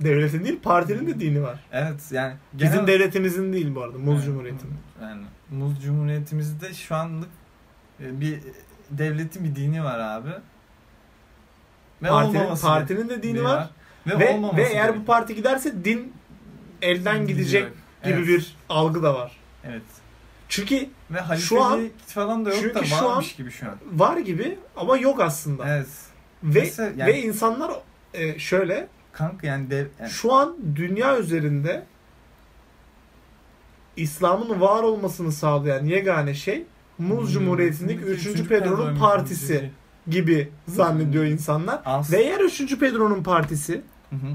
Devletin 0.00 0.44
değil 0.44 0.60
partinin 0.62 1.06
de 1.06 1.20
dini 1.20 1.42
var. 1.42 1.60
Evet 1.72 2.00
yani 2.10 2.34
Bizim 2.52 2.72
genel- 2.72 2.86
devletimizin 2.86 3.52
değil 3.52 3.74
bu 3.74 3.82
arada. 3.82 3.98
Muz 3.98 4.14
Evet, 4.14 4.24
Cumhuriyeti'nin. 4.24 4.76
Yani 5.02 5.22
Muz 5.50 5.82
Cumhuriyetimizde 5.84 6.74
şu 6.74 6.94
anlık 6.94 7.28
e, 8.00 8.20
bir 8.20 8.38
devletin 8.90 9.44
bir 9.44 9.56
dini 9.56 9.84
var 9.84 9.98
abi. 9.98 10.30
Ve 12.02 12.08
Partinin, 12.08 12.54
partinin 12.62 13.08
de 13.08 13.22
dini 13.22 13.44
var. 13.44 13.68
Ve, 14.06 14.18
Ve, 14.18 14.34
olmaması 14.34 14.56
ve 14.56 14.62
eğer 14.62 15.00
bu 15.00 15.04
parti 15.04 15.34
giderse 15.34 15.84
din 15.84 16.12
elden 16.82 17.26
gidecek 17.26 17.68
gibi 18.04 18.14
Evet, 18.14 18.26
bir 18.28 18.56
algı 18.68 19.02
da 19.02 19.14
var. 19.14 19.36
Evet. 19.64 19.82
Çünkü 20.52 20.88
Ve 21.10 21.36
Şu 21.36 21.62
an- 21.62 21.88
falan 22.06 22.44
da 22.44 22.50
yok 22.50 22.58
çünkü 22.62 22.74
da 22.74 22.84
şu 22.84 22.96
an- 22.96 23.04
varmış 23.04 23.34
gibi 23.34 23.50
şu 23.50 23.66
an. 23.66 23.74
var 23.92 24.16
gibi 24.16 24.58
ama 24.76 24.96
yok 24.96 25.20
aslında. 25.20 25.68
Evet. 25.76 25.86
Ve 26.42 26.60
Mesela 26.60 26.92
yani- 26.96 27.06
ve 27.12 27.22
insanlar 27.22 27.72
e, 28.14 28.38
şöyle 28.38 28.88
Kanka 29.12 29.46
yani 29.46 29.70
dev 29.70 29.86
yani, 30.00 30.10
şu 30.10 30.32
an 30.32 30.56
dünya 30.76 31.18
üzerinde 31.18 31.84
İslam'ın 33.96 34.60
var 34.60 34.82
olmasını 34.82 35.32
sağlayan 35.32 35.84
yegane 35.84 36.34
şey 36.34 36.64
Muz 36.98 37.32
Cumhuriyeti'ndeki 37.32 38.02
3. 38.02 38.48
Pedro'nun 38.48 38.98
partisi 38.98 39.70
gibi 40.10 40.48
zannediyor 40.68 41.24
insanlar. 41.24 41.80
As- 41.84 42.12
Ve 42.12 42.16
eğer 42.22 42.40
3. 42.40 42.76
Pedro'nun 42.78 43.22
partisi 43.22 43.82
Hı 44.10 44.16
hı. 44.16 44.30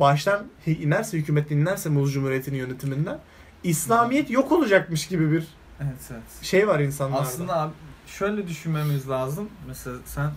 baştan 0.00 0.46
inerse, 0.66 1.18
hükümetten 1.18 1.56
inerse 1.56 1.88
Muz 1.88 2.12
Cumhuriyeti'nin 2.14 2.56
yönetiminden 2.58 3.18
İslamiyet 3.64 4.30
yok 4.30 4.52
olacakmış 4.52 5.06
gibi 5.08 5.32
bir 5.32 5.44
Evet 5.80 6.00
evet. 6.10 6.22
şey 6.42 6.68
var 6.68 6.80
insanlarda. 6.80 7.20
Aslında 7.22 7.56
abi 7.60 7.72
şöyle 8.06 8.48
düşünmemiz 8.48 9.08
lazım. 9.08 9.48
Mesela 9.68 9.96
sen 10.04 10.30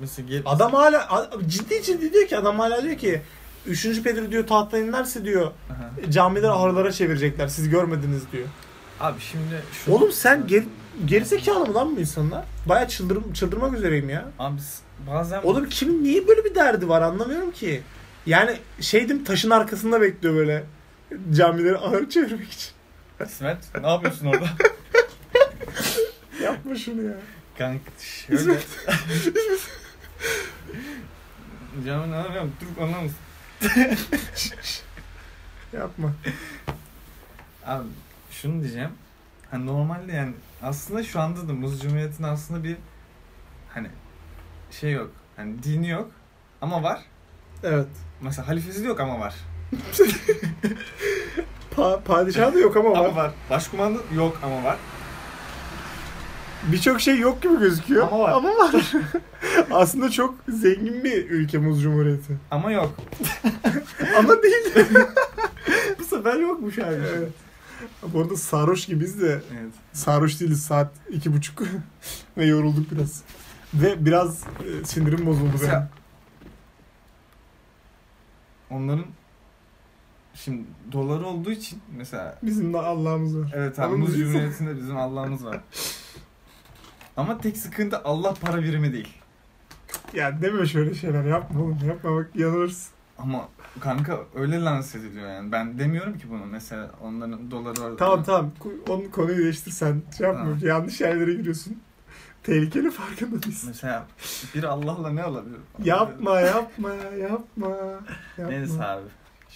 mesela 0.00 0.28
gel- 0.28 0.42
adam 0.46 0.72
hala 0.72 1.30
ciddi 1.46 1.82
ciddi 1.82 2.12
diyor 2.12 2.26
ki 2.28 2.38
adam 2.38 2.58
hala 2.58 2.82
diyor 2.82 2.96
ki 2.98 3.20
3. 3.66 4.02
Pedro 4.02 4.30
diyor 4.30 4.46
tahttan 4.46 4.80
inerse 4.80 5.24
diyor 5.24 5.46
Aha. 5.70 6.10
camileri 6.12 6.50
ahırlara 6.50 6.92
çevirecekler 6.92 7.48
siz 7.48 7.68
görmediniz 7.68 8.22
diyor. 8.32 8.46
Abi 9.00 9.20
şimdi 9.20 9.62
şu 9.72 9.92
Oğlum 9.92 10.12
sen 10.12 10.46
geri, 10.46 10.64
gerizekalı 11.04 11.66
mı 11.66 11.74
lan 11.74 11.96
bu 11.96 12.00
insanlar? 12.00 12.44
Baya 12.66 12.88
çıldır, 12.88 13.34
çıldırmak 13.34 13.74
üzereyim 13.74 14.08
ya. 14.10 14.24
Abi 14.38 14.60
bazen 15.10 15.42
Oğlum 15.42 15.68
kimin 15.68 16.04
niye 16.04 16.28
böyle 16.28 16.44
bir 16.44 16.54
derdi 16.54 16.88
var 16.88 17.02
anlamıyorum 17.02 17.50
ki. 17.50 17.82
Yani 18.26 18.56
şeydim 18.80 19.24
taşın 19.24 19.50
arkasında 19.50 20.00
bekliyor 20.00 20.34
böyle 20.34 20.64
camileri 21.32 21.78
ahır 21.78 22.08
çevirmek 22.10 22.52
için. 22.52 22.72
İsmet 23.26 23.74
ne 23.80 23.88
yapıyorsun 23.88 24.26
orada? 24.26 24.48
Yapma 26.42 26.74
şunu 26.74 27.02
ya. 27.02 27.16
Kanka 27.58 27.90
şöyle. 28.00 28.58
Canım 31.86 32.10
ne 32.10 32.16
yapıyorum? 32.16 32.52
Türk 32.60 32.78
anlamaz. 32.78 33.10
Yapma. 35.72 36.12
Abi 37.66 37.88
şunu 38.30 38.62
diyeceğim. 38.62 38.90
Hani 39.50 39.66
normalde 39.66 40.12
yani 40.12 40.32
aslında 40.62 41.02
şu 41.02 41.20
anda 41.20 41.48
da 41.48 41.52
Muz 41.52 41.82
Cumhuriyeti'nin 41.82 42.28
aslında 42.28 42.64
bir 42.64 42.76
hani 43.68 43.88
şey 44.70 44.92
yok. 44.92 45.10
Hani 45.36 45.62
dini 45.62 45.88
yok 45.88 46.10
ama 46.60 46.82
var. 46.82 47.00
Evet. 47.62 47.88
Mesela 48.20 48.48
halifesi 48.48 48.82
de 48.84 48.88
yok 48.88 49.00
ama 49.00 49.20
var. 49.20 49.34
Pa 51.76 52.00
padişah 52.04 52.54
da 52.54 52.58
yok 52.58 52.76
ama 52.76 52.88
Ama 52.90 53.00
var. 53.02 53.14
var. 53.16 53.32
Başkumandı 53.50 53.98
yok 54.14 54.38
ama 54.42 54.64
var. 54.64 54.76
Birçok 56.72 57.00
şey 57.00 57.18
yok 57.18 57.42
gibi 57.42 57.58
gözüküyor. 57.58 58.06
Ama 58.08 58.18
var. 58.18 58.32
Ama 58.32 58.48
var. 58.48 58.92
Aslında 59.70 60.10
çok 60.10 60.34
zengin 60.48 61.04
bir 61.04 61.30
ülke 61.30 61.58
Muz 61.58 61.82
Cumhuriyeti. 61.82 62.36
Ama 62.50 62.72
yok. 62.72 62.94
Ama 64.18 64.42
değil. 64.42 64.88
Bu 65.98 66.04
sefer 66.04 66.36
yokmuş 66.36 66.78
abi. 66.78 66.94
evet. 67.18 67.32
Bu 68.02 68.20
arada 68.20 68.36
sarhoş 68.36 68.86
gibiyiz 68.86 69.20
de 69.22 69.42
Evet. 69.60 69.72
sarhoş 69.92 70.40
değiliz 70.40 70.62
saat 70.62 70.92
iki 71.10 71.32
buçuk 71.32 71.62
ve 72.38 72.46
yorulduk 72.46 72.90
biraz. 72.90 73.22
Ve 73.74 74.04
biraz 74.04 74.42
e, 74.42 74.84
sinirim 74.84 75.26
bozuldu 75.26 75.52
benim. 75.62 75.82
Onların 78.70 79.04
şimdi 80.44 80.64
doları 80.92 81.26
olduğu 81.26 81.50
için 81.50 81.78
mesela 81.96 82.38
Bizim 82.42 82.72
de 82.72 82.78
Allah'ımız 82.78 83.38
var. 83.38 83.52
evet 83.54 83.78
abi 83.78 83.96
Muz 83.96 84.08
bizim- 84.08 84.20
Cumhuriyeti'nde 84.32 84.76
bizim 84.76 84.96
Allah'ımız 84.96 85.44
var. 85.44 85.60
Ama 87.16 87.38
tek 87.38 87.56
sıkıntı 87.56 87.98
Allah 88.04 88.34
para 88.34 88.62
birimi 88.62 88.92
değil. 88.92 89.08
Ya 90.14 90.42
deme 90.42 90.66
şöyle 90.66 90.94
şeyler 90.94 91.24
yapma 91.24 91.60
oğlum 91.62 91.78
yapma 91.88 92.16
bak 92.16 92.30
yanılırsın. 92.34 92.92
Ama 93.18 93.48
kanka 93.80 94.20
öyle 94.34 94.60
lanse 94.60 94.98
ediliyor 94.98 95.28
yani. 95.28 95.52
Ben 95.52 95.78
demiyorum 95.78 96.18
ki 96.18 96.24
bunu. 96.30 96.46
Mesela 96.46 96.90
onların 97.02 97.50
doları 97.50 97.80
var. 97.82 97.92
Tamam 97.98 98.22
tamam 98.22 98.50
onun 98.88 99.08
konuyu 99.08 99.38
değiştir 99.38 99.70
sen 99.70 100.02
şey 100.18 100.26
yapma 100.26 100.42
Tamam. 100.42 100.58
yanlış 100.62 101.00
yerlere 101.00 101.34
giriyorsun. 101.34 101.78
Tehlikeli 102.42 102.90
farkında 102.90 103.42
değilsin. 103.42 103.68
Mesela 103.68 104.06
bir 104.54 104.62
Allah'la 104.64 105.10
ne 105.10 105.24
olabilir? 105.24 105.58
Yapma 105.84 106.40
yapma 106.40 106.90
yapma. 106.94 107.68
yapma. 108.38 108.48
Neyse 108.48 108.84
abi. 108.84 109.02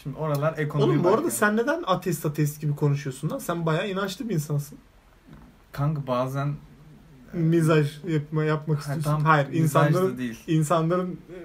Şimdi 0.02 0.16
oralar 0.18 0.58
ekonomi 0.58 0.92
Oğlum 0.92 1.04
bu 1.04 1.08
arada 1.08 1.16
bakıyor. 1.16 1.32
sen 1.32 1.56
neden 1.56 1.82
ateist 1.86 2.26
ateist 2.26 2.60
gibi 2.60 2.76
konuşuyorsun 2.76 3.30
lan? 3.30 3.38
Sen 3.38 3.66
bayağı 3.66 3.88
inançlı 3.90 4.28
bir 4.28 4.34
insansın. 4.34 4.78
Kanka 5.72 6.06
bazen 6.06 6.54
Mizaj 7.32 8.04
yapma 8.08 8.44
yapmak 8.44 8.76
Ha, 8.78 8.80
istiyorsun. 8.80 9.10
tam 9.10 9.24
Hayır, 9.24 9.52
insanların 9.52 10.18
değil. 10.18 10.38
insanların 10.46 11.10
e, 11.30 11.38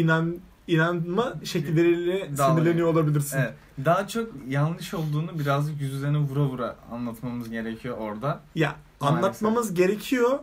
inan 0.00 0.36
inanma 0.66 1.34
şekilleriyle 1.44 2.38
Dalga. 2.38 2.54
sinirleniyor 2.60 2.88
olabilirsin. 2.88 3.38
Evet. 3.38 3.54
Daha 3.84 4.08
çok 4.08 4.30
yanlış 4.48 4.94
olduğunu 4.94 5.38
birazcık 5.38 5.80
yüz 5.80 5.94
üzerine 5.94 6.18
vura 6.18 6.44
vura 6.44 6.76
anlatmamız 6.92 7.50
gerekiyor 7.50 7.96
orada. 7.98 8.40
Ya 8.54 8.76
Maalesef. 9.00 9.18
anlatmamız 9.24 9.74
gerekiyor 9.74 10.38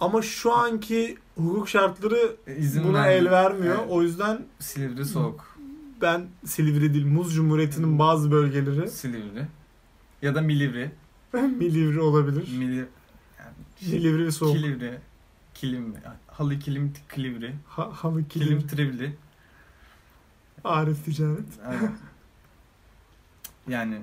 ama 0.00 0.22
şu 0.22 0.52
anki 0.52 1.16
hukuk 1.36 1.68
şartları 1.68 2.36
İzin 2.58 2.84
buna 2.84 2.98
vermiyor. 3.04 3.22
el 3.22 3.30
vermiyor. 3.30 3.76
Evet. 3.78 3.86
O 3.90 4.02
yüzden 4.02 4.44
Silivri 4.58 5.04
soğuk. 5.04 5.53
Ben 6.00 6.26
Silivri 6.46 6.94
değil, 6.94 7.06
Muz 7.06 7.34
Cumhuriyeti'nin 7.34 7.98
bazı 7.98 8.30
bölgeleri 8.30 8.90
Silivri. 8.90 9.46
Ya 10.22 10.34
da 10.34 10.40
Milivri. 10.40 10.90
Milivri 11.32 12.00
olabilir. 12.00 12.58
Mili... 12.58 12.76
Yani 13.38 13.92
Milivri 13.92 14.26
ve 14.26 14.30
soğuk. 14.30 14.56
Kilivri. 14.56 14.98
Kilim. 15.54 15.94
Halı 16.26 16.58
kilim 16.58 16.92
kilivri. 17.14 17.54
Ha, 17.68 17.90
halı 17.92 18.28
Kilim 18.28 18.46
kilim, 18.46 18.66
trivli. 18.68 19.16
Arif 20.64 21.04
ticaret. 21.04 21.44
Aynen. 21.66 21.92
yani 23.68 23.98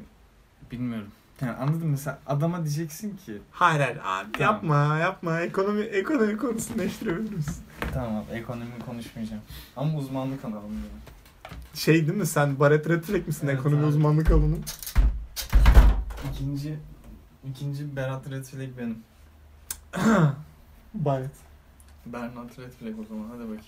bilmiyorum. 0.72 1.08
Yani 1.42 1.52
anladın 1.52 1.80
mı? 1.86 1.92
Mesela 1.92 2.20
adama 2.28 2.58
diyeceksin 2.64 3.18
ki 3.18 3.38
Hayır 3.52 3.80
hayır 3.80 3.98
abi 4.04 4.32
Tamam. 4.32 4.54
yapma 4.54 4.98
yapma 4.98 5.42
ekonomi 5.42 5.82
ekonomi 5.82 6.38
konusunu 6.38 6.78
değiştirebiliriz. 6.78 7.62
tamam 7.94 8.16
abi 8.16 8.32
ekonomi 8.38 8.80
konuşmayacağım. 8.86 9.42
Ama 9.76 9.98
uzmanlık 9.98 10.46
alalım 10.46 10.70
diyorum. 10.72 11.00
Şey 11.74 12.08
değil 12.08 12.18
mi 12.18 12.26
sen 12.26 12.60
Barret 12.60 12.90
Retrek 12.90 13.28
misin 13.28 13.48
Evet 13.48 13.60
ekonomi 13.60 13.80
abi. 13.82 13.88
uzmanlık 13.88 14.32
alanı? 14.32 14.56
İkinci 16.32 16.80
ikinci 17.50 17.96
Berat 17.96 18.30
Redflag 18.32 18.70
benim. 18.78 18.98
Barret. 20.94 21.32
Bernard 22.06 22.50
Redflag 22.58 23.00
o 23.00 23.04
zaman 23.06 23.30
hadi 23.30 23.40
bakayım. 23.44 23.64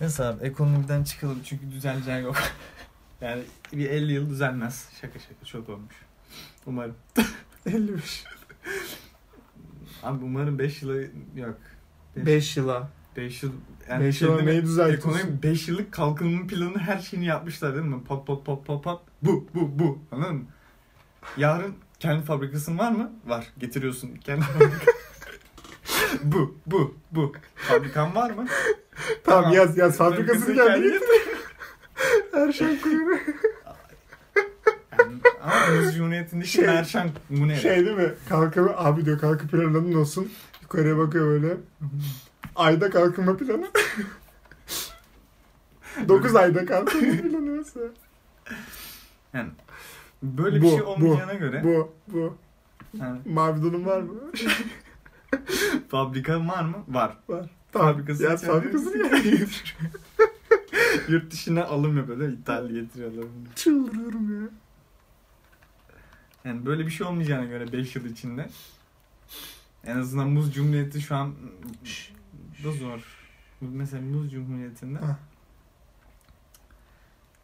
Neyse 0.00 0.24
abi 0.24 0.44
ekonomiden 0.44 1.04
çıkalım 1.04 1.38
çünkü 1.44 1.70
düzeleceği 1.70 2.22
yok. 2.22 2.36
yani 3.20 3.42
bir 3.72 3.90
50 3.90 4.12
yıl 4.12 4.30
düzelmez. 4.30 4.88
Şaka 5.00 5.18
şaka 5.18 5.44
çok 5.44 5.68
olmuş. 5.68 5.94
Umarım. 6.66 6.94
55. 7.66 8.24
Abi 10.02 10.24
umarım 10.24 10.58
5 10.58 10.82
yılı 10.82 11.06
yok. 11.36 11.58
5 12.16 12.56
yıla. 12.56 12.88
5 13.16 13.42
yıl 13.42 13.52
5 13.90 14.18
şey 14.18 14.28
mi? 14.28 14.46
neyi 14.46 14.62
düzeltiyorsun? 14.62 15.10
Ekonomi 15.10 15.42
5 15.42 15.68
yıllık 15.68 15.92
kalkınma 15.92 16.46
planı 16.46 16.78
her 16.78 16.98
şeyini 16.98 17.26
yapmışlar 17.26 17.74
değil 17.74 17.86
mi? 17.86 18.04
Pat 18.04 18.26
pat 18.26 18.46
pat 18.46 18.66
pat 18.66 18.84
pat. 18.84 19.00
Bu 19.22 19.46
bu 19.54 19.78
bu. 19.78 19.98
Anladın 20.12 20.34
mı? 20.36 20.44
Yarın 21.36 21.74
kendi 22.00 22.24
fabrikasın 22.24 22.78
var 22.78 22.92
mı? 22.92 23.12
Var. 23.26 23.46
Getiriyorsun 23.58 24.14
kendi 24.14 24.40
fabrikasını. 24.44 24.92
bu 26.22 26.56
bu 26.66 26.94
bu. 27.10 27.32
Fabrikan 27.56 28.14
var 28.14 28.30
mı? 28.30 28.46
Tamam, 29.24 29.52
yaz 29.52 29.78
yaz 29.78 29.96
fabrikasını 29.96 30.56
Fabrikasını 30.56 30.82
kendi 30.82 31.00
Erşen 32.48 32.80
Kuyruğu. 32.80 33.10
Yani, 34.98 35.12
ama 35.42 35.76
Muz 35.82 35.96
Cumhuriyeti'ndeki 35.96 36.48
Şey- 36.50 36.66
Merşen 36.66 37.10
bu 37.30 37.48
ne? 37.48 37.56
Şey 37.56 37.86
değil 37.86 37.96
mi? 37.96 38.14
Kalkımı 38.28 38.76
abi 38.76 39.04
diyor 39.04 39.18
kalkı 39.18 39.48
planın 39.48 39.94
olsun. 39.94 40.32
Yukarıya 40.62 40.98
bakıyor 40.98 41.26
böyle. 41.26 41.56
Ayda 42.56 42.90
kalkınma 42.90 43.36
planı. 43.36 43.68
9 46.08 46.36
ayda 46.36 46.66
kalkınma 46.66 47.22
planı 47.22 47.40
mesela. 47.40 47.86
Yani 49.32 49.50
böyle 50.22 50.56
bir 50.56 50.62
Bu, 50.62 50.70
şey 50.70 50.80
bu, 50.80 50.84
olmayacağına 50.84 51.34
göre 51.34 51.64
Bu, 51.64 51.94
bu. 52.08 52.36
yani, 52.94 53.20
Mavi 53.26 53.62
donun 53.62 53.86
var 53.86 54.00
mı? 54.00 54.14
fabrikan 55.88 56.48
var 56.48 56.62
mı? 56.64 56.84
Var. 56.88 57.16
Var. 57.28 57.50
Yaz 58.08 58.18
kendi- 58.18 58.46
fabrikasını 58.46 59.08
geldi. 59.08 59.46
Yurt 61.08 61.30
dışına 61.32 61.64
alım 61.64 61.96
yapıyorlar. 61.96 62.28
İthal 62.28 62.68
getiriyorlar. 62.68 63.24
Çıldırıyorum 63.54 64.42
ya. 64.42 64.48
Yani 66.44 66.66
böyle 66.66 66.86
bir 66.86 66.90
şey 66.90 67.06
olmayacağına 67.06 67.44
göre 67.44 67.72
5 67.72 67.96
yıl 67.96 68.04
içinde 68.04 68.48
en 69.84 69.96
azından 69.96 70.28
Muz 70.28 70.54
Cumhuriyeti 70.54 71.00
şu 71.00 71.16
an 71.16 71.34
da 72.66 72.72
zor. 72.72 73.00
Mesela 73.60 74.02
Muz 74.02 74.30
Cumhuriyeti'nde 74.30 74.98
Ha. 74.98 75.18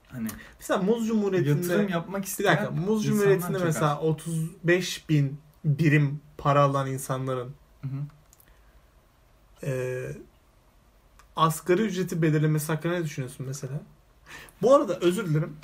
hani 0.08 0.28
Mesela 0.60 0.82
Muz 0.82 1.06
Cumhuriyeti'nde... 1.06 1.62
yatırım 1.62 1.88
yapmak 1.88 2.22
Bir 2.22 2.26
isteyen 2.26 2.56
dakika. 2.56 2.70
Muz 2.70 3.04
Cumhuriyeti'nde 3.04 3.58
mesela 3.58 3.98
az. 3.98 4.04
35 4.04 5.08
bin 5.08 5.40
birim 5.64 6.20
para 6.38 6.62
alan 6.62 6.86
insanların 6.90 7.54
Hı 7.82 7.88
hı. 7.88 8.02
e, 9.66 9.72
asgari 11.36 11.82
ücreti 11.82 12.22
belirlemesi 12.22 12.72
hakkında 12.72 12.92
ne 12.92 13.04
düşünüyorsun 13.04 13.46
mesela? 13.46 13.80
Bu 14.62 14.74
arada 14.74 14.98
özür 14.98 15.28
dilerim. 15.28 15.56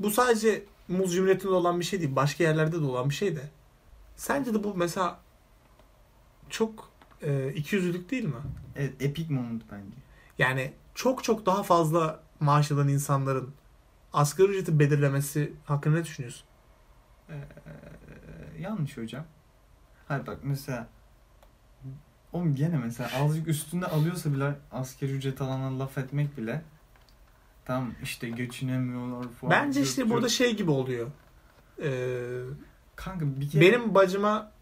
Bu 0.00 0.10
sadece 0.10 0.64
Muz 0.88 1.14
Cumhuriyeti'nde 1.14 1.52
olan 1.52 1.80
bir 1.80 1.84
şey 1.84 2.00
değil. 2.00 2.16
Başka 2.16 2.44
yerlerde 2.44 2.80
de 2.80 2.84
olan 2.84 3.10
bir 3.10 3.14
şey 3.14 3.36
de. 3.36 3.50
Sence 4.16 4.54
de 4.54 4.64
bu 4.64 4.74
mesela 4.74 5.20
çok 6.48 6.89
e, 7.22 7.52
ikiyüzlülük 7.52 8.10
değil 8.10 8.24
mi? 8.24 8.34
Evet, 8.76 9.02
epic 9.02 9.34
moment 9.34 9.62
bence. 9.72 9.96
Yani 10.38 10.72
çok 10.94 11.24
çok 11.24 11.46
daha 11.46 11.62
fazla 11.62 12.20
maaş 12.40 12.72
alan 12.72 12.88
insanların 12.88 13.50
asgari 14.12 14.48
ücreti 14.48 14.78
belirlemesi 14.78 15.52
hakkında 15.64 15.96
ne 15.96 16.04
düşünüyorsun? 16.04 16.46
Ee, 17.28 17.34
yanlış 18.60 18.96
hocam. 18.96 19.24
Hayır 20.08 20.26
bak 20.26 20.38
mesela 20.42 20.88
Oğlum 22.32 22.54
gene 22.54 22.78
mesela 22.78 23.10
azıcık 23.24 23.48
üstünde 23.48 23.86
alıyorsa 23.86 24.32
bile 24.32 24.54
askeri 24.72 25.12
ücret 25.12 25.40
alana 25.40 25.78
laf 25.78 25.98
etmek 25.98 26.36
bile 26.36 26.62
tam 27.64 27.92
işte 28.02 28.30
geçinemiyorlar 28.30 29.28
falan. 29.28 29.50
Bence 29.50 29.80
işte 29.80 30.10
burada 30.10 30.28
şey 30.28 30.56
gibi 30.56 30.70
oluyor. 30.70 31.10
Ee, 31.82 32.42
kanka 32.96 33.40
bir 33.40 33.50
kere 33.50 33.60
benim 33.60 33.94
bacıma 33.94 34.52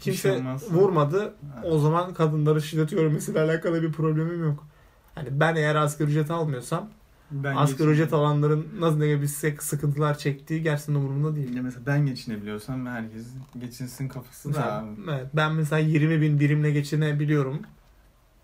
kimse 0.00 0.42
şey 0.68 0.70
vurmadı. 0.70 1.22
Ha. 1.24 1.62
O 1.64 1.78
zaman 1.78 2.14
kadınları 2.14 2.62
şiddet 2.62 2.90
görmesiyle 2.90 3.40
alakalı 3.40 3.82
bir 3.82 3.92
problemim 3.92 4.44
yok. 4.44 4.66
Hani 5.14 5.40
ben 5.40 5.56
eğer 5.56 5.74
asgari 5.74 6.08
ücret 6.10 6.30
almıyorsam 6.30 6.90
ben 7.30 7.56
asgari 7.56 7.88
ücret 7.90 8.12
alanların 8.12 8.68
nasıl 8.78 8.98
ne 8.98 9.08
gibi 9.08 9.28
sık- 9.28 9.62
sıkıntılar 9.62 10.18
çektiği 10.18 10.62
gerçekten 10.62 10.94
umurumda 10.94 11.36
değil. 11.36 11.56
Ya 11.56 11.62
mesela 11.62 11.86
ben 11.86 12.06
geçinebiliyorsam 12.06 12.86
herkes 12.86 13.26
geçinsin 13.58 14.08
kafası 14.08 14.48
da 14.48 14.58
Mesela, 14.58 14.78
abi. 14.78 15.10
evet, 15.10 15.26
ben 15.34 15.52
mesela 15.54 15.78
20 15.78 16.20
bin 16.20 16.40
birimle 16.40 16.70
geçinebiliyorum. 16.70 17.62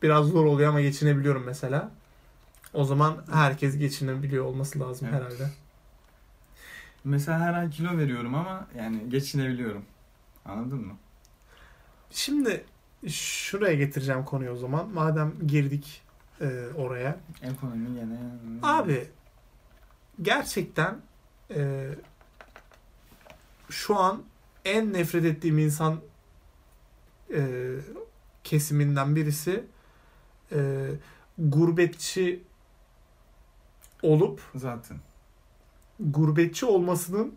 Biraz 0.02 0.27
zor 0.27 0.44
oluyor 0.44 0.68
ama 0.68 0.81
geçinebiliyorum 0.81 1.43
mesela. 1.47 1.90
O 2.74 2.85
zaman 2.85 3.16
herkes 3.32 3.78
geçinebiliyor 3.78 4.44
olması 4.44 4.81
lazım 4.81 5.09
Evet. 5.10 5.20
herhalde. 5.22 5.51
Mesela 7.05 7.40
her 7.40 7.55
ay 7.55 7.70
kilo 7.70 7.98
veriyorum 7.98 8.35
ama 8.35 8.66
yani 8.78 9.10
geçinebiliyorum. 9.10 9.82
Anladın 10.44 10.78
mı? 10.86 10.93
Şimdi 12.11 12.65
şuraya 13.09 13.74
getireceğim 13.74 14.24
konuyu 14.24 14.51
o 14.51 14.57
zaman. 14.57 14.89
Madem 14.89 15.35
girdik 15.47 16.03
e, 16.41 16.66
oraya. 16.77 17.20
Ekonomi 17.43 17.95
gene. 17.95 18.19
Abi 18.62 19.09
gerçekten 20.23 20.99
e, 21.51 21.89
şu 23.70 23.97
an 23.97 24.23
en 24.65 24.93
nefret 24.93 25.24
ettiğim 25.24 25.59
insan 25.59 26.01
e, 27.35 27.70
kesiminden 28.45 29.16
birisi 29.16 29.65
e, 30.53 30.91
gurbetçi 31.39 32.43
olup 34.03 34.41
Zaten. 34.55 34.99
gurbetçi 36.01 36.66
olmasının 36.66 37.35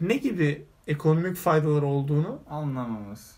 ne 0.00 0.16
gibi 0.16 0.66
ekonomik 0.86 1.36
faydaları 1.36 1.86
olduğunu 1.86 2.38
Anlamaması. 2.50 3.34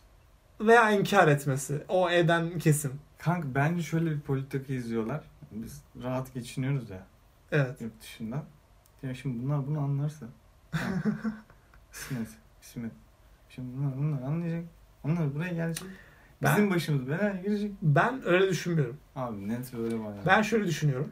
veya 0.61 0.91
inkar 0.91 1.29
etmesi. 1.29 1.85
O 1.89 2.11
eden 2.11 2.59
kesim. 2.59 2.93
Kanka 3.19 3.49
bence 3.55 3.83
şöyle 3.83 4.11
bir 4.11 4.21
politika 4.21 4.73
izliyorlar. 4.73 5.21
Biz 5.53 5.83
rahat 6.03 6.35
geçiniyoruz 6.35 6.91
ya 6.91 7.07
Evet. 7.53 7.81
yurt 7.81 8.01
dışında. 8.01 8.43
Ya 9.03 9.15
şimdi 9.15 9.43
bunlar 9.45 9.67
bunu 9.67 9.79
anlarsa. 9.81 10.27
Tamam. 10.73 11.03
İsmet, 11.93 12.29
İsmet. 12.63 12.93
Şimdi 13.49 13.77
bunlar, 13.79 13.99
bunlar 13.99 14.23
anlayacak. 14.23 14.65
Onlar 15.05 15.35
buraya 15.35 15.53
gelecek. 15.53 15.89
Ben- 16.43 16.57
Bizim 16.57 16.71
başımız 16.71 17.09
belaya 17.09 17.37
girecek. 17.43 17.73
Ben 17.83 18.23
öyle 18.27 18.49
düşünmüyorum. 18.49 18.97
Abi 19.17 19.49
net 19.49 19.73
böyle 19.73 19.99
var 19.99 20.15
ya. 20.15 20.21
Ben 20.27 20.43
şöyle 20.43 20.67
düşünüyorum. 20.67 21.11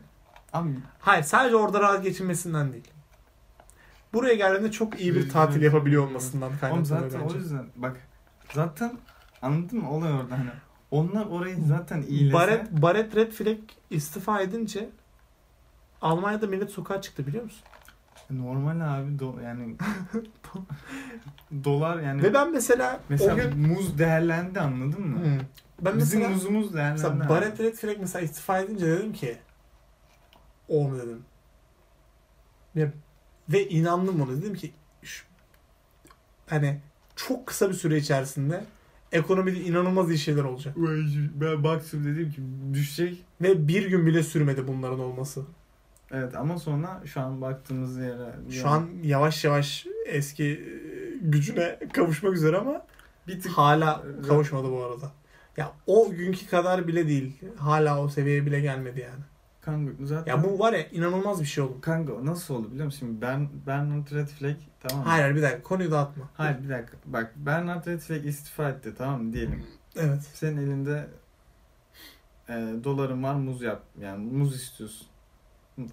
Abi 0.53 0.71
Hayır 1.01 1.23
sadece 1.25 1.57
orada 1.57 1.81
rahat 1.81 2.03
geçinmesinden 2.03 2.73
değil. 2.73 2.89
Buraya 4.13 4.35
geldiğinde 4.35 4.71
çok 4.71 5.01
iyi 5.01 5.15
bir 5.15 5.29
tatil 5.29 5.63
yapabiliyor 5.63 6.07
olmasından 6.07 6.51
kaynaklanıyor 6.61 6.85
zaten 6.85 7.21
bence. 7.23 7.35
o 7.35 7.39
yüzden 7.39 7.67
bak 7.77 7.97
zaten 8.53 8.93
anladın 9.43 9.79
mı 9.79 9.91
olay 9.91 10.13
orada 10.13 10.39
hani. 10.39 10.51
Onlar 10.91 11.27
orayı 11.27 11.57
zaten 11.69 12.03
iyilese. 12.03 12.35
Barret, 12.35 12.73
Barret 12.73 13.17
Red 13.17 13.33
Flag 13.33 13.59
istifa 13.91 14.41
edince 14.41 14.91
Almanya'da 16.03 16.47
millet 16.47 16.71
sokağa 16.71 17.01
çıktı 17.01 17.27
biliyor 17.27 17.45
musun? 17.45 17.63
Normal 18.31 18.81
abi 18.81 19.19
do, 19.19 19.35
yani 19.45 19.77
dolar 21.65 22.01
yani 22.01 22.23
Ve 22.23 22.35
ben 22.35 22.53
mesela, 22.53 23.01
mesela 23.09 23.35
o 23.35 23.37
gün 23.37 23.59
muz 23.59 23.99
değerlendi 23.99 24.61
anladın 24.61 25.09
mı? 25.09 25.25
Hmm. 25.25 25.39
ben 25.81 25.99
Bizim 25.99 26.21
mesela, 26.21 26.35
muzumuz 26.35 26.75
değerlendi. 26.75 27.03
mesela 27.03 27.15
abi. 27.15 27.29
Barret 27.29 27.61
Red 27.61 27.75
Flag 27.75 27.97
mesela 28.01 28.23
istifa 28.23 28.59
edince 28.59 28.87
dedim 28.87 29.13
ki 29.13 29.39
o 30.69 30.89
mu 30.89 30.99
dedim. 30.99 31.23
Ve, 32.77 32.91
ve 33.53 33.69
inandım 33.69 34.21
ona 34.21 34.37
dedim 34.37 34.55
ki 34.55 34.73
şu, 35.03 35.25
hani 36.47 36.81
çok 37.17 37.47
kısa 37.47 37.69
bir 37.69 37.75
süre 37.75 37.97
içerisinde 37.97 38.65
ekonomide 39.13 39.61
inanılmaz 39.61 40.11
iyi 40.11 40.19
şeyler 40.19 40.45
olacak. 40.45 40.75
Ben 41.41 41.65
baktım 41.65 42.05
dedim 42.05 42.31
ki 42.31 42.43
düşecek. 42.75 43.25
Ve 43.41 43.69
bir 43.69 43.89
gün 43.89 44.07
bile 44.07 44.23
sürmedi 44.23 44.69
bunların 44.69 45.01
olması. 45.01 45.43
Evet 46.13 46.35
ama 46.35 46.59
sonra 46.59 47.03
şu 47.07 47.21
an 47.21 47.41
baktığımız 47.41 47.99
yere 47.99 48.35
Şu 48.51 48.69
an 48.69 48.89
yavaş 49.03 49.45
yavaş 49.45 49.87
eski 50.07 50.45
e, 50.45 50.61
gücüne 51.21 51.79
kavuşmak 51.93 52.35
üzere 52.35 52.57
ama 52.57 52.87
bir 53.29 53.41
tık 53.41 53.53
hala 53.53 54.05
kavuşmadı 54.29 54.71
bu 54.71 54.85
arada. 54.85 55.13
Ya 55.57 55.73
o 55.87 56.11
günkü 56.11 56.47
kadar 56.47 56.89
bile 56.89 57.09
değil. 57.09 57.39
Hala 57.57 58.03
o 58.03 58.09
seviyeye 58.09 58.47
bile 58.47 58.61
gelmedi 58.61 59.01
yani. 59.01 59.25
Kanka 59.61 60.05
zaten 60.05 60.33
Ya 60.33 60.45
bu 60.45 60.59
var 60.59 60.73
ya 60.73 60.89
inanılmaz 60.89 61.41
bir 61.41 61.47
şey 61.47 61.65
oldu. 61.65 61.81
kanka 61.81 62.13
nasıl 62.27 62.55
oldu 62.55 62.71
biliyor 62.71 62.85
musun? 62.87 62.99
Şimdi 62.99 63.21
ben 63.21 63.49
Bernard 63.67 64.13
Red 64.13 64.27
Flag 64.29 64.57
tamam 64.81 65.05
mı? 65.05 65.11
Hayır 65.11 65.23
hayır, 65.23 65.37
bir 65.37 65.43
dakika 65.43 65.63
konuyu 65.63 65.91
dağıtma. 65.91 66.29
Hayır 66.35 66.65
bir 66.65 66.69
dakika. 66.69 66.97
Bak 67.07 67.33
Bernard 67.37 67.87
Red 67.87 67.99
Flag 68.01 68.27
istifa 68.27 68.69
etti 68.69 68.95
tamam 68.99 69.25
mı 69.25 69.33
diyelim. 69.33 69.65
Evet. 69.97 70.23
Senin 70.35 70.57
elinde 70.57 71.07
e, 72.49 72.53
doların 72.85 73.23
var 73.23 73.35
muz 73.35 73.63
yap. 73.63 73.83
Yani 74.01 74.33
muz 74.33 74.55
istiyorsun. 74.57 75.07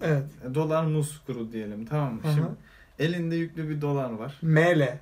Evet. 0.02 0.24
E, 0.50 0.54
dolar 0.54 0.84
muz 0.84 1.22
kuru 1.26 1.52
diyelim 1.52 1.86
tamam 1.86 2.14
mı? 2.14 2.20
Şimdi 2.34 2.48
elinde 2.98 3.36
yüklü 3.36 3.68
bir 3.68 3.80
dolar 3.80 4.10
var. 4.10 4.38
ML. 4.42 4.98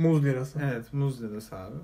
Muz 0.00 0.24
lirası. 0.24 0.60
Evet 0.64 0.92
muz 0.92 1.22
lirası 1.22 1.56
abi. 1.56 1.76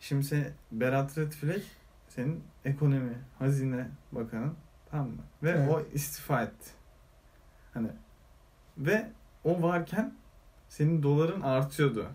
Şimdi 0.00 0.24
sen 0.24 0.44
Berat 0.72 1.18
Red 1.18 1.32
Flag 1.32 1.60
senin 2.08 2.42
ekonomi, 2.64 3.12
hazine 3.38 3.88
bakanın. 4.12 4.54
Tamam 4.90 5.06
mı? 5.06 5.12
Ve 5.42 5.50
Evet. 5.50 5.70
o 5.74 5.82
istifa 5.94 6.42
etti. 6.42 6.70
Hani 7.74 7.88
ve 8.78 9.06
o 9.44 9.62
varken 9.62 10.14
senin 10.68 11.02
doların 11.02 11.40
artıyordu. 11.40 12.06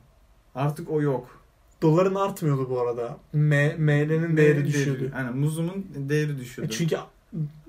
Artık 0.56 0.90
o 0.90 1.02
yok. 1.02 1.42
Doların 1.82 2.16
artmıyordu 2.16 2.70
bu 2.70 2.82
arada. 2.82 3.18
M, 3.34 3.76
ML'nin 3.78 4.38
değeri 4.38 4.66
düşüyordu. 4.66 5.12
Yani 5.16 5.40
muzumun 5.40 5.88
değeri 5.96 6.38
düşüyordu. 6.40 6.74
E 6.74 6.76
Çünkü 6.78 6.98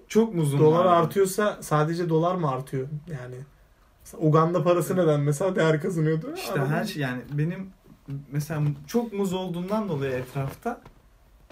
çok 0.09 0.35
muzum 0.35 0.61
dolar 0.61 0.79
vardı. 0.85 0.91
artıyorsa 0.91 1.59
sadece 1.63 2.09
dolar 2.09 2.35
mı 2.35 2.51
artıyor? 2.51 2.89
Yani 3.11 3.35
mesela 4.01 4.23
Uganda 4.25 4.63
parası 4.65 4.97
neden 4.97 5.21
mesela 5.21 5.57
değer 5.57 5.83
kazanıyordu? 5.83 6.35
İşte 6.37 6.53
Anladın 6.53 6.71
her 6.73 6.85
şey 6.85 7.03
yani 7.03 7.23
benim 7.33 7.71
mesela 8.33 8.63
çok 8.87 9.13
muz 9.13 9.33
olduğundan 9.33 9.89
dolayı 9.89 10.13
etrafta 10.13 10.81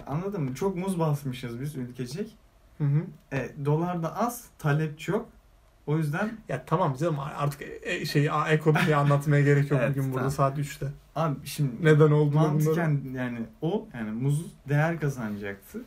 anladın 0.07 0.41
mı? 0.43 0.55
Çok 0.55 0.75
muz 0.75 0.99
basmışız 0.99 1.61
biz 1.61 1.75
ülkecek. 1.75 2.37
Hı 2.81 2.85
hı. 2.87 3.03
E, 3.37 3.51
dolar 3.65 4.03
da 4.03 4.15
az, 4.17 4.45
talep 4.59 4.99
çok. 4.99 5.29
O 5.87 5.97
yüzden 5.97 6.31
Ya 6.49 6.63
tamam 6.65 6.95
canım 6.99 7.19
artık 7.19 7.61
e, 7.83 8.05
şey 8.05 8.29
ekonomiyi 8.49 8.95
anlatmaya 8.95 9.41
gerek 9.43 9.71
yok 9.71 9.79
Evet, 9.83 9.89
bugün 9.89 10.03
burada 10.03 10.17
tamam. 10.17 10.31
saat 10.31 10.57
3'te. 10.57 10.87
abi 11.15 11.35
şimdi 11.45 11.71
Neden 11.85 12.11
bunları. 12.11 12.25
mantıken 12.31 13.01
yani 13.13 13.39
o 13.61 13.87
yani 13.93 14.11
muz 14.11 14.45
değer 14.69 14.99
kazanacaktı. 14.99 15.79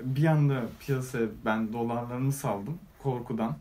Bir 0.00 0.24
anda 0.26 0.62
piyasaya 0.80 1.26
ben 1.44 1.72
dolarlarını 1.72 2.32
saldım 2.32 2.78
korkudan. 3.02 3.56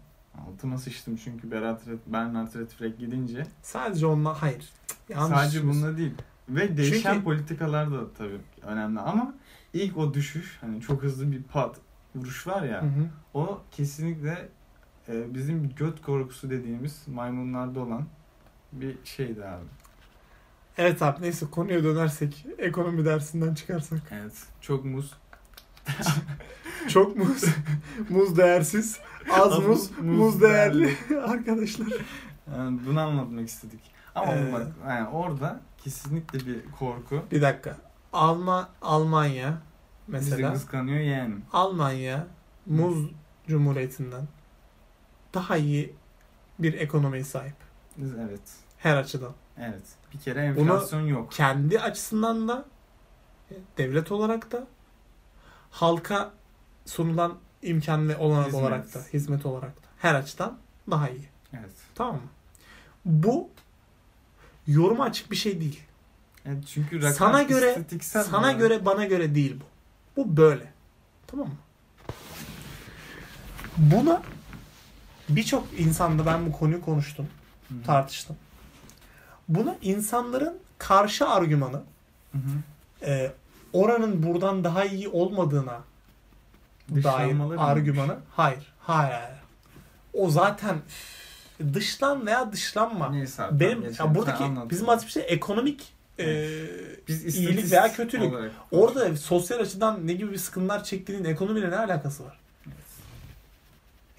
Altıma 0.47 0.77
sıçtım 0.77 1.15
çünkü 1.23 1.51
Berat 1.51 1.81
Ret- 1.87 1.97
Bernard 2.13 2.55
Retrek 2.55 2.99
gidince. 2.99 3.43
Sadece 3.61 4.05
onunla 4.05 4.41
hayır. 4.41 4.69
Yanlış 5.09 5.37
Sadece 5.39 5.63
bununla 5.63 5.97
değil. 5.97 6.13
Ve 6.49 6.77
değişen 6.77 7.13
Çünkü- 7.13 7.23
politikalar 7.25 7.91
da 7.91 8.13
tabii 8.17 8.37
önemli 8.65 8.99
ama 8.99 9.33
ilk 9.73 9.97
o 9.97 10.13
düşüş 10.13 10.57
hani 10.61 10.81
çok 10.81 11.03
hızlı 11.03 11.31
bir 11.31 11.43
pat 11.43 11.75
vuruş 12.15 12.47
var 12.47 12.61
ya 12.63 12.81
Hı 12.81 12.85
hı. 12.85 13.09
o 13.33 13.61
kesinlikle 13.71 14.49
e, 15.09 15.33
bizim 15.33 15.69
göt 15.75 16.01
korkusu 16.01 16.49
dediğimiz 16.49 17.07
maymunlarda 17.07 17.79
olan 17.79 18.05
bir 18.71 18.97
şeydi 19.03 19.45
abi. 19.45 19.65
Evet 20.77 21.01
abi 21.01 21.21
neyse 21.21 21.45
konuya 21.51 21.83
dönersek 21.83 22.45
ekonomi 22.57 23.05
dersinden 23.05 23.53
çıkarsak. 23.53 23.99
Evet. 24.11 24.33
Çok 24.61 24.85
muz. 24.85 25.13
Çok 26.87 27.17
muz. 27.17 27.43
muz 28.09 28.37
değersiz. 28.37 28.99
Az 29.31 29.57
muz. 29.59 29.67
muz, 29.67 29.91
Muz, 29.99 30.17
muz 30.17 30.41
değerli. 30.41 30.97
Arkadaşlar. 31.27 31.87
Yani 32.57 32.79
bunu 32.87 32.99
anlatmak 33.01 33.47
istedik. 33.47 33.79
Ama 34.15 34.33
Ee, 34.33 34.53
bak 34.53 34.67
yani 34.87 35.07
orada 35.07 35.61
kesinlikle 35.77 36.39
bir 36.47 36.71
korku. 36.79 37.23
Bir 37.31 37.41
dakika. 37.41 37.77
Alma, 38.13 38.69
Almanya 38.81 39.57
Bizi 40.07 40.29
mesela. 40.31 40.53
kıskanıyor 40.53 40.99
yani. 40.99 41.35
Almanya 41.53 42.27
muz 42.65 43.09
cumhuriyetinden 43.47 44.27
daha 45.33 45.57
iyi 45.57 45.95
bir 46.59 46.73
ekonomiye 46.73 47.23
sahip. 47.23 47.55
Evet. 47.99 48.41
Her 48.77 48.97
açıdan. 48.97 49.33
Evet. 49.57 49.83
Bir 50.13 50.19
kere 50.19 50.39
enflasyon 50.41 51.01
yok. 51.01 51.31
Kendi 51.31 51.79
açısından 51.79 52.47
da 52.47 52.65
devlet 53.77 54.11
olarak 54.11 54.51
da 54.51 54.67
halka 55.71 56.31
sunulan 56.85 57.37
imkan 57.61 58.09
ve 58.09 58.17
olanak 58.17 58.47
Hizmet. 58.47 58.61
olarak 58.61 58.93
da 58.95 58.99
hizmet 59.13 59.45
olarak 59.45 59.77
da 59.77 59.87
her 59.97 60.15
açıdan 60.15 60.57
daha 60.91 61.09
iyi. 61.09 61.29
Evet. 61.53 61.71
Tamam 61.95 62.15
mı? 62.15 62.21
Bu 63.05 63.49
yoruma 64.67 65.03
açık 65.03 65.31
bir 65.31 65.35
şey 65.35 65.59
değil. 65.61 65.83
Evet 66.45 66.63
çünkü 66.67 67.11
Sana 67.11 67.43
göre- 67.43 67.83
Sana 68.01 68.39
olarak- 68.39 68.59
göre 68.59 68.85
bana 68.85 69.05
göre 69.05 69.35
değil 69.35 69.59
bu. 69.61 69.65
Bu 70.21 70.37
böyle. 70.37 70.71
Tamam 71.27 71.47
mı? 71.47 71.53
Buna 73.77 74.21
birçok 75.29 75.67
insanda 75.79 76.25
ben 76.25 76.45
bu 76.45 76.51
konuyu 76.51 76.81
konuştum, 76.81 77.27
Hı 77.69 77.75
hı. 77.75 77.83
tartıştım. 77.83 78.35
Buna 79.47 79.75
insanların 79.81 80.57
karşı 80.77 81.27
argümanı 81.29 81.81
e, 83.05 83.31
oranın 83.73 84.23
buradan 84.23 84.63
daha 84.63 84.85
iyi 84.85 85.09
olmadığına 85.09 85.79
dair 86.89 87.35
argümanı. 87.57 88.17
Hayır, 88.35 88.73
hayır, 88.79 89.11
hayır. 89.13 89.39
O 90.13 90.29
zaten 90.29 90.77
dışlan 91.73 92.25
veya 92.25 92.51
dışlanma. 92.51 93.09
Neyse 93.09 93.43
Benim 93.51 93.83
ya 93.99 94.15
buradaki 94.15 94.43
anlat. 94.43 94.69
bizim 94.69 94.99
şey 95.09 95.23
ekonomik 95.27 95.93
e, 96.21 97.07
Biz 97.07 97.25
iyilik 97.25 97.49
istatistik 97.49 97.71
veya 97.71 97.93
kötülük. 97.93 98.33
olarak 98.33 98.51
Orada 98.71 99.17
sosyal 99.17 99.59
açıdan 99.59 100.07
ne 100.07 100.13
gibi 100.13 100.31
bir 100.31 100.37
sıkıntılar 100.37 100.83
çektiğinin 100.83 101.25
ekonomiyle 101.25 101.71
ne 101.71 101.77
alakası 101.77 102.23
var? 102.25 102.39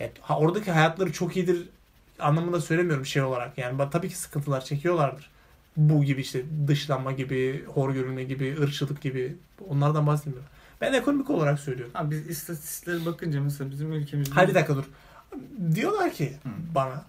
Evet, 0.01 0.13
ha, 0.21 0.39
oradaki 0.39 0.71
hayatları 0.71 1.13
çok 1.13 1.37
iyidir 1.37 1.69
anlamında 2.19 2.61
söylemiyorum 2.61 3.07
şey 3.07 3.23
olarak. 3.23 3.59
Yani 3.59 3.91
tabii 3.93 4.09
ki 4.09 4.17
sıkıntılar 4.19 4.65
çekiyorlardır. 4.65 5.31
Bu 5.77 6.05
gibi 6.05 6.21
işte 6.21 6.43
dışlanma 6.69 7.13
gibi, 7.13 7.65
hor 7.67 7.93
görülme 7.93 8.25
gibi, 8.25 8.57
ırkçılık 8.63 9.01
gibi 9.01 9.37
onlardan 9.69 10.07
bahsetmiyorum. 10.07 10.49
Ben 10.81 10.93
ekonomik 10.93 11.31
olarak 11.31 11.61
söylüyorum. 11.61 11.93
Ha, 11.95 12.11
biz 12.11 12.29
istatistiklere 12.29 13.07
bakınca 13.07 13.41
mesela 13.41 13.71
bizim 13.71 13.93
ülkemizde 13.93 14.35
Hayır 14.35 14.49
bir 14.49 14.55
dakika 14.55 14.77
dur. 14.77 14.85
Diyorlar 15.75 16.13
ki 16.13 16.33
Hı. 16.43 16.49
bana 16.75 17.05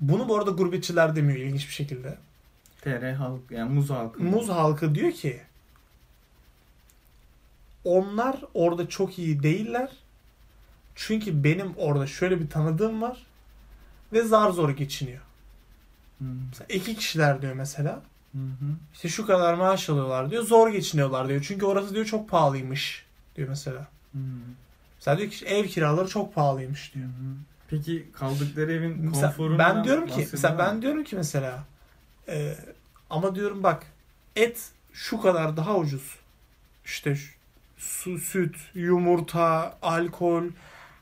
bunu 0.00 0.28
bu 0.28 0.36
arada 0.36 0.50
gurbetçiler 0.50 1.16
demiyor 1.16 1.38
ilginç 1.38 1.68
bir 1.68 1.72
şekilde. 1.72 2.18
TR 2.80 3.12
halk 3.12 3.40
yani 3.50 3.74
muz 3.74 3.90
halkı. 3.90 4.22
Muz 4.22 4.48
halkı 4.48 4.94
diyor 4.94 5.12
ki 5.12 5.40
onlar 7.84 8.40
orada 8.54 8.88
çok 8.88 9.18
iyi 9.18 9.42
değiller. 9.42 9.90
Çünkü 10.94 11.44
benim 11.44 11.74
orada 11.76 12.06
şöyle 12.06 12.40
bir 12.40 12.50
tanıdığım 12.50 13.02
var 13.02 13.26
ve 14.12 14.22
zar 14.22 14.50
zor 14.50 14.70
geçiniyor. 14.70 15.20
Hı 16.18 16.24
Mesela 16.48 16.66
iki 16.68 16.96
kişiler 16.96 17.42
diyor 17.42 17.52
mesela. 17.52 18.02
hı. 18.32 18.38
hı. 18.38 18.66
İşte 18.94 19.08
şu 19.08 19.26
kadar 19.26 19.54
maaş 19.54 19.90
alıyorlar 19.90 20.30
diyor. 20.30 20.42
Zor 20.42 20.68
geçiniyorlar 20.68 21.28
diyor. 21.28 21.44
Çünkü 21.48 21.66
orası 21.66 21.94
diyor 21.94 22.04
çok 22.04 22.28
pahalıymış 22.30 23.04
diyor 23.36 23.48
mesela. 23.48 23.80
Hı. 24.12 24.18
Mesela 24.98 25.18
diyor 25.18 25.30
ki 25.30 25.46
ev 25.46 25.66
kiraları 25.66 26.08
çok 26.08 26.34
pahalıymış 26.34 26.94
diyor. 26.94 27.06
hı. 27.06 27.10
Peki 27.68 28.06
kaldıkları 28.12 28.72
evin 28.72 29.00
Mesela 29.00 29.26
konforundan 29.26 29.76
ben 29.76 29.84
diyorum 29.84 30.06
ki 30.06 30.28
mesela 30.32 30.58
ben 30.58 30.82
diyorum 30.82 31.04
ki 31.04 31.16
mesela 31.16 31.64
e, 32.28 32.56
ama 33.10 33.34
diyorum 33.34 33.62
bak 33.62 33.86
et 34.36 34.70
şu 34.92 35.20
kadar 35.20 35.56
daha 35.56 35.76
ucuz. 35.76 36.16
İşte 36.84 37.16
su, 37.76 38.18
süt, 38.18 38.56
yumurta, 38.74 39.78
alkol 39.82 40.44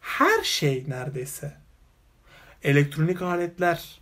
her 0.01 0.45
şey 0.45 0.85
neredeyse. 0.89 1.57
Elektronik 2.63 3.23
aletler, 3.23 4.01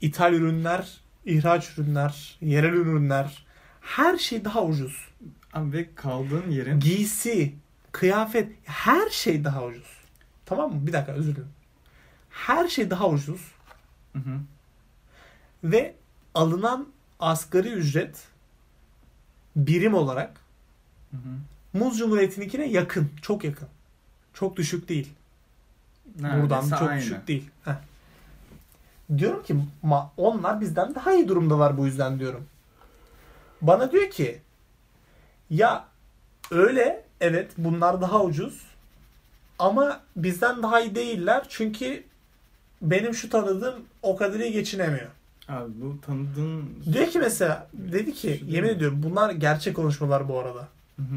ithal 0.00 0.32
ürünler, 0.32 1.00
ihraç 1.24 1.78
ürünler, 1.78 2.38
yerel 2.40 2.72
ürünler 2.72 3.44
her 3.80 4.18
şey 4.18 4.44
daha 4.44 4.64
ucuz. 4.64 5.08
Abi 5.52 5.72
ve 5.72 5.94
kaldığın 5.94 6.50
yerin 6.50 6.80
Giysi, 6.80 7.54
kıyafet 7.92 8.52
her 8.64 9.10
şey 9.10 9.44
daha 9.44 9.64
ucuz. 9.64 9.93
Tamam 10.46 10.74
mı? 10.74 10.86
Bir 10.86 10.92
dakika 10.92 11.12
özür 11.12 11.32
dilerim. 11.32 11.52
Her 12.30 12.68
şey 12.68 12.90
daha 12.90 13.08
ucuz 13.08 13.40
Hı 14.12 14.18
hı. 14.18 14.38
ve 15.64 15.94
alınan 16.34 16.86
asgari 17.20 17.68
ücret 17.68 18.24
birim 19.56 19.94
olarak 19.94 20.40
Hı 21.10 21.16
hı. 21.16 21.78
Muz 21.78 21.98
Cumhuriyeti'ninkine 21.98 22.66
yakın. 22.68 23.10
Çok 23.22 23.44
yakın. 23.44 23.68
Çok 24.34 24.56
düşük 24.56 24.88
değil. 24.88 25.12
Neredeyse 26.20 26.42
Buradan 26.42 26.78
çok 26.78 26.88
aynı. 26.88 27.00
düşük 27.00 27.28
değil. 27.28 27.50
Heh. 27.64 27.72
Diyorum 29.18 29.42
ki 29.42 29.56
ma- 29.84 30.08
onlar 30.16 30.60
bizden 30.60 30.94
daha 30.94 31.12
iyi 31.14 31.28
durumdalar 31.28 31.78
bu 31.78 31.86
yüzden 31.86 32.18
diyorum. 32.18 32.46
Bana 33.62 33.92
diyor 33.92 34.10
ki 34.10 34.40
ya 35.50 35.84
öyle 36.50 37.04
evet 37.20 37.52
bunlar 37.58 38.00
daha 38.00 38.22
ucuz 38.22 38.62
ama 39.64 40.00
bizden 40.16 40.62
daha 40.62 40.80
iyi 40.80 40.94
değiller 40.94 41.44
çünkü 41.48 42.04
benim 42.82 43.14
şu 43.14 43.30
tanıdığım 43.30 43.74
o 44.02 44.16
kadar 44.16 44.40
iyi 44.40 44.52
geçinemiyor. 44.52 45.06
Abi 45.48 45.72
bu 45.80 46.00
tanıdığın 46.00 46.70
Diyor 46.92 47.06
ki 47.06 47.18
mesela 47.18 47.68
dedi 47.72 48.12
ki 48.14 48.20
Şu 48.40 48.44
yemin 48.44 48.52
değil 48.52 48.62
mi? 48.62 48.70
ediyorum 48.70 49.02
bunlar 49.02 49.30
gerçek 49.30 49.76
konuşmalar 49.76 50.28
bu 50.28 50.38
arada. 50.38 50.68
Hı 50.96 51.02
hı. 51.02 51.16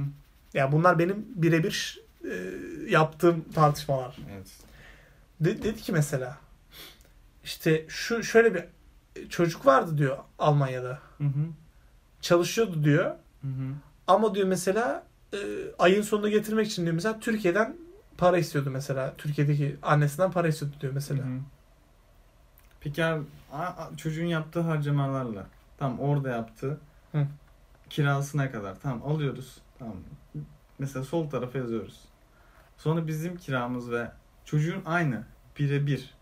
Ya 0.53 0.71
bunlar 0.71 0.99
benim 0.99 1.25
birebir 1.35 1.99
e, 2.23 2.33
yaptığım 2.89 3.45
tartışmalar. 3.55 4.17
Evet. 4.35 4.47
De- 5.41 5.63
dedi 5.63 5.81
ki 5.81 5.91
mesela 5.91 6.37
işte 7.43 7.85
şu 7.87 8.23
şöyle 8.23 8.53
bir 8.55 8.63
çocuk 9.29 9.65
vardı 9.65 9.97
diyor 9.97 10.17
Almanya'da. 10.39 10.99
Hı 11.17 11.23
hı. 11.23 11.45
Çalışıyordu 12.21 12.83
diyor. 12.83 13.05
Hı 13.41 13.47
hı. 13.47 13.73
Ama 14.07 14.35
diyor 14.35 14.47
mesela 14.47 15.03
e, 15.33 15.37
ayın 15.79 16.01
sonunu 16.01 16.29
getirmek 16.29 16.67
için 16.67 16.83
diyor 16.83 16.93
mesela 16.95 17.19
Türkiye'den 17.19 17.75
para 18.17 18.37
istiyordu 18.37 18.69
mesela. 18.69 19.13
Türkiye'deki 19.17 19.75
annesinden 19.83 20.31
para 20.31 20.47
istiyordu 20.47 20.75
diyor 20.81 20.93
mesela. 20.93 21.23
Hı 21.23 21.27
hı. 21.27 21.39
Peki 22.81 23.05
abi 23.05 23.23
çocuğun 23.97 24.25
yaptığı 24.25 24.59
harcamalarla 24.61 25.45
tam 25.77 25.99
orada 25.99 26.29
yaptı. 26.29 26.77
Hı. 27.11 27.27
kirasına 27.89 28.51
kadar. 28.51 28.75
Tamam 28.83 29.11
alıyoruz. 29.11 29.57
Tamam. 29.79 29.95
Mesela 30.79 31.05
sol 31.05 31.29
tarafa 31.29 31.57
yazıyoruz. 31.57 31.99
Sonra 32.77 33.07
bizim 33.07 33.37
kiramız 33.37 33.91
ve 33.91 34.11
çocuğun 34.45 34.81
aynı. 34.85 35.23
Birebir. 35.59 36.13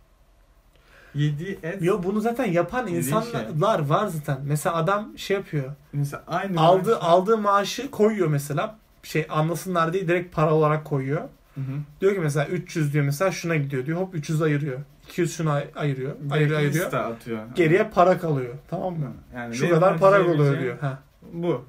Yediği 1.14 1.60
et 1.64 1.82
Yo 1.82 2.04
bunu 2.04 2.22
zaten 2.22 2.46
yapan 2.46 2.88
Dediğin 2.88 3.00
insanlar 3.02 3.80
var 3.80 4.08
zaten. 4.08 4.40
Mesela 4.44 4.76
adam 4.76 5.18
şey 5.18 5.38
yapıyor. 5.38 5.74
mesela 5.94 6.24
aynı 6.28 6.62
Aldığı 6.62 6.90
maaşla- 6.92 7.00
aldığı 7.02 7.38
maaşı 7.38 7.92
koyuyor 7.92 8.28
mesela. 8.28 8.78
Şey 9.04 9.26
anlasınlar 9.30 9.94
diye 9.94 10.08
direkt 10.08 10.36
para 10.36 10.54
olarak 10.54 10.86
koyuyor. 10.86 11.22
Hı 11.56 11.62
hı. 11.62 11.80
Diyor 12.02 12.14
ki 12.14 12.20
mesela 12.20 12.48
300 12.48 12.94
diyor 12.94 13.06
mesela 13.06 13.32
şuna 13.32 13.56
gidiyor 13.56 13.86
diyor. 13.86 14.02
Hop 14.02 14.16
300 14.16 14.42
ayırıyor. 14.42 14.80
200 15.10 15.36
şuna 15.38 15.54
ay- 15.54 15.68
ayırıyor. 15.76 16.16
Ayırıyor 16.32 16.62
Direkt 16.62 16.76
ayırıyor. 16.76 16.94
atıyor. 17.12 17.40
Geriye 17.56 17.90
para 17.90 18.18
kalıyor. 18.20 18.56
Tamam 18.68 18.94
mı? 19.00 19.14
Yani 19.36 19.56
Şu 19.56 19.70
kadar 19.70 20.00
para 20.00 20.18
kalıyor 20.26 20.60
diyor. 20.60 20.80
Ha. 20.80 21.00
Bu. 21.34 21.66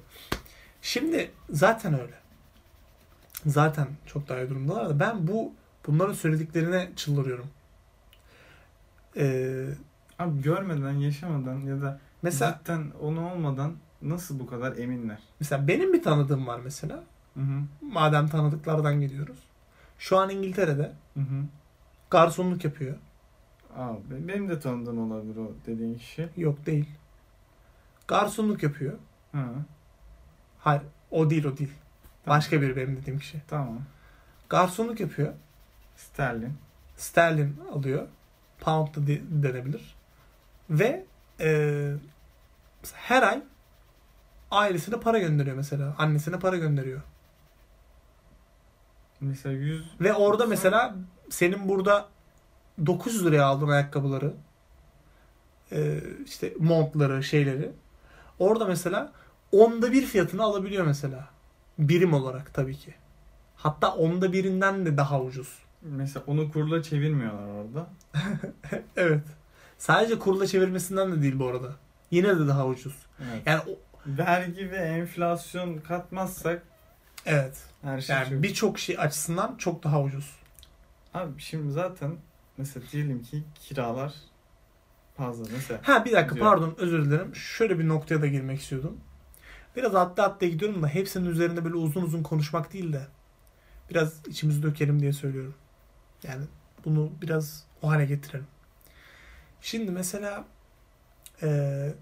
Şimdi 0.81 1.31
zaten 1.49 1.93
öyle. 1.93 2.13
Zaten 3.45 3.87
çok 4.05 4.29
daha 4.29 4.39
iyi 4.39 4.49
durumdalar 4.49 4.89
da 4.89 4.99
ben 4.99 5.27
bu 5.27 5.53
bunların 5.87 6.13
söylediklerine 6.13 6.89
çıldırıyorum. 6.95 7.45
Ee, 9.17 9.65
Abi 10.19 10.41
görmeden, 10.41 10.91
yaşamadan 10.91 11.59
ya 11.59 11.81
da 11.81 11.99
mesela 12.21 12.59
cidden 12.59 12.91
onu 13.01 13.31
olmadan 13.31 13.73
nasıl 14.01 14.39
bu 14.39 14.45
kadar 14.47 14.77
eminler? 14.77 15.17
mesela 15.39 15.67
benim 15.67 15.93
bir 15.93 16.03
tanıdığım 16.03 16.47
var 16.47 16.59
mesela. 16.63 17.03
Hı 17.33 17.39
hı. 17.39 17.61
Madem 17.81 18.27
tanıdıklardan 18.27 19.01
gidiyoruz. 19.01 19.37
Şu 19.99 20.17
an 20.17 20.29
İngiltere'de 20.29 20.91
Hı 21.13 21.19
hı. 21.19 21.43
garsonluk 22.09 22.65
yapıyor. 22.65 22.95
Abi 23.75 24.27
benim 24.27 24.49
de 24.49 24.59
tanıdığım 24.59 25.11
olabilir 25.11 25.35
o 25.37 25.51
dediğin 25.65 25.97
kişi. 25.97 26.29
Yok 26.37 26.65
değil. 26.65 26.89
Garsonluk 28.07 28.63
yapıyor. 28.63 28.93
Ha. 29.31 29.45
Hayır 30.59 30.81
o 31.11 31.29
değil 31.29 31.45
o 31.45 31.57
değil. 31.57 31.71
Tamam. 32.25 32.37
Başka 32.37 32.61
biri 32.61 32.75
benim 32.75 32.97
dediğim 32.97 33.19
kişi. 33.19 33.41
Tamam. 33.47 33.79
Garsonluk 34.49 34.99
yapıyor. 34.99 35.33
Sterlin. 35.95 36.53
Sterlin 36.97 37.59
alıyor. 37.73 38.07
Pound 38.59 38.95
da 38.95 39.07
de- 39.07 39.21
denebilir. 39.43 39.95
Ve 40.69 41.05
e, 41.39 41.93
her 42.93 43.23
ay 43.23 43.41
ailesine 44.51 44.99
para 44.99 45.19
gönderiyor 45.19 45.55
mesela. 45.55 45.95
Annesine 45.97 46.39
para 46.39 46.57
gönderiyor. 46.57 47.01
Mesela 49.21 49.55
100 49.55 49.85
Ve 50.01 50.13
orada 50.13 50.45
mesela 50.45 50.95
senin 51.29 51.69
burada 51.69 52.07
900 52.85 53.25
liraya 53.25 53.45
aldığın 53.45 53.67
ayakkabıları 53.69 54.33
e, 55.71 55.99
işte 56.25 56.53
montları 56.59 57.23
şeyleri 57.23 57.71
orada 58.39 58.65
mesela 58.65 59.11
onda 59.51 59.91
bir 59.91 60.05
fiyatını 60.05 60.43
alabiliyor 60.43 60.85
mesela. 60.85 61.27
Birim 61.79 62.13
olarak 62.13 62.53
tabii 62.53 62.75
ki. 62.77 62.93
Hatta 63.55 63.93
onda 63.95 64.33
birinden 64.33 64.85
de 64.85 64.97
daha 64.97 65.21
ucuz. 65.21 65.59
mesela 65.81 66.23
onu 66.27 66.51
kurla 66.51 66.83
çevirmiyorlar 66.83 67.47
orada. 67.47 67.87
Evet. 68.97 69.23
Sadece 69.77 70.19
kurla 70.19 70.47
çevirmesinden 70.47 71.11
de 71.11 71.21
değil 71.21 71.39
bu 71.39 71.47
arada. 71.47 71.75
Yine 72.11 72.39
de 72.39 72.47
daha 72.47 72.67
ucuz. 72.67 72.95
Evet. 73.31 73.41
Yani 73.45 73.61
o- 73.67 73.79
Vergi 74.07 74.71
ve 74.71 74.75
enflasyon 74.77 75.77
katmazsak 75.77 76.63
evet. 77.27 77.63
her 77.81 78.01
şey 78.01 78.15
Yani 78.15 78.29
çok- 78.29 78.43
birçok 78.43 78.79
şey 78.79 78.99
açısından 78.99 79.55
çok 79.57 79.83
daha 79.83 80.01
ucuz. 80.01 80.35
Abi 81.13 81.41
şimdi 81.41 81.71
zaten 81.71 82.15
mesela 82.57 82.85
diyelim 82.91 83.23
ki 83.23 83.43
kiralar 83.55 84.13
fazla 85.17 85.45
mesela. 85.51 85.79
Ha 85.83 86.05
bir 86.05 86.11
dakika 86.11 86.35
Diyor. 86.35 86.45
pardon 86.45 86.75
özür 86.77 87.05
dilerim. 87.05 87.35
Şöyle 87.35 87.79
bir 87.79 87.87
noktaya 87.87 88.21
da 88.21 88.27
girmek 88.27 88.61
istiyordum. 88.61 88.97
Biraz 89.75 89.95
atla 89.95 90.23
atla 90.23 90.47
gidiyorum 90.47 90.83
da 90.83 90.87
hepsinin 90.87 91.25
üzerinde 91.29 91.65
böyle 91.65 91.75
uzun 91.75 92.01
uzun 92.01 92.23
konuşmak 92.23 92.73
değil 92.73 92.93
de 92.93 93.07
biraz 93.89 94.27
içimizi 94.27 94.63
dökelim 94.63 94.99
diye 95.01 95.13
söylüyorum. 95.13 95.55
Yani 96.23 96.45
bunu 96.85 97.11
biraz 97.21 97.65
o 97.81 97.89
hale 97.89 98.05
getirelim. 98.05 98.47
Şimdi 99.61 99.91
mesela 99.91 100.45
eee, 101.41 101.93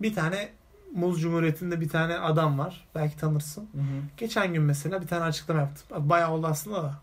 bir 0.00 0.14
tane 0.14 0.52
Muz 0.94 1.20
Cumhuriyeti'nde 1.22 1.80
bir 1.80 1.88
tane 1.88 2.18
adam 2.18 2.58
var. 2.58 2.86
Belki 2.94 3.16
tanırsın. 3.16 3.68
Hı 3.72 3.78
hı. 3.78 4.02
Geçen 4.16 4.54
gün 4.54 4.62
mesela 4.62 5.02
bir 5.02 5.06
tane 5.06 5.24
açıklama 5.24 5.60
yaptım. 5.60 6.08
Bayağı 6.10 6.30
oldu 6.32 6.46
aslında 6.46 6.82
da. 6.82 6.94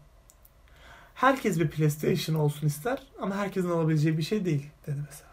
Herkes 1.16 1.60
bir 1.60 1.70
PlayStation 1.70 2.36
olsun 2.36 2.68
ister 2.68 3.04
ama 3.22 3.36
herkesin 3.36 3.70
alabileceği 3.70 4.18
bir 4.18 4.24
şey 4.24 4.46
değil 4.46 4.70
dedi 4.88 5.00
mesela. 5.06 5.30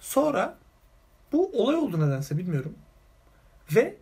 Sonra 0.00 0.56
bu 1.32 1.50
olay 1.62 1.76
oldu 1.76 2.00
nedense 2.06 2.38
bilmiyorum. 2.38 2.74
Ve 3.74 3.96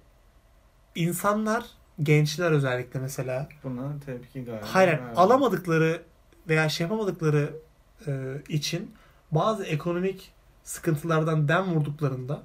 insanlar, 0.95 1.65
gençler 2.03 2.51
özellikle 2.51 3.01
mesela 3.01 3.49
Buna 3.65 4.01
tepki 4.07 4.45
galiba. 4.45 4.67
hayır 4.73 4.89
verdi. 4.89 5.03
alamadıkları 5.17 6.03
veya 6.49 6.69
şey 6.69 6.85
yapamadıkları 6.85 7.53
e, 8.07 8.13
için 8.49 8.95
bazı 9.31 9.65
ekonomik 9.65 10.33
sıkıntılardan 10.65 11.49
dem 11.49 11.65
vurduklarında 11.75 12.43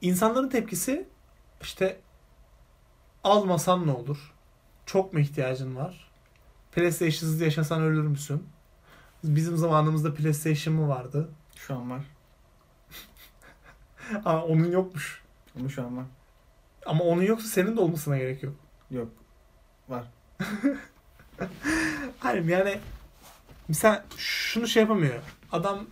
insanların 0.00 0.48
tepkisi 0.48 1.08
işte 1.60 2.00
almasan 3.24 3.86
ne 3.86 3.90
olur? 3.90 4.32
Çok 4.86 5.12
mu 5.12 5.20
ihtiyacın 5.20 5.76
var? 5.76 6.10
PlayStation'sız 6.72 7.40
yaşasan 7.40 7.82
ölür 7.82 8.06
müsün? 8.06 8.48
Bizim 9.24 9.56
zamanımızda 9.56 10.14
PlayStation 10.14 10.74
mı 10.74 10.88
vardı? 10.88 11.28
Şu 11.56 11.74
an 11.74 11.90
var. 11.90 12.02
Aa, 14.24 14.42
onun 14.42 14.70
yokmuş. 14.70 15.22
Ama 15.58 15.68
şu 15.68 15.86
an 15.86 15.96
var. 15.96 16.04
Ama 16.86 17.04
onun 17.04 17.22
yoksa 17.22 17.48
senin 17.48 17.76
de 17.76 17.80
olmasına 17.80 18.18
gerek 18.18 18.42
yok. 18.42 18.54
Yok. 18.90 19.08
Var. 19.88 20.04
Hayır 22.18 22.44
yani 22.44 22.78
mesela 23.68 24.04
şunu 24.16 24.66
şey 24.66 24.82
yapamıyor. 24.82 25.14
Adam 25.52 25.86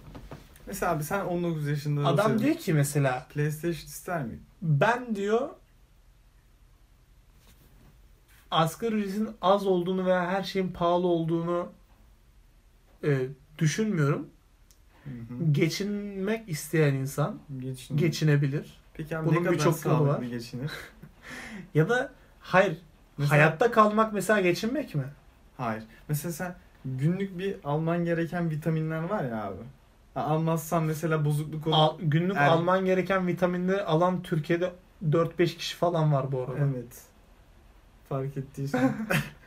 Mesela 0.70 0.92
abi 0.92 1.04
sen 1.04 1.24
19 1.24 1.68
yaşında 1.68 2.06
adam 2.06 2.38
diyor 2.38 2.54
ki 2.54 2.74
mesela 2.74 3.26
PlayStation 3.34 3.72
ister 3.86 4.22
miydin? 4.24 4.42
ben 4.62 5.16
diyor 5.16 5.48
asgari 8.50 8.94
ücretin 8.94 9.28
az 9.42 9.66
olduğunu 9.66 10.06
veya 10.06 10.26
her 10.30 10.42
şeyin 10.42 10.68
pahalı 10.68 11.06
olduğunu 11.06 11.72
e, 13.04 13.26
düşünmüyorum. 13.58 14.28
Hı 15.04 15.10
hı. 15.10 15.52
Geçinmek 15.52 16.48
isteyen 16.48 16.94
insan 16.94 17.38
Geçin. 17.58 17.96
geçinebilir. 17.96 18.80
Peki 18.94 19.16
abi 19.18 19.26
Bunun 19.26 19.36
ne 19.36 19.42
kadar 19.42 19.52
birçok 19.54 19.84
yolu 19.84 20.06
var. 20.06 20.22
geçinir? 20.22 20.70
Ya 21.74 21.88
da 21.88 22.12
hayır 22.40 22.78
Mesela- 23.18 23.32
hayatta 23.32 23.70
kalmak 23.70 24.12
mesela 24.12 24.40
geçinmek 24.40 24.94
mi? 24.94 25.04
Hayır. 25.56 25.82
Mesela 26.08 26.32
sen 26.32 26.54
günlük 26.84 27.38
bir 27.38 27.56
alman 27.64 28.04
gereken 28.04 28.50
vitaminler 28.50 29.02
var 29.02 29.24
ya 29.24 29.44
abi. 29.44 29.56
Almazsan 30.16 30.82
mesela 30.84 31.24
bozukluk 31.24 31.66
olur. 31.66 31.74
Al- 31.76 31.98
günlük 32.02 32.36
Er- 32.36 32.46
alman 32.48 32.84
gereken 32.84 33.26
vitaminleri 33.26 33.82
alan 33.82 34.22
Türkiye'de 34.22 34.72
4-5 35.10 35.56
kişi 35.56 35.76
falan 35.76 36.12
var 36.12 36.32
bu 36.32 36.40
arada. 36.40 36.52
Evet. 36.58 37.02
Fark 38.08 38.36
ettiysen. 38.36 38.92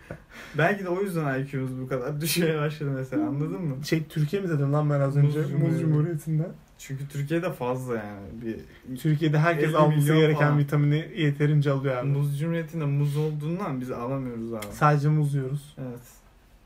Belki 0.57 0.83
de 0.85 0.89
o 0.89 1.01
yüzden 1.01 1.39
IQ'muz 1.43 1.81
bu 1.81 1.87
kadar 1.87 2.21
düşmeye 2.21 2.57
başladı 2.59 2.91
mesela 2.95 3.27
anladın 3.27 3.61
mı? 3.61 3.85
Şey 3.85 4.03
Türkiye 4.03 4.41
mi 4.41 4.49
dedim 4.49 4.73
lan 4.73 4.89
ben 4.89 4.99
az 4.99 5.17
önce? 5.17 5.39
Muz, 5.39 5.49
Cumhuriyeti. 5.49 5.79
Cumhuriyeti'nde. 5.81 6.47
Çünkü 6.77 7.07
Türkiye'de 7.07 7.51
fazla 7.51 7.95
yani. 7.95 8.27
Bir 8.41 8.97
Türkiye'de 8.97 9.39
herkes 9.39 9.69
50 9.69 9.77
alması 9.77 10.13
gereken 10.13 10.39
falan. 10.39 10.57
vitamini 10.57 11.11
yeterince 11.15 11.71
alıyor 11.71 11.95
abi. 11.97 12.07
muz 12.07 12.39
cumhuriyetinde 12.39 12.85
muz 12.85 13.17
olduğundan 13.17 13.81
biz 13.81 13.91
alamıyoruz 13.91 14.53
abi. 14.53 14.65
Sadece 14.71 15.09
muz 15.09 15.33
yiyoruz. 15.35 15.75
Evet. 15.77 15.99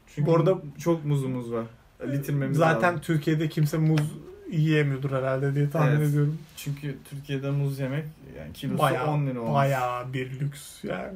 Çünkü 0.07 0.31
Bu 0.31 0.35
arada- 0.35 0.57
çok 0.79 1.05
muzumuz 1.05 1.51
var. 1.51 1.65
Bitirmemiz 2.03 2.57
Zaten 2.57 2.89
lazım. 2.89 3.01
Türkiye'de 3.01 3.49
kimse 3.49 3.77
muz 3.77 4.01
yiyemiyordur 4.51 5.11
herhalde 5.11 5.55
diye 5.55 5.69
tahmin 5.69 5.91
Evet. 5.95 6.09
ediyorum. 6.09 6.37
Çünkü 6.55 6.97
Türkiye'de 7.09 7.51
muz 7.51 7.79
yemek 7.79 8.05
yani 8.37 8.53
kilosu 8.53 8.79
Bayağı, 8.83 9.07
10 9.07 9.25
lira 9.27 9.39
olmuş. 9.39 9.53
bayağı 9.53 10.13
bir 10.13 10.39
lüks 10.39 10.83
yani. 10.83 11.01
Yani 11.03 11.15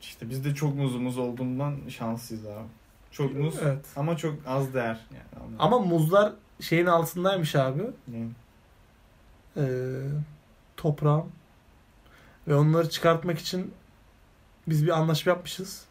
İşte 0.00 0.30
bizde 0.30 0.54
çok 0.54 0.74
muzumuz 0.76 1.18
olduğundan 1.18 1.76
şanslıyız 1.88 2.46
abi. 2.46 2.66
Çok 3.10 3.34
muz 3.36 3.54
Evet. 3.62 3.84
ama 3.96 4.16
çok 4.16 4.34
az 4.46 4.74
değer. 4.74 5.00
Yani 5.14 5.56
Ama 5.58 5.78
muzlar 5.78 6.32
şeyin 6.60 6.86
altındaymış 6.86 7.56
abi. 7.56 7.82
Yani 8.12 8.30
Ee, 9.56 10.00
toprağın. 10.76 11.24
Ve 12.48 12.54
onları 12.54 12.90
çıkartmak 12.90 13.38
için 13.38 13.74
biz 14.68 14.84
bir 14.86 14.90
anlaşma 14.90 15.32
yapmışız. 15.32 15.84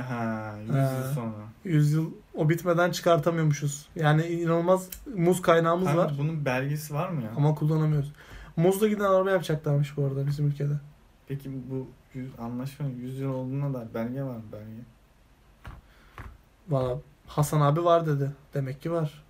Ha, 0.00 0.54
100 0.62 0.70
Ha. 0.70 0.92
yıl 0.98 1.14
sonra. 1.14 1.32
100 1.64 1.92
yıl 1.92 2.10
o 2.34 2.48
bitmeden 2.48 2.90
çıkartamıyormuşuz. 2.90 3.88
Yani 3.96 4.26
inanılmaz 4.26 4.88
muz 5.16 5.42
kaynağımız 5.42 5.86
Kanka 5.86 6.02
var 6.02 6.14
bunun 6.18 6.44
belgesi 6.44 6.94
var 6.94 7.08
mı 7.08 7.22
ya? 7.22 7.30
ama 7.36 7.54
kullanamıyoruz. 7.54 8.12
Muzla 8.56 8.88
giden 8.88 9.04
araba 9.04 9.30
yapacaklarmış 9.30 9.96
bu 9.96 10.04
arada 10.04 10.26
bizim 10.26 10.46
ülkede. 10.46 10.72
Peki 11.28 11.50
bu 11.70 11.86
yüz, 12.14 12.30
anlaşma 12.38 12.86
100 12.86 13.18
yıl 13.18 13.30
olduğuna 13.34 13.74
da 13.74 13.86
belge 13.94 14.22
var 14.22 14.36
mı 14.36 14.42
belge? 14.52 14.82
Valla 16.68 16.98
Hasan 17.26 17.60
abi 17.60 17.84
var 17.84 18.06
dedi. 18.06 18.30
Demek 18.54 18.82
ki 18.82 18.92
var. 18.92 19.22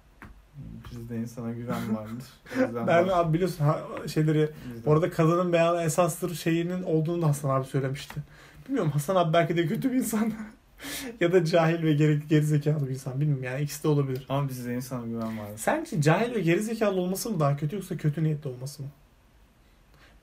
Bizde 0.91 1.17
insana 1.17 1.53
güven 1.53 1.97
vardır. 1.97 2.25
Ben 2.75 2.87
bak- 2.87 3.11
abi 3.13 3.33
biliyorsun 3.33 3.65
ha, 3.65 3.81
şeyleri 4.07 4.51
bizde- 4.75 4.87
bu 4.87 4.93
arada 4.93 5.11
kadının 5.11 5.53
beyanı 5.53 5.83
esastır 5.83 6.35
şeyinin 6.35 6.83
olduğunu 6.83 7.23
da 7.23 7.27
Hasan 7.29 7.51
abi 7.51 7.67
söylemişti. 7.67 8.21
Bilmiyorum 8.69 8.91
Hasan 8.91 9.17
abi 9.17 9.33
belki 9.33 9.57
de 9.57 9.67
kötü 9.67 9.93
bir 9.93 9.97
insan. 9.97 10.33
ya 11.21 11.33
da 11.33 11.45
cahil 11.45 11.83
ve 11.83 11.93
geri, 11.93 12.29
gerizekalı 12.29 12.87
bir 12.87 12.91
insan. 12.91 13.21
Bilmiyorum 13.21 13.45
yani 13.45 13.63
ikisi 13.63 13.85
de 13.85 13.89
olabilir. 13.89 14.27
Ama 14.29 14.49
bizde 14.49 14.75
insana 14.75 15.07
güven 15.07 15.39
vardır. 15.39 15.57
Sence 15.59 16.01
cahil 16.03 16.35
ve 16.35 16.41
gerizekalı 16.41 17.01
olması 17.01 17.31
mı 17.31 17.41
daha 17.41 17.57
kötü 17.57 17.77
yoksa 17.77 17.97
kötü 17.97 18.25
niyetli 18.25 18.49
olması 18.51 18.83
mı? 18.83 18.89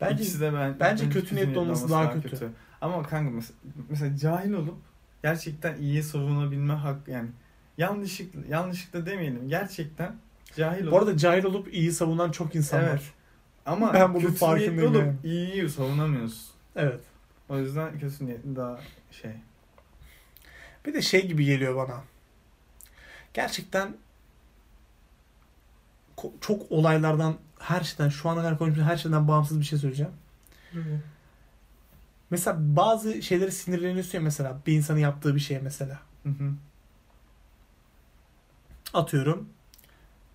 Bence 0.01 0.23
İkisi 0.23 0.41
de 0.41 0.53
ben, 0.53 0.75
bence 0.79 1.09
kötü 1.09 1.35
niyetli 1.35 1.59
olması 1.59 1.89
daha 1.89 2.21
kötü. 2.21 2.49
Ama 2.81 3.03
kanka 3.03 3.31
mesela, 3.31 3.57
mesela 3.89 4.17
cahil 4.17 4.53
olup 4.53 4.77
gerçekten 5.23 5.77
iyiye 5.77 6.03
savunabilme 6.03 6.73
hak 6.73 7.07
yani 7.07 7.29
yanlışlıkla 7.77 8.39
yanlışlıkla 8.49 9.05
demeyelim 9.05 9.49
gerçekten 9.49 10.15
cahil 10.57 10.83
olup 10.83 10.91
bu 10.91 10.97
arada 10.97 11.17
cahil 11.17 11.43
olup 11.43 11.73
iyi 11.73 11.91
savunan 11.91 12.31
çok 12.31 12.55
insan 12.55 12.81
Evet. 12.81 12.93
var. 12.93 13.01
ama 13.65 13.93
Ben 13.93 14.13
bunun 14.13 14.25
kötü 14.25 14.45
niyetli 14.45 14.87
olup 14.87 14.97
yani. 14.97 15.15
iyiyi 15.23 15.69
savunamıyorsun. 15.69 16.45
Evet. 16.75 16.99
O 17.49 17.57
yüzden 17.57 17.99
kötü 17.99 18.25
niyetli 18.25 18.55
daha 18.55 18.79
şey. 19.11 19.31
Bir 20.85 20.93
de 20.93 21.01
şey 21.01 21.27
gibi 21.27 21.45
geliyor 21.45 21.75
bana. 21.75 22.03
Gerçekten 23.33 23.97
çok 26.41 26.71
olaylardan 26.71 27.37
her 27.59 27.81
şeyden 27.81 28.09
şu 28.09 28.29
ana 28.29 28.41
kadar 28.41 28.57
konuştuğumuz 28.57 28.89
her 28.89 28.97
şeyden 28.97 29.27
bağımsız 29.27 29.59
bir 29.59 29.65
şey 29.65 29.79
söyleyeceğim. 29.79 30.13
Mesela 32.29 32.57
bazı 32.59 33.21
şeyleri 33.21 33.51
sinirleniyorsun 33.51 34.17
ya 34.17 34.23
mesela 34.23 34.57
bir 34.67 34.73
insanın 34.73 34.99
yaptığı 34.99 35.35
bir 35.35 35.39
şeye 35.39 35.59
mesela. 35.59 35.99
Hı 36.23 36.29
hı. 36.29 36.53
Atıyorum 38.93 39.49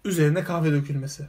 üzerine 0.05 0.45
kahve 0.45 0.73
dökülmesi. 0.73 1.29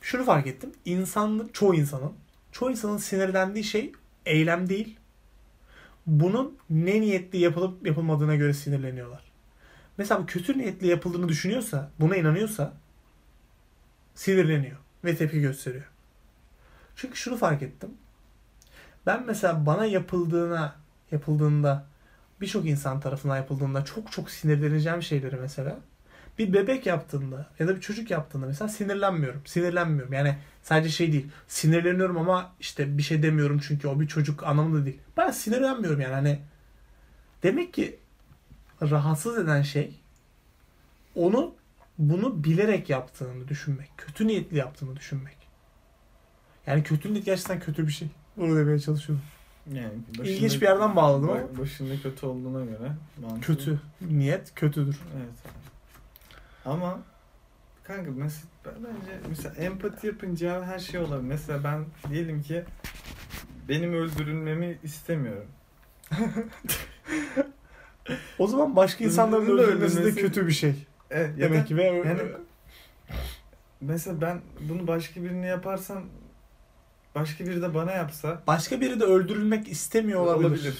Şunu 0.00 0.24
fark 0.24 0.46
ettim. 0.46 0.72
İnsanın, 0.84 1.50
çoğu 1.52 1.74
insanın, 1.74 2.12
çoğu 2.52 2.70
insanın 2.70 2.96
sinirlendiği 2.96 3.64
şey 3.64 3.92
eylem 4.26 4.68
değil. 4.68 4.96
Bunun 6.06 6.58
ne 6.70 7.00
niyetli 7.00 7.38
yapılıp 7.38 7.86
yapılmadığına 7.86 8.36
göre 8.36 8.54
sinirleniyorlar. 8.54 9.22
Mesela 9.98 10.22
bu 10.22 10.26
kötü 10.26 10.58
niyetli 10.58 10.86
yapıldığını 10.86 11.28
düşünüyorsa, 11.28 11.90
buna 12.00 12.16
inanıyorsa 12.16 12.72
sinirleniyor 14.14 14.76
ve 15.04 15.16
tepki 15.16 15.40
gösteriyor. 15.40 15.90
Çünkü 16.96 17.16
şunu 17.16 17.36
fark 17.36 17.62
ettim. 17.62 17.90
Ben 19.06 19.26
mesela 19.26 19.66
bana 19.66 19.84
yapıldığına 19.84 20.76
yapıldığında 21.12 21.86
birçok 22.40 22.66
insan 22.66 23.00
tarafından 23.00 23.36
yapıldığında 23.36 23.84
çok 23.84 24.12
çok 24.12 24.30
sinirleneceğim 24.30 25.02
şeyleri 25.02 25.36
mesela 25.36 25.78
bir 26.38 26.52
bebek 26.52 26.86
yaptığında 26.86 27.46
ya 27.58 27.68
da 27.68 27.76
bir 27.76 27.80
çocuk 27.80 28.10
yaptığında 28.10 28.46
mesela 28.46 28.68
sinirlenmiyorum. 28.68 29.42
Sinirlenmiyorum. 29.46 30.12
Yani 30.12 30.38
sadece 30.62 30.90
şey 30.90 31.12
değil. 31.12 31.26
Sinirleniyorum 31.48 32.18
ama 32.18 32.52
işte 32.60 32.98
bir 32.98 33.02
şey 33.02 33.22
demiyorum 33.22 33.60
çünkü 33.68 33.88
o 33.88 34.00
bir 34.00 34.08
çocuk 34.08 34.44
anlamında 34.44 34.84
değil. 34.86 34.98
Ben 35.16 35.30
sinirlenmiyorum 35.30 36.00
yani 36.00 36.14
hani 36.14 36.40
demek 37.42 37.74
ki 37.74 37.98
rahatsız 38.82 39.38
eden 39.38 39.62
şey 39.62 40.00
onu 41.14 41.54
bunu 41.98 42.44
bilerek 42.44 42.90
yaptığını 42.90 43.48
düşünmek. 43.48 43.90
Kötü 43.96 44.26
niyetli 44.26 44.56
yaptığını 44.56 44.96
düşünmek. 44.96 45.36
Yani 46.66 46.82
kötü 46.82 47.12
niyet 47.12 47.24
gerçekten 47.24 47.60
kötü 47.60 47.86
bir 47.86 47.92
şey. 47.92 48.08
Bunu 48.36 48.56
demeye 48.56 48.78
çalışıyorum. 48.78 49.24
Yani 49.72 49.92
İlginç 50.24 50.60
bir 50.60 50.66
yerden 50.66 50.96
bağladım 50.96 51.30
ama. 51.30 51.58
Başında 51.58 52.02
kötü 52.02 52.26
olduğuna 52.26 52.64
göre 52.64 52.92
mantıklı. 53.20 53.54
Kötü. 53.54 53.80
Niyet 54.00 54.54
kötüdür. 54.54 55.00
Evet. 55.16 55.54
Ama 56.64 57.00
kanka 57.84 58.10
mesela 58.10 58.46
ben 58.64 58.72
bence 58.84 59.12
mesela 59.28 59.54
empati 59.54 60.06
yapınca 60.06 60.64
her 60.64 60.78
şey 60.78 61.00
olabilir. 61.00 61.28
Mesela 61.28 61.64
ben 61.64 61.84
diyelim 62.10 62.42
ki 62.42 62.64
benim 63.68 63.94
öldürülmemi 63.94 64.78
istemiyorum. 64.82 65.46
O 68.38 68.46
zaman 68.46 68.76
başka 68.76 69.04
insanların 69.04 69.42
Öldürülme 69.42 69.62
de 69.62 69.66
öldürülmesi 69.66 69.96
de 69.96 70.00
öldürmesi- 70.02 70.20
kötü 70.20 70.46
bir 70.46 70.52
şey. 70.52 70.74
Evet, 71.10 71.38
ya 71.38 71.50
Demek 71.50 71.68
ki 71.68 71.76
ve 71.76 71.82
yani 71.84 72.20
mesela 73.80 74.20
ben 74.20 74.40
bunu 74.68 74.86
başka 74.86 75.22
birine 75.24 75.46
yaparsam 75.46 76.02
başka 77.14 77.44
biri 77.46 77.62
de 77.62 77.74
bana 77.74 77.92
yapsa 77.92 78.42
başka 78.46 78.80
biri 78.80 79.00
de 79.00 79.04
öldürülmek 79.04 79.68
istemiyor 79.68 80.20
olabilir. 80.20 80.78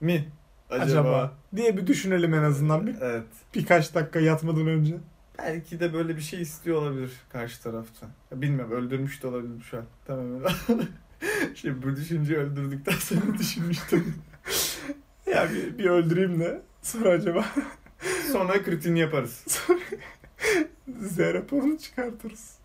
mi? 0.00 0.28
Acaba. 0.70 0.84
Acaba. 0.84 1.32
diye 1.56 1.76
bir 1.76 1.86
düşünelim 1.86 2.34
en 2.34 2.42
azından 2.42 2.86
bir, 2.86 2.94
Evet. 3.00 3.24
birkaç 3.54 3.94
dakika 3.94 4.20
yatmadan 4.20 4.66
önce. 4.66 4.94
Belki 5.38 5.80
de 5.80 5.92
böyle 5.92 6.16
bir 6.16 6.20
şey 6.20 6.42
istiyor 6.42 6.82
olabilir 6.82 7.12
karşı 7.32 7.62
tarafta. 7.62 8.06
Ya 8.30 8.40
bilmiyorum 8.40 8.72
öldürmüş 8.72 9.22
de 9.22 9.26
olabilir 9.26 9.62
şu 9.62 9.78
an. 9.78 9.84
Tamam. 10.04 10.26
Şimdi 11.54 11.82
bu 11.82 11.96
düşünceyi 11.96 12.38
öldürdükten 12.38 12.96
sonra 12.96 13.38
düşünmüştüm. 13.38 14.14
Ya 15.26 15.50
bir, 15.50 15.78
bir 15.78 15.84
öldüreyim 15.84 16.40
de 16.40 16.62
sonra 16.82 17.08
acaba 17.10 17.44
Sonra 18.32 18.62
kritiğini 18.62 18.98
yaparız. 18.98 19.44
Z 21.00 21.18
raporunu 21.18 21.78
çıkartırız. 21.78 22.58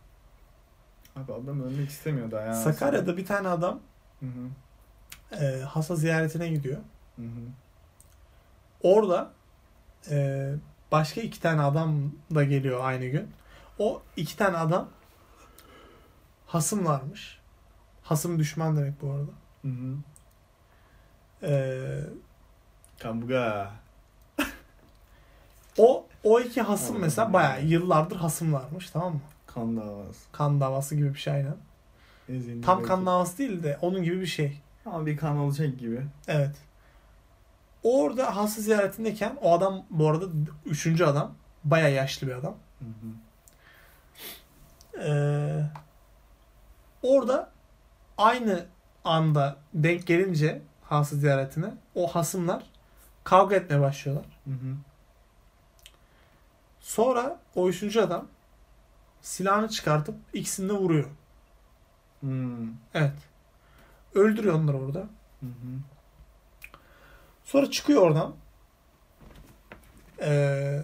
Abi 1.15 1.34
adam 1.34 1.61
ölmek 1.64 1.89
istemiyor 1.89 2.31
daha 2.31 2.41
ya. 2.41 2.53
Sakarya'da 2.53 3.18
bir 3.18 3.26
tane 3.26 3.48
adam 3.48 3.80
Hı 4.19 4.26
hı. 4.26 5.45
e, 5.45 5.61
hasta 5.61 5.95
ziyaretine 5.95 6.49
gidiyor. 6.49 6.77
Hı 7.15 7.22
hı. 7.22 7.41
Orada 8.81 9.31
e, 10.10 10.49
başka 10.91 11.22
iki 11.22 11.41
tane 11.41 11.61
adam 11.61 12.11
da 12.35 12.43
geliyor 12.43 12.80
aynı 12.84 13.05
gün. 13.05 13.30
O 13.80 14.01
iki 14.18 14.38
tane 14.38 14.57
adam 14.57 14.89
hasımlarmış. 16.45 17.39
Hasım 18.03 18.39
düşman 18.39 18.77
demek 18.77 19.01
bu 19.01 19.11
arada. 19.11 19.31
Hı 19.61 19.68
hı. 19.68 19.97
E, 21.47 21.53
Kavga. 22.99 23.72
o 25.77 26.05
o 26.23 26.39
iki 26.39 26.61
hasım 26.61 26.95
Allah 26.95 27.01
mesela 27.01 27.34
bayağı 27.34 27.65
yıllardır 27.65 28.15
hasımlarmış 28.15 28.89
tamam 28.89 29.14
mı? 29.14 29.22
Kan 29.47 29.77
davası. 29.77 30.31
Kan 30.31 30.61
davası 30.61 30.95
gibi 30.95 31.14
bir 31.14 31.19
şey 31.19 31.34
aynen. 31.34 31.55
Ezildi 32.30 32.65
Tam 32.65 32.77
belki. 32.77 32.88
kan 32.88 33.05
davası 33.05 33.38
değil 33.38 33.64
de 33.64 33.77
onun 33.81 34.03
gibi 34.03 34.22
bir 34.22 34.26
şey. 34.26 34.61
Ama 34.85 35.05
bir 35.05 35.18
kan 35.18 35.38
olacak 35.38 35.80
gibi. 35.80 36.01
Evet. 36.27 36.55
Orada 37.84 38.36
hasta 38.36 38.62
ziyaretindeyken 38.62 39.38
o 39.41 39.54
adam 39.54 39.86
bu 39.90 40.10
arada 40.10 40.26
üçüncü 40.66 41.06
adam. 41.06 41.36
Bayağı 41.64 41.91
yaşlı 41.91 42.28
bir 42.28 42.34
adam. 42.34 42.56
Hı 42.80 42.86
hı. 42.86 43.08
Ee, 45.04 45.64
orada 47.04 47.52
aynı 48.18 48.66
anda 49.04 49.58
denk 49.74 50.08
gelince 50.08 50.62
hasta 50.84 51.16
ziyaretine 51.16 51.74
o 51.95 52.08
hasımlar 52.08 52.64
kavga 53.24 53.56
etmeye 53.56 53.82
başlıyorlar. 53.82 54.26
Hı 54.45 54.52
hı. 54.52 54.76
Sonra 56.80 57.40
o 57.56 57.70
üçüncü 57.70 57.99
adam 58.02 58.28
silahını 59.22 59.70
çıkartıp 59.70 60.16
ikisini 60.34 60.70
de 60.70 60.74
vuruyor. 60.74 61.10
Hmm. 62.20 62.68
Evet. 62.94 63.14
Öldürüyor 64.16 64.56
onları 64.56 64.78
orada. 64.78 65.08
Sonra 67.48 67.72
çıkıyor 67.72 68.02
oradan. 68.02 68.36
Ee, 70.22 70.82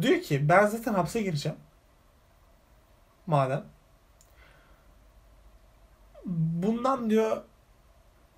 diyor 0.00 0.20
ki 0.22 0.48
ben 0.48 0.66
zaten 0.66 0.94
hapse 0.94 1.22
gireceğim. 1.22 1.58
Madem. 3.26 3.64
Bundan 6.26 7.10
diyor 7.10 7.42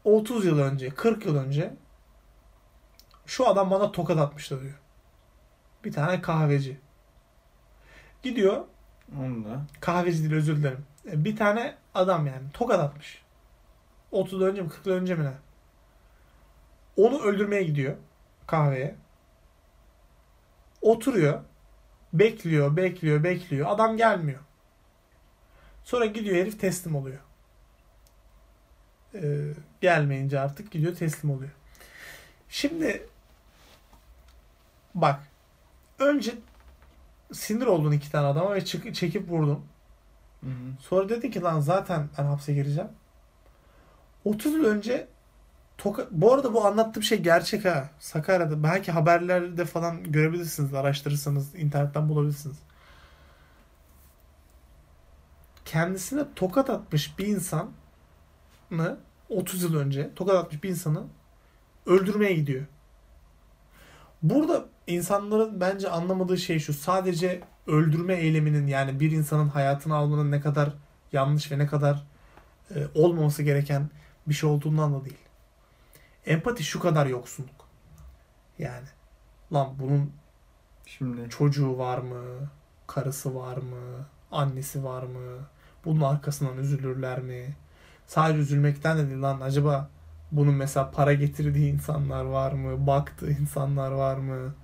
30 0.05 0.45
yıl 0.45 0.59
önce, 0.59 0.91
40 0.91 1.27
yıl 1.27 1.37
önce 1.37 1.75
şu 3.27 3.49
adam 3.49 3.71
bana 3.71 3.93
tokat 3.93 4.19
atmıştı 4.19 4.63
diyor. 4.63 4.81
Bir 5.85 5.93
tane 5.93 6.21
kahveci. 6.21 6.81
Gidiyor. 8.23 8.65
Onu 9.21 9.45
da. 9.45 9.61
Kahveci 9.81 10.23
değil 10.23 10.35
özür 10.35 10.57
dilerim. 10.57 10.87
E, 11.07 11.25
Bir 11.25 11.37
tane 11.37 11.77
adam 11.95 12.27
yani 12.27 12.51
tokat 12.53 12.81
atmış. 12.81 13.23
30 14.11 14.33
yıl 14.33 14.43
önce 14.43 14.63
mi 14.63 14.69
40 14.69 14.87
yıl 14.87 14.93
önce 14.95 15.15
mi 15.15 15.25
ne? 15.25 15.33
Onu 16.97 17.23
öldürmeye 17.23 17.63
gidiyor 17.63 17.97
kahveye. 18.47 18.95
Oturuyor. 20.83 21.41
Bekliyor, 22.13 22.77
bekliyor, 22.77 23.25
bekliyor. 23.25 23.71
Adam 23.71 23.97
gelmiyor. 23.97 24.41
Sonra 25.85 26.07
gidiyor 26.07 26.37
herif 26.37 26.61
teslim 26.61 26.97
oluyor. 26.97 27.19
Ee, 29.15 29.53
gelmeyince 29.81 30.41
artık 30.41 30.71
gidiyor 30.71 30.95
teslim 30.95 31.31
oluyor. 31.31 31.51
Şimdi 32.49 33.07
bak 34.95 35.21
önce 35.99 36.35
sinir 37.33 37.67
oldun 37.67 37.93
iki 37.93 38.13
tane 38.13 38.27
adama 38.27 38.55
ve 38.55 38.65
çık- 38.65 38.95
çekip 38.95 39.31
vurdun. 39.31 39.65
Hı 40.41 40.47
hı. 40.47 40.81
Sonra 40.81 41.09
dedin 41.09 41.31
ki 41.31 41.41
lan 41.41 41.61
zaten 41.61 42.09
ben 42.19 42.25
hapse 42.25 42.55
gireceğim. 42.55 42.91
30 44.25 44.55
yıl 44.55 44.65
önce 44.65 45.07
Toka... 45.79 46.07
Bu 46.11 46.33
arada 46.35 46.55
bu 46.55 46.67
anlattığım 46.67 47.03
şey 47.03 47.23
gerçek 47.23 47.65
ha. 47.65 47.91
Sakarya'da. 47.99 48.63
Belki 48.63 48.93
haberlerde 48.93 49.65
falan 49.65 50.13
görebilirsiniz. 50.13 50.75
Araştırırsanız. 50.75 51.55
internetten 51.55 52.09
bulabilirsiniz. 52.09 52.57
Kendisine 55.65 56.25
tokat 56.37 56.71
atmış 56.71 57.19
bir 57.19 57.27
insanı 57.27 58.97
30 59.29 59.63
yıl 59.63 59.77
önce 59.77 60.11
tokat 60.17 60.37
atmış 60.37 60.63
bir 60.63 60.69
insanı 60.69 61.03
öldürmeye 61.87 62.35
gidiyor. 62.35 62.67
Burada 64.23 64.65
insanların 64.87 65.61
bence 65.61 65.91
anlamadığı 65.91 66.39
şey 66.39 66.59
şu. 66.59 66.75
Sadece 66.75 67.41
öldürme 67.67 68.15
eyleminin 68.15 68.67
yani 68.67 69.01
bir 69.01 69.11
insanın 69.11 69.49
hayatını 69.49 69.95
almanın 69.95 70.31
ne 70.31 70.41
kadar 70.41 70.73
yanlış 71.13 71.53
ve 71.53 71.59
ne 71.59 71.67
kadar 71.67 72.05
e, 72.75 72.87
olmaması 72.95 73.43
gereken 73.43 73.91
bir 74.27 74.35
şey 74.35 74.51
olduğundan 74.51 74.95
da 74.95 75.05
değil. 75.05 75.24
Empati 76.27 76.65
şu 76.65 76.81
kadar 76.81 77.07
yoksunluk. 77.07 77.69
Yani 78.59 78.87
lan 79.53 79.75
bunun 79.79 80.13
Şimdi 80.87 81.31
çocuğu 81.31 81.79
var 81.79 81.99
mı? 81.99 82.25
Karısı 82.87 83.35
var 83.35 83.57
mı? 83.57 84.07
Annesi 84.33 84.85
var 84.85 85.03
mı? 85.03 85.47
Bunun 85.85 86.01
arkasından 86.01 86.59
üzülürler 86.59 87.21
mi? 87.21 87.57
Sadece 88.07 88.39
üzülmekten 88.39 88.99
de 88.99 89.11
değil 89.11 89.23
lan 89.23 89.41
acaba 89.41 89.91
bunun 90.33 90.55
mesela 90.55 90.91
para 90.91 91.13
getirdiği 91.13 91.73
insanlar 91.73 92.25
var 92.25 92.53
mı? 92.53 92.87
Baktığı 92.87 93.31
insanlar 93.31 93.93
var 93.93 94.17
mı? 94.17 94.55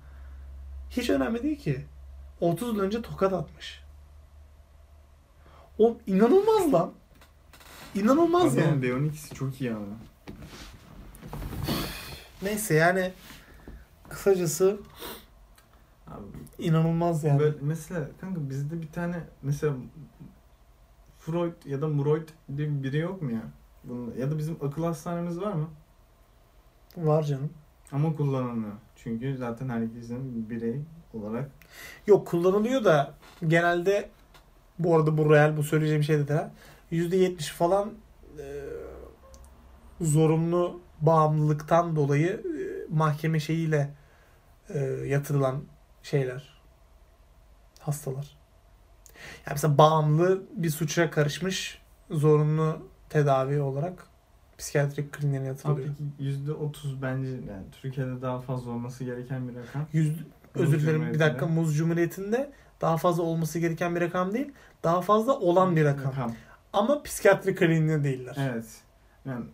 Hiç 0.89 1.09
önemli 1.09 1.43
değil 1.43 1.59
ki. 1.59 1.85
30 2.39 2.67
yıl 2.67 2.79
önce 2.79 3.01
tokat 3.01 3.33
atmış. 3.33 3.83
O 5.77 5.97
inanılmaz 6.07 6.73
lan. 6.73 6.91
İnanılmaz 7.95 8.57
Adamın 8.57 8.81
yani. 8.81 8.85
B12'si 8.85 9.35
çok 9.35 9.61
iyi 9.61 9.71
ama. 9.71 9.85
Neyse 12.41 12.73
yani 12.73 13.11
kısacası 14.09 14.79
Abi, 16.07 16.23
inanılmaz 16.59 17.23
yani. 17.23 17.39
Böyle 17.39 17.55
mesela 17.61 18.07
kanka 18.21 18.49
bizde 18.49 18.81
bir 18.81 18.91
tane 18.91 19.15
mesela 19.41 19.73
Freud 21.17 21.53
ya 21.65 21.81
da 21.81 21.87
Muroid 21.87 22.29
diye 22.57 22.83
biri 22.83 22.97
yok 22.97 23.21
mu 23.21 23.31
ya? 23.31 23.41
Bunun, 23.83 24.15
ya 24.17 24.31
da 24.31 24.37
bizim 24.37 24.57
akıl 24.61 24.83
hastanemiz 24.83 25.41
var 25.41 25.53
mı? 25.53 25.67
Var 26.97 27.23
canım. 27.23 27.49
Ama 27.91 28.15
kullanılmıyor. 28.15 28.73
Çünkü 28.95 29.37
zaten 29.37 29.69
herkesin 29.69 30.49
birey 30.49 30.81
olarak 31.13 31.51
Yok 32.07 32.27
kullanılıyor 32.27 32.83
da 32.83 33.13
genelde 33.47 34.09
bu 34.79 34.95
arada 34.95 35.17
bu 35.17 35.29
real 35.29 35.57
bu 35.57 35.63
söyleyeceğim 35.63 36.03
şey 36.03 36.27
de 36.27 36.33
ha. 36.33 36.51
%70 36.91 37.53
falan 37.53 37.91
e, 38.39 38.45
zorunlu 40.01 40.79
bağımlılıktan 41.01 41.95
dolayı 41.95 42.29
e, 42.29 42.93
mahkeme 42.95 43.39
şeyiyle 43.39 43.93
e, 44.69 44.79
yatırılan 45.05 45.63
şeyler. 46.03 46.61
Hastalar. 47.79 48.37
Yani 49.45 49.53
mesela 49.53 49.77
bağımlı 49.77 50.43
bir 50.55 50.69
suça 50.69 51.11
karışmış 51.11 51.81
zorunlu 52.11 52.87
tedavi 53.09 53.61
olarak 53.61 54.07
psikiyatrik 54.57 55.13
kliniğine 55.13 55.39
Abi 55.39 55.47
yatırılıyor. 55.47 55.87
peki 55.87 56.03
yüzde 56.19 56.53
otuz 56.53 57.01
bence 57.01 57.29
yani 57.29 57.65
Türkiye'de 57.81 58.21
daha 58.21 58.39
fazla 58.39 58.71
olması 58.71 59.03
gereken 59.03 59.49
bir 59.49 59.55
rakam. 59.55 59.87
Yüz, 59.93 60.13
özür 60.55 60.79
dilerim 60.79 61.13
bir 61.13 61.19
dakika. 61.19 61.47
Muz 61.47 61.77
Cumhuriyeti'nde 61.77 62.51
daha 62.81 62.97
fazla 62.97 63.23
olması 63.23 63.59
gereken 63.59 63.95
bir 63.95 64.01
rakam 64.01 64.33
değil. 64.33 64.51
Daha 64.83 65.01
fazla 65.01 65.39
olan 65.39 65.75
bir 65.75 65.85
rakam. 65.85 66.33
Ama 66.73 67.03
psikiyatri 67.03 67.55
kliniğinde 67.55 68.03
değiller. 68.03 68.35
Evet. 68.39 68.65
Yani 69.25 69.45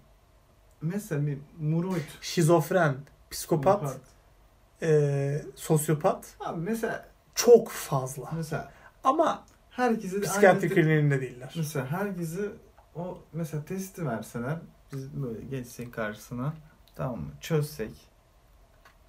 mesela 0.81 1.27
bir 1.27 1.37
Muroid 1.59 2.01
Şizofren, 2.21 2.95
psikopat, 3.31 3.97
e, 4.81 5.41
sosyopat. 5.55 6.35
Abi 6.39 6.61
mesela 6.61 7.05
çok 7.35 7.69
fazla. 7.69 8.29
mesela 8.35 8.71
Ama 9.03 9.45
herkese 9.69 10.21
de 10.21 10.25
psikiyatri 10.25 10.69
kliniğinde 10.69 11.21
değiller. 11.21 11.53
Mesela 11.57 11.91
herkese 11.91 12.51
o 12.95 13.19
mesela 13.33 13.65
testi 13.65 14.05
verseler 14.05 14.57
biz 14.93 15.13
böyle 15.23 15.45
geçsek 15.45 15.93
karşısına 15.93 16.53
tamam 16.95 17.19
mı? 17.19 17.31
Çözsek. 17.41 17.91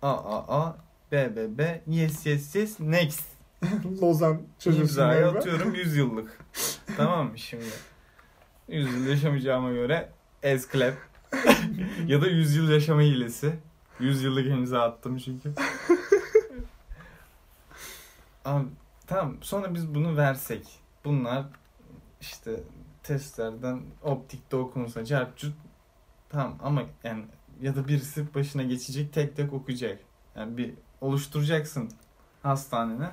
A 0.02 0.10
A 0.12 0.62
A 0.66 0.76
B 1.12 1.36
B 1.36 1.58
B 1.58 1.82
yes 1.86 2.26
yes 2.26 2.54
yes 2.54 2.80
next. 2.80 3.24
Lozan 4.02 4.42
çözülsün 4.58 4.82
imzayı 4.82 5.26
atıyorum 5.26 5.74
100 5.74 5.96
yıllık. 5.96 6.38
Tamam 6.96 7.30
mı 7.30 7.38
şimdi? 7.38 7.64
100 8.68 8.94
yıl 8.94 9.06
yaşamayacağıma 9.06 9.72
göre 9.72 10.12
esklep 10.42 10.94
ya 12.06 12.22
da 12.22 12.26
100 12.26 12.56
yıl 12.56 12.70
yaşama 12.70 13.00
hilesi 13.00 13.58
100 14.00 14.22
yıllık 14.22 14.46
imza 14.46 14.82
attım 14.82 15.18
çünkü 15.18 15.52
Abi, 18.44 18.66
tamam 19.06 19.36
sonra 19.40 19.74
biz 19.74 19.94
bunu 19.94 20.16
versek 20.16 20.66
bunlar 21.04 21.46
işte 22.20 22.60
testlerden 23.02 23.82
optikte 24.02 24.56
okunsa 24.56 25.04
çarpçut 25.04 25.54
tamam 26.28 26.58
ama 26.62 26.82
yani 27.04 27.24
ya 27.60 27.76
da 27.76 27.88
birisi 27.88 28.34
başına 28.34 28.62
geçecek 28.62 29.12
tek 29.12 29.36
tek 29.36 29.52
okuyacak. 29.52 30.00
Yani 30.36 30.56
bir 30.56 30.74
oluşturacaksın 31.00 31.90
hastanene. 32.42 33.10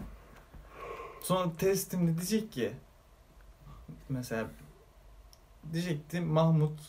Sonra 1.21 1.51
testimde 1.57 2.17
diyecek 2.17 2.51
ki 2.51 2.73
mesela 4.09 4.47
diyecekti 5.73 6.21
Mahmut 6.21 6.79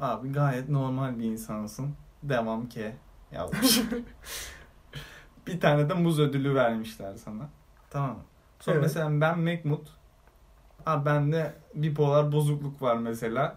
abi 0.00 0.32
gayet 0.32 0.68
normal 0.68 1.18
bir 1.18 1.24
insansın. 1.24 1.94
Devam 2.22 2.68
ki 2.68 2.92
yazmış. 3.32 3.80
bir 5.46 5.60
tane 5.60 5.88
de 5.88 5.94
muz 5.94 6.20
ödülü 6.20 6.54
vermişler 6.54 7.14
sana. 7.16 7.48
Tamam? 7.90 8.18
Sonra 8.60 8.76
Evet. 8.76 8.82
mesela 8.82 9.20
ben 9.20 9.38
Mekmut. 9.38 9.88
Abi 10.86 11.04
bende 11.06 11.54
bipolar 11.74 12.32
bozukluk 12.32 12.82
var 12.82 12.96
mesela. 12.96 13.56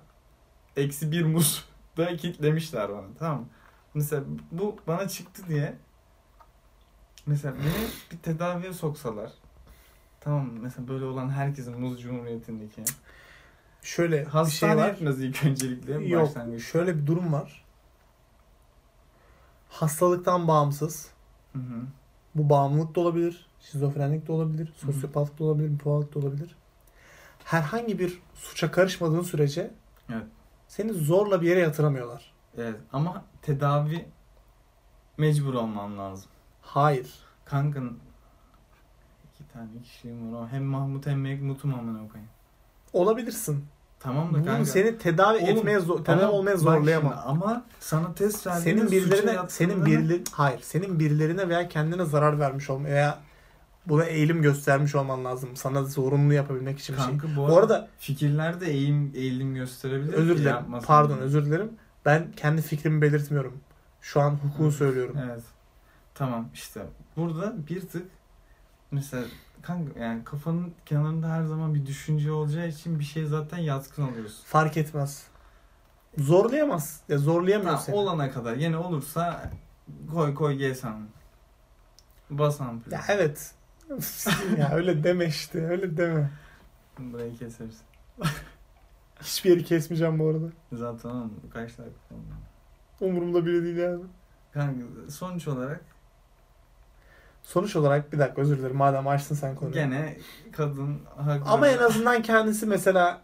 Eksi 0.78 1.12
bir 1.12 1.26
muz 1.26 1.66
da 1.98 2.16
kitlemişler 2.18 2.90
bana. 2.90 3.06
Tamam 3.20 3.40
mı? 3.40 3.48
Mesela 3.94 4.24
bu 4.52 4.78
bana 4.88 5.07
çıktı 5.07 5.41
diye 5.48 5.76
mesela 7.26 7.56
beni 7.56 7.88
bir 8.12 8.18
tedaviye 8.18 8.74
soksalar 8.74 9.32
tamam? 10.20 10.49
Mesela 10.62 10.88
böyle 10.88 11.06
olan 11.06 11.30
herkesin 11.30 11.80
muz 11.80 12.02
cumhuriyetindeki 12.02 12.84
Şöyle 13.86 14.18
bir 14.18 14.24
şey 14.24 14.32
hastane 14.32 14.82
var. 14.82 14.90
etmez 14.90 15.22
ilk 15.22 15.45
öncelikle 15.45 15.94
Yok. 15.94 16.28
başlangıçta. 16.28 16.72
Şöyle 16.72 16.98
bir 16.98 17.07
durum 17.07 17.34
var. 17.34 17.66
Hastalıktan 19.70 20.48
bağımsız. 20.48 21.10
Hı 21.53 21.60
hı. 21.60 21.82
Bu 22.36 22.49
bağımlılık 22.49 22.95
da 22.95 22.99
olabilir. 22.99 23.48
Şizofrenlik 23.60 24.28
de 24.28 24.32
olabilir. 24.32 24.74
Sosyopatlık 24.76 25.40
da 25.40 25.44
olabilir. 25.44 25.70
Bipolarlık 25.74 26.16
da 26.16 26.20
olabilir. 26.20 26.56
Herhangi 27.44 27.99
bir 27.99 28.22
suça 28.36 28.72
karışmadığın 28.72 29.22
sürece 29.22 29.72
Evet. 30.10 30.26
seni 30.68 30.94
zorla 30.94 31.41
bir 31.41 31.48
yere 31.49 31.60
yatıramıyorlar. 31.60 32.34
Evet 32.57 32.80
ama 32.94 33.26
tedavi 33.41 34.06
mecbur 35.18 35.53
olman 35.53 35.98
lazım. 35.98 36.30
Hayır. 36.62 37.14
Kankın 37.45 37.99
iki 39.34 39.48
tane 39.53 39.82
kişiyim 39.84 40.34
var. 40.34 40.49
Hem 40.49 40.64
Mahmut 40.64 41.06
hem 41.06 41.22
Mekmut'um 41.22 41.74
amına 41.74 42.07
koyayım. 42.07 42.32
Olabilirsin. 42.94 43.66
Tamam 44.06 44.34
da 44.34 44.38
Bunu 44.38 44.45
kanka. 44.45 44.65
seni 44.65 44.98
tedavi 44.98 45.38
Oğlum, 45.38 45.57
etmeye 45.57 45.80
zor, 45.80 46.06
tedavi 46.06 46.26
olmaya 46.26 46.57
zorlayamam. 46.57 47.11
şimdi, 47.14 47.23
ama 47.26 47.65
sana 47.80 48.14
test 48.14 48.48
verdiğinde 48.48 48.80
Senin 48.88 48.91
birilerine 48.91 49.40
senin 49.48 49.86
birileri 49.86 50.23
hayır, 50.32 50.60
senin 50.61 50.99
birilerine 50.99 51.49
veya 51.49 51.68
kendine 51.68 52.06
zarar 52.06 52.40
vermiş 52.40 52.69
olma 52.69 52.86
veya 52.88 53.19
buna 53.86 54.03
eğilim 54.03 54.41
göstermiş 54.41 54.95
olman 54.95 55.26
lazım. 55.26 55.56
Sana 55.56 55.84
zorunlu 55.84 56.34
yapabilmek 56.34 56.80
için 56.80 56.95
bir 56.95 57.02
şey. 57.02 57.10
Kanka 57.18 57.27
bu, 57.38 57.48
Bu 57.49 57.57
arada 57.57 57.88
fikirlerde 57.99 58.72
eğim 58.72 59.11
eğilim 59.15 59.56
gösterebilir. 59.56 60.14
özür 60.14 60.38
dilerim. 60.38 60.57
Pardon, 60.86 61.18
özür 61.18 61.45
dilerim. 61.45 61.69
Ben 62.06 62.32
kendi 62.38 62.61
fikrimi 62.61 63.02
belirtmiyorum. 63.02 63.53
Şu 64.02 64.22
an 64.22 64.32
hukuku 64.32 64.72
söylüyorum. 64.72 65.18
Evet. 65.30 65.44
Tamam 66.15 66.49
işte 66.53 66.82
burada 67.18 67.53
bir 67.69 67.82
tık 67.82 68.06
mesela 68.91 69.23
kanka 69.68 70.00
yani 70.00 70.24
kafanın 70.24 70.74
kenarında 70.86 71.30
her 71.30 71.44
zaman 71.44 71.76
bir 71.76 71.86
düşünce 71.86 72.32
olacağı 72.32 72.68
için 72.68 73.00
bir 73.00 73.04
şey 73.04 73.26
zaten 73.26 73.58
yatkın 73.58 74.04
oluyorsun. 74.04 74.44
Fark 74.46 74.78
etmez. 74.78 75.28
Zorlayamaz. 76.18 77.02
Ya 77.10 77.18
zorlayamıyor 77.18 77.78
seni. 77.78 77.96
olana 77.96 78.32
kadar 78.32 78.56
yine 78.56 78.78
olursa 78.78 79.52
koy 80.14 80.34
koy 80.34 80.54
gel 80.54 80.74
sen. 80.74 81.08
Bas 82.30 82.62
ampul. 82.62 82.92
Ya 82.92 83.02
evet. 83.10 83.52
ya 84.58 84.72
öyle 84.74 85.04
deme 85.04 85.26
işte. 85.26 85.68
Öyle 85.68 85.98
deme. 85.98 86.32
Burayı 87.00 87.38
keseriz. 87.38 87.82
Hiçbir 89.22 89.50
yeri 89.50 89.64
kesmeyeceğim 89.64 90.20
bu 90.20 90.28
arada. 90.28 90.48
Zaten 90.72 91.10
oğlum 91.10 91.34
kaç 91.54 91.70
dakika 91.70 92.16
oldu? 92.16 92.24
Umurumda 93.02 93.46
bile 93.46 93.64
değil 93.64 93.78
yani. 93.78 94.04
Kanka 94.54 95.12
sonuç 95.12 95.48
olarak 95.48 95.95
Sonuç 97.46 97.76
olarak 97.76 98.14
bir 98.14 98.20
dakika 98.20 98.42
özür 98.42 98.58
dilerim. 98.60 98.76
Madem 98.76 99.08
açtın 99.08 99.36
sen 99.36 99.56
konuyu. 99.56 99.74
gene 99.74 100.18
kadın 100.52 101.00
haklı. 101.18 101.50
Ama 101.52 101.68
en 101.68 101.78
azından 101.78 102.22
kendisi 102.22 102.66
mesela 102.66 103.22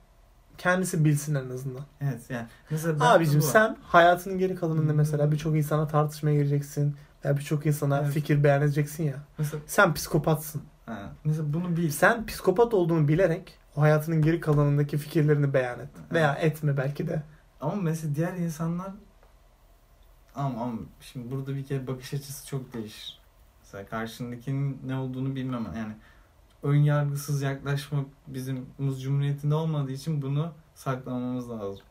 kendisi 0.58 1.06
bilsin 1.06 1.36
en 1.36 1.50
azından. 1.50 1.86
Evet 2.02 2.30
yani. 2.30 2.48
Mesela 2.70 3.00
ben 3.00 3.06
Abicim 3.06 3.42
sen 3.42 3.78
hayatının 3.84 4.38
geri 4.38 4.56
kalanında 4.56 4.94
mesela 4.94 5.32
birçok 5.32 5.56
insana 5.56 5.88
tartışmaya 5.88 6.36
gireceksin. 6.36 6.96
Veya 7.26 7.38
birçok 7.38 7.66
insana 7.66 8.00
Evet. 8.00 8.12
fikir 8.14 8.44
beyan 8.44 8.62
edeceksin 8.62 9.04
ya. 9.04 9.16
Mesela, 9.38 9.64
Sen 9.68 9.94
psikopatsın. 9.94 10.62
ha, 10.86 11.12
mesela 11.24 11.54
bunu 11.54 11.78
bil. 11.78 11.90
Sen 11.90 12.26
psikopat 12.26 12.74
olduğunu 12.74 13.08
bilerek 13.08 13.58
o 13.76 13.82
hayatının 13.82 14.22
geri 14.22 14.40
kalanındaki 14.40 14.98
fikirlerini 14.98 15.54
beyan 15.54 15.80
et. 15.80 15.90
Veya 16.12 16.34
etme 16.34 16.78
belki 16.78 17.08
de. 17.08 17.24
Ama 17.62 17.76
mesela 17.76 18.16
diğer 18.16 18.34
insanlar 18.34 18.92
ama, 20.36 20.62
ama 20.64 20.74
şimdi 21.02 21.32
burada 21.32 21.56
bir 21.56 21.66
kere 21.66 21.88
bakış 21.88 22.14
açısı 22.14 22.48
çok 22.48 22.74
değişir. 22.74 23.21
Mesela 23.74 23.90
karşındakinin 23.90 24.80
ne 24.86 24.96
olduğunu 24.96 25.36
bilmem 25.36 25.66
yani 25.78 25.94
ön 26.64 26.76
yargısız 26.76 27.42
yaklaşmak 27.42 28.06
bizim 28.28 28.66
Muz 28.78 29.04
Cumhuriyeti'nde 29.04 29.56
olmadığı 29.56 29.92
için 29.92 30.22
bunu 30.22 30.52
saklamamız 30.76 31.50
lazım. 31.50 31.86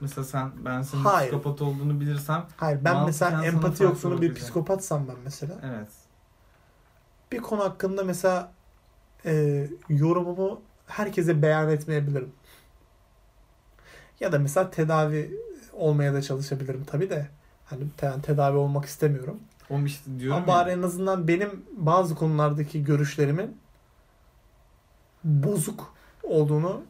Mesela 0.00 0.24
sen 0.24 0.50
ben 0.64 0.82
senin 0.82 1.04
Hayır. 1.04 1.30
psikopat 1.30 1.62
olduğunu 1.62 2.00
bilirsem 2.00 2.46
Hayır 2.56 2.84
ben 2.84 3.04
mesela 3.04 3.44
empati 3.44 3.82
yoksunu 3.84 4.22
bir 4.22 4.34
psikopatsam 4.34 5.08
ben 5.08 5.16
mesela. 5.24 5.54
evet 5.62 5.88
Bir 7.32 7.38
konu 7.38 7.60
hakkında 7.64 8.04
mesela 8.04 8.52
e, 9.24 9.66
yorumumu 9.88 10.60
herkese 10.86 11.42
beyan 11.42 11.68
etmeyebilirim. 11.70 12.32
Ya 14.20 14.32
da 14.32 14.38
mesela 14.38 14.70
tedavi 14.70 15.40
olmaya 15.72 16.14
da 16.14 16.22
çalışabilirim 16.22 16.84
tabii 16.84 17.10
de. 17.10 17.28
Hani 17.64 17.84
te- 17.96 18.20
tedavi 18.22 18.56
olmak 18.56 18.84
istemiyorum. 18.84 19.40
O 19.70 19.78
işte 19.80 20.18
diyorum 20.18 20.36
Ama 20.36 20.46
bari 20.46 20.70
en 20.70 20.82
azından 20.82 21.28
benim 21.28 21.64
bazı 21.76 22.14
konulardaki 22.14 22.84
görüşlerimin 22.84 23.56
bozuk 25.24 25.94
olduğunu 26.22 26.82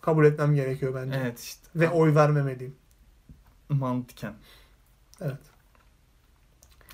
kabul 0.00 0.24
etmem 0.24 0.54
gerekiyor 0.54 0.94
bence. 0.94 1.18
evet 1.22 1.40
işte 1.40 1.68
Ve 1.76 1.90
oy 1.90 2.14
vermemeliyim. 2.14 2.76
mantıken. 3.68 4.34
Evet. 5.20 5.40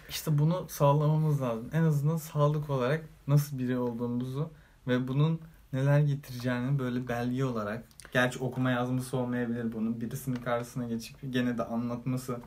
İşte 0.08 0.38
bunu 0.38 0.66
sağlamamız 0.68 1.42
lazım. 1.42 1.70
En 1.72 1.82
azından 1.82 2.16
sağlık 2.16 2.70
olarak 2.70 3.04
nasıl 3.26 3.58
biri 3.58 3.78
olduğumuzu 3.78 4.50
ve 4.88 5.08
bunun 5.08 5.40
neler 5.72 6.00
getireceğini 6.00 6.78
böyle 6.78 7.08
belge 7.08 7.44
olarak. 7.44 7.84
Gerçi 8.12 8.38
okuma 8.38 8.70
yazması 8.70 9.16
olmayabilir 9.16 9.72
bunun. 9.72 10.00
Birisinin 10.00 10.36
karşısına 10.36 10.84
geçip 10.88 11.16
gene 11.30 11.58
de 11.58 11.64
anlatması 11.64 12.40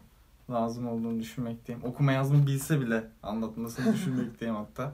lazım 0.49 0.87
olduğunu 0.87 1.19
düşünmekteyim. 1.19 1.83
Okuma 1.83 2.11
yazma 2.11 2.47
bilse 2.47 2.81
bile 2.81 3.03
anlatmasını 3.23 3.93
düşünmekteyim 3.93 4.55
hatta. 4.55 4.93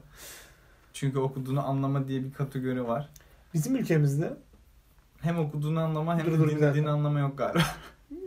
Çünkü 0.92 1.18
okuduğunu 1.18 1.66
anlama 1.68 2.08
diye 2.08 2.24
bir 2.24 2.32
kategori 2.32 2.88
var. 2.88 3.08
Bizim 3.54 3.76
ülkemizde 3.76 4.36
Hem 5.20 5.38
okuduğunu 5.38 5.80
anlama 5.80 6.18
hem 6.18 6.26
Dur, 6.26 6.48
de 6.48 6.50
dinlediğini 6.56 6.90
anlama 6.90 7.20
yok 7.20 7.38
galiba. 7.38 7.62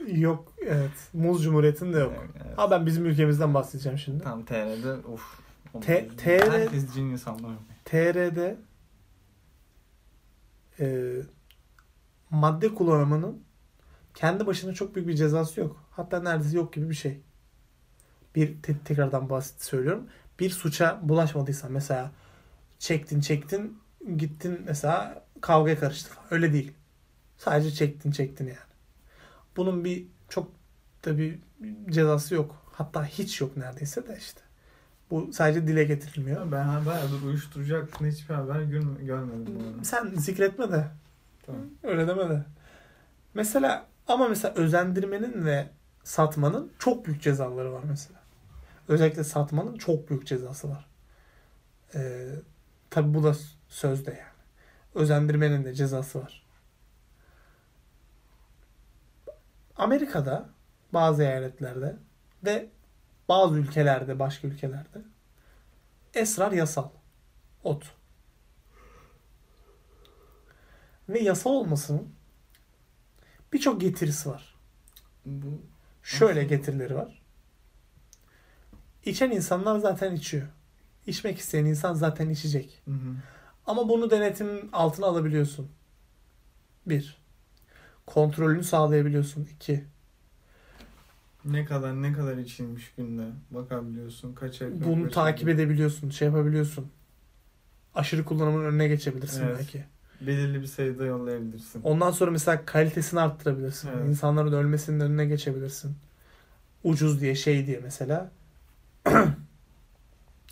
yok 0.07 0.53
evet. 0.67 0.91
Muz 1.13 1.43
Cumhuriyeti'nde 1.43 1.99
yok. 1.99 2.13
Evet. 2.45 2.53
Ama 2.57 2.71
ben 2.71 2.85
bizim 2.85 3.05
ülkemizden 3.05 3.53
bahsedeceğim 3.53 3.97
şimdi. 3.97 4.23
Tam 4.23 4.45
TR'de 4.45 4.93
of. 5.07 5.39
T- 5.81 6.07
TR 6.17 6.51
Herkes 6.51 6.93
cin 6.93 7.05
insanlar. 7.05 7.51
TR'de 7.85 8.57
e, 10.79 11.11
madde 12.29 12.73
kullanımının 12.75 13.43
kendi 14.13 14.47
başına 14.47 14.73
çok 14.73 14.95
büyük 14.95 15.07
bir 15.07 15.15
cezası 15.15 15.59
yok. 15.59 15.84
Hatta 15.95 16.19
neredeyse 16.19 16.57
yok 16.57 16.73
gibi 16.73 16.89
bir 16.89 16.95
şey. 16.95 17.21
Bir 18.35 18.61
te- 18.61 18.77
tekrardan 18.85 19.29
basit 19.29 19.61
söylüyorum. 19.63 20.07
Bir 20.39 20.49
suça 20.49 20.99
bulaşmadıysan 21.03 21.71
mesela 21.71 22.11
çektin 22.79 23.21
çektin 23.21 23.79
gittin 24.17 24.61
mesela 24.65 25.23
kavgaya 25.41 25.79
karıştın 25.79 26.15
falan. 26.15 26.27
Öyle 26.31 26.53
değil. 26.53 26.71
Sadece 27.37 27.71
çektin 27.71 28.11
çektin 28.11 28.45
yani. 28.47 28.57
Bunun 29.57 29.85
bir 29.85 30.05
çok 30.29 30.51
da 31.05 31.17
bir 31.17 31.39
cezası 31.89 32.35
yok. 32.35 32.55
Hatta 32.71 33.05
hiç 33.05 33.41
yok 33.41 33.57
neredeyse 33.57 34.07
de 34.07 34.17
işte. 34.19 34.41
Bu 35.11 35.33
sadece 35.33 35.67
dile 35.67 35.83
getirilmiyor. 35.83 36.51
Ben 36.51 36.85
bayağıdır 36.85 37.21
uyuşturucu 37.21 37.77
hakkında 37.77 38.09
hiçbir 38.09 38.33
haber 38.35 38.61
gör- 38.61 38.99
görmedim. 39.01 39.57
arada. 39.67 39.83
Sen 39.83 40.07
zikretme 40.15 40.71
de. 40.71 40.87
Tamam. 41.45 41.61
Öyle 41.83 42.07
deme 42.07 42.29
de. 42.29 42.45
Mesela 43.33 43.85
ama 44.07 44.27
mesela 44.27 44.53
özendirmenin 44.53 45.45
ve 45.45 45.67
satmanın 46.05 46.73
çok 46.79 47.05
büyük 47.05 47.21
cezaları 47.21 47.73
var 47.73 47.83
mesela. 47.83 48.19
Özellikle 48.87 49.23
satmanın 49.23 49.77
çok 49.77 50.09
büyük 50.09 50.27
cezası 50.27 50.69
var. 50.69 50.85
Ee, 51.95 52.29
tabi 52.89 53.13
bu 53.13 53.23
da 53.23 53.35
sözde 53.69 54.11
yani. 54.11 54.35
Özendirmenin 54.95 55.65
de 55.65 55.73
cezası 55.73 56.21
var. 56.21 56.45
Amerika'da 59.75 60.49
bazı 60.93 61.23
eyaletlerde 61.23 61.97
ve 62.45 62.69
bazı 63.29 63.55
ülkelerde, 63.55 64.19
başka 64.19 64.47
ülkelerde 64.47 65.01
esrar 66.13 66.51
yasal. 66.51 66.89
Ot. 67.63 67.95
Ve 71.09 71.19
yasal 71.19 71.51
olmasının 71.51 72.15
birçok 73.53 73.81
getirisi 73.81 74.29
var. 74.29 74.55
Bu 75.25 75.61
Şöyle 76.05 76.43
getirileri 76.43 76.95
var. 76.95 77.21
İçen 79.05 79.31
insanlar 79.31 79.79
zaten 79.79 80.15
içiyor. 80.15 80.47
İçmek 81.07 81.37
isteyen 81.37 81.65
insan 81.65 81.93
zaten 81.93 82.29
içecek. 82.29 82.81
Hı 82.85 82.91
hı. 82.91 83.15
Ama 83.65 83.89
bunu 83.89 84.11
denetim 84.11 84.69
altına 84.73 85.05
alabiliyorsun. 85.05 85.69
Bir. 86.85 87.17
Kontrolünü 88.05 88.63
sağlayabiliyorsun. 88.63 89.47
İki. 89.55 89.85
ne 91.45 91.65
kadar 91.65 92.01
ne 92.01 92.13
kadar 92.13 92.37
içilmiş 92.37 92.93
günde 92.97 93.27
bakabiliyorsun 93.51 94.33
kaça 94.33 94.85
Bunu 94.85 95.09
takip 95.09 95.49
edebiliyorsun. 95.49 96.09
Şey 96.09 96.27
yapabiliyorsun. 96.27 96.91
Aşırı 97.95 98.25
kullanımın 98.25 98.65
önüne 98.65 98.87
geçebilirsin 98.87 99.43
Evet. 99.43 99.57
belki. 99.59 99.85
Belirli 100.21 100.61
bir 100.61 100.67
sayıda 100.67 101.05
yollayabilirsin. 101.05 101.81
Ondan 101.83 102.11
sonra 102.11 102.31
mesela 102.31 102.65
kalitesini 102.65 103.19
arttırabilirsin. 103.19 103.89
Evet. 103.95 104.09
İnsanların 104.09 104.53
ölmesinin 104.53 104.99
önüne 104.99 105.25
geçebilirsin. 105.25 105.95
Ucuz 106.83 107.21
diye 107.21 107.35
şey 107.35 107.67
diye 107.67 107.79
mesela 107.83 108.31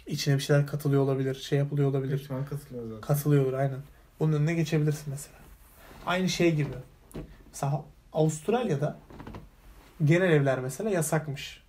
içine 0.07 0.35
bir 0.35 0.41
şeyler 0.41 0.67
katılıyor 0.67 1.01
olabilir. 1.01 1.35
Şey 1.35 1.59
yapılıyor 1.59 1.89
olabilir. 1.89 2.19
İhtimal 2.19 2.45
katılıyor 2.45 2.83
zaten. 2.87 3.01
Katılıyordur 3.01 3.53
aynen. 3.53 3.79
Bunun 4.19 4.33
önüne 4.33 4.53
geçebilirsin 4.53 5.05
mesela. 5.09 5.37
Aynı 6.05 6.29
şey 6.29 6.55
gibi. 6.55 6.69
Mesela 7.51 7.85
Avustralya'da 8.13 8.99
genel 10.03 10.31
evler 10.31 10.59
mesela 10.59 10.89
yasakmış. 10.89 11.63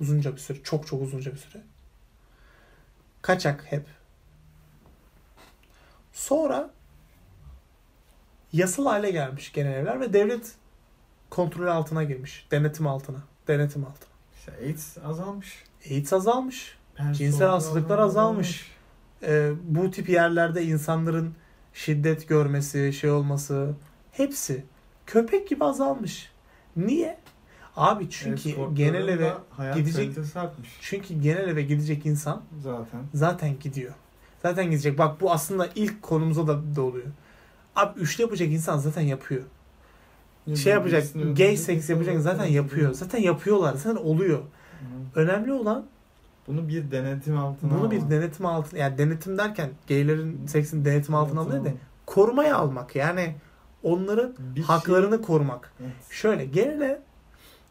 Uzunca 0.00 0.32
bir 0.32 0.40
süre. 0.40 0.58
Çok 0.62 0.86
çok 0.86 1.02
uzunca 1.02 1.32
bir 1.32 1.38
süre. 1.38 1.62
Kaçak 3.22 3.72
hep. 3.72 3.86
Sonra 6.12 6.70
yasal 8.52 8.86
hale 8.86 9.10
gelmiş 9.10 9.52
genel 9.52 9.72
evler 9.72 10.00
ve 10.00 10.12
devlet 10.12 10.52
kontrolü 11.30 11.70
altına 11.70 12.04
girmiş. 12.04 12.46
Denetim 12.50 12.86
altına. 12.86 13.18
Denetim 13.48 13.84
altına. 13.84 14.08
İşte 14.38 14.52
AIDS 14.66 14.98
azalmış. 15.04 15.64
AIDS 15.90 16.12
azalmış. 16.12 16.78
Personel 16.94 17.14
Cinsel 17.14 17.48
hastalıklar 17.48 17.98
azalmış. 17.98 18.72
Ee, 19.22 19.50
bu 19.64 19.90
tip 19.90 20.08
yerlerde 20.08 20.62
insanların 20.64 21.34
şiddet 21.74 22.28
görmesi, 22.28 22.92
şey 22.92 23.10
olması 23.10 23.74
hepsi 24.12 24.64
köpek 25.06 25.48
gibi 25.48 25.64
azalmış. 25.64 26.32
Niye? 26.76 27.18
Abi 27.76 28.10
çünkü 28.10 28.50
genel 28.74 29.08
eve 29.08 29.32
gidecek- 29.74 30.14
çünkü 30.80 31.14
genel 31.14 31.48
eve 31.48 31.62
gidecek 31.62 32.06
insan 32.06 32.42
zaten. 32.62 33.00
zaten 33.14 33.58
gidiyor. 33.60 33.94
Zaten 34.42 34.64
gidecek. 34.64 34.98
Bak 34.98 35.20
bu 35.20 35.32
aslında 35.32 35.68
ilk 35.74 36.02
konumuza 36.02 36.46
da, 36.46 36.76
da 36.76 36.82
oluyor. 36.82 37.06
Abi 37.78 38.00
üçlü 38.00 38.22
yapacak 38.22 38.48
insan 38.48 38.78
zaten 38.78 39.02
yapıyor. 39.02 39.42
Şey 40.56 40.72
yapacak, 40.72 41.04
gay 41.36 41.56
seks 41.56 41.90
yapacak 41.90 42.20
zaten 42.20 42.44
yapıyor. 42.44 42.92
Zaten 42.94 43.18
yapıyorlar. 43.18 43.74
Zaten 43.74 43.96
oluyor. 43.96 44.38
Hı. 44.38 45.20
Önemli 45.20 45.52
olan 45.52 45.84
Bunu 46.46 46.68
bir 46.68 46.90
denetim 46.90 47.38
altına 47.38 47.70
bunu 47.70 47.90
bir 47.90 48.10
denetim 48.10 48.46
altına 48.46 48.80
yani 48.80 48.98
denetim 48.98 49.38
derken 49.38 49.70
gaylerin 49.88 50.46
seksin 50.46 50.84
denetim 50.84 51.14
altına 51.14 51.40
alıyor 51.40 51.64
da 51.64 51.68
korumaya 52.06 52.56
almak. 52.56 52.96
Yani 52.96 53.34
onların 53.82 54.34
Bir 54.38 54.62
haklarını 54.62 55.22
korumak. 55.22 55.72
şey- 55.78 55.86
Evet. 55.86 56.10
Şöyle 56.10 56.44
genele 56.44 57.00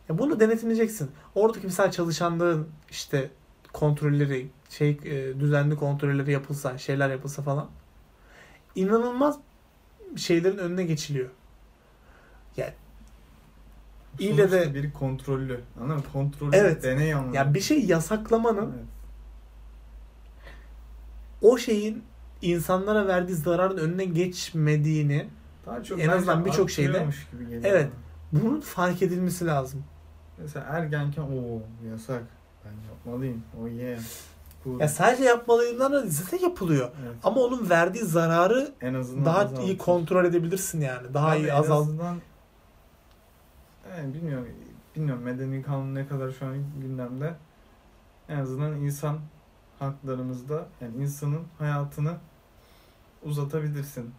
ya 0.09 0.17
bunu 0.17 0.39
denetimleyeceksin. 0.39 1.11
Oradaki 1.35 1.65
mesela 1.67 1.91
çalışanların 1.91 2.67
işte 2.89 3.29
kontrolleri, 3.73 4.47
şey 4.69 4.89
e, 5.05 5.39
düzenli 5.39 5.75
kontrolleri 5.75 6.31
yapılsa, 6.31 6.77
şeyler 6.77 7.09
yapılsa 7.09 7.41
falan 7.41 7.67
inanılmaz 8.75 9.39
şeylerin 10.15 10.57
önüne 10.57 10.83
geçiliyor. 10.83 11.29
Yani 12.57 12.73
İlle 14.19 14.51
de- 14.51 14.73
biri 14.73 14.93
kontrollü. 14.93 15.61
Anladın 15.81 15.95
mı? 15.97 16.03
Kontrollü 16.13 16.55
Evet. 16.55 16.83
deney 16.83 17.13
anlamı. 17.13 17.35
ya 17.35 17.53
bir 17.53 17.61
şey 17.61 17.85
yasaklamanın 17.85 18.71
Evet. 18.75 18.85
o 21.41 21.57
şeyin 21.57 22.03
insanlara 22.41 23.07
verdiği 23.07 23.33
zararın 23.35 23.77
önüne 23.77 24.05
geçmediğini 24.05 25.27
Daha 25.65 25.83
çok 25.83 25.99
En 25.99 26.07
azından 26.07 26.45
birçok 26.45 26.71
şeyde- 26.71 27.07
Evet. 27.63 27.89
bana. 28.31 28.43
Bunun 28.43 28.61
fark 28.61 29.01
edilmesi 29.01 29.45
lazım. 29.45 29.83
Mesela 30.37 30.65
ergenken 30.69 31.21
o 31.21 31.61
yasak. 31.91 32.23
Ben 32.65 32.71
yapmalıyım. 32.89 33.43
O 33.63 33.67
ye. 33.67 33.97
Bu 34.67 34.77
Ya 34.81 34.87
sadece 34.87 35.23
yapmalarından 35.23 35.93
da 35.93 36.03
zaten 36.07 36.37
yapılıyor. 36.39 36.89
evet. 37.05 37.15
Ama 37.23 37.41
onun 37.41 37.69
verdiği 37.69 38.03
zararı 38.03 38.71
en 38.81 38.93
azından 38.93 39.25
daha 39.25 39.39
azaltır. 39.39 39.63
iyi 39.63 39.77
kontrol 39.77 40.25
edebilirsin 40.25 40.81
yani. 40.81 41.13
Daha 41.13 41.31
Abi 41.31 41.37
iyi 41.39 41.47
en 41.47 41.55
azalt. 41.55 41.81
azından 41.81 42.17
yani 43.97 44.13
bilmiyorum 44.13 44.47
bilmiyorum 44.95 45.23
medeni 45.23 45.63
kanun 45.63 45.95
ne 45.95 46.07
kadar 46.07 46.31
şu 46.31 46.45
an 46.45 46.55
gündemde. 46.81 47.33
En 48.29 48.39
azından 48.39 48.75
insan 48.75 49.17
haklarımızda 49.79 50.65
yani 50.81 50.95
insanın 51.03 51.41
hayatını 51.59 52.13
uzatabilirsin. 53.23 54.11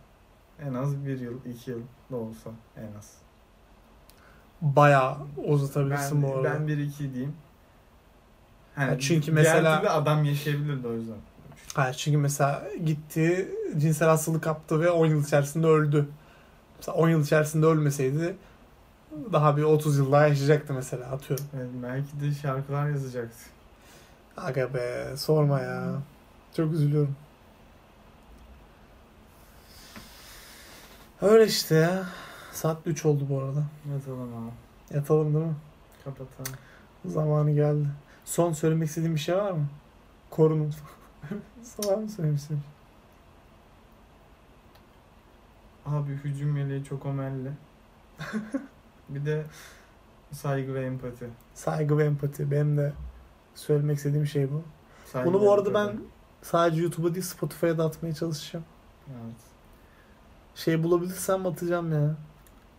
En 0.62 0.74
az 0.74 1.06
bir 1.06 1.20
yıl, 1.20 1.44
iki 1.44 1.70
yıl 1.70 1.80
da 2.10 2.16
olsa 2.16 2.50
en 2.76 2.98
az. 2.98 3.12
Bayağı 4.62 5.16
uzatabilirsin 5.46 6.22
ben, 6.22 6.28
bu 6.30 6.34
arada. 6.34 6.44
Ben 6.54 6.68
bir 6.68 6.78
iki 6.78 7.14
diyeyim. 7.14 7.34
Ya 8.78 8.98
çünkü 8.98 9.26
diğer 9.26 9.34
mesela- 9.34 9.78
türlü 9.78 9.90
adam 9.90 10.24
yaşayabilirdi 10.24 10.86
o 10.88 10.92
yüzden. 10.92 11.16
Hayır 11.74 11.94
çünkü 11.94 12.18
mesela 12.18 12.62
gitti 12.84 13.48
cinsel 13.78 14.08
hastalık 14.08 14.42
kaptı 14.42 14.80
ve 14.80 14.90
10 14.90 15.06
yıl 15.06 15.24
içerisinde 15.24 15.66
öldü. 15.66 16.08
Mesela 16.78 16.96
10 16.96 17.08
yıl 17.08 17.24
içerisinde 17.24 17.66
ölmeseydi 17.66 18.36
daha 19.32 19.56
bir 19.56 19.62
30 19.62 19.98
yıl 19.98 20.12
daha 20.12 20.26
yaşayacaktı 20.26 20.72
mesela 20.72 21.10
atıyorum. 21.10 21.46
Evet, 21.56 21.68
belki 21.82 22.20
de 22.20 22.34
şarkılar 22.42 22.88
yazacaktı. 22.88 23.38
Aga 24.36 24.74
be 24.74 25.16
sorma 25.16 25.60
ya. 25.60 25.92
Çok 26.56 26.72
üzülüyorum. 26.72 27.16
Öyle 31.22 31.46
işte 31.46 31.74
ya. 31.74 32.06
Saat 32.52 32.76
3 32.86 33.04
oldu 33.06 33.26
bu 33.28 33.38
arada. 33.38 33.62
Yatalım 33.94 34.34
ama. 34.36 34.50
Yatalım 34.94 35.34
değil 35.34 35.46
mi? 35.46 35.54
Kapatalım. 36.04 36.58
Zamanı 37.04 37.50
geldi. 37.50 37.86
Son 38.28 38.52
söylemek 38.52 38.88
istediğin 38.88 39.14
bir 39.14 39.20
şey 39.20 39.36
var 39.36 39.52
mı? 39.52 39.66
Korunun. 40.30 40.74
Var 41.84 41.96
mı 41.96 42.08
söylemek 42.08 42.38
istediğin? 42.38 42.62
Abi 45.86 46.12
hücum 46.12 46.56
yeleği 46.56 46.84
çok 46.84 47.06
omelli. 47.06 47.52
bir 49.08 49.26
de 49.26 49.44
saygı 50.32 50.74
ve 50.74 50.86
empati. 50.86 51.28
Saygı 51.54 51.98
ve 51.98 52.04
empati. 52.04 52.50
Benim 52.50 52.76
de 52.76 52.92
söylemek 53.54 53.96
istediğim 53.96 54.26
şey 54.26 54.52
bu. 54.52 54.62
Saygı 55.04 55.28
Bunu 55.28 55.40
bu 55.40 55.52
arada 55.52 55.68
empati. 55.68 55.98
ben 55.98 56.04
sadece 56.42 56.82
YouTube'a 56.82 57.14
değil 57.14 57.26
Spotify'a 57.26 57.78
da 57.78 57.84
atmaya 57.84 58.14
çalışacağım. 58.14 58.64
Evet. 59.08 59.40
Şey 60.54 60.82
bulabilirsem 60.82 61.46
atacağım 61.46 61.92
ya. 61.92 62.14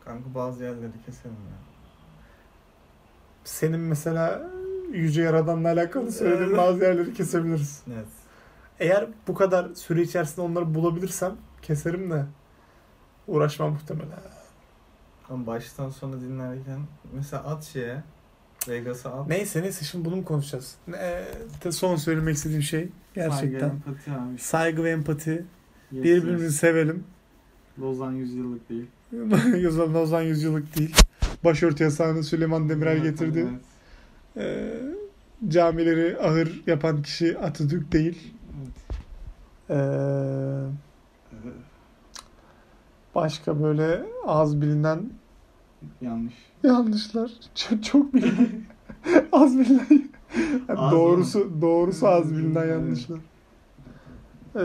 Kanka 0.06 0.36
bazı 0.36 0.64
yerleri 0.64 1.04
keselim 1.06 1.36
ya. 1.36 1.58
Senin 3.44 3.80
mesela 3.80 4.59
Yüce 4.94 5.22
Yaradan'la 5.22 5.68
alakalı 5.68 6.12
söylediğin 6.12 6.50
Evet. 6.50 6.58
bazı 6.58 6.84
yerleri 6.84 7.14
kesebiliriz. 7.14 7.82
Evet. 7.94 8.06
Eğer 8.80 9.08
bu 9.28 9.34
kadar 9.34 9.68
süre 9.76 10.02
içerisinde 10.02 10.42
onları 10.42 10.76
bulabilirsem 10.76 11.36
keserim 11.62 12.12
de 12.12 12.26
uğraşmam 13.28 13.72
muhtemelen. 13.72 14.10
Ama 15.30 15.48
baştan 15.48 15.90
sona 15.90 16.22
dinlerken 16.22 16.80
mesela 17.14 17.44
at 17.44 17.64
şeye 17.64 18.04
Vegas'a 18.68 19.10
at. 19.22 19.28
Neyse 19.28 19.62
neyse 19.62 19.86
şimdi 19.86 20.06
bunu 20.06 20.16
mu 20.16 20.26
konuşacağız? 20.26 20.76
Ne, 20.88 20.98
de 21.64 21.72
son 21.72 21.96
söylemek 21.96 22.36
istediğim 22.36 22.62
şey 22.64 22.90
gerçekten. 23.16 23.60
Saygı, 23.60 23.66
empati 23.66 24.12
abi. 24.12 24.38
Saygı 24.40 24.84
ve 24.84 24.90
empati. 24.92 25.30
Yetmez. 25.92 26.04
Birbirimizi 26.04 26.58
sevelim. 26.58 27.04
Lozan 27.80 28.12
yüzyıllık 28.12 28.70
değil. 28.70 28.86
Yazılan 29.64 29.96
Ozan 29.96 30.22
yüzyıllık 30.22 30.78
değil. 30.78 30.96
Başörtü 31.44 31.84
yasağını 31.84 32.24
Süleyman 32.24 32.70
Demirel 32.70 32.92
Evet, 32.92 33.04
getirdi. 33.04 33.40
evet. 33.50 33.62
Ee, 34.38 34.74
camileri 35.48 36.18
ahır 36.20 36.64
yapan 36.68 37.02
kişi 37.02 37.40
Atatürk 37.40 37.92
değil. 37.92 38.34
Ee, 39.70 39.74
Evet. 41.34 41.54
başka 43.16 43.64
böyle 43.64 44.04
az 44.26 44.62
bilinen 44.62 45.10
Yanlış. 46.02 46.34
yanlışlar. 46.64 47.32
Çok, 47.56 47.84
çok 47.84 48.14
bilinen. 48.14 48.50
az 49.32 49.60
bilinen. 49.60 50.10
Yani 50.70 50.80
Az 50.80 50.92
doğrusu 50.92 51.62
doğrusu 51.62 52.08
az 52.08 52.32
bilinen 52.34 52.62
Evet. 52.62 52.70
yanlışlar. 52.72 53.20
Ee, 54.56 54.60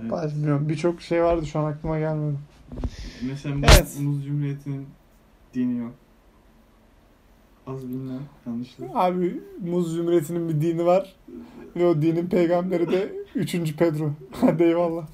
Evet. 0.00 0.10
baş- 0.10 0.34
bilmiyorum 0.34 0.68
birçok 0.68 1.00
şey 1.02 1.22
vardı 1.22 1.46
şu 1.46 1.58
an 1.58 1.64
aklıma 1.64 1.98
gelmedi. 1.98 2.36
Mesela 3.22 3.54
Evet. 3.58 3.96
Muz 4.00 4.24
Cumhuriyeti'nin 4.26 4.86
dini 5.54 5.78
yok. 5.78 5.94
Az 7.66 7.88
bilinen 7.88 8.20
yanlışlar. 8.46 8.88
Abi 8.94 9.40
Muz 9.64 9.96
Cumhuriyeti'nin 9.96 10.48
bir 10.48 10.60
dini 10.60 10.84
var. 10.84 11.16
Ve 11.76 11.86
o 11.86 12.02
dinin 12.02 12.26
peygamberi 12.26 12.92
de 12.92 13.12
3. 13.34 13.76
Pedro. 13.76 14.12
Hadi 14.40 14.62
eyvallah. 14.62 15.06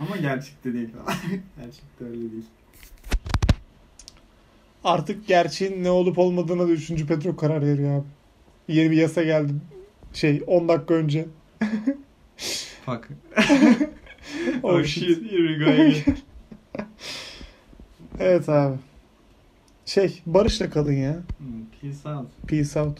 Ama 0.00 0.16
gerçekte 0.16 0.72
değil. 0.74 0.88
gerçekte 1.60 2.04
öyle 2.04 2.20
değil. 2.32 2.44
Artık 4.84 5.26
gerçeğin 5.26 5.84
ne 5.84 5.90
olup 5.90 6.18
olmadığına 6.18 6.68
da 6.68 6.72
3. 6.72 7.06
Pedro 7.06 7.36
karar 7.36 7.62
veriyor 7.66 7.98
abi. 7.98 8.06
Yeni 8.68 8.90
bir 8.90 8.96
yasa 8.96 9.22
geldi. 9.22 9.52
Şey 10.12 10.42
10 10.46 10.68
dakika 10.68 10.94
önce. 10.94 11.26
Fuck. 12.86 13.08
Oh 14.62 14.84
shit. 14.84 15.32
here 15.32 15.48
we 15.48 15.64
go 15.64 15.70
again. 15.70 16.16
Evet 18.20 18.48
abi. 18.48 18.76
Şey 19.86 20.22
barışla 20.26 20.70
kalın 20.70 20.92
ya. 20.92 21.14
Hmm, 21.38 21.64
Peace 21.80 22.08
out. 22.18 22.28
Peace 22.48 22.80
out. 22.80 22.98